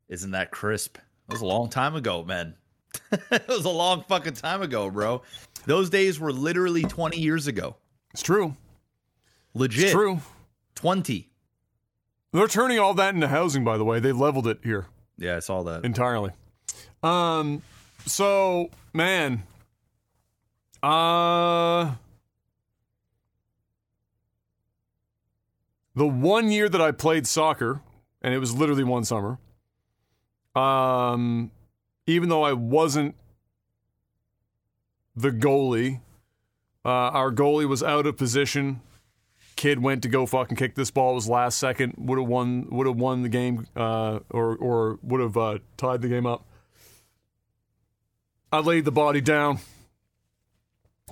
isn't 0.09 0.30
that 0.32 0.50
crisp. 0.50 0.98
It 1.28 1.32
was 1.32 1.40
a 1.40 1.46
long 1.46 1.68
time 1.68 1.94
ago, 1.94 2.24
man. 2.24 2.54
it 3.30 3.48
was 3.48 3.64
a 3.64 3.70
long 3.70 4.04
fucking 4.09 4.34
time 4.34 4.62
ago, 4.62 4.90
bro. 4.90 5.22
Those 5.66 5.90
days 5.90 6.20
were 6.20 6.32
literally 6.32 6.82
20 6.82 7.18
years 7.18 7.46
ago. 7.46 7.76
It's 8.12 8.22
true. 8.22 8.57
Legit. 9.54 9.84
It's 9.84 9.92
true. 9.92 10.20
20. 10.76 11.28
They're 12.32 12.46
turning 12.46 12.78
all 12.78 12.94
that 12.94 13.14
into 13.14 13.28
housing, 13.28 13.64
by 13.64 13.76
the 13.76 13.84
way. 13.84 13.98
They 13.98 14.12
leveled 14.12 14.46
it 14.46 14.61
here. 14.62 14.86
Yeah, 15.18 15.36
I 15.36 15.40
saw 15.40 15.62
that. 15.64 15.84
Entirely. 15.84 16.30
Um, 17.02 17.62
so, 18.04 18.70
man. 18.92 19.42
Uh. 20.82 21.94
The 25.94 26.07
one 26.07 26.50
year 26.50 26.68
that 26.68 26.80
I 26.80 26.92
played 26.92 27.26
soccer, 27.26 27.80
and 28.20 28.34
it 28.34 28.38
was 28.38 28.54
literally 28.54 28.84
one 28.84 29.04
summer, 29.04 29.38
um, 30.57 31.50
even 32.07 32.28
though 32.28 32.42
I 32.42 32.52
wasn't 32.52 33.14
the 35.14 35.30
goalie, 35.30 36.00
uh, 36.84 36.88
our 36.88 37.32
goalie 37.32 37.68
was 37.68 37.82
out 37.82 38.07
of 38.07 38.16
position. 38.16 38.80
Kid 39.57 39.82
went 39.82 40.02
to 40.02 40.09
go 40.09 40.26
fucking 40.26 40.57
kick 40.57 40.74
this 40.74 40.90
ball. 40.90 41.12
It 41.12 41.14
was 41.14 41.28
last 41.28 41.59
second. 41.59 41.94
Would 41.96 42.18
have 42.18 42.28
won. 42.28 42.68
Would 42.70 42.86
have 42.86 42.96
won 42.96 43.22
the 43.22 43.28
game, 43.28 43.66
uh, 43.74 44.20
or 44.30 44.57
or 44.57 44.98
would 45.02 45.20
have 45.20 45.36
uh, 45.36 45.59
tied 45.76 46.02
the 46.02 46.09
game 46.09 46.26
up. 46.26 46.44
I 48.52 48.61
laid 48.61 48.84
the 48.84 48.92
body 48.92 49.20
down, 49.20 49.59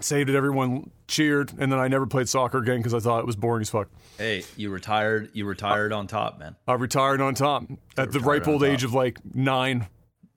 saved 0.01 0.29
it. 0.31 0.37
Everyone 0.37 0.91
cheered, 1.07 1.53
and 1.59 1.71
then 1.71 1.79
I 1.79 1.89
never 1.89 2.07
played 2.07 2.29
soccer 2.29 2.59
again 2.59 2.79
because 2.79 2.95
I 2.95 2.99
thought 3.01 3.21
it 3.21 3.27
was 3.27 3.37
boring 3.37 3.63
as 3.63 3.71
fuck. 3.71 3.89
Hey, 4.19 4.45
you 4.57 4.71
retired. 4.71 5.31
You 5.33 5.45
retired 5.47 5.93
on 5.93 6.07
top, 6.07 6.39
man. 6.39 6.57
I 6.67 6.75
retired 6.75 7.21
on 7.21 7.35
top 7.35 7.65
at 7.97 8.13
the 8.13 8.21
ripe 8.21 8.49
old 8.49 8.65
age 8.65 8.85
of 8.85 8.93
like 8.95 9.19
nine. 9.35 9.87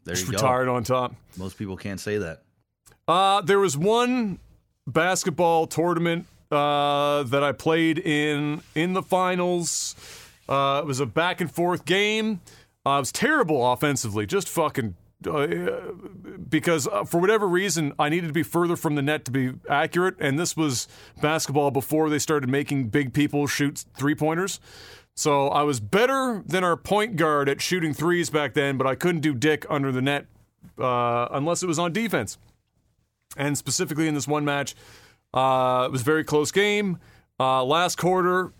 There 0.03 0.13
you 0.15 0.19
Just 0.21 0.31
go. 0.31 0.37
retired 0.37 0.67
on 0.67 0.83
top. 0.83 1.15
Most 1.37 1.57
people 1.57 1.75
can't 1.75 1.99
say 1.99 2.17
that. 2.19 2.43
Uh, 3.07 3.41
there 3.41 3.59
was 3.59 3.77
one 3.77 4.39
basketball 4.85 5.67
tournament 5.67 6.25
uh, 6.51 7.23
that 7.23 7.43
I 7.43 7.51
played 7.51 7.99
in 7.99 8.61
in 8.75 8.93
the 8.93 9.03
finals. 9.03 9.95
Uh, 10.47 10.81
it 10.83 10.87
was 10.87 10.99
a 10.99 11.05
back 11.05 11.41
and 11.41 11.51
forth 11.51 11.83
game. 11.85 12.41
Uh, 12.85 12.97
it 12.97 12.99
was 12.99 13.11
terrible 13.11 13.69
offensively, 13.73 14.25
just 14.25 14.47
fucking. 14.47 14.95
Uh, 15.25 15.47
because 16.47 16.87
uh, 16.87 17.03
for 17.03 17.19
whatever 17.19 17.47
reason, 17.47 17.91
I 17.97 18.09
needed 18.09 18.27
to 18.27 18.33
be 18.33 18.43
further 18.43 18.75
from 18.75 18.93
the 18.93 19.01
net 19.01 19.25
to 19.25 19.31
be 19.31 19.53
accurate, 19.67 20.15
and 20.19 20.37
this 20.37 20.55
was 20.55 20.87
basketball 21.21 21.71
before 21.71 22.09
they 22.09 22.19
started 22.19 22.49
making 22.49 22.89
big 22.89 23.13
people 23.13 23.47
shoot 23.47 23.83
three 23.97 24.13
pointers. 24.13 24.59
So 25.15 25.47
I 25.47 25.63
was 25.63 25.79
better 25.79 26.43
than 26.45 26.63
our 26.63 26.77
point 26.77 27.15
guard 27.15 27.49
at 27.49 27.59
shooting 27.61 27.95
threes 27.95 28.29
back 28.29 28.53
then, 28.53 28.77
but 28.77 28.85
I 28.85 28.93
couldn't 28.93 29.21
do 29.21 29.33
dick 29.33 29.65
under 29.67 29.91
the 29.91 30.03
net 30.03 30.27
uh, 30.77 31.27
unless 31.31 31.63
it 31.63 31.67
was 31.67 31.79
on 31.79 31.91
defense. 31.91 32.37
And 33.35 33.57
specifically 33.57 34.07
in 34.07 34.13
this 34.13 34.27
one 34.27 34.45
match, 34.45 34.75
uh, 35.33 35.85
it 35.87 35.91
was 35.91 36.01
a 36.01 36.05
very 36.05 36.23
close 36.23 36.51
game. 36.51 36.99
Uh, 37.39 37.63
last 37.63 37.97
quarter, 37.97 38.53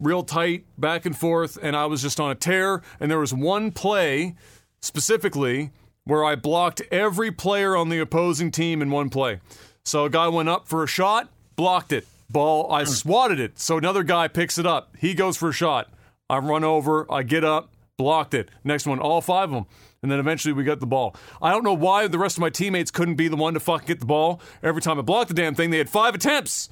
real 0.00 0.22
tight, 0.22 0.66
back 0.76 1.06
and 1.06 1.16
forth, 1.16 1.58
and 1.62 1.74
I 1.74 1.86
was 1.86 2.02
just 2.02 2.20
on 2.20 2.30
a 2.30 2.34
tear. 2.34 2.82
And 3.00 3.10
there 3.10 3.18
was 3.18 3.32
one 3.32 3.72
play 3.72 4.34
specifically 4.82 5.70
where 6.04 6.24
I 6.24 6.34
blocked 6.34 6.82
every 6.90 7.30
player 7.30 7.76
on 7.76 7.88
the 7.88 8.00
opposing 8.00 8.50
team 8.50 8.82
in 8.82 8.90
one 8.90 9.10
play. 9.10 9.40
So 9.84 10.04
a 10.04 10.10
guy 10.10 10.28
went 10.28 10.48
up 10.48 10.68
for 10.68 10.82
a 10.82 10.88
shot, 10.88 11.28
blocked 11.56 11.92
it. 11.92 12.06
Ball, 12.30 12.72
I 12.72 12.84
hmm. 12.84 12.90
swatted 12.90 13.40
it. 13.40 13.58
So 13.58 13.78
another 13.78 14.02
guy 14.02 14.28
picks 14.28 14.58
it 14.58 14.66
up. 14.66 14.96
He 14.98 15.14
goes 15.14 15.36
for 15.36 15.50
a 15.50 15.52
shot. 15.52 15.92
I 16.30 16.38
run 16.38 16.64
over, 16.64 17.10
I 17.12 17.22
get 17.24 17.44
up, 17.44 17.72
blocked 17.98 18.34
it. 18.34 18.48
Next 18.64 18.86
one, 18.86 18.98
all 18.98 19.20
five 19.20 19.50
of 19.50 19.54
them. 19.54 19.66
And 20.02 20.10
then 20.10 20.18
eventually 20.18 20.52
we 20.52 20.64
got 20.64 20.80
the 20.80 20.86
ball. 20.86 21.14
I 21.40 21.50
don't 21.50 21.62
know 21.62 21.74
why 21.74 22.08
the 22.08 22.18
rest 22.18 22.36
of 22.36 22.40
my 22.40 22.50
teammates 22.50 22.90
couldn't 22.90 23.14
be 23.14 23.28
the 23.28 23.36
one 23.36 23.54
to 23.54 23.60
fucking 23.60 23.86
get 23.86 24.00
the 24.00 24.06
ball. 24.06 24.40
Every 24.62 24.82
time 24.82 24.98
I 24.98 25.02
blocked 25.02 25.28
the 25.28 25.34
damn 25.34 25.54
thing, 25.54 25.70
they 25.70 25.78
had 25.78 25.90
five 25.90 26.14
attempts. 26.14 26.68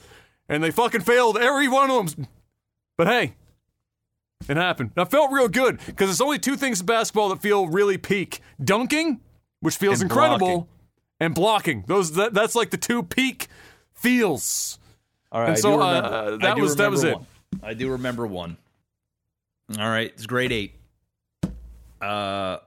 And 0.48 0.64
they 0.64 0.72
fucking 0.72 1.02
failed 1.02 1.38
every 1.38 1.68
one 1.68 1.90
of 1.90 2.16
them. 2.16 2.26
But 2.98 3.06
hey, 3.06 3.34
it 4.48 4.56
happened. 4.56 4.90
I 4.96 5.04
felt 5.04 5.30
real 5.32 5.48
good 5.48 5.78
because 5.86 6.08
there's 6.08 6.20
only 6.20 6.38
two 6.38 6.56
things 6.56 6.80
in 6.80 6.86
basketball 6.86 7.28
that 7.30 7.40
feel 7.40 7.68
really 7.68 7.98
peak 7.98 8.40
dunking, 8.62 9.20
which 9.60 9.76
feels 9.76 10.00
And 10.00 10.10
incredible, 10.10 10.38
blocking. 10.48 10.66
and 11.20 11.34
blocking. 11.34 11.84
Those 11.86 12.12
that, 12.12 12.34
That's 12.34 12.54
like 12.54 12.70
the 12.70 12.76
two 12.76 13.02
peak 13.02 13.48
feels. 13.94 14.78
All 15.32 15.40
right. 15.40 15.48
And 15.50 15.56
I 15.56 15.60
so, 15.60 15.76
do 15.76 15.82
uh, 15.82 15.86
remember, 15.86 16.36
that 16.38 16.50
I 16.52 16.54
do 16.54 16.62
was- 16.62 16.76
that 16.76 16.90
was 16.90 17.04
remember 17.04 17.18
one. 17.18 17.26
I 17.62 17.74
do 17.74 17.90
remember 17.90 18.26
one. 18.26 18.56
All 19.78 19.88
right. 19.88 20.10
It's 20.14 20.26
grade 20.26 20.52
eight. 20.52 20.74
Uh, 22.00 22.58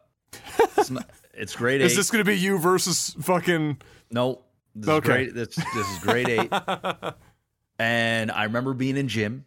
it's 0.77 0.89
not, 0.91 1.09
It's 1.33 1.55
grade 1.55 1.81
eight. 1.81 1.85
Is 1.85 1.95
this 1.95 2.11
going 2.11 2.23
to 2.23 2.29
be 2.29 2.37
you 2.37 2.59
versus 2.59 3.15
fucking? 3.21 3.77
no, 4.11 4.41
this 4.75 4.87
Okay. 4.89 5.23
is 5.25 5.33
grade. 5.33 5.35
This, 5.35 5.55
this 5.55 5.89
is 5.89 5.99
grade 5.99 6.29
eight. 6.29 6.51
and 7.79 8.31
I 8.31 8.43
remember 8.43 8.73
being 8.73 8.97
in 8.97 9.07
gym, 9.07 9.45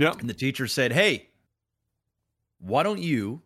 Yep. 0.00 0.20
and 0.20 0.28
the 0.28 0.34
teacher 0.34 0.66
said, 0.66 0.92
"Hey, 0.92 1.28
why 2.58 2.82
don't 2.82 3.00
you 3.00 3.42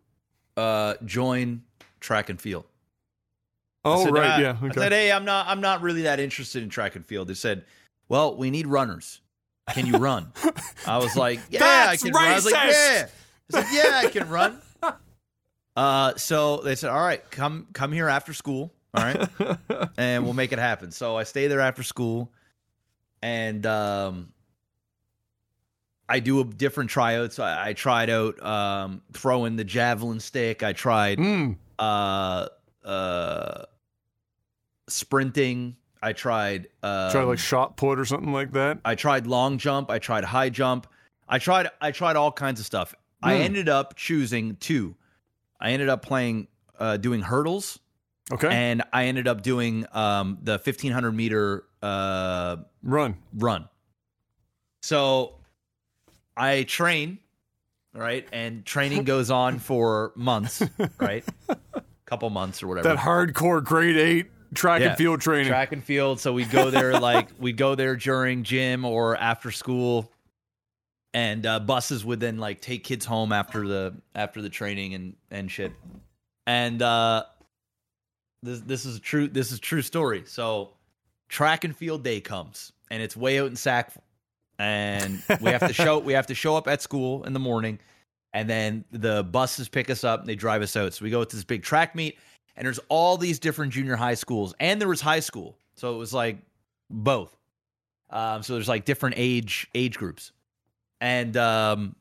uh, 0.57 0.95
join 1.05 1.63
track 1.99 2.29
and 2.29 2.39
field?" 2.39 2.65
Oh 3.83 4.05
said, 4.05 4.13
right, 4.13 4.37
"Uh," 4.37 4.41
yeah. 4.41 4.57
I 4.61 4.73
said, 4.73 4.91
"Hey, 4.91 5.11
I'm 5.11 5.25
not. 5.25 5.47
I'm 5.47 5.61
not 5.61 5.81
really 5.81 6.03
that 6.03 6.19
interested 6.19 6.63
in 6.63 6.69
track 6.69 6.95
and 6.95 7.05
field." 7.05 7.27
They 7.27 7.33
said, 7.33 7.65
"Well, 8.09 8.35
we 8.35 8.51
need 8.51 8.67
runners. 8.67 9.21
Can 9.71 9.85
you 9.85 9.97
run?" 9.97 10.31
I 10.87 10.97
was 10.97 11.15
like, 11.15 11.39
"Yeah, 11.49 11.59
That's 11.59 12.03
I 12.03 12.07
can 12.07 12.13
run." 12.13 12.27
I 12.27 12.35
was 12.35 12.45
like, 12.45 12.53
"Yeah." 12.53 13.07
I 13.53 13.61
said, 13.61 13.65
"Yeah, 13.71 13.97
I 13.97 14.07
can 14.07 14.29
run." 14.29 14.61
Uh, 15.75 16.15
so 16.15 16.57
they 16.57 16.75
said, 16.75 16.89
"All 16.89 16.99
right, 16.99 17.23
come 17.31 17.67
come 17.73 17.91
here 17.91 18.09
after 18.09 18.33
school, 18.33 18.73
all 18.93 19.03
right, 19.03 19.29
and 19.97 20.23
we'll 20.23 20.33
make 20.33 20.51
it 20.51 20.59
happen." 20.59 20.91
So 20.91 21.17
I 21.17 21.23
stay 21.23 21.47
there 21.47 21.61
after 21.61 21.81
school, 21.81 22.31
and 23.21 23.65
um, 23.65 24.33
I 26.11 26.19
do 26.19 26.41
a 26.41 26.43
different 26.43 26.89
tryouts. 26.89 27.39
I, 27.39 27.69
I 27.69 27.73
tried 27.73 28.09
out 28.09 28.41
um, 28.43 29.01
throwing 29.13 29.55
the 29.55 29.63
javelin 29.63 30.19
stick. 30.19 30.61
I 30.63 30.73
tried 30.73 31.17
Mm. 31.19 31.55
uh 31.79 32.47
uh 32.85 33.65
sprinting 34.89 35.75
i 36.01 36.11
tried 36.13 36.67
uh 36.83 37.11
Try 37.11 37.21
like 37.23 37.39
shot 37.39 37.77
put 37.77 37.99
or 37.99 38.05
something 38.05 38.33
like 38.33 38.51
that. 38.53 38.79
i 38.83 38.95
tried 38.95 39.27
long 39.27 39.57
jump 39.57 39.89
i 39.91 39.99
tried 39.99 40.23
high 40.23 40.49
jump 40.49 40.87
i 41.29 41.37
tried 41.39 41.69
i 41.79 41.91
tried 41.91 42.15
all 42.15 42.31
kinds 42.31 42.59
of 42.59 42.65
stuff 42.65 42.93
i 43.23 43.35
Hmm. 43.37 43.41
ended 43.43 43.69
up 43.69 43.95
choosing 43.95 44.55
two 44.57 44.95
i 45.59 45.71
ended 45.71 45.87
up 45.89 46.01
playing 46.01 46.47
uh 46.79 46.97
doing 46.97 47.21
hurdles 47.21 47.79
Okay. 48.33 48.49
and 48.49 48.81
i 48.91 49.05
ended 49.05 49.27
up 49.27 49.43
doing 49.43 49.85
um 49.93 50.39
the 50.41 50.53
1500 50.53 51.11
meter 51.11 51.65
uh 51.83 52.57
Run. 52.83 53.15
run 53.37 53.69
so 54.81 55.35
i 56.37 56.63
train 56.63 57.17
right 57.93 58.27
and 58.31 58.65
training 58.65 59.03
goes 59.03 59.29
on 59.31 59.59
for 59.59 60.11
months 60.15 60.63
right 60.99 61.23
couple 62.05 62.29
months 62.29 62.61
or 62.61 62.67
whatever 62.67 62.89
That 62.89 62.97
hardcore 62.97 63.63
grade 63.63 63.97
eight 63.97 64.31
track 64.53 64.81
Yeah. 64.81 64.89
and 64.89 64.97
field 64.97 65.21
training. 65.21 65.47
track 65.47 65.71
and 65.71 65.81
field. 65.81 66.19
So 66.19 66.33
we'd 66.33 66.51
go 66.51 66.69
there 66.69 66.99
like 66.99 67.29
we'd 67.39 67.55
go 67.55 67.73
there 67.75 67.95
during 67.95 68.43
gym 68.43 68.83
or 68.83 69.15
after 69.15 69.49
school, 69.49 70.11
and 71.13 71.45
uh, 71.45 71.61
buses 71.61 72.03
would 72.03 72.19
then 72.19 72.37
like 72.37 72.59
take 72.59 72.83
kids 72.83 73.05
home 73.05 73.31
after 73.31 73.65
the 73.65 73.93
after 74.13 74.41
the 74.41 74.49
training 74.49 74.93
and 74.93 75.15
and 75.31 75.49
shit. 75.49 75.71
And 76.47 76.81
uh, 76.81 77.23
this 78.43 78.59
this 78.59 78.85
is 78.85 78.97
a 78.97 78.99
true 78.99 79.29
this 79.29 79.53
is 79.53 79.59
a 79.59 79.61
true 79.61 79.81
story. 79.81 80.23
So 80.25 80.71
track 81.29 81.63
and 81.63 81.73
field 81.73 82.03
day 82.03 82.19
comes, 82.19 82.73
and 82.89 83.01
it's 83.01 83.15
way 83.15 83.39
out 83.39 83.47
in 83.47 83.55
Sackville, 83.55 84.03
and 84.61 85.21
we 85.41 85.51
have 85.51 85.67
to 85.67 85.73
show 85.73 85.99
we 85.99 86.13
have 86.13 86.27
to 86.27 86.35
show 86.35 86.55
up 86.55 86.67
at 86.67 86.81
school 86.81 87.23
in 87.23 87.33
the 87.33 87.39
morning. 87.39 87.79
And 88.33 88.49
then 88.49 88.85
the 88.91 89.25
buses 89.25 89.67
pick 89.67 89.89
us 89.89 90.05
up 90.05 90.21
and 90.21 90.29
they 90.29 90.35
drive 90.35 90.61
us 90.61 90.77
out. 90.77 90.93
So 90.93 91.03
we 91.03 91.11
go 91.11 91.21
to 91.23 91.35
this 91.35 91.43
big 91.43 91.63
track 91.63 91.95
meet 91.95 92.17
and 92.55 92.65
there's 92.65 92.79
all 92.89 93.17
these 93.17 93.39
different 93.39 93.73
junior 93.73 93.95
high 93.95 94.13
schools 94.13 94.53
and 94.59 94.79
there 94.79 94.87
was 94.87 95.01
high 95.01 95.19
school 95.19 95.57
so 95.75 95.93
it 95.95 95.97
was 95.97 96.13
like 96.13 96.37
both 96.89 97.35
um, 98.09 98.43
so 98.43 98.53
there's 98.53 98.67
like 98.67 98.85
different 98.85 99.15
age 99.17 99.67
age 99.75 99.97
groups 99.97 100.31
and 100.99 101.37
um, 101.37 101.95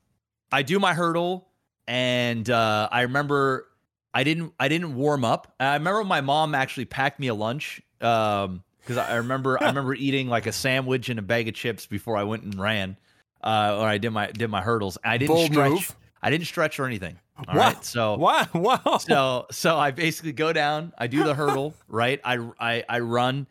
i 0.53 0.63
do 0.63 0.79
my 0.79 0.95
hurdle 0.95 1.49
and 1.87 2.51
uh, 2.51 2.89
i 2.91 3.03
remember 3.03 3.69
i 4.15 4.25
didn't 4.25 4.53
i 4.59 4.69
didn't 4.69 4.95
warm 4.95 5.25
up 5.25 5.55
i 5.61 5.75
remember 5.75 6.05
my 6.05 6.21
mom 6.21 6.55
actually 6.55 6.85
packed 6.85 7.21
me 7.21 7.29
a 7.29 7.35
lunch 7.35 7.81
um 8.01 8.63
because 8.81 8.97
I 8.97 9.17
remember 9.17 9.63
I 9.63 9.67
remember 9.67 9.95
eating 9.95 10.29
like 10.29 10.47
a 10.47 10.53
sandwich 10.53 11.09
and 11.09 11.19
a 11.19 11.23
bag 11.23 11.49
of 11.49 11.55
chips 11.55 11.87
before 11.87 12.17
I 12.17 12.25
went 12.25 12.43
and 12.45 12.55
ran, 12.59 12.97
uh, 13.43 13.77
or 13.79 13.87
I 13.87 13.99
did 13.99 14.11
my 14.11 14.27
did 14.31 14.49
my 14.51 14.61
hurdles. 14.61 14.99
I 15.05 15.19
didn't 15.19 15.35
Bold 15.35 15.51
stretch. 15.53 15.71
move. 15.71 15.97
I 16.23 16.31
didn't 16.31 16.47
stretch 16.47 16.79
or 16.79 16.87
anything. 16.87 17.19
All 17.49 17.55
Wow. 17.57 17.61
right, 17.69 17.85
so 17.85 18.17
Wow. 18.17 18.47
Wow. 18.55 18.99
so 18.99 19.47
so 19.51 19.79
I 19.79 19.91
basically 19.93 20.33
go 20.33 20.53
down, 20.53 20.93
I 20.99 21.07
do 21.07 21.25
the 21.25 21.35
hurdle, 21.35 21.75
right? 21.89 22.21
I 22.25 22.39
I 22.59 22.85
I 22.89 22.99
run. 23.01 23.47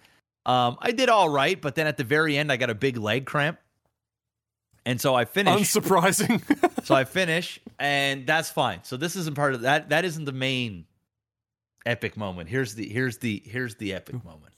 Um 0.46 0.78
I 0.80 0.92
did 0.92 1.10
all 1.10 1.30
right, 1.30 1.60
but 1.60 1.76
then 1.76 1.88
at 1.88 1.98
the 1.98 2.04
very 2.04 2.38
end 2.38 2.52
I 2.52 2.58
got 2.58 2.70
a 2.70 2.76
big 2.76 2.98
leg 2.98 3.26
cramp. 3.26 3.58
And 4.86 5.00
so 5.00 5.14
I 5.14 5.26
finish. 5.26 5.54
Unsurprising. 5.74 6.42
so 6.86 6.96
I 6.96 7.04
finish 7.04 7.60
and 7.80 8.26
that's 8.28 8.50
fine. 8.50 8.80
So 8.84 8.98
this 8.98 9.16
isn't 9.16 9.36
part 9.36 9.54
of 9.54 9.62
that 9.62 9.90
that 9.90 10.06
isn't 10.06 10.26
the 10.26 10.32
main 10.32 10.86
epic 11.86 12.16
moment. 12.18 12.50
Here's 12.50 12.76
the 12.76 12.88
here's 12.88 13.18
the 13.18 13.42
here's 13.46 13.76
the 13.76 13.94
epic 13.94 14.24
moment. 14.24 14.54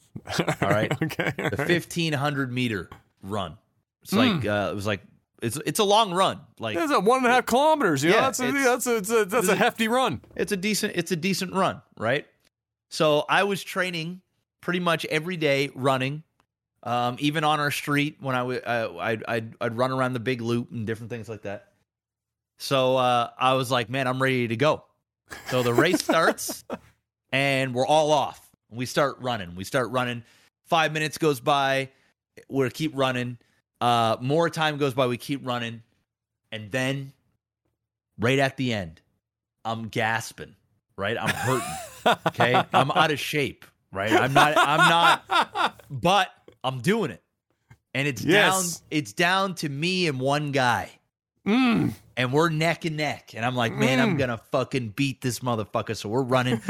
All 0.62 0.70
right. 0.70 0.92
okay. 1.04 1.34
all 1.40 1.50
The 1.52 1.56
right. 1.58 1.70
1500 1.70 2.52
meter 2.52 2.90
run. 3.24 3.58
It's 4.04 4.14
like 4.14 4.46
uh 4.46 4.70
it 4.72 4.76
was 4.76 4.86
like 4.88 5.02
it's 5.42 5.58
it's 5.66 5.80
a 5.80 5.84
long 5.84 6.14
run. 6.14 6.40
Like 6.60 6.76
That's 6.78 6.92
a 6.92 7.00
one 7.00 7.20
and 7.20 7.28
a 7.28 7.32
half 7.32 7.46
kilometers. 7.46 8.04
You 8.04 8.12
know, 8.12 8.16
Yeah, 8.18 8.22
that's 8.24 8.40
a, 8.40 8.48
it's- 8.48 8.64
that's 8.66 8.88
a, 8.88 8.94
that's 8.96 9.12
a, 9.12 9.26
that's 9.26 9.48
a 9.48 9.56
hefty 9.56 9.88
run. 9.88 10.22
it's 10.36 10.52
a 10.52 10.58
decent 10.58 10.94
it's 10.96 11.12
a 11.12 11.16
decent 11.16 11.54
run 11.54 11.82
right 11.98 12.26
so 12.90 13.24
i 13.30 13.44
was 13.44 13.64
training 13.64 14.22
pretty 14.60 14.80
much 14.80 15.06
every 15.06 15.38
day 15.38 15.70
running 15.76 16.24
um, 16.84 17.16
even 17.20 17.44
on 17.44 17.60
our 17.60 17.70
street 17.72 18.18
when 18.22 18.36
I 18.36 18.42
would 18.44 18.66
I'd, 18.66 19.24
I'd 19.28 19.54
I'd 19.62 19.78
run 19.78 19.92
around 19.92 20.14
the 20.14 20.20
big 20.20 20.42
loop 20.42 20.72
and 20.72 20.86
different 20.88 21.10
things 21.12 21.30
like 21.30 21.44
that 21.44 21.68
so 22.58 22.98
uh, 22.98 23.30
i 23.40 23.54
was 23.54 23.70
like 23.72 23.90
man 23.90 24.08
i'm 24.08 24.22
ready 24.22 24.48
to 24.48 24.56
go 24.56 24.84
so 25.50 25.64
the 25.64 25.74
race 25.74 26.04
starts 26.04 26.64
and 27.32 27.74
we're 27.74 27.86
all 27.88 28.12
off 28.12 28.50
we 28.72 28.86
start 28.86 29.18
running 29.20 29.56
we 29.56 29.64
start 29.64 29.90
running 29.92 30.24
five 30.66 30.92
minutes 30.94 31.18
goes 31.18 31.40
by 31.40 31.90
we 32.50 32.70
keep 32.70 32.92
running 32.96 33.38
uh, 33.82 34.16
more 34.22 34.50
time 34.50 34.78
goes 34.78 34.94
by 34.94 35.08
we 35.08 35.18
keep 35.18 35.46
running 35.46 35.82
and 36.52 36.72
then 36.72 37.12
right 38.20 38.40
at 38.40 38.58
the 38.58 38.74
end 38.74 39.02
I'm 39.64 39.90
gasping, 39.90 40.56
right? 40.98 41.16
I'm 41.20 41.30
hurting. 41.30 42.18
Okay. 42.30 42.64
I'm 42.74 42.90
out 42.90 43.12
of 43.12 43.20
shape, 43.20 43.64
right? 43.92 44.12
I'm 44.12 44.34
not, 44.34 44.54
I'm 44.58 44.90
not, 44.90 45.84
but 45.92 46.30
I'm 46.64 46.80
doing 46.82 47.12
it. 47.12 47.22
And 47.94 48.08
it's 48.08 48.24
Yes. 48.24 48.52
down, 48.80 48.82
it's 48.90 49.14
down 49.14 49.54
to 49.56 49.70
me 49.70 50.08
and 50.08 50.20
one 50.20 50.52
guy. 50.52 50.90
Mm. 51.48 51.94
And 52.18 52.32
we're 52.34 52.50
neck 52.50 52.86
and 52.86 52.98
neck. 52.98 53.32
And 53.36 53.44
I'm 53.46 53.56
like, 53.56 53.74
man, 53.74 54.00
I'm 54.00 54.16
Mm. 54.16 54.20
gonna 54.20 54.42
fucking 54.52 54.90
beat 54.90 55.22
this 55.22 55.40
motherfucker. 55.40 55.96
So 55.98 56.08
we're 56.10 56.22
running. 56.22 56.62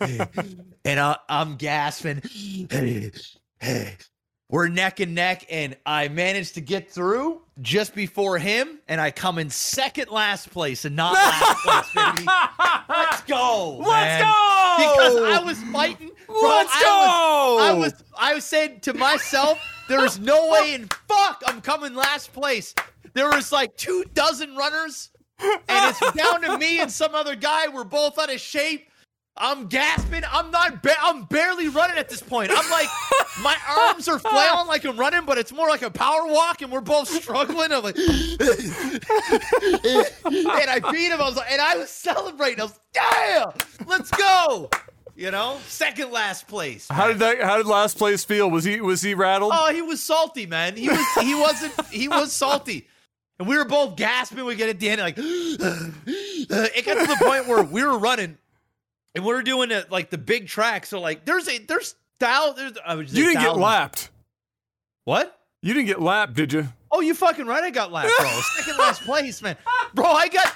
and 0.84 1.00
I, 1.00 1.16
I'm 1.28 1.56
gasping. 1.56 2.22
We're 4.50 4.68
neck 4.68 5.00
and 5.00 5.14
neck, 5.14 5.44
and 5.50 5.76
I 5.84 6.08
managed 6.08 6.54
to 6.54 6.62
get 6.62 6.90
through 6.90 7.42
just 7.60 7.94
before 7.94 8.38
him, 8.38 8.78
and 8.88 8.98
I 8.98 9.10
come 9.10 9.38
in 9.38 9.50
second 9.50 10.08
last 10.10 10.50
place 10.50 10.86
and 10.86 10.96
not 10.96 11.12
last 11.12 11.58
place, 11.94 12.14
baby. 12.16 12.26
Let's 12.88 13.20
go. 13.22 13.76
Let's 13.78 13.90
man. 13.90 14.20
go. 14.22 14.76
Because 14.78 15.16
I 15.16 15.42
was 15.44 15.62
fighting. 15.64 16.12
Bro, 16.26 16.40
Let's 16.40 16.72
I 16.74 16.80
go. 16.82 17.56
Was, 17.56 17.62
I 17.62 17.72
was 17.74 18.04
I 18.18 18.34
was 18.34 18.44
saying 18.46 18.80
to 18.80 18.94
myself, 18.94 19.58
there 19.86 20.02
is 20.04 20.18
no 20.18 20.48
way 20.50 20.72
in 20.72 20.88
fuck 21.08 21.42
I'm 21.46 21.60
coming 21.60 21.94
last 21.94 22.32
place. 22.32 22.74
There 23.14 23.28
was 23.28 23.52
like 23.52 23.76
two 23.76 24.04
dozen 24.14 24.56
runners, 24.56 25.10
and 25.40 25.60
it's 25.68 26.00
down 26.12 26.42
to 26.42 26.58
me 26.58 26.80
and 26.80 26.90
some 26.90 27.14
other 27.14 27.34
guy. 27.36 27.68
We're 27.68 27.84
both 27.84 28.18
out 28.18 28.32
of 28.32 28.40
shape. 28.40 28.88
I'm 29.40 29.68
gasping. 29.68 30.22
I'm 30.30 30.50
not. 30.50 30.82
Ba- 30.82 31.00
I'm 31.00 31.24
barely 31.24 31.68
running 31.68 31.96
at 31.96 32.08
this 32.08 32.20
point. 32.20 32.50
I'm 32.52 32.70
like, 32.70 32.88
my 33.40 33.56
arms 33.68 34.08
are 34.08 34.18
flailing 34.18 34.66
like 34.66 34.84
I'm 34.84 34.96
running, 34.98 35.24
but 35.26 35.38
it's 35.38 35.52
more 35.52 35.68
like 35.68 35.82
a 35.82 35.90
power 35.90 36.26
walk, 36.26 36.60
and 36.62 36.72
we're 36.72 36.80
both 36.80 37.08
struggling. 37.08 37.70
I'm 37.72 37.84
like, 37.84 37.96
and 37.98 38.10
I 40.70 40.80
beat 40.90 41.12
him. 41.12 41.20
I 41.20 41.24
was 41.24 41.36
like, 41.36 41.52
and 41.52 41.60
I 41.60 41.76
was 41.76 41.88
celebrating. 41.90 42.60
I 42.60 42.64
was, 42.64 42.72
like, 42.72 42.80
yeah, 42.96 43.44
let's 43.86 44.10
go. 44.10 44.70
You 45.14 45.30
know, 45.32 45.58
second 45.66 46.10
last 46.12 46.46
place. 46.46 46.86
How 46.88 47.08
did 47.08 47.18
that? 47.20 47.40
How 47.40 47.56
did 47.56 47.66
last 47.66 47.98
place 47.98 48.24
feel? 48.24 48.50
Was 48.50 48.64
he 48.64 48.80
was 48.80 49.02
he 49.02 49.14
rattled? 49.14 49.52
Oh, 49.54 49.72
he 49.72 49.82
was 49.82 50.02
salty, 50.02 50.46
man. 50.46 50.76
He 50.76 50.88
was. 50.88 51.06
He 51.20 51.34
wasn't. 51.34 51.86
He 51.90 52.08
was 52.08 52.32
salty, 52.32 52.88
and 53.38 53.48
we 53.48 53.56
were 53.56 53.64
both 53.64 53.96
gasping. 53.96 54.44
We 54.44 54.54
get 54.56 54.68
at 54.68 54.80
the 54.80 54.90
end, 54.90 55.00
like 55.00 55.14
it 55.18 56.84
got 56.84 56.94
to 56.94 57.06
the 57.06 57.24
point 57.24 57.46
where 57.46 57.62
we 57.62 57.84
were 57.84 57.98
running, 57.98 58.38
and 59.14 59.24
we 59.24 59.32
were 59.32 59.42
doing 59.42 59.70
it 59.70 59.90
like 59.90 60.10
the 60.10 60.18
big 60.18 60.48
track. 60.48 60.86
So 60.86 61.00
like, 61.00 61.24
there's 61.24 61.48
a 61.48 61.58
there's 61.58 61.94
thou. 62.18 62.52
There's 62.52 62.72
I 62.84 62.94
was 62.96 63.12
you 63.12 63.24
didn't 63.24 63.42
get 63.42 63.56
lapped. 63.56 64.10
What? 65.04 65.38
You 65.62 65.74
didn't 65.74 65.86
get 65.86 66.00
lapped, 66.00 66.34
did 66.34 66.52
you? 66.52 66.68
Oh, 66.90 67.00
you 67.00 67.14
fucking 67.14 67.46
right. 67.46 67.64
I 67.64 67.70
got 67.70 67.92
lapped, 67.92 68.12
bro. 68.18 68.28
Second 68.56 68.78
last 68.78 69.02
place, 69.02 69.42
man. 69.42 69.56
Bro, 69.94 70.06
I 70.06 70.28
got. 70.28 70.54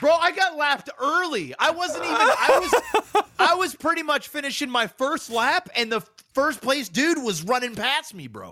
Bro, 0.00 0.10
I 0.10 0.32
got 0.32 0.56
lapped 0.56 0.90
early. 1.00 1.54
I 1.58 1.70
wasn't 1.70 2.04
even. 2.04 2.16
I 2.16 2.58
was. 3.14 3.24
I 3.38 3.54
was 3.54 3.74
pretty 3.74 4.02
much 4.02 4.28
finishing 4.28 4.68
my 4.68 4.88
first 4.88 5.30
lap, 5.30 5.68
and 5.76 5.90
the 5.92 6.00
first 6.34 6.60
place 6.60 6.88
dude 6.88 7.22
was 7.22 7.42
running 7.44 7.74
past 7.74 8.14
me, 8.14 8.26
bro. 8.26 8.50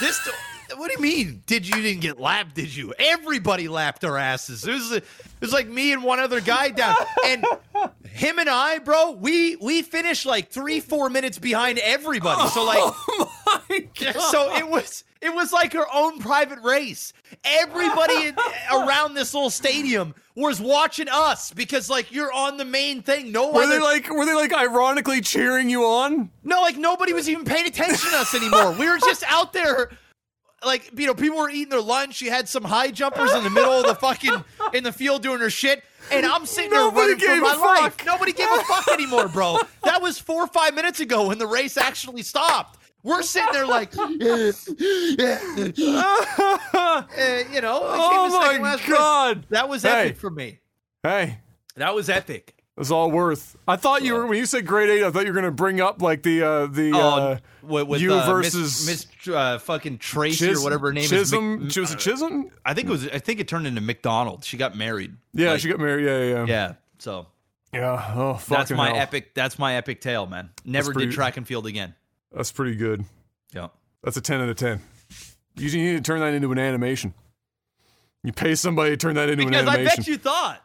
this. 0.00 0.28
What 0.76 0.88
do 0.88 0.94
you 0.94 1.00
mean? 1.00 1.42
Did 1.46 1.66
you 1.68 1.80
didn't 1.82 2.00
get 2.00 2.20
lapped? 2.20 2.54
Did 2.54 2.74
you? 2.74 2.92
Everybody 2.98 3.68
lapped 3.68 4.04
our 4.04 4.16
asses. 4.18 4.66
It 4.66 4.72
was 4.72 4.92
it 4.92 5.04
was 5.40 5.52
like 5.52 5.68
me 5.68 5.92
and 5.92 6.02
one 6.02 6.20
other 6.20 6.40
guy 6.40 6.70
down, 6.70 6.96
and 7.26 7.44
him 8.08 8.38
and 8.38 8.48
I, 8.48 8.78
bro. 8.78 9.12
We 9.12 9.56
we 9.56 9.82
finished 9.82 10.26
like 10.26 10.50
three 10.50 10.80
four 10.80 11.10
minutes 11.10 11.38
behind 11.38 11.78
everybody. 11.78 12.48
So 12.48 12.64
like, 12.64 12.78
Oh 13.54 13.62
my 13.68 13.78
God. 14.00 14.20
so 14.30 14.54
it 14.56 14.68
was 14.68 15.04
it 15.20 15.34
was 15.34 15.52
like 15.52 15.74
our 15.74 15.86
own 15.92 16.18
private 16.18 16.60
race. 16.62 17.12
Everybody 17.44 18.28
in, 18.28 18.36
around 18.72 19.14
this 19.14 19.34
little 19.34 19.50
stadium 19.50 20.14
was 20.34 20.60
watching 20.60 21.08
us 21.10 21.52
because 21.52 21.90
like 21.90 22.10
you're 22.12 22.32
on 22.32 22.56
the 22.56 22.64
main 22.64 23.02
thing. 23.02 23.30
No 23.32 23.50
Were 23.52 23.62
other 23.62 23.74
they 23.74 23.78
like 23.80 24.08
were 24.10 24.24
they 24.24 24.34
like 24.34 24.52
ironically 24.54 25.20
cheering 25.20 25.68
you 25.70 25.84
on? 25.84 26.30
no, 26.44 26.60
like 26.62 26.76
nobody 26.76 27.12
was 27.12 27.28
even 27.28 27.44
paying 27.44 27.66
attention 27.66 28.10
to 28.10 28.16
us 28.16 28.34
anymore. 28.34 28.72
We 28.72 28.88
were 28.88 28.98
just 28.98 29.22
out 29.28 29.52
there. 29.52 29.90
Like, 30.64 30.90
you 30.98 31.06
know, 31.06 31.14
people 31.14 31.38
were 31.38 31.50
eating 31.50 31.70
their 31.70 31.80
lunch. 31.80 32.14
She 32.14 32.26
had 32.28 32.48
some 32.48 32.62
high 32.64 32.90
jumpers 32.90 33.32
in 33.34 33.42
the 33.44 33.50
middle 33.50 33.72
of 33.72 33.86
the 33.86 33.94
fucking 33.94 34.44
in 34.72 34.84
the 34.84 34.92
field 34.92 35.22
doing 35.22 35.40
her 35.40 35.50
shit. 35.50 35.82
And 36.10 36.26
I'm 36.26 36.46
sitting 36.46 36.70
there 36.70 36.80
Nobody 36.80 37.12
running 37.14 37.36
for 37.38 37.40
my 37.42 37.52
a 37.52 37.56
fuck. 37.56 37.80
life. 37.80 37.96
Nobody 38.06 38.32
gave 38.32 38.48
a 38.50 38.62
fuck 38.64 38.88
anymore, 38.88 39.28
bro. 39.28 39.58
That 39.84 40.02
was 40.02 40.18
four 40.18 40.42
or 40.44 40.46
five 40.48 40.74
minutes 40.74 41.00
ago 41.00 41.28
when 41.28 41.38
the 41.38 41.46
race 41.46 41.76
actually 41.76 42.22
stopped. 42.22 42.78
We're 43.04 43.22
sitting 43.22 43.52
there 43.52 43.66
like, 43.66 43.92
uh, 43.98 44.02
you 47.52 47.60
know, 47.60 47.80
oh 47.82 48.58
my 48.60 48.80
god. 48.88 49.46
That 49.50 49.68
was 49.68 49.82
Hey. 49.82 50.06
epic 50.06 50.16
for 50.18 50.30
me. 50.30 50.60
Hey, 51.02 51.38
That 51.76 51.94
was 51.94 52.08
epic. 52.08 52.54
It 52.76 52.80
was 52.80 52.90
all 52.90 53.10
worth. 53.10 53.56
I 53.68 53.76
thought 53.76 54.02
you 54.02 54.14
were 54.14 54.26
when 54.26 54.38
you 54.38 54.46
said 54.46 54.66
grade 54.66 54.88
eight. 54.88 55.04
I 55.04 55.10
thought 55.10 55.26
you 55.26 55.28
were 55.32 55.40
going 55.40 55.44
to 55.44 55.50
bring 55.50 55.80
up 55.80 56.00
like 56.00 56.22
the 56.22 56.42
uh, 56.42 56.66
the 56.66 56.92
uh, 56.96 57.38
with, 57.62 57.86
with, 57.86 58.00
you 58.00 58.14
uh, 58.14 58.24
versus 58.26 58.86
Miss, 58.86 59.06
Miss 59.26 59.34
uh, 59.34 59.58
fucking 59.58 59.98
Tracy 59.98 60.46
Chis- 60.48 60.60
or 60.60 60.64
whatever 60.64 60.88
her 60.88 60.92
name 60.92 61.06
Chisholm. 61.08 61.66
is. 61.66 61.74
Chi- 61.74 61.80
was 61.82 61.92
it 61.92 61.98
Chisholm? 61.98 62.50
I 62.64 62.72
think 62.74 62.88
it 62.88 62.90
was. 62.90 63.08
I 63.08 63.18
think 63.18 63.40
it 63.40 63.48
turned 63.48 63.66
into 63.66 63.80
McDonald. 63.80 64.44
She 64.44 64.56
got 64.56 64.76
married. 64.76 65.14
Yeah, 65.34 65.50
Like, 65.52 65.60
she 65.60 65.68
got 65.68 65.80
married. 65.80 66.06
Yeah, 66.06 66.18
yeah, 66.18 66.34
yeah. 66.34 66.44
Yeah. 66.46 66.74
So 66.98 67.26
Yeah. 67.74 68.12
Oh, 68.16 68.34
fuck. 68.34 68.58
that's 68.58 68.70
my 68.70 68.88
hell. 68.88 68.96
epic. 68.96 69.34
That's 69.34 69.58
my 69.58 69.74
epic 69.76 70.00
tale, 70.00 70.26
man. 70.26 70.50
Never 70.64 70.92
pretty- 70.92 71.08
did 71.08 71.14
track 71.14 71.36
and 71.36 71.46
field 71.46 71.66
again. 71.66 71.94
That's 72.34 72.50
pretty 72.52 72.76
good. 72.76 73.04
Yeah. 73.54 73.68
That's 74.02 74.16
a 74.16 74.22
ten 74.22 74.40
out 74.40 74.48
of 74.48 74.56
ten. 74.56 74.80
You 75.56 75.70
need 75.70 75.96
to 75.96 76.00
turn 76.00 76.20
that 76.20 76.32
into 76.32 76.50
an 76.52 76.58
animation. 76.58 77.12
You 78.24 78.32
pay 78.32 78.54
somebody 78.54 78.92
to 78.92 78.96
turn 78.96 79.16
that 79.16 79.28
into 79.28 79.44
Because 79.44 79.62
an 79.62 79.68
animation. 79.68 79.92
I 79.92 79.96
bet 79.96 80.06
you 80.08 80.16
thought 80.16 80.64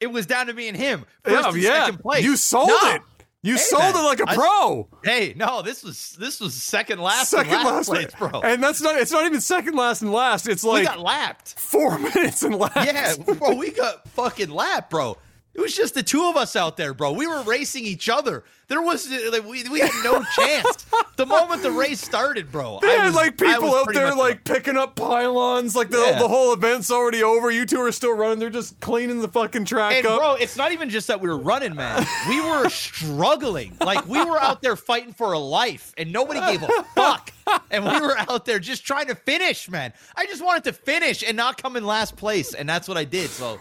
it 0.00 0.08
was 0.08 0.26
down 0.26 0.46
to 0.46 0.52
me 0.52 0.68
and 0.68 0.76
him. 0.76 1.04
yeah, 1.26 1.32
First 1.42 1.48
and 1.48 1.62
yeah. 1.62 1.84
second 1.84 1.98
place. 2.00 2.24
You 2.24 2.36
sold 2.36 2.68
No. 2.68 2.78
it. 2.94 3.02
You 3.42 3.54
Hey, 3.54 3.60
sold 3.60 3.82
man, 3.82 3.96
it 3.96 3.98
like 4.06 4.20
a 4.20 4.28
I- 4.28 4.34
pro. 4.34 4.88
Hey, 5.04 5.32
no, 5.36 5.62
this 5.62 5.84
was 5.84 6.16
this 6.18 6.40
was 6.40 6.52
second 6.54 6.98
last. 7.00 7.30
second 7.30 7.52
and 7.54 7.64
last, 7.64 7.88
last, 7.88 8.10
place, 8.10 8.12
bro. 8.30 8.40
And 8.40 8.60
that's 8.60 8.80
not. 8.80 8.96
It's 8.96 9.12
not 9.12 9.24
even 9.24 9.40
second 9.40 9.74
last 9.76 10.02
and 10.02 10.10
last. 10.12 10.48
It's 10.48 10.64
like 10.64 10.80
we 10.80 10.84
got 10.86 10.98
lapped. 11.00 11.56
four 11.58 11.96
minutes 12.14 12.42
and 12.42 12.56
last. 12.56 12.74
Yeah, 12.76 13.14
bro, 13.34 13.54
we 13.54 13.70
got 13.70 14.08
fucking 14.08 14.50
lapped, 14.50 14.90
bro. 14.90 15.16
It 15.56 15.60
was 15.62 15.74
just 15.74 15.94
the 15.94 16.02
two 16.02 16.28
of 16.28 16.36
us 16.36 16.54
out 16.54 16.76
there, 16.76 16.92
bro. 16.92 17.12
We 17.12 17.26
were 17.26 17.42
racing 17.42 17.84
each 17.86 18.08
other. 18.10 18.44
There 18.68 18.82
was 18.82 19.08
like, 19.30 19.44
we, 19.46 19.66
we 19.68 19.78
had 19.80 19.90
no 20.04 20.22
chance. 20.36 20.84
The 21.16 21.24
moment 21.24 21.62
the 21.62 21.70
race 21.70 22.00
started, 22.00 22.50
bro, 22.52 22.80
They 22.82 22.88
I 22.88 22.96
had 22.96 23.06
was- 23.06 23.14
like 23.14 23.38
people 23.38 23.74
out 23.74 23.88
there 23.94 24.14
like 24.14 24.44
picking 24.44 24.76
up 24.76 24.96
pylons. 24.96 25.74
Like 25.74 25.88
the 25.88 25.98
Yeah. 25.98 26.18
the 26.18 26.28
whole 26.28 26.52
event's 26.52 26.90
already 26.90 27.22
over. 27.22 27.50
You 27.50 27.64
two 27.64 27.80
are 27.80 27.92
still 27.92 28.14
running. 28.14 28.38
They're 28.38 28.50
just 28.50 28.78
cleaning 28.80 29.20
the 29.22 29.28
fucking 29.28 29.64
track 29.64 29.94
And 29.94 30.06
up. 30.06 30.18
bro, 30.18 30.34
it's 30.34 30.56
not 30.56 30.72
even 30.72 30.90
just 30.90 31.06
that 31.06 31.20
we 31.20 31.28
were 31.28 31.38
running, 31.38 31.74
man. 31.74 32.04
We 32.28 32.40
were 32.42 32.68
struggling. 33.10 33.76
Like 33.80 34.06
we 34.06 34.22
were 34.24 34.38
out 34.40 34.60
there 34.62 34.76
fighting 34.76 35.12
for 35.14 35.32
a 35.32 35.38
life, 35.38 35.94
and 35.96 36.12
nobody 36.12 36.40
gave 36.40 36.62
a 36.62 36.68
fuck. 36.94 37.32
And 37.70 37.84
we 37.84 37.98
were 38.00 38.18
out 38.18 38.44
there 38.44 38.58
just 38.58 38.84
trying 38.84 39.06
to 39.06 39.14
finish, 39.14 39.70
man. 39.70 39.92
I 40.16 40.26
just 40.26 40.44
wanted 40.44 40.64
to 40.64 40.72
finish 40.72 41.22
and 41.26 41.36
not 41.36 41.60
come 41.62 41.76
in 41.76 41.86
last 41.86 42.16
place, 42.16 42.52
and 42.52 42.68
that's 42.68 42.88
what 42.88 42.98
I 42.98 43.04
did. 43.04 43.30
So 43.30 43.58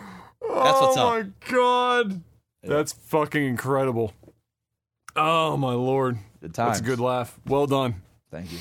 that's 0.53 0.81
what's 0.81 0.97
oh 0.97 1.07
up. 1.07 1.25
my 1.25 1.31
god, 1.51 2.21
that's 2.63 2.93
fucking 2.93 3.43
incredible. 3.43 4.13
Oh 5.15 5.55
my 5.57 5.73
lord, 5.73 6.17
Good 6.41 6.53
that's 6.53 6.79
a 6.79 6.83
good 6.83 6.99
laugh. 6.99 7.39
Well 7.45 7.67
done. 7.67 8.01
Thank 8.31 8.51
you. 8.51 8.59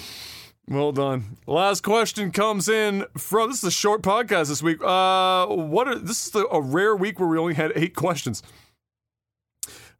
Well 0.68 0.92
done. 0.92 1.36
Last 1.46 1.82
question 1.82 2.30
comes 2.30 2.68
in 2.68 3.04
from 3.18 3.50
this 3.50 3.58
is 3.58 3.64
a 3.64 3.70
short 3.70 4.02
podcast 4.02 4.48
this 4.48 4.62
week. 4.62 4.82
Uh, 4.82 5.46
what 5.46 5.88
are 5.88 5.96
this 5.96 6.26
is 6.26 6.32
the, 6.32 6.46
a 6.48 6.60
rare 6.60 6.96
week 6.96 7.20
where 7.20 7.28
we 7.28 7.36
only 7.38 7.54
had 7.54 7.72
eight 7.74 7.94
questions. 7.96 8.42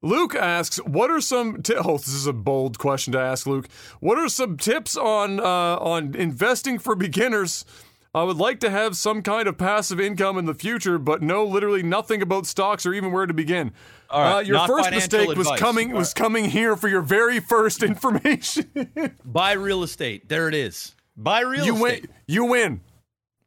Luke 0.00 0.34
asks, 0.34 0.76
"What 0.78 1.10
are 1.10 1.20
some? 1.20 1.62
T- 1.62 1.74
oh, 1.74 1.96
this 1.96 2.08
is 2.08 2.26
a 2.26 2.32
bold 2.32 2.78
question 2.78 3.12
to 3.14 3.18
ask, 3.18 3.46
Luke. 3.46 3.68
What 4.00 4.18
are 4.18 4.28
some 4.28 4.56
tips 4.56 4.96
on 4.96 5.40
uh, 5.40 5.76
on 5.76 6.14
investing 6.14 6.78
for 6.78 6.94
beginners? 6.94 7.64
I 8.14 8.22
would 8.22 8.36
like 8.36 8.60
to 8.60 8.70
have 8.70 8.96
some 8.96 9.22
kind 9.22 9.48
of 9.48 9.58
passive 9.58 10.00
income 10.00 10.38
in 10.38 10.46
the 10.46 10.54
future, 10.54 10.98
but 10.98 11.20
know 11.20 11.44
literally 11.44 11.82
nothing 11.82 12.22
about 12.22 12.46
stocks 12.46 12.86
or 12.86 12.94
even 12.94 13.10
where 13.10 13.26
to 13.26 13.34
begin. 13.34 13.72
All 14.08 14.22
right, 14.22 14.36
uh, 14.36 14.40
your 14.40 14.66
first 14.66 14.90
mistake 14.92 15.36
was 15.36 15.50
coming 15.56 15.92
All 15.92 15.98
was 15.98 16.14
coming 16.14 16.44
here 16.44 16.76
for 16.76 16.88
your 16.88 17.02
very 17.02 17.40
first 17.40 17.82
information. 17.82 18.90
Buy 19.24 19.52
real 19.52 19.82
estate. 19.82 20.28
There 20.28 20.46
it 20.46 20.54
is. 20.54 20.94
Buy 21.16 21.40
real 21.40 21.64
you 21.64 21.74
estate. 21.74 22.02
win. 22.02 22.10
You 22.28 22.44
win. 22.44 22.80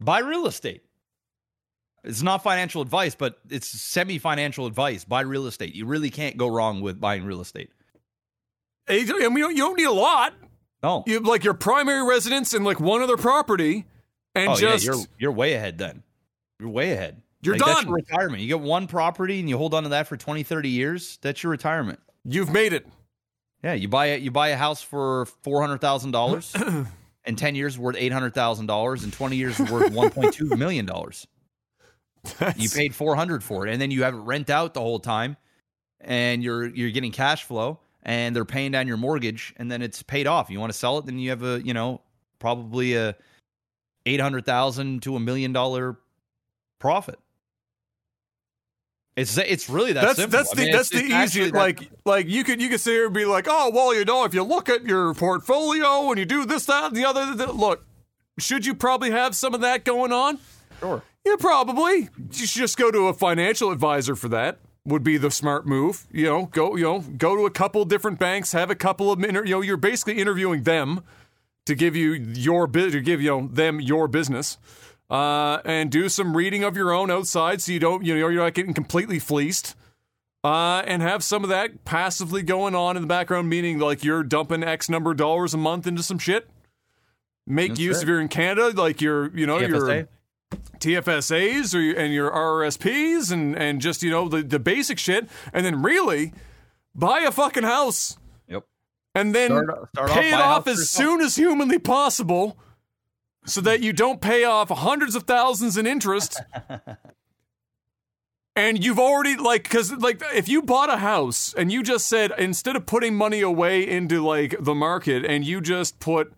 Buy 0.01 0.19
real 0.19 0.47
estate. 0.47 0.83
It's 2.03 2.21
not 2.21 2.43
financial 2.43 2.81
advice, 2.81 3.15
but 3.15 3.39
it's 3.49 3.67
semi 3.67 4.17
financial 4.17 4.65
advice. 4.65 5.05
Buy 5.05 5.21
real 5.21 5.47
estate. 5.47 5.75
You 5.75 5.85
really 5.85 6.09
can't 6.09 6.37
go 6.37 6.47
wrong 6.47 6.81
with 6.81 6.99
buying 6.99 7.23
real 7.23 7.41
estate. 7.41 7.69
I 8.89 9.03
mean, 9.03 9.37
you 9.37 9.57
don't 9.57 9.77
need 9.77 9.85
a 9.85 9.91
lot. 9.91 10.33
No. 10.83 11.03
You 11.07 11.19
like 11.19 11.43
your 11.43 11.53
primary 11.53 12.07
residence 12.07 12.53
and 12.53 12.63
like 12.63 12.79
one 12.79 13.01
other 13.01 13.17
property, 13.17 13.85
and 14.39 14.49
oh, 14.51 14.55
just 14.55 14.85
yeah, 14.85 14.93
you're 14.93 15.03
you're 15.19 15.31
way 15.31 15.53
ahead 15.53 15.77
then. 15.77 16.03
You're 16.59 16.69
way 16.69 16.91
ahead. 16.93 17.21
You're 17.41 17.55
Like, 17.55 17.65
That's 17.65 17.79
done. 17.81 17.87
your 17.87 17.95
retirement. 17.95 18.41
You 18.41 18.47
get 18.47 18.59
one 18.59 18.87
property 18.87 19.39
and 19.39 19.47
you 19.47 19.57
hold 19.57 19.73
on 19.75 19.83
to 19.83 19.89
that 19.89 20.07
for 20.07 20.17
20, 20.17 20.41
30 20.43 20.69
years. 20.69 21.19
That's 21.21 21.43
your 21.43 21.51
retirement. 21.51 21.99
you've 22.25 22.51
made 22.51 22.73
it. 22.73 22.87
Yeah, 23.63 23.73
you 23.73 23.87
buy 23.87 24.07
it. 24.07 24.21
You 24.21 24.31
buy 24.31 24.49
a 24.49 24.57
house 24.57 24.81
for 24.81 25.25
four 25.43 25.61
hundred 25.61 25.79
thousand 25.81 26.11
dollars, 26.11 26.53
and 27.25 27.37
ten 27.37 27.55
years 27.55 27.77
worth 27.77 27.95
eight 27.97 28.11
hundred 28.13 28.33
thousand 28.33 28.67
dollars, 28.67 29.03
and 29.03 29.11
twenty 29.11 29.35
years 29.35 29.59
worth 29.59 29.91
one 29.91 30.09
point 30.11 30.33
two 30.33 30.45
million 30.55 30.85
dollars. 30.85 31.25
You 32.23 32.31
That's- 32.39 32.73
paid 32.73 32.93
four 32.95 33.15
hundred 33.15 33.43
for 33.43 33.65
it, 33.67 33.71
and 33.73 33.81
then 33.81 33.89
you 33.91 34.03
have 34.03 34.13
it 34.13 34.17
rent 34.19 34.49
out 34.49 34.73
the 34.73 34.79
whole 34.81 34.99
time, 34.99 35.37
and 36.01 36.43
you're 36.43 36.65
you're 36.67 36.91
getting 36.91 37.11
cash 37.11 37.43
flow, 37.45 37.79
and 38.03 38.35
they're 38.35 38.45
paying 38.45 38.71
down 38.71 38.87
your 38.87 38.97
mortgage, 38.97 39.53
and 39.57 39.71
then 39.71 39.81
it's 39.81 40.03
paid 40.03 40.27
off. 40.27 40.49
You 40.51 40.59
want 40.59 40.71
to 40.71 40.77
sell 40.77 40.99
it, 40.99 41.05
then 41.07 41.17
you 41.17 41.31
have 41.31 41.43
a 41.43 41.59
you 41.63 41.73
know 41.73 42.01
probably 42.39 42.93
a 42.95 43.15
eight 44.07 44.19
hundred 44.19 44.45
thousand 44.45 45.03
to 45.03 45.15
a 45.15 45.19
million 45.19 45.53
dollar 45.53 45.97
profit. 46.79 47.19
It's 49.15 49.35
it's 49.37 49.67
really 49.67 49.93
that 49.93 50.01
that's 50.01 50.19
simple. 50.19 50.37
that's 50.37 50.51
I 50.51 50.55
the 50.55 50.61
mean, 50.61 50.71
that's 50.71 50.91
it's- 50.91 51.09
the 51.09 51.15
it's 51.23 51.35
easiest. 51.35 51.53
Like 51.55 51.89
like 52.05 52.27
you 52.27 52.43
could 52.43 52.61
you 52.61 52.69
could 52.69 52.79
sit 52.79 52.91
here 52.91 53.05
and 53.05 53.13
be 53.15 53.25
like, 53.25 53.47
oh 53.49 53.71
well, 53.73 53.93
you 53.95 54.05
know, 54.05 54.23
if 54.25 54.33
you 54.35 54.43
look 54.43 54.69
at 54.69 54.85
your 54.85 55.13
portfolio 55.15 56.09
and 56.11 56.19
you 56.19 56.25
do 56.25 56.45
this, 56.45 56.65
that, 56.67 56.85
and 56.85 56.95
the 56.95 57.03
other, 57.05 57.35
th- 57.35 57.55
look, 57.55 57.83
should 58.37 58.65
you 58.65 58.75
probably 58.75 59.09
have 59.09 59.35
some 59.35 59.55
of 59.55 59.61
that 59.61 59.83
going 59.85 60.11
on? 60.11 60.37
sure. 60.79 61.01
Yeah, 61.25 61.35
probably. 61.39 62.09
You 62.31 62.45
should 62.45 62.59
just 62.61 62.77
go 62.77 62.89
to 62.91 63.07
a 63.07 63.13
financial 63.13 63.71
advisor 63.71 64.15
for 64.15 64.29
that. 64.29 64.59
Would 64.85 65.03
be 65.03 65.17
the 65.17 65.31
smart 65.31 65.65
move. 65.67 66.05
You 66.11 66.25
know, 66.27 66.45
go 66.45 66.75
you 66.75 66.83
know 66.83 66.99
go 67.01 67.35
to 67.35 67.45
a 67.47 67.51
couple 67.51 67.83
different 67.85 68.19
banks, 68.19 68.51
have 68.53 68.69
a 68.69 68.75
couple 68.75 69.11
of 69.11 69.21
inter- 69.23 69.43
you 69.43 69.51
know 69.55 69.61
you're 69.61 69.75
basically 69.77 70.19
interviewing 70.19 70.61
them 70.63 71.01
to 71.67 71.75
give 71.75 71.95
you 71.95 72.13
your 72.13 72.67
to 72.67 73.01
give 73.01 73.21
you 73.21 73.29
know 73.29 73.47
them 73.47 73.79
your 73.79 74.07
business, 74.07 74.57
uh, 75.09 75.59
and 75.63 75.91
do 75.91 76.09
some 76.09 76.35
reading 76.35 76.63
of 76.63 76.75
your 76.75 76.91
own 76.91 77.11
outside 77.11 77.61
so 77.61 77.71
you 77.71 77.79
don't 77.79 78.03
you 78.03 78.13
know 78.13 78.27
you're 78.27 78.43
not 78.43 78.53
getting 78.53 78.73
completely 78.73 79.19
fleeced. 79.19 79.75
Uh, 80.43 80.81
and 80.85 81.01
have 81.01 81.23
some 81.23 81.43
of 81.43 81.49
that 81.49 81.83
passively 81.83 82.41
going 82.41 82.73
on 82.73 82.95
in 82.95 83.01
the 83.01 83.07
background, 83.07 83.49
meaning 83.49 83.79
like 83.79 84.03
you're 84.03 84.23
dumping 84.23 84.63
X 84.63 84.87
number 84.87 85.11
of 85.11 85.17
dollars 85.17 85.53
a 85.53 85.57
month 85.57 85.85
into 85.85 86.01
some 86.01 86.19
shit. 86.19 86.47
Make 87.45 87.71
That's 87.71 87.79
use 87.81 87.95
right. 87.97 88.03
of 88.03 88.09
your 88.09 88.21
in 88.21 88.27
Canada, 88.29 88.69
like 88.69 89.01
your 89.01 89.35
you 89.35 89.45
know 89.45 89.59
your 89.59 90.05
TFSAs 90.79 91.75
or 91.75 91.79
your, 91.79 91.99
and 91.99 92.13
your 92.13 92.31
RRSPs 92.31 93.31
and 93.31 93.57
and 93.57 93.81
just 93.81 94.03
you 94.03 94.11
know 94.11 94.29
the 94.29 94.41
the 94.43 94.59
basic 94.59 94.99
shit, 94.99 95.27
and 95.51 95.65
then 95.65 95.81
really 95.81 96.33
buy 96.95 97.21
a 97.21 97.31
fucking 97.31 97.63
house. 97.63 98.17
And 99.17 99.33
then 99.35 99.49
Start- 99.51 99.89
start 99.89 100.09
off, 100.09 100.15
pay 100.15 100.29
it 100.29 100.33
a 100.33 100.37
house 100.37 100.45
off 100.59 100.67
as 100.67 100.77
yourself. 100.79 101.07
soon 101.09 101.21
as 101.21 101.35
humanly 101.35 101.79
possible, 101.79 102.57
so 103.45 103.61
that 103.61 103.81
you 103.81 103.93
don't 103.93 104.21
pay 104.21 104.43
off 104.43 104.69
hundreds 104.69 105.15
of 105.15 105.23
thousands 105.23 105.77
in 105.77 105.85
interest. 105.87 106.41
And 108.55 108.83
you've 108.83 108.97
already 108.97 109.35
like 109.35 109.63
because 109.63 109.91
like 109.91 110.19
if 110.33 110.49
you 110.49 110.63
bought 110.63 110.89
a 110.89 110.97
house 110.97 111.53
and 111.55 111.71
you 111.71 111.83
just 111.83 112.07
said 112.07 112.31
instead 112.39 112.75
of 112.75 112.87
putting 112.87 113.13
money 113.13 113.41
away 113.41 113.87
into 113.87 114.25
like 114.25 114.55
the 114.59 114.73
market 114.73 115.23
and 115.23 115.45
you 115.45 115.61
just 115.61 115.99
put 115.99 116.33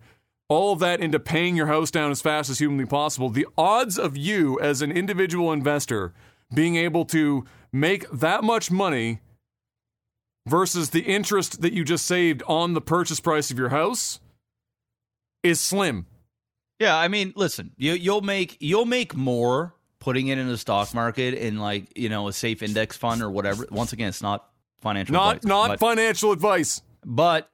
all 0.46 0.74
of 0.74 0.80
that 0.80 1.00
into 1.00 1.18
paying 1.18 1.56
your 1.56 1.68
house 1.68 1.90
down 1.90 2.10
as 2.10 2.20
fast 2.20 2.50
as 2.50 2.58
humanly 2.58 2.84
possible, 2.84 3.30
the 3.30 3.46
odds 3.56 3.98
of 3.98 4.18
you 4.18 4.60
as 4.60 4.82
an 4.82 4.92
individual 4.92 5.50
investor 5.50 6.12
being 6.52 6.76
able 6.76 7.06
to 7.06 7.46
make 7.72 8.04
that 8.10 8.44
much 8.44 8.70
money 8.70 9.20
versus 10.50 10.90
the 10.90 11.00
interest 11.02 11.62
that 11.62 11.72
you 11.72 11.84
just 11.84 12.04
saved 12.04 12.42
on 12.48 12.74
the 12.74 12.80
purchase 12.80 13.20
price 13.20 13.50
of 13.50 13.58
your 13.58 13.68
house 13.68 14.20
is 15.42 15.60
slim. 15.60 16.06
Yeah, 16.78 16.96
I 16.96 17.08
mean, 17.08 17.32
listen, 17.36 17.72
you 17.76 17.92
you'll 17.92 18.22
make 18.22 18.56
you'll 18.60 18.84
make 18.86 19.14
more 19.14 19.74
putting 20.00 20.28
it 20.28 20.38
in 20.38 20.48
the 20.48 20.58
stock 20.58 20.92
market 20.94 21.34
in 21.34 21.58
like 21.58 21.96
you 21.96 22.08
know 22.08 22.28
a 22.28 22.32
safe 22.32 22.62
index 22.62 22.96
fund 22.96 23.22
or 23.22 23.30
whatever. 23.30 23.66
Once 23.70 23.92
again, 23.92 24.08
it's 24.08 24.22
not 24.22 24.48
financial 24.80 25.12
Not 25.12 25.36
advice, 25.36 25.48
not 25.48 25.68
but, 25.68 25.80
financial 25.80 26.32
advice. 26.32 26.82
but 27.04 27.50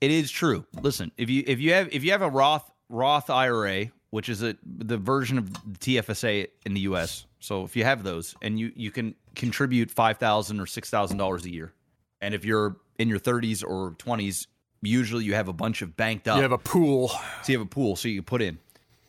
it 0.00 0.10
is 0.10 0.30
true. 0.30 0.64
Listen, 0.82 1.12
if 1.16 1.30
you 1.30 1.44
if 1.46 1.60
you 1.60 1.72
have 1.72 1.88
if 1.92 2.04
you 2.04 2.10
have 2.12 2.22
a 2.22 2.28
Roth 2.28 2.68
Roth 2.88 3.30
IRA, 3.30 3.86
which 4.10 4.28
is 4.28 4.42
a 4.42 4.56
the 4.64 4.98
version 4.98 5.38
of 5.38 5.52
the 5.52 5.78
TFSA 5.78 6.48
in 6.66 6.74
the 6.74 6.80
U.S. 6.80 7.26
So 7.38 7.64
if 7.64 7.76
you 7.76 7.84
have 7.84 8.02
those, 8.02 8.34
and 8.42 8.58
you 8.58 8.72
you 8.74 8.90
can 8.90 9.14
contribute 9.36 9.90
five 9.92 10.18
thousand 10.18 10.58
or 10.58 10.66
six 10.66 10.90
thousand 10.90 11.18
dollars 11.18 11.44
a 11.46 11.50
year, 11.52 11.72
and 12.20 12.34
if 12.34 12.44
you're 12.44 12.76
in 12.98 13.08
your 13.08 13.18
thirties 13.18 13.62
or 13.62 13.94
twenties, 13.98 14.46
usually 14.82 15.24
you 15.24 15.34
have 15.34 15.48
a 15.48 15.52
bunch 15.52 15.82
of 15.82 15.96
banked 15.96 16.28
up. 16.28 16.36
You 16.36 16.42
have 16.42 16.52
a 16.52 16.58
pool. 16.58 17.08
So 17.42 17.52
you 17.52 17.58
have 17.58 17.66
a 17.66 17.70
pool, 17.70 17.96
so 17.96 18.08
you 18.08 18.22
put 18.22 18.42
in. 18.42 18.58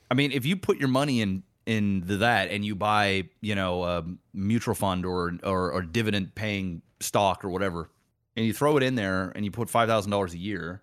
I 0.10 0.14
mean, 0.14 0.32
if 0.32 0.46
you 0.46 0.56
put 0.56 0.78
your 0.78 0.90
money 0.90 1.22
in 1.22 1.44
in 1.66 2.04
the, 2.06 2.18
that 2.18 2.50
and 2.50 2.66
you 2.66 2.76
buy, 2.76 3.30
you 3.40 3.56
know, 3.56 3.84
a 3.84 4.04
mutual 4.34 4.76
fund 4.76 5.06
or 5.06 5.34
or, 5.44 5.72
or 5.72 5.82
dividend 5.82 6.36
paying 6.36 6.82
stock 7.00 7.46
or 7.46 7.50
whatever, 7.50 7.90
and 8.36 8.46
you 8.46 8.54
throw 8.54 8.78
it 8.78 8.84
in 8.84 8.96
there 8.96 9.32
and 9.36 9.46
you 9.46 9.52
put 9.52 9.70
five 9.70 9.88
thousand 9.88 10.12
dollars 10.12 10.34
a 10.34 10.38
year, 10.38 10.82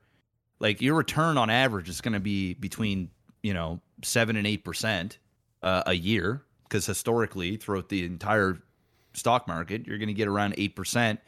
like 0.60 0.80
your 0.80 0.94
return 0.96 1.36
on 1.36 1.50
average 1.50 1.88
is 1.88 2.00
going 2.00 2.14
to 2.14 2.20
be 2.20 2.54
between 2.54 3.10
you 3.42 3.54
know 3.54 3.80
seven 4.02 4.36
and 4.36 4.46
eight 4.46 4.64
percent 4.64 5.18
uh, 5.62 5.82
a 5.86 5.94
year 5.94 6.42
because 6.64 6.86
historically 6.86 7.56
throughout 7.56 7.88
the 7.88 8.04
entire 8.04 8.58
stock 9.14 9.48
market 9.48 9.86
you're 9.86 9.98
going 9.98 10.08
to 10.08 10.14
get 10.14 10.28
around 10.28 10.54
eight 10.58 10.76
percent 10.76 11.18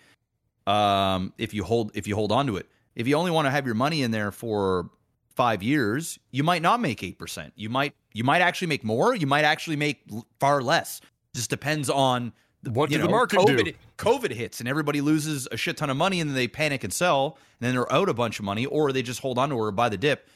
um, 0.70 1.32
if 1.38 1.52
you 1.52 1.64
hold 1.64 1.90
if 1.94 2.06
you 2.06 2.14
hold 2.14 2.32
on 2.32 2.46
to 2.46 2.56
it. 2.56 2.66
If 2.94 3.08
you 3.08 3.16
only 3.16 3.30
want 3.30 3.46
to 3.46 3.50
have 3.50 3.66
your 3.66 3.74
money 3.74 4.02
in 4.02 4.10
there 4.10 4.30
for 4.30 4.90
five 5.34 5.62
years, 5.62 6.18
you 6.30 6.42
might 6.42 6.62
not 6.62 6.80
make 6.80 7.02
eight 7.02 7.18
percent. 7.18 7.52
You 7.56 7.68
might 7.68 7.94
you 8.12 8.24
might 8.24 8.40
actually 8.40 8.68
make 8.68 8.84
more. 8.84 9.14
You 9.14 9.26
might 9.26 9.44
actually 9.44 9.76
make 9.76 10.02
far 10.38 10.62
less. 10.62 11.00
Just 11.34 11.50
depends 11.50 11.88
on 11.88 12.32
What 12.64 12.90
did 12.90 13.00
the 13.02 13.08
market 13.08 13.38
COVID, 13.38 13.64
do? 13.64 13.72
COVID 13.98 14.32
hits 14.32 14.60
and 14.60 14.68
everybody 14.68 15.00
loses 15.00 15.48
a 15.50 15.56
shit 15.56 15.76
ton 15.76 15.90
of 15.90 15.96
money 15.96 16.20
and 16.20 16.30
then 16.30 16.34
they 16.34 16.48
panic 16.48 16.84
and 16.84 16.92
sell 16.92 17.38
and 17.60 17.66
then 17.66 17.74
they're 17.74 17.92
out 17.92 18.08
a 18.08 18.14
bunch 18.14 18.38
of 18.38 18.44
money 18.44 18.66
or 18.66 18.92
they 18.92 19.02
just 19.02 19.20
hold 19.20 19.38
on 19.38 19.50
to 19.50 19.54
or 19.54 19.70
buy 19.70 19.88
the 19.88 19.96
dip 19.96 20.28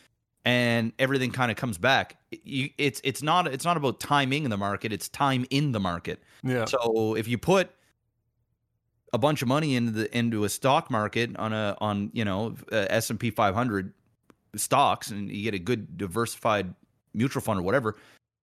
and 0.44 0.92
everything 0.98 1.32
kind 1.32 1.50
of 1.50 1.56
comes 1.56 1.78
back. 1.78 2.16
It's 2.30 3.00
it's 3.04 3.22
not 3.22 3.46
it's 3.48 3.64
not 3.64 3.76
about 3.76 4.00
timing 4.00 4.44
in 4.44 4.50
the 4.50 4.56
market. 4.56 4.92
It's 4.92 5.08
time 5.08 5.44
in 5.50 5.72
the 5.72 5.80
market. 5.80 6.22
Yeah. 6.42 6.64
So 6.66 7.14
if 7.16 7.26
you 7.28 7.38
put 7.38 7.70
a 9.14 9.18
bunch 9.18 9.42
of 9.42 9.48
money 9.48 9.76
into 9.76 9.92
the 9.92 10.18
into 10.18 10.42
a 10.42 10.48
stock 10.48 10.90
market 10.90 11.34
on 11.36 11.52
a 11.52 11.76
on 11.80 12.10
you 12.12 12.24
know 12.24 12.56
S 12.72 13.10
and 13.10 13.18
P 13.18 13.30
500 13.30 13.94
stocks 14.56 15.10
and 15.10 15.30
you 15.30 15.44
get 15.44 15.54
a 15.54 15.58
good 15.58 15.96
diversified 15.96 16.74
mutual 17.14 17.40
fund 17.40 17.60
or 17.60 17.62
whatever, 17.62 17.96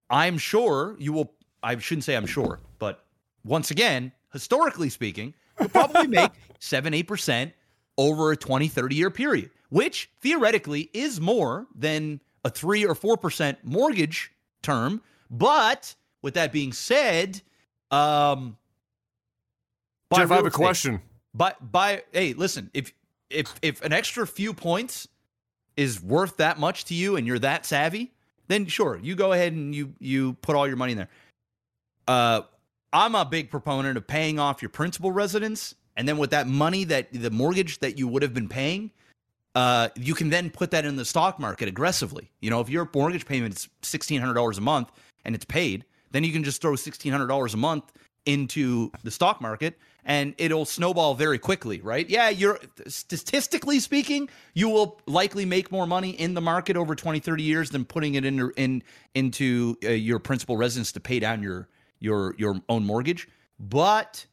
I'm 0.08 0.38
sure 0.38 0.96
you 0.98 1.12
will. 1.12 1.34
I 1.62 1.76
shouldn't 1.76 2.04
say 2.04 2.16
I'm 2.16 2.26
sure, 2.26 2.58
but 2.78 3.04
once 3.44 3.70
again, 3.70 4.12
historically 4.32 4.88
speaking, 4.88 5.34
you'll 5.60 5.68
probably 5.68 6.08
make 6.08 6.30
seven 6.58 6.94
eight 6.94 7.06
percent 7.06 7.52
over 7.98 8.32
a 8.32 8.36
20 8.36 8.66
30 8.66 8.96
year 8.96 9.10
period, 9.10 9.50
which 9.68 10.10
theoretically 10.22 10.88
is 10.94 11.20
more 11.20 11.66
than 11.74 12.18
a 12.46 12.50
three 12.50 12.86
or 12.86 12.94
four 12.94 13.18
percent 13.18 13.58
mortgage 13.62 14.32
term. 14.62 15.02
But 15.30 15.94
with 16.22 16.32
that 16.34 16.50
being 16.50 16.72
said, 16.72 17.42
um, 17.90 18.56
Jeff, 20.16 20.30
I 20.30 20.36
have 20.36 20.44
a 20.44 20.48
estate. 20.48 20.56
question. 20.56 21.02
By 21.34 21.54
by, 21.60 22.02
hey, 22.12 22.34
listen, 22.34 22.70
if 22.74 22.92
if 23.30 23.54
if 23.62 23.82
an 23.82 23.92
extra 23.92 24.26
few 24.26 24.52
points 24.52 25.08
is 25.76 26.02
worth 26.02 26.36
that 26.36 26.58
much 26.58 26.84
to 26.86 26.94
you 26.94 27.16
and 27.16 27.26
you're 27.26 27.38
that 27.38 27.64
savvy, 27.64 28.12
then 28.48 28.66
sure, 28.66 28.98
you 29.02 29.14
go 29.14 29.32
ahead 29.32 29.52
and 29.52 29.74
you 29.74 29.94
you 29.98 30.34
put 30.34 30.54
all 30.56 30.66
your 30.66 30.76
money 30.76 30.92
in 30.92 30.98
there. 30.98 31.08
Uh, 32.06 32.42
I'm 32.92 33.14
a 33.14 33.24
big 33.24 33.50
proponent 33.50 33.96
of 33.96 34.06
paying 34.06 34.38
off 34.38 34.60
your 34.60 34.68
principal 34.68 35.12
residence, 35.12 35.74
and 35.96 36.06
then 36.06 36.18
with 36.18 36.30
that 36.30 36.46
money 36.46 36.84
that 36.84 37.12
the 37.12 37.30
mortgage 37.30 37.78
that 37.78 37.98
you 37.98 38.06
would 38.08 38.22
have 38.22 38.34
been 38.34 38.48
paying, 38.48 38.90
uh, 39.54 39.88
you 39.96 40.14
can 40.14 40.28
then 40.28 40.50
put 40.50 40.70
that 40.72 40.84
in 40.84 40.96
the 40.96 41.04
stock 41.04 41.38
market 41.38 41.68
aggressively. 41.68 42.30
You 42.40 42.50
know, 42.50 42.60
if 42.60 42.68
your 42.68 42.88
mortgage 42.94 43.24
payment 43.24 43.54
is 43.54 43.68
sixteen 43.80 44.20
hundred 44.20 44.34
dollars 44.34 44.58
a 44.58 44.62
month 44.62 44.90
and 45.24 45.34
it's 45.34 45.46
paid, 45.46 45.86
then 46.10 46.24
you 46.24 46.32
can 46.32 46.44
just 46.44 46.60
throw 46.60 46.76
sixteen 46.76 47.12
hundred 47.12 47.28
dollars 47.28 47.54
a 47.54 47.56
month 47.56 47.92
into 48.26 48.90
the 49.02 49.10
stock 49.10 49.40
market 49.40 49.78
and 50.04 50.34
it'll 50.38 50.64
snowball 50.64 51.14
very 51.14 51.38
quickly, 51.38 51.80
right? 51.80 52.08
Yeah, 52.10 52.28
you're 52.28 52.58
statistically 52.88 53.78
speaking, 53.80 54.28
you 54.54 54.68
will 54.68 55.00
likely 55.06 55.44
make 55.44 55.70
more 55.70 55.86
money 55.86 56.10
in 56.10 56.34
the 56.34 56.40
market 56.40 56.76
over 56.76 56.94
20, 56.94 57.20
30 57.20 57.42
years 57.42 57.70
than 57.70 57.84
putting 57.84 58.14
it 58.14 58.24
in, 58.24 58.50
in 58.56 58.82
into 59.14 59.76
uh, 59.84 59.90
your 59.90 60.18
principal 60.18 60.56
residence 60.56 60.92
to 60.92 61.00
pay 61.00 61.20
down 61.20 61.42
your 61.42 61.68
your 62.00 62.34
your 62.38 62.60
own 62.68 62.84
mortgage. 62.84 63.28
But 63.60 64.26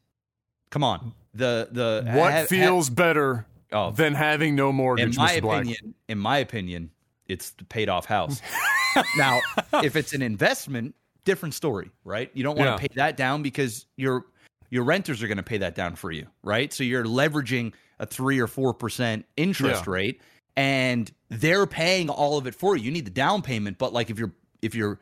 come 0.71 0.83
on, 0.83 1.13
the 1.33 1.67
the 1.71 2.03
What 2.13 2.31
ha- 2.31 2.39
ha- 2.39 2.45
feels 2.45 2.89
better 2.89 3.45
oh, 3.71 3.91
than 3.91 4.15
having 4.15 4.55
no 4.55 4.71
mortgage? 4.71 5.15
in 5.17 5.21
my 5.21 5.33
opinion, 5.33 5.93
in 6.07 6.17
my 6.17 6.39
opinion, 6.39 6.89
it's 7.27 7.51
the 7.51 7.65
paid 7.65 7.89
off 7.89 8.05
house. 8.05 8.41
now, 9.17 9.39
if 9.83 9.95
it's 9.95 10.13
an 10.13 10.23
investment, 10.23 10.95
different 11.25 11.53
story, 11.53 11.91
right? 12.03 12.31
You 12.33 12.41
don't 12.43 12.57
want 12.57 12.69
Yeah. 12.69 12.75
to 12.75 12.81
pay 12.89 12.95
that 12.95 13.17
down 13.17 13.43
because 13.43 13.85
your 13.97 14.25
your 14.69 14.83
renters 14.83 15.21
are 15.23 15.27
going 15.27 15.37
to 15.37 15.43
pay 15.43 15.57
that 15.57 15.75
down 15.75 15.95
for 15.95 16.11
you, 16.11 16.27
right? 16.43 16.71
So 16.71 16.83
you're 16.83 17.05
leveraging 17.05 17.73
a 17.99 18.05
three 18.05 18.39
or 18.39 18.47
four 18.47 18.73
percent 18.73 19.25
interest 19.37 19.85
Yeah. 19.85 19.91
rate, 19.91 20.21
and 20.55 21.11
they're 21.29 21.65
paying 21.67 22.09
all 22.09 22.37
of 22.37 22.47
it 22.47 22.55
for 22.55 22.75
you. 22.75 22.83
You 22.83 22.91
need 22.91 23.05
the 23.05 23.11
down 23.11 23.41
payment, 23.41 23.77
but 23.77 23.93
like 23.93 24.09
if 24.09 24.19
you're 24.19 24.33
if 24.61 24.75
you're 24.75 24.99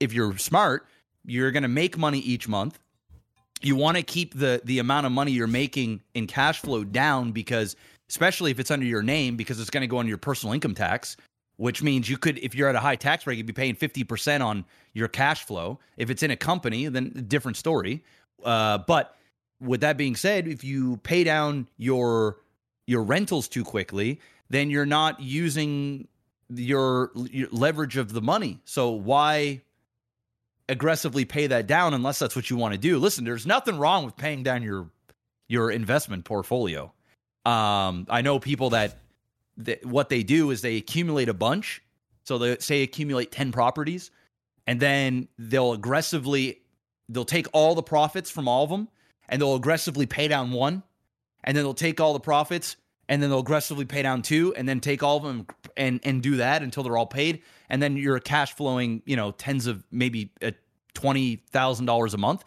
if 0.00 0.12
you're 0.12 0.36
smart, 0.38 0.86
you're 1.24 1.50
going 1.50 1.62
to 1.62 1.68
make 1.68 1.98
money 1.98 2.18
each 2.20 2.48
month. 2.48 2.78
You 3.60 3.74
want 3.76 3.96
to 3.96 4.02
keep 4.02 4.34
the 4.38 4.60
the 4.64 4.78
amount 4.78 5.06
of 5.06 5.12
money 5.12 5.32
you're 5.32 5.46
making 5.46 6.02
in 6.14 6.26
cash 6.26 6.60
flow 6.60 6.84
down 6.84 7.32
because 7.32 7.74
especially 8.08 8.50
if 8.50 8.58
it's 8.60 8.70
under 8.70 8.86
your 8.86 9.02
name 9.02 9.36
because 9.36 9.60
it's 9.60 9.70
going 9.70 9.82
to 9.82 9.86
go 9.88 9.98
on 9.98 10.06
your 10.06 10.16
personal 10.18 10.54
income 10.54 10.74
tax, 10.74 11.16
which 11.56 11.82
means 11.82 12.08
you 12.08 12.16
could 12.16 12.38
if 12.38 12.54
you're 12.54 12.68
at 12.68 12.76
a 12.76 12.80
high 12.80 12.96
tax 12.96 13.26
rate 13.26 13.36
you'd 13.36 13.46
be 13.46 13.52
paying 13.52 13.74
50% 13.74 14.40
on 14.44 14.64
your 14.94 15.08
cash 15.08 15.44
flow. 15.44 15.78
If 15.96 16.08
it's 16.08 16.22
in 16.22 16.30
a 16.30 16.36
company, 16.36 16.86
then 16.86 17.24
different 17.28 17.56
story. 17.56 18.04
Uh, 18.44 18.78
but 18.78 19.16
with 19.60 19.80
that 19.80 19.96
being 19.96 20.16
said, 20.16 20.46
if 20.46 20.64
you 20.64 20.98
pay 20.98 21.24
down 21.24 21.68
your 21.76 22.38
your 22.86 23.02
rentals 23.02 23.48
too 23.48 23.64
quickly, 23.64 24.20
then 24.48 24.70
you're 24.70 24.86
not 24.86 25.20
using 25.20 26.08
your, 26.48 27.10
your 27.14 27.48
leverage 27.50 27.98
of 27.98 28.12
the 28.12 28.22
money. 28.22 28.60
So 28.64 28.90
why 28.90 29.60
aggressively 30.70 31.26
pay 31.26 31.48
that 31.48 31.66
down 31.66 31.92
unless 31.92 32.18
that's 32.18 32.34
what 32.34 32.48
you 32.48 32.56
want 32.56 32.72
to 32.72 32.78
do? 32.78 32.98
Listen, 32.98 33.24
there's 33.24 33.46
nothing 33.46 33.78
wrong 33.78 34.06
with 34.06 34.16
paying 34.16 34.42
down 34.42 34.62
your 34.62 34.88
your 35.48 35.70
investment 35.70 36.24
portfolio. 36.24 36.92
Um, 37.46 38.06
I 38.10 38.20
know 38.20 38.38
people 38.38 38.70
that, 38.70 38.98
that 39.58 39.84
what 39.84 40.10
they 40.10 40.22
do 40.22 40.50
is 40.50 40.60
they 40.60 40.76
accumulate 40.76 41.30
a 41.30 41.34
bunch. 41.34 41.82
So 42.24 42.36
they 42.36 42.58
say 42.58 42.82
accumulate 42.82 43.32
10 43.32 43.52
properties 43.52 44.10
and 44.66 44.78
then 44.78 45.28
they'll 45.38 45.72
aggressively 45.72 46.60
they'll 47.08 47.24
take 47.24 47.46
all 47.52 47.74
the 47.74 47.82
profits 47.82 48.30
from 48.30 48.48
all 48.48 48.64
of 48.64 48.70
them 48.70 48.88
and 49.28 49.40
they'll 49.40 49.54
aggressively 49.54 50.06
pay 50.06 50.28
down 50.28 50.50
one 50.50 50.82
and 51.44 51.56
then 51.56 51.64
they'll 51.64 51.74
take 51.74 52.00
all 52.00 52.12
the 52.12 52.20
profits 52.20 52.76
and 53.08 53.22
then 53.22 53.30
they'll 53.30 53.40
aggressively 53.40 53.84
pay 53.84 54.02
down 54.02 54.22
two 54.22 54.54
and 54.54 54.68
then 54.68 54.80
take 54.80 55.02
all 55.02 55.16
of 55.16 55.22
them 55.22 55.46
and 55.76 56.00
and 56.04 56.22
do 56.22 56.36
that 56.36 56.62
until 56.62 56.82
they're 56.82 56.96
all 56.96 57.06
paid. 57.06 57.42
And 57.70 57.82
then 57.82 57.96
you're 57.96 58.16
a 58.16 58.20
cash 58.20 58.54
flowing 58.54 59.02
you 59.06 59.16
know 59.16 59.32
tens 59.32 59.66
of 59.66 59.82
maybe 59.90 60.32
uh, 60.42 60.50
$20000 60.94 62.14
a 62.14 62.18
month 62.18 62.44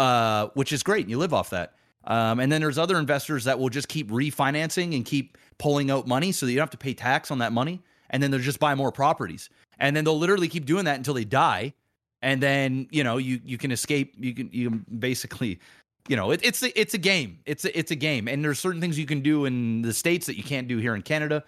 uh, 0.00 0.48
which 0.54 0.72
is 0.72 0.82
great. 0.82 1.08
You 1.08 1.18
live 1.18 1.34
off 1.34 1.50
that. 1.50 1.74
Um, 2.04 2.40
and 2.40 2.50
then 2.50 2.62
there's 2.62 2.78
other 2.78 2.98
investors 2.98 3.44
that 3.44 3.58
will 3.58 3.68
just 3.68 3.88
keep 3.88 4.10
refinancing 4.10 4.96
and 4.96 5.04
keep 5.04 5.36
pulling 5.58 5.90
out 5.90 6.06
money 6.06 6.32
so 6.32 6.46
that 6.46 6.52
you 6.52 6.56
don't 6.56 6.62
have 6.62 6.70
to 6.70 6.78
pay 6.78 6.94
tax 6.94 7.30
on 7.30 7.38
that 7.38 7.52
money. 7.52 7.82
And 8.08 8.22
then 8.22 8.30
they'll 8.30 8.40
just 8.40 8.58
buy 8.58 8.74
more 8.74 8.90
properties. 8.90 9.50
And 9.78 9.94
then 9.94 10.04
they'll 10.04 10.18
literally 10.18 10.48
keep 10.48 10.64
doing 10.64 10.86
that 10.86 10.96
until 10.96 11.12
they 11.12 11.26
die 11.26 11.74
and 12.22 12.42
then 12.42 12.86
you 12.90 13.04
know 13.04 13.16
you 13.16 13.40
you 13.44 13.58
can 13.58 13.70
escape 13.70 14.14
you 14.18 14.34
can 14.34 14.50
you 14.52 14.70
can 14.70 14.84
basically 14.98 15.58
you 16.08 16.16
know 16.16 16.30
it, 16.30 16.40
it's 16.42 16.62
a, 16.62 16.80
it's 16.80 16.94
a 16.94 16.98
game. 16.98 17.38
It's 17.46 17.64
a, 17.64 17.78
it's 17.78 17.90
a 17.90 17.96
game. 17.96 18.28
And 18.28 18.44
there's 18.44 18.58
certain 18.58 18.80
things 18.80 18.98
you 18.98 19.06
can 19.06 19.20
do 19.20 19.44
in 19.44 19.82
the 19.82 19.92
states 19.92 20.26
that 20.26 20.36
you 20.36 20.42
can't 20.42 20.68
do 20.68 20.78
here 20.78 20.94
in 20.94 21.02
Canada. 21.02 21.44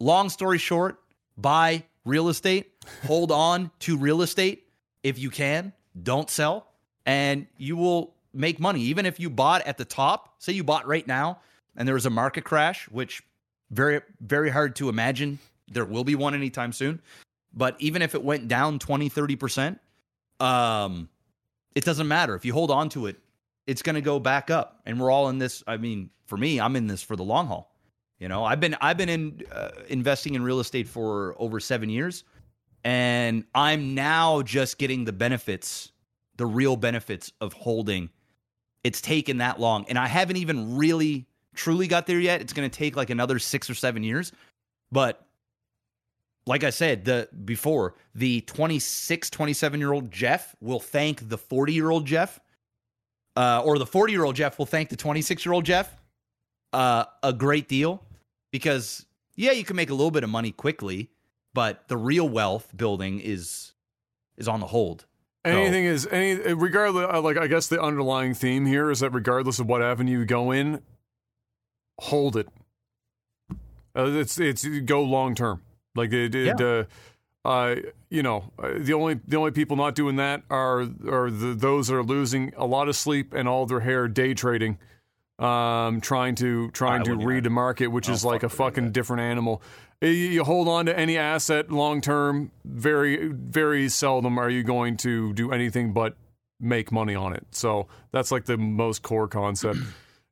Long 0.00 0.28
story 0.28 0.58
short 0.58 1.00
buy 1.36 1.84
real 2.04 2.28
estate. 2.28 2.72
Hold 3.06 3.32
on 3.48 3.70
to 3.80 3.96
real 3.96 4.22
estate. 4.22 4.66
If 5.02 5.18
you 5.18 5.30
can 5.30 5.72
don't 6.02 6.30
sell. 6.30 6.66
And 7.06 7.46
you 7.56 7.76
will 7.76 8.14
make 8.34 8.60
money. 8.60 8.82
Even 8.82 9.06
if 9.06 9.18
you 9.18 9.30
bought 9.30 9.62
at 9.62 9.78
the 9.78 9.84
top 9.84 10.34
say 10.38 10.52
you 10.52 10.62
bought 10.62 10.86
right 10.86 11.06
now 11.06 11.40
and 11.76 11.88
there 11.88 11.94
was 11.94 12.06
a 12.06 12.10
market 12.10 12.44
crash 12.44 12.88
which 12.90 13.22
very 13.70 14.00
very 14.20 14.50
hard 14.50 14.76
to 14.76 14.88
imagine. 14.88 15.38
There 15.70 15.84
will 15.84 16.04
be 16.04 16.14
one 16.14 16.34
anytime 16.34 16.72
soon. 16.72 17.00
But 17.54 17.76
even 17.78 18.02
if 18.02 18.14
it 18.14 18.22
went 18.22 18.48
down 18.48 18.78
20 18.78 19.08
30% 19.08 19.78
um 20.40 21.08
it 21.74 21.84
doesn't 21.84 22.08
matter 22.08 22.34
if 22.34 22.44
you 22.44 22.52
hold 22.52 22.70
on 22.70 22.88
to 22.88 23.06
it 23.06 23.18
it's 23.66 23.82
going 23.82 23.94
to 23.94 24.02
go 24.02 24.18
back 24.20 24.50
up 24.50 24.80
and 24.86 25.00
we're 25.00 25.10
all 25.10 25.28
in 25.28 25.38
this 25.38 25.62
i 25.66 25.76
mean 25.76 26.10
for 26.26 26.36
me 26.36 26.60
i'm 26.60 26.76
in 26.76 26.86
this 26.86 27.02
for 27.02 27.16
the 27.16 27.24
long 27.24 27.46
haul 27.46 27.74
you 28.18 28.28
know 28.28 28.44
i've 28.44 28.60
been 28.60 28.76
i've 28.80 28.96
been 28.98 29.08
in 29.08 29.42
uh, 29.52 29.70
investing 29.88 30.34
in 30.34 30.42
real 30.42 30.60
estate 30.60 30.88
for 30.88 31.34
over 31.38 31.60
7 31.60 31.90
years 31.90 32.24
And 32.84 33.44
I'm 33.54 33.94
now 33.94 34.42
just 34.42 34.78
getting 34.78 35.04
the 35.04 35.12
benefits, 35.12 35.92
the 36.36 36.46
real 36.46 36.76
benefits 36.76 37.32
of 37.40 37.52
holding. 37.52 38.10
It's 38.84 39.02
taken 39.02 39.38
that 39.38 39.60
long. 39.60 39.86
And 39.90 39.98
I 39.98 40.06
haven't 40.08 40.38
even 40.38 40.78
really 40.78 41.26
truly 41.54 41.88
got 41.88 42.06
there 42.06 42.20
yet. 42.20 42.40
It's 42.40 42.54
going 42.54 42.68
to 42.70 42.76
take 42.78 42.96
like 42.96 43.10
another 43.10 43.38
six 43.38 43.68
or 43.68 43.74
seven 43.74 44.02
years. 44.04 44.32
But 44.92 45.26
like 46.48 46.64
I 46.64 46.70
said 46.70 47.04
the 47.04 47.28
before, 47.44 47.94
the 48.14 48.40
26, 48.40 49.28
27 49.28 49.78
year 49.78 49.92
old 49.92 50.10
Jeff 50.10 50.56
will 50.60 50.80
thank 50.80 51.28
the 51.28 51.36
40 51.36 51.74
year 51.74 51.90
old 51.90 52.06
Jeff, 52.06 52.40
uh, 53.36 53.62
or 53.62 53.78
the 53.78 53.86
40 53.86 54.12
year 54.14 54.24
old 54.24 54.34
Jeff 54.34 54.58
will 54.58 54.66
thank 54.66 54.88
the 54.88 54.96
26 54.96 55.44
year 55.44 55.52
old 55.52 55.64
Jeff 55.64 55.94
uh, 56.72 57.04
a 57.22 57.34
great 57.34 57.68
deal 57.68 58.02
because 58.50 59.04
yeah, 59.36 59.52
you 59.52 59.62
can 59.62 59.76
make 59.76 59.90
a 59.90 59.94
little 59.94 60.10
bit 60.10 60.24
of 60.24 60.30
money 60.30 60.50
quickly, 60.50 61.10
but 61.52 61.86
the 61.88 61.98
real 61.98 62.28
wealth 62.28 62.74
building 62.74 63.20
is 63.20 63.74
is 64.38 64.48
on 64.48 64.60
the 64.60 64.68
hold. 64.68 65.04
Anything 65.44 65.84
so, 65.84 65.92
is 65.92 66.06
any 66.06 66.54
regardless. 66.54 67.08
Uh, 67.12 67.20
like 67.20 67.36
I 67.36 67.46
guess 67.46 67.68
the 67.68 67.80
underlying 67.80 68.32
theme 68.32 68.64
here 68.64 68.90
is 68.90 69.00
that 69.00 69.10
regardless 69.10 69.58
of 69.58 69.66
what 69.66 69.82
avenue 69.82 70.20
you 70.20 70.24
go 70.24 70.50
in, 70.50 70.80
hold 72.00 72.38
it. 72.38 72.48
Uh, 73.94 74.06
it's 74.06 74.40
it's 74.40 74.66
go 74.66 75.02
long 75.02 75.34
term. 75.34 75.62
Like 75.98 76.12
it, 76.12 76.34
it 76.34 76.58
yeah. 76.58 76.66
uh, 76.66 76.84
uh, 77.44 77.76
you 78.10 78.22
know, 78.22 78.50
uh, 78.58 78.74
the 78.76 78.92
only 78.92 79.20
the 79.26 79.36
only 79.36 79.50
people 79.50 79.76
not 79.76 79.94
doing 79.94 80.16
that 80.16 80.42
are 80.50 80.80
are 81.06 81.30
the, 81.30 81.54
those 81.54 81.88
that 81.88 81.96
are 81.96 82.02
losing 82.02 82.52
a 82.56 82.66
lot 82.66 82.88
of 82.88 82.96
sleep 82.96 83.34
and 83.34 83.48
all 83.48 83.66
their 83.66 83.80
hair 83.80 84.08
day 84.08 84.34
trading, 84.34 84.78
um, 85.38 86.00
trying 86.00 86.34
to 86.36 86.70
trying 86.70 87.04
to 87.04 87.14
read 87.14 87.44
the 87.44 87.50
market, 87.50 87.88
which 87.88 88.08
is 88.08 88.24
like 88.24 88.42
a 88.42 88.48
fucking 88.48 88.92
different 88.92 89.22
animal. 89.22 89.62
You 90.00 90.44
hold 90.44 90.68
on 90.68 90.86
to 90.86 90.96
any 90.96 91.18
asset 91.18 91.70
long 91.72 92.00
term. 92.00 92.52
Very 92.64 93.28
very 93.28 93.88
seldom 93.88 94.38
are 94.38 94.50
you 94.50 94.62
going 94.62 94.96
to 94.98 95.32
do 95.32 95.50
anything 95.50 95.92
but 95.92 96.16
make 96.60 96.90
money 96.92 97.14
on 97.14 97.32
it. 97.34 97.46
So 97.52 97.86
that's 98.12 98.30
like 98.30 98.44
the 98.44 98.56
most 98.58 99.02
core 99.02 99.28
concept. 99.28 99.78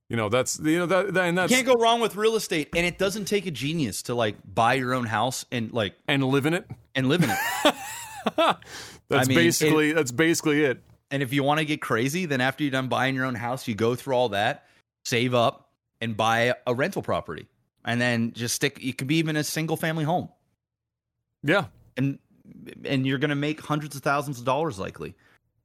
You 0.08 0.16
know, 0.16 0.28
that's 0.28 0.60
you 0.60 0.78
know 0.78 0.86
that, 0.86 1.14
that 1.14 1.24
and 1.24 1.36
that's 1.36 1.50
you 1.50 1.56
can't 1.56 1.66
go 1.66 1.74
wrong 1.82 2.00
with 2.00 2.14
real 2.14 2.36
estate, 2.36 2.68
and 2.76 2.86
it 2.86 2.96
doesn't 2.96 3.24
take 3.24 3.46
a 3.46 3.50
genius 3.50 4.02
to 4.02 4.14
like 4.14 4.36
buy 4.54 4.74
your 4.74 4.94
own 4.94 5.04
house 5.04 5.44
and 5.50 5.72
like 5.72 5.94
and 6.06 6.22
live 6.22 6.46
in 6.46 6.54
it 6.54 6.64
and 6.94 7.08
live 7.08 7.24
in 7.24 7.30
it. 7.30 7.38
that's 8.36 8.58
I 9.10 9.24
mean, 9.24 9.36
basically 9.36 9.90
it, 9.90 9.94
that's 9.94 10.12
basically 10.12 10.64
it. 10.64 10.80
And 11.10 11.22
if 11.22 11.32
you 11.32 11.42
want 11.42 11.58
to 11.58 11.64
get 11.64 11.80
crazy, 11.80 12.26
then 12.26 12.40
after 12.40 12.62
you're 12.62 12.70
done 12.70 12.88
buying 12.88 13.16
your 13.16 13.24
own 13.24 13.34
house, 13.34 13.66
you 13.66 13.74
go 13.74 13.94
through 13.94 14.14
all 14.14 14.28
that, 14.30 14.66
save 15.04 15.34
up, 15.34 15.70
and 16.00 16.16
buy 16.16 16.54
a 16.66 16.74
rental 16.74 17.02
property, 17.02 17.48
and 17.84 18.00
then 18.00 18.32
just 18.32 18.54
stick. 18.54 18.80
You 18.80 18.94
could 18.94 19.08
be 19.08 19.16
even 19.16 19.34
a 19.34 19.42
single 19.42 19.76
family 19.76 20.04
home. 20.04 20.28
Yeah, 21.42 21.66
and 21.96 22.20
and 22.84 23.04
you're 23.04 23.18
going 23.18 23.30
to 23.30 23.34
make 23.34 23.60
hundreds 23.60 23.96
of 23.96 24.02
thousands 24.02 24.38
of 24.38 24.44
dollars 24.44 24.78
likely 24.78 25.16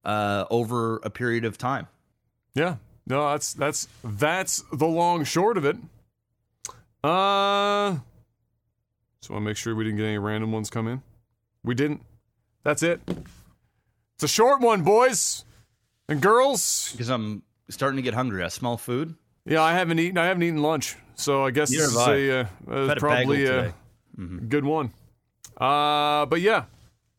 uh, 0.03 0.45
over 0.49 0.97
a 1.03 1.11
period 1.11 1.45
of 1.45 1.59
time. 1.59 1.87
Yeah, 2.55 2.77
no, 3.11 3.29
that's 3.31 3.53
that's 3.53 3.89
that's 4.05 4.63
the 4.71 4.87
long 4.87 5.25
short 5.25 5.57
of 5.57 5.65
it. 5.65 5.75
Uh, 7.03 7.97
just 9.19 9.29
want 9.29 9.41
to 9.41 9.41
make 9.41 9.57
sure 9.57 9.75
we 9.75 9.83
didn't 9.83 9.97
get 9.97 10.05
any 10.05 10.17
random 10.17 10.53
ones 10.53 10.69
come 10.69 10.87
in. 10.87 11.01
We 11.61 11.75
didn't. 11.75 12.03
That's 12.63 12.83
it. 12.83 13.01
It's 14.15 14.23
a 14.23 14.29
short 14.29 14.61
one, 14.61 14.83
boys 14.83 15.43
and 16.07 16.21
girls. 16.21 16.93
Because 16.93 17.09
I'm 17.09 17.43
starting 17.69 17.97
to 17.97 18.01
get 18.01 18.13
hungry. 18.13 18.43
I 18.43 18.47
smell 18.47 18.77
food. 18.77 19.15
Yeah, 19.45 19.61
I 19.61 19.73
haven't 19.73 19.99
eaten. 19.99 20.17
I 20.17 20.27
haven't 20.27 20.43
eaten 20.43 20.61
lunch, 20.61 20.95
so 21.15 21.45
I 21.45 21.51
guess 21.51 21.69
Neither 21.69 21.83
this 21.87 21.91
is 21.91 22.07
a, 22.07 22.39
uh, 22.39 22.73
uh, 22.73 22.95
probably 22.95 23.45
a, 23.45 23.59
a 23.67 23.73
mm-hmm. 24.17 24.47
good 24.47 24.63
one. 24.63 24.93
Uh, 25.57 26.25
but 26.27 26.39
yeah, 26.39 26.63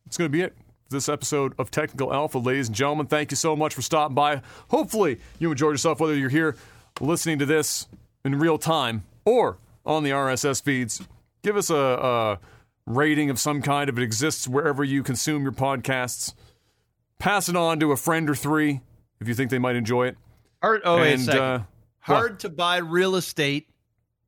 it's 0.07 0.17
gonna 0.17 0.29
be 0.29 0.41
it 0.41 0.55
this 0.93 1.09
episode 1.09 1.53
of 1.57 1.71
Technical 1.71 2.13
Alpha. 2.13 2.37
Ladies 2.37 2.67
and 2.67 2.75
gentlemen, 2.75 3.07
thank 3.07 3.31
you 3.31 3.35
so 3.35 3.55
much 3.55 3.73
for 3.73 3.81
stopping 3.81 4.15
by. 4.15 4.41
Hopefully, 4.69 5.19
you 5.39 5.51
enjoyed 5.51 5.73
yourself, 5.73 5.99
whether 5.99 6.15
you're 6.15 6.29
here 6.29 6.55
listening 7.01 7.39
to 7.39 7.45
this 7.45 7.87
in 8.23 8.39
real 8.39 8.57
time 8.57 9.03
or 9.25 9.57
on 9.85 10.03
the 10.03 10.11
RSS 10.11 10.63
feeds. 10.63 11.01
Give 11.41 11.57
us 11.57 11.69
a, 11.69 11.75
a 11.75 12.39
rating 12.85 13.29
of 13.29 13.39
some 13.39 13.61
kind 13.61 13.89
if 13.89 13.97
it 13.97 14.03
exists 14.03 14.47
wherever 14.47 14.83
you 14.83 15.03
consume 15.03 15.43
your 15.43 15.51
podcasts. 15.51 16.33
Pass 17.19 17.49
it 17.49 17.55
on 17.55 17.79
to 17.79 17.91
a 17.91 17.97
friend 17.97 18.29
or 18.29 18.35
three 18.35 18.81
if 19.19 19.27
you 19.27 19.33
think 19.33 19.49
they 19.49 19.59
might 19.59 19.75
enjoy 19.75 20.07
it. 20.07 20.17
Hard, 20.61 20.81
oh, 20.85 20.97
and, 20.97 21.21
a 21.21 21.23
second. 21.23 21.41
Uh, 21.41 21.63
Hard 21.99 22.31
what? 22.31 22.39
to 22.41 22.49
buy 22.49 22.77
real 22.77 23.15
estate 23.15 23.67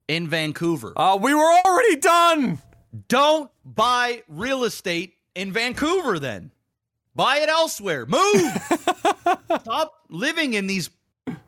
in 0.07 0.27
Vancouver. 0.27 0.93
Uh, 0.95 1.17
we 1.21 1.33
were 1.33 1.53
already 1.65 1.97
done. 1.97 2.59
Don't 3.07 3.51
buy 3.63 4.23
real 4.27 4.63
estate 4.63 5.15
in 5.35 5.51
Vancouver 5.51 6.19
then. 6.19 6.51
Buy 7.15 7.37
it 7.37 7.49
elsewhere. 7.49 8.05
Move. 8.05 8.51
Stop 9.61 9.93
living 10.09 10.53
in 10.53 10.67
these 10.67 10.89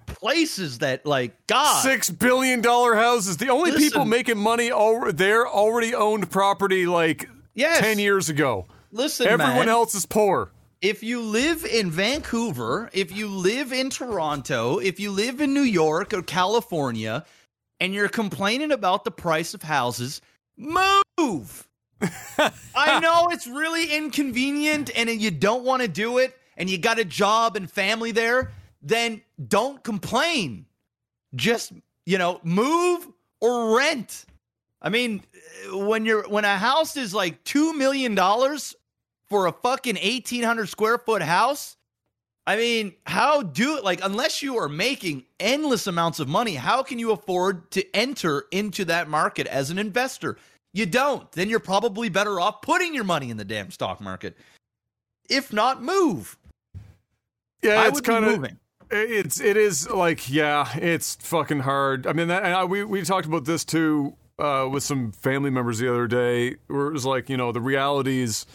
places 0.06 0.80
that 0.80 1.06
like 1.06 1.48
God. 1.48 1.82
Six 1.82 2.10
billion 2.10 2.62
dollar 2.62 2.96
houses. 2.96 3.38
The 3.38 3.50
only 3.50 3.72
Listen, 3.72 3.90
people 3.90 4.06
making 4.06 4.38
money 4.38 4.72
over 4.72 5.12
there 5.12 5.48
already 5.48 5.94
owned 5.94 6.32
property 6.32 6.88
like 6.88 7.30
yes. 7.54 7.80
ten 7.80 8.00
years 8.00 8.30
ago. 8.30 8.66
Listen, 8.92 9.28
everyone 9.28 9.56
man, 9.56 9.70
else 9.70 9.94
is 9.94 10.06
poor. 10.06 10.52
If 10.82 11.04
you 11.04 11.22
live 11.22 11.66
in 11.66 11.92
Vancouver, 11.92 12.90
if 12.94 13.16
you 13.16 13.28
live 13.28 13.74
in 13.74 13.90
Toronto, 13.90 14.78
if 14.78 15.00
you 15.00 15.12
live 15.12 15.42
in 15.42 15.54
New 15.54 15.62
York 15.62 16.14
or 16.14 16.22
California, 16.22 17.26
and 17.80 17.94
you're 17.94 18.10
complaining 18.10 18.72
about 18.72 19.04
the 19.04 19.12
price 19.12 19.54
of 19.54 19.64
houses, 19.64 20.22
move. 20.56 21.67
I 22.76 23.00
know 23.00 23.30
it's 23.32 23.48
really 23.48 23.96
inconvenient 23.96 24.92
and 24.96 25.10
you 25.10 25.32
don't 25.32 25.64
want 25.64 25.82
to 25.82 25.88
do 25.88 26.20
it 26.20 26.38
and 26.58 26.70
you 26.70 26.78
got 26.78 27.00
a 27.00 27.06
job 27.06 27.56
and 27.56 27.70
family 27.70 28.12
there, 28.12 28.52
then 28.82 29.22
don't 29.48 29.84
complain. 29.84 30.66
Just, 31.36 31.74
you 32.06 32.18
know, 32.18 32.40
move 32.44 33.08
or 33.42 33.78
rent. 33.78 34.26
I 34.82 34.90
mean, 34.90 35.24
when 35.72 36.06
you're 36.06 36.28
when 36.28 36.46
a 36.46 36.58
house 36.58 36.98
is 36.98 37.14
like 37.14 37.44
2 37.44 37.74
million 37.74 38.16
dollars 38.16 38.76
for 39.30 39.48
a 39.48 39.52
fucking 39.52 39.96
1800 39.96 40.68
square 40.68 40.98
foot 40.98 41.22
house, 41.22 41.78
I 42.46 42.56
mean, 42.56 42.94
how 43.06 43.42
do 43.42 43.82
like 43.82 44.00
unless 44.04 44.42
you 44.42 44.58
are 44.58 44.70
making 44.70 45.26
endless 45.40 45.88
amounts 45.88 46.20
of 46.20 46.28
money, 46.28 46.54
how 46.54 46.84
can 46.84 47.00
you 47.00 47.12
afford 47.12 47.70
to 47.72 47.96
enter 47.96 48.46
into 48.52 48.86
that 48.86 49.10
market 49.10 49.48
as 49.48 49.70
an 49.70 49.78
investor? 49.78 50.38
You 50.74 50.86
don't. 50.86 51.32
Then 51.32 51.50
you're 51.50 51.60
probably 51.60 52.10
better 52.10 52.40
off 52.40 52.62
putting 52.62 52.94
your 52.94 53.04
money 53.04 53.30
in 53.30 53.38
the 53.38 53.46
damn 53.46 53.72
stock 53.72 54.00
market. 54.02 54.38
If 55.30 55.52
not, 55.52 55.82
move. 55.82 56.38
Yeah, 57.62 57.82
I 57.82 57.88
it's 57.88 58.02
kind 58.02 58.26
of 58.26 58.32
moving. 58.32 58.60
It's 58.90 59.42
it 59.42 59.58
is 59.58 59.90
like 59.90 60.30
yeah, 60.30 60.70
it's 60.78 61.16
fucking 61.16 61.62
hard. 61.62 62.08
I 62.08 62.14
mean, 62.14 62.30
that, 62.30 62.44
and 62.44 62.54
I, 62.54 62.64
we 62.64 62.84
we 62.84 63.02
talked 63.02 63.26
about 63.26 63.46
this 63.46 63.66
too 63.66 64.16
uh, 64.40 64.68
with 64.72 64.84
some 64.84 65.12
family 65.12 65.50
members 65.50 65.80
the 65.80 65.90
other 65.90 66.08
day, 66.08 66.56
where 66.68 66.88
it 66.88 66.94
was 66.94 67.06
like 67.06 67.30
you 67.30 67.38
know 67.38 67.52
the 67.52 67.62
realities, 67.62 68.46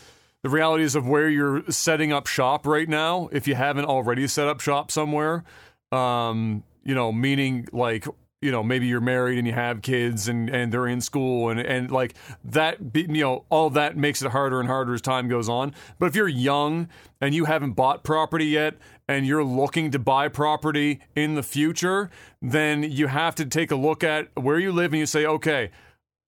the 0.42 0.48
realities 0.48 0.94
of 0.94 1.06
where 1.06 1.28
you're 1.28 1.62
setting 1.70 2.12
up 2.12 2.26
shop 2.26 2.66
right 2.66 2.88
now. 2.88 3.28
If 3.32 3.46
you 3.46 3.54
haven't 3.54 3.84
already 3.84 4.26
set 4.26 4.48
up 4.48 4.60
shop 4.60 4.90
somewhere, 4.90 5.44
um, 5.90 6.62
you 6.82 6.94
know, 6.94 7.12
meaning 7.12 7.68
like 7.72 8.06
you 8.42 8.50
know 8.50 8.62
maybe 8.62 8.86
you're 8.86 9.00
married 9.00 9.38
and 9.38 9.46
you 9.46 9.52
have 9.54 9.80
kids 9.80 10.28
and 10.28 10.50
and 10.50 10.72
they're 10.72 10.86
in 10.86 11.00
school 11.00 11.48
and 11.48 11.60
and 11.60 11.90
like 11.90 12.14
that 12.44 12.78
you 12.94 13.06
know 13.06 13.44
all 13.48 13.70
that 13.70 13.96
makes 13.96 14.20
it 14.20 14.32
harder 14.32 14.60
and 14.60 14.68
harder 14.68 14.92
as 14.92 15.00
time 15.00 15.28
goes 15.28 15.48
on. 15.48 15.74
But 15.98 16.06
if 16.06 16.16
you're 16.16 16.28
young 16.28 16.88
and 17.20 17.34
you 17.34 17.46
haven't 17.46 17.72
bought 17.72 18.04
property 18.04 18.46
yet 18.46 18.74
and 19.08 19.26
you're 19.26 19.44
looking 19.44 19.90
to 19.92 19.98
buy 19.98 20.28
property 20.28 21.00
in 21.14 21.34
the 21.34 21.42
future 21.42 22.10
then 22.40 22.82
you 22.82 23.06
have 23.06 23.34
to 23.36 23.46
take 23.46 23.70
a 23.70 23.76
look 23.76 24.04
at 24.04 24.28
where 24.34 24.58
you 24.58 24.72
live 24.72 24.92
and 24.92 25.00
you 25.00 25.06
say 25.06 25.24
okay 25.24 25.70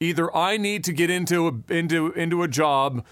either 0.00 0.34
I 0.34 0.56
need 0.56 0.84
to 0.84 0.92
get 0.92 1.10
into 1.10 1.48
a, 1.48 1.72
into 1.72 2.12
into 2.12 2.42
a 2.42 2.48
job 2.48 3.04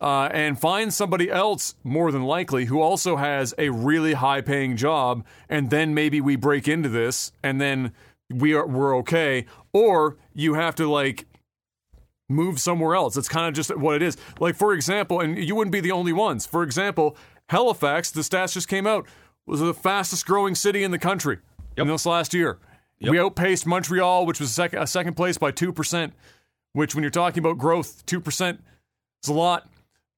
uh, 0.00 0.28
and 0.32 0.58
find 0.58 0.92
somebody 0.92 1.30
else, 1.30 1.76
more 1.82 2.10
than 2.10 2.24
likely, 2.24 2.66
who 2.66 2.80
also 2.80 3.16
has 3.16 3.54
a 3.56 3.70
really 3.70 4.14
high 4.14 4.40
paying 4.40 4.76
job, 4.76 5.24
and 5.48 5.70
then 5.70 5.94
maybe 5.94 6.20
we 6.20 6.36
break 6.36 6.68
into 6.68 6.88
this, 6.88 7.32
and 7.42 7.60
then 7.60 7.92
we 8.32 8.54
are 8.54 8.66
we're 8.66 8.96
okay, 8.98 9.46
or 9.72 10.16
you 10.34 10.54
have 10.54 10.74
to 10.76 10.90
like 10.90 11.26
move 12.28 12.58
somewhere 12.58 12.94
else. 12.94 13.16
It's 13.16 13.28
kind 13.28 13.48
of 13.48 13.54
just 13.54 13.76
what 13.76 13.96
it 13.96 14.02
is. 14.02 14.16
Like 14.40 14.56
for 14.56 14.72
example, 14.72 15.20
and 15.20 15.38
you 15.38 15.54
wouldn't 15.54 15.72
be 15.72 15.80
the 15.80 15.92
only 15.92 16.12
ones. 16.12 16.46
For 16.46 16.62
example, 16.62 17.16
Halifax, 17.48 18.10
the 18.10 18.22
stats 18.22 18.54
just 18.54 18.68
came 18.68 18.86
out, 18.86 19.06
was 19.46 19.60
the 19.60 19.74
fastest 19.74 20.26
growing 20.26 20.54
city 20.54 20.82
in 20.82 20.90
the 20.90 20.98
country 20.98 21.38
yep. 21.76 21.84
in 21.84 21.88
this 21.88 22.06
last 22.06 22.32
year. 22.32 22.58
Yep. 23.00 23.10
We 23.10 23.18
outpaced 23.18 23.66
Montreal, 23.66 24.24
which 24.24 24.40
was 24.40 24.50
a 24.50 24.54
second, 24.54 24.82
a 24.82 24.86
second 24.86 25.14
place 25.14 25.36
by 25.38 25.50
two 25.50 25.72
percent. 25.72 26.14
Which, 26.72 26.94
when 26.94 27.02
you're 27.02 27.10
talking 27.10 27.38
about 27.38 27.58
growth, 27.58 28.04
two 28.06 28.20
percent 28.20 28.60
is 29.22 29.28
a 29.28 29.32
lot. 29.32 29.68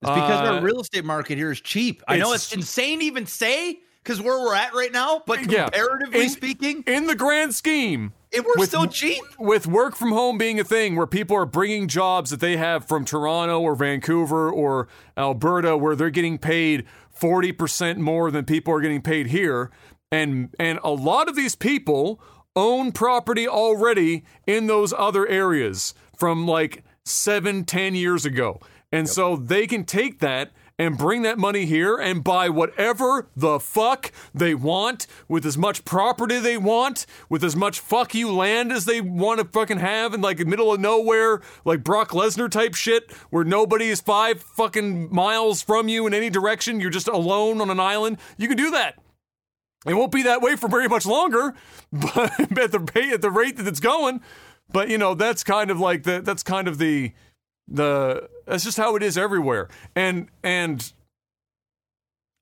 It's 0.03 0.11
because 0.11 0.41
uh, 0.41 0.55
our 0.55 0.63
real 0.63 0.81
estate 0.81 1.05
market 1.05 1.37
here 1.37 1.51
is 1.51 1.61
cheap. 1.61 2.03
I 2.07 2.19
know 2.19 2.33
it's 2.33 2.53
insane 2.53 3.01
to 3.01 3.05
even 3.05 3.27
say 3.27 3.81
because 4.07 4.23
where 4.23 4.39
we're 4.39 4.55
at 4.55 4.73
right 4.73 4.93
now, 4.93 5.21
but 5.27 5.41
comparatively 5.41 6.23
in, 6.23 6.29
speaking, 6.29 6.85
in 6.87 7.07
the 7.07 7.17
grand 7.17 7.55
scheme, 7.57 8.13
And 8.33 8.45
we're 8.45 8.53
with- 8.57 8.69
still 8.69 8.87
cheap. 8.87 9.21
with 9.37 9.67
work 9.67 9.97
from 9.97 10.13
home 10.13 10.39
being 10.39 10.61
a 10.61 10.65
thing 10.65 10.95
where 10.95 11.09
people 11.09 11.37
are 11.37 11.45
bringing 11.47 11.89
jobs 11.89 12.31
that 12.31 12.39
they 12.39 12.57
have 12.57 12.87
from 12.87 13.05
Toronto 13.05 13.61
or 13.61 13.75
Vancouver 13.75 14.49
or 14.49 14.87
Alberta 15.19 15.77
where 15.77 15.97
they're 15.97 16.11
getting 16.11 16.39
paid 16.39 16.85
40% 17.21 17.99
more 17.99 18.31
than 18.31 18.45
people 18.45 18.73
are 18.75 18.81
getting 18.81 19.03
paid 19.03 19.27
here 19.29 19.71
and 20.13 20.51
and 20.61 20.79
a 20.85 20.91
lot 20.91 21.29
of 21.29 21.35
these 21.35 21.57
people 21.57 22.21
own 22.55 22.93
property 22.93 23.49
already 23.49 24.23
in 24.47 24.69
those 24.69 24.93
other 24.97 25.27
areas 25.27 25.95
from 26.17 26.47
like 26.47 26.85
seven, 27.05 27.65
ten 27.65 27.95
years 27.97 28.25
ago. 28.25 28.61
And 28.93 29.09
so 29.09 29.35
they 29.37 29.67
can 29.67 29.85
take 29.85 30.21
that 30.21 30.53
and 30.79 30.99
bring 30.99 31.23
that 31.23 31.39
money 31.39 31.65
here 31.65 31.97
and 31.97 32.23
buy 32.23 32.49
whatever 32.49 33.29
the 33.35 33.59
fuck 33.59 34.13
they 34.35 34.55
want 34.55 35.07
with 35.29 35.47
as 35.47 35.57
much 35.57 35.85
property 35.85 36.39
they 36.39 36.59
want, 36.59 37.07
with 37.29 37.43
as 37.43 37.57
much 37.57 37.81
fuck 37.81 38.15
you 38.15 38.31
land 38.31 38.71
as 38.71 38.85
they 38.85 39.01
want 39.01 39.41
to 39.41 39.47
fucking 39.47 39.79
have 39.79 40.13
in 40.13 40.21
like 40.21 40.39
middle 40.47 40.73
of 40.73 40.81
nowhere, 40.81 41.41
like 41.65 41.83
Brock 41.83 42.11
Lesnar 42.11 42.51
type 42.51 42.75
shit, 42.75 43.11
where 43.31 43.45
nobody 43.45 43.87
is 43.87 44.01
five 44.01 44.43
fucking 44.43 45.15
miles 45.15 45.63
from 45.63 45.89
you 45.89 46.07
in 46.07 46.15
any 46.15 46.31
direction. 46.31 46.81
You're 46.81 46.91
just 46.91 47.09
alone 47.09 47.61
on 47.61 47.71
an 47.71 47.81
island. 47.81 48.19
You 48.37 48.49
can 48.49 48.57
do 48.57 48.71
that. 48.73 48.99
It 49.87 49.95
won't 49.95 50.13
be 50.13 50.23
that 50.23 50.43
way 50.43 50.57
for 50.57 50.69
very 50.69 50.89
much 50.89 51.07
longer, 51.07 51.55
but 51.93 52.59
at 52.59 52.73
the 52.73 52.81
pay, 52.81 53.11
at 53.11 53.23
the 53.23 53.31
rate 53.31 53.57
that 53.57 53.69
it's 53.69 53.81
going. 53.81 54.21
But 54.73 54.89
you 54.89 54.99
know, 54.99 55.15
that's 55.15 55.45
kind 55.45 55.71
of 55.71 55.79
like 55.79 56.03
the 56.03 56.21
that's 56.21 56.43
kind 56.43 56.67
of 56.69 56.79
the 56.79 57.13
the 57.69 58.29
that's 58.47 58.65
just 58.65 58.77
how 58.77 58.97
it 58.97 59.03
is 59.03 59.19
everywhere. 59.19 59.69
And 59.95 60.29
and 60.43 60.93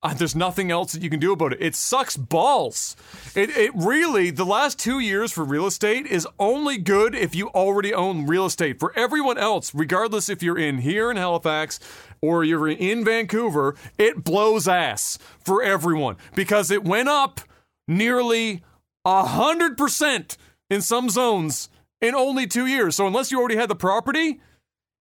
uh, 0.03 0.13
there's 0.13 0.35
nothing 0.35 0.69
else 0.69 0.91
that 0.91 1.01
you 1.01 1.09
can 1.09 1.19
do 1.19 1.33
about 1.33 1.53
it. 1.53 1.61
It 1.61 1.73
sucks 1.73 2.15
balls. 2.15 2.95
It 3.35 3.49
it 3.49 3.71
really 3.73 4.29
the 4.29 4.45
last 4.45 4.77
2 4.79 4.99
years 4.99 5.31
for 5.31 5.43
real 5.43 5.65
estate 5.65 6.05
is 6.05 6.27
only 6.39 6.77
good 6.77 7.15
if 7.15 7.33
you 7.33 7.47
already 7.49 7.93
own 7.93 8.27
real 8.27 8.45
estate. 8.45 8.79
For 8.79 8.93
everyone 8.95 9.37
else, 9.37 9.73
regardless 9.73 10.29
if 10.29 10.43
you're 10.43 10.59
in 10.59 10.79
here 10.79 11.09
in 11.09 11.17
Halifax 11.17 11.79
or 12.21 12.43
you're 12.43 12.67
in 12.67 13.03
Vancouver, 13.03 13.75
it 13.97 14.23
blows 14.23 14.67
ass 14.67 15.17
for 15.39 15.63
everyone 15.63 16.17
because 16.35 16.69
it 16.69 16.83
went 16.83 17.09
up 17.09 17.41
nearly 17.87 18.63
a 19.05 19.25
hundred 19.25 19.77
percent 19.77 20.37
in 20.69 20.81
some 20.81 21.09
zones 21.09 21.69
in 22.01 22.13
only 22.13 22.47
two 22.47 22.67
years. 22.67 22.95
So 22.95 23.07
unless 23.07 23.31
you 23.31 23.39
already 23.39 23.55
had 23.55 23.69
the 23.69 23.75
property, 23.75 24.39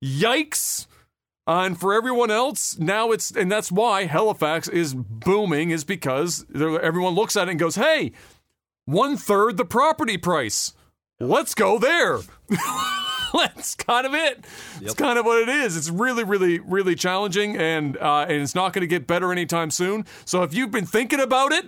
yikes. 0.04 0.86
Uh, 1.46 1.62
and 1.66 1.78
for 1.78 1.92
everyone 1.92 2.30
else, 2.30 2.78
now 2.78 3.10
it's 3.10 3.30
and 3.30 3.50
that's 3.50 3.70
why 3.70 4.04
Halifax 4.04 4.68
is 4.68 4.94
booming 4.94 5.70
is 5.70 5.84
because 5.84 6.46
everyone 6.54 7.14
looks 7.14 7.36
at 7.36 7.48
it 7.48 7.52
and 7.52 7.60
goes, 7.60 7.74
"Hey, 7.74 8.12
one 8.86 9.16
third 9.16 9.56
the 9.56 9.64
property 9.64 10.16
price. 10.16 10.72
Let's 11.20 11.54
go 11.54 11.78
there." 11.78 12.20
that's 13.34 13.74
kind 13.74 14.06
of 14.06 14.14
it. 14.14 14.44
It's 14.80 14.94
kind 14.94 15.18
of 15.18 15.26
what 15.26 15.42
it 15.42 15.48
is. 15.48 15.76
It's 15.76 15.90
really, 15.90 16.24
really, 16.24 16.60
really 16.60 16.94
challenging, 16.94 17.56
and 17.56 17.98
uh, 17.98 18.26
and 18.28 18.40
it's 18.40 18.54
not 18.54 18.72
going 18.72 18.82
to 18.82 18.86
get 18.86 19.06
better 19.06 19.30
anytime 19.32 19.70
soon. 19.70 20.06
So 20.24 20.42
if 20.44 20.54
you've 20.54 20.70
been 20.70 20.86
thinking 20.86 21.20
about 21.20 21.52
it, 21.52 21.66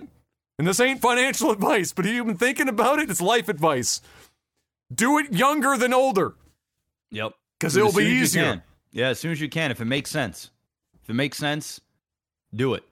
and 0.57 0.67
this 0.67 0.79
ain't 0.79 1.01
financial 1.01 1.51
advice, 1.57 1.93
but 1.93 2.05
if 2.05 2.13
you've 2.13 2.25
been 2.25 2.37
thinking 2.37 2.67
about 2.67 2.99
it, 2.99 3.09
it's 3.09 3.21
life 3.21 3.49
advice. 3.49 4.01
Do 4.93 5.19
it 5.19 5.33
younger 5.33 5.77
than 5.77 5.93
older. 5.93 6.35
Yep. 7.11 7.33
'Cause 7.59 7.75
it'll 7.75 7.91
be 7.93 8.05
easier. 8.05 8.63
Yeah, 8.91 9.09
as 9.09 9.19
soon 9.19 9.31
as 9.31 9.41
you 9.41 9.49
can. 9.49 9.71
If 9.71 9.81
it 9.81 9.85
makes 9.85 10.09
sense. 10.11 10.49
If 11.03 11.09
it 11.09 11.13
makes 11.13 11.37
sense, 11.37 11.81
do 12.53 12.73
it. 12.73 12.83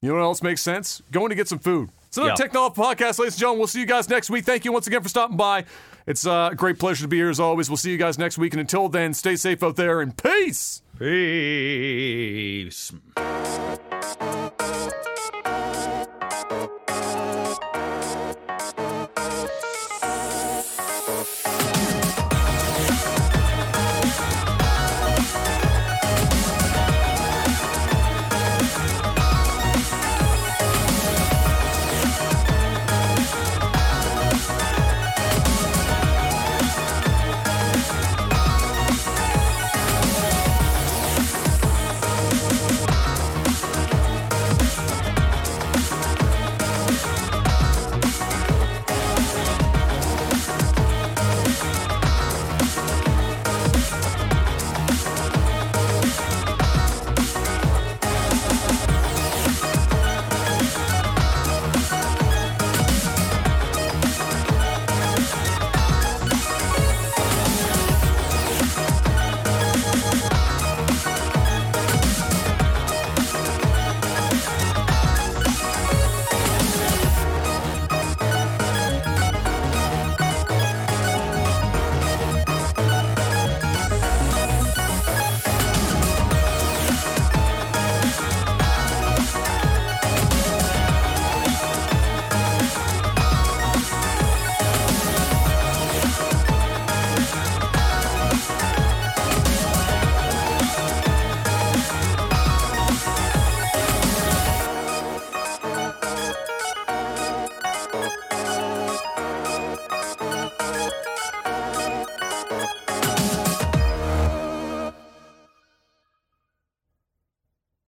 You 0.00 0.08
know 0.10 0.16
what 0.16 0.22
else 0.22 0.42
makes 0.42 0.60
sense? 0.60 1.00
Going 1.10 1.28
to 1.30 1.34
get 1.36 1.48
some 1.48 1.58
food. 1.60 1.90
It's 2.08 2.16
another 2.16 2.30
Yeah. 2.32 2.34
Technology 2.36 2.74
podcast, 2.80 3.18
ladies 3.18 3.34
and 3.34 3.40
gentlemen. 3.40 3.58
We'll 3.60 3.68
see 3.68 3.80
you 3.80 3.86
guys 3.86 4.08
next 4.08 4.28
week. 4.30 4.44
Thank 4.44 4.64
you 4.64 4.72
once 4.72 4.86
again 4.86 5.02
for 5.02 5.08
stopping 5.08 5.36
by. 5.36 5.64
It's 6.06 6.26
uh, 6.26 6.50
a 6.52 6.54
great 6.56 6.78
pleasure 6.78 7.02
to 7.02 7.08
be 7.08 7.16
here 7.18 7.30
as 7.30 7.38
always. 7.40 7.70
We'll 7.70 7.76
see 7.76 7.90
you 7.92 7.98
guys 7.98 8.18
next 8.18 8.36
week. 8.36 8.52
And 8.52 8.60
until 8.60 8.88
then, 8.88 9.14
stay 9.14 9.36
safe 9.36 9.62
out 9.62 9.76
there 9.76 10.00
and 10.00 10.16
peace. 10.16 10.82
Peace. 10.98 12.92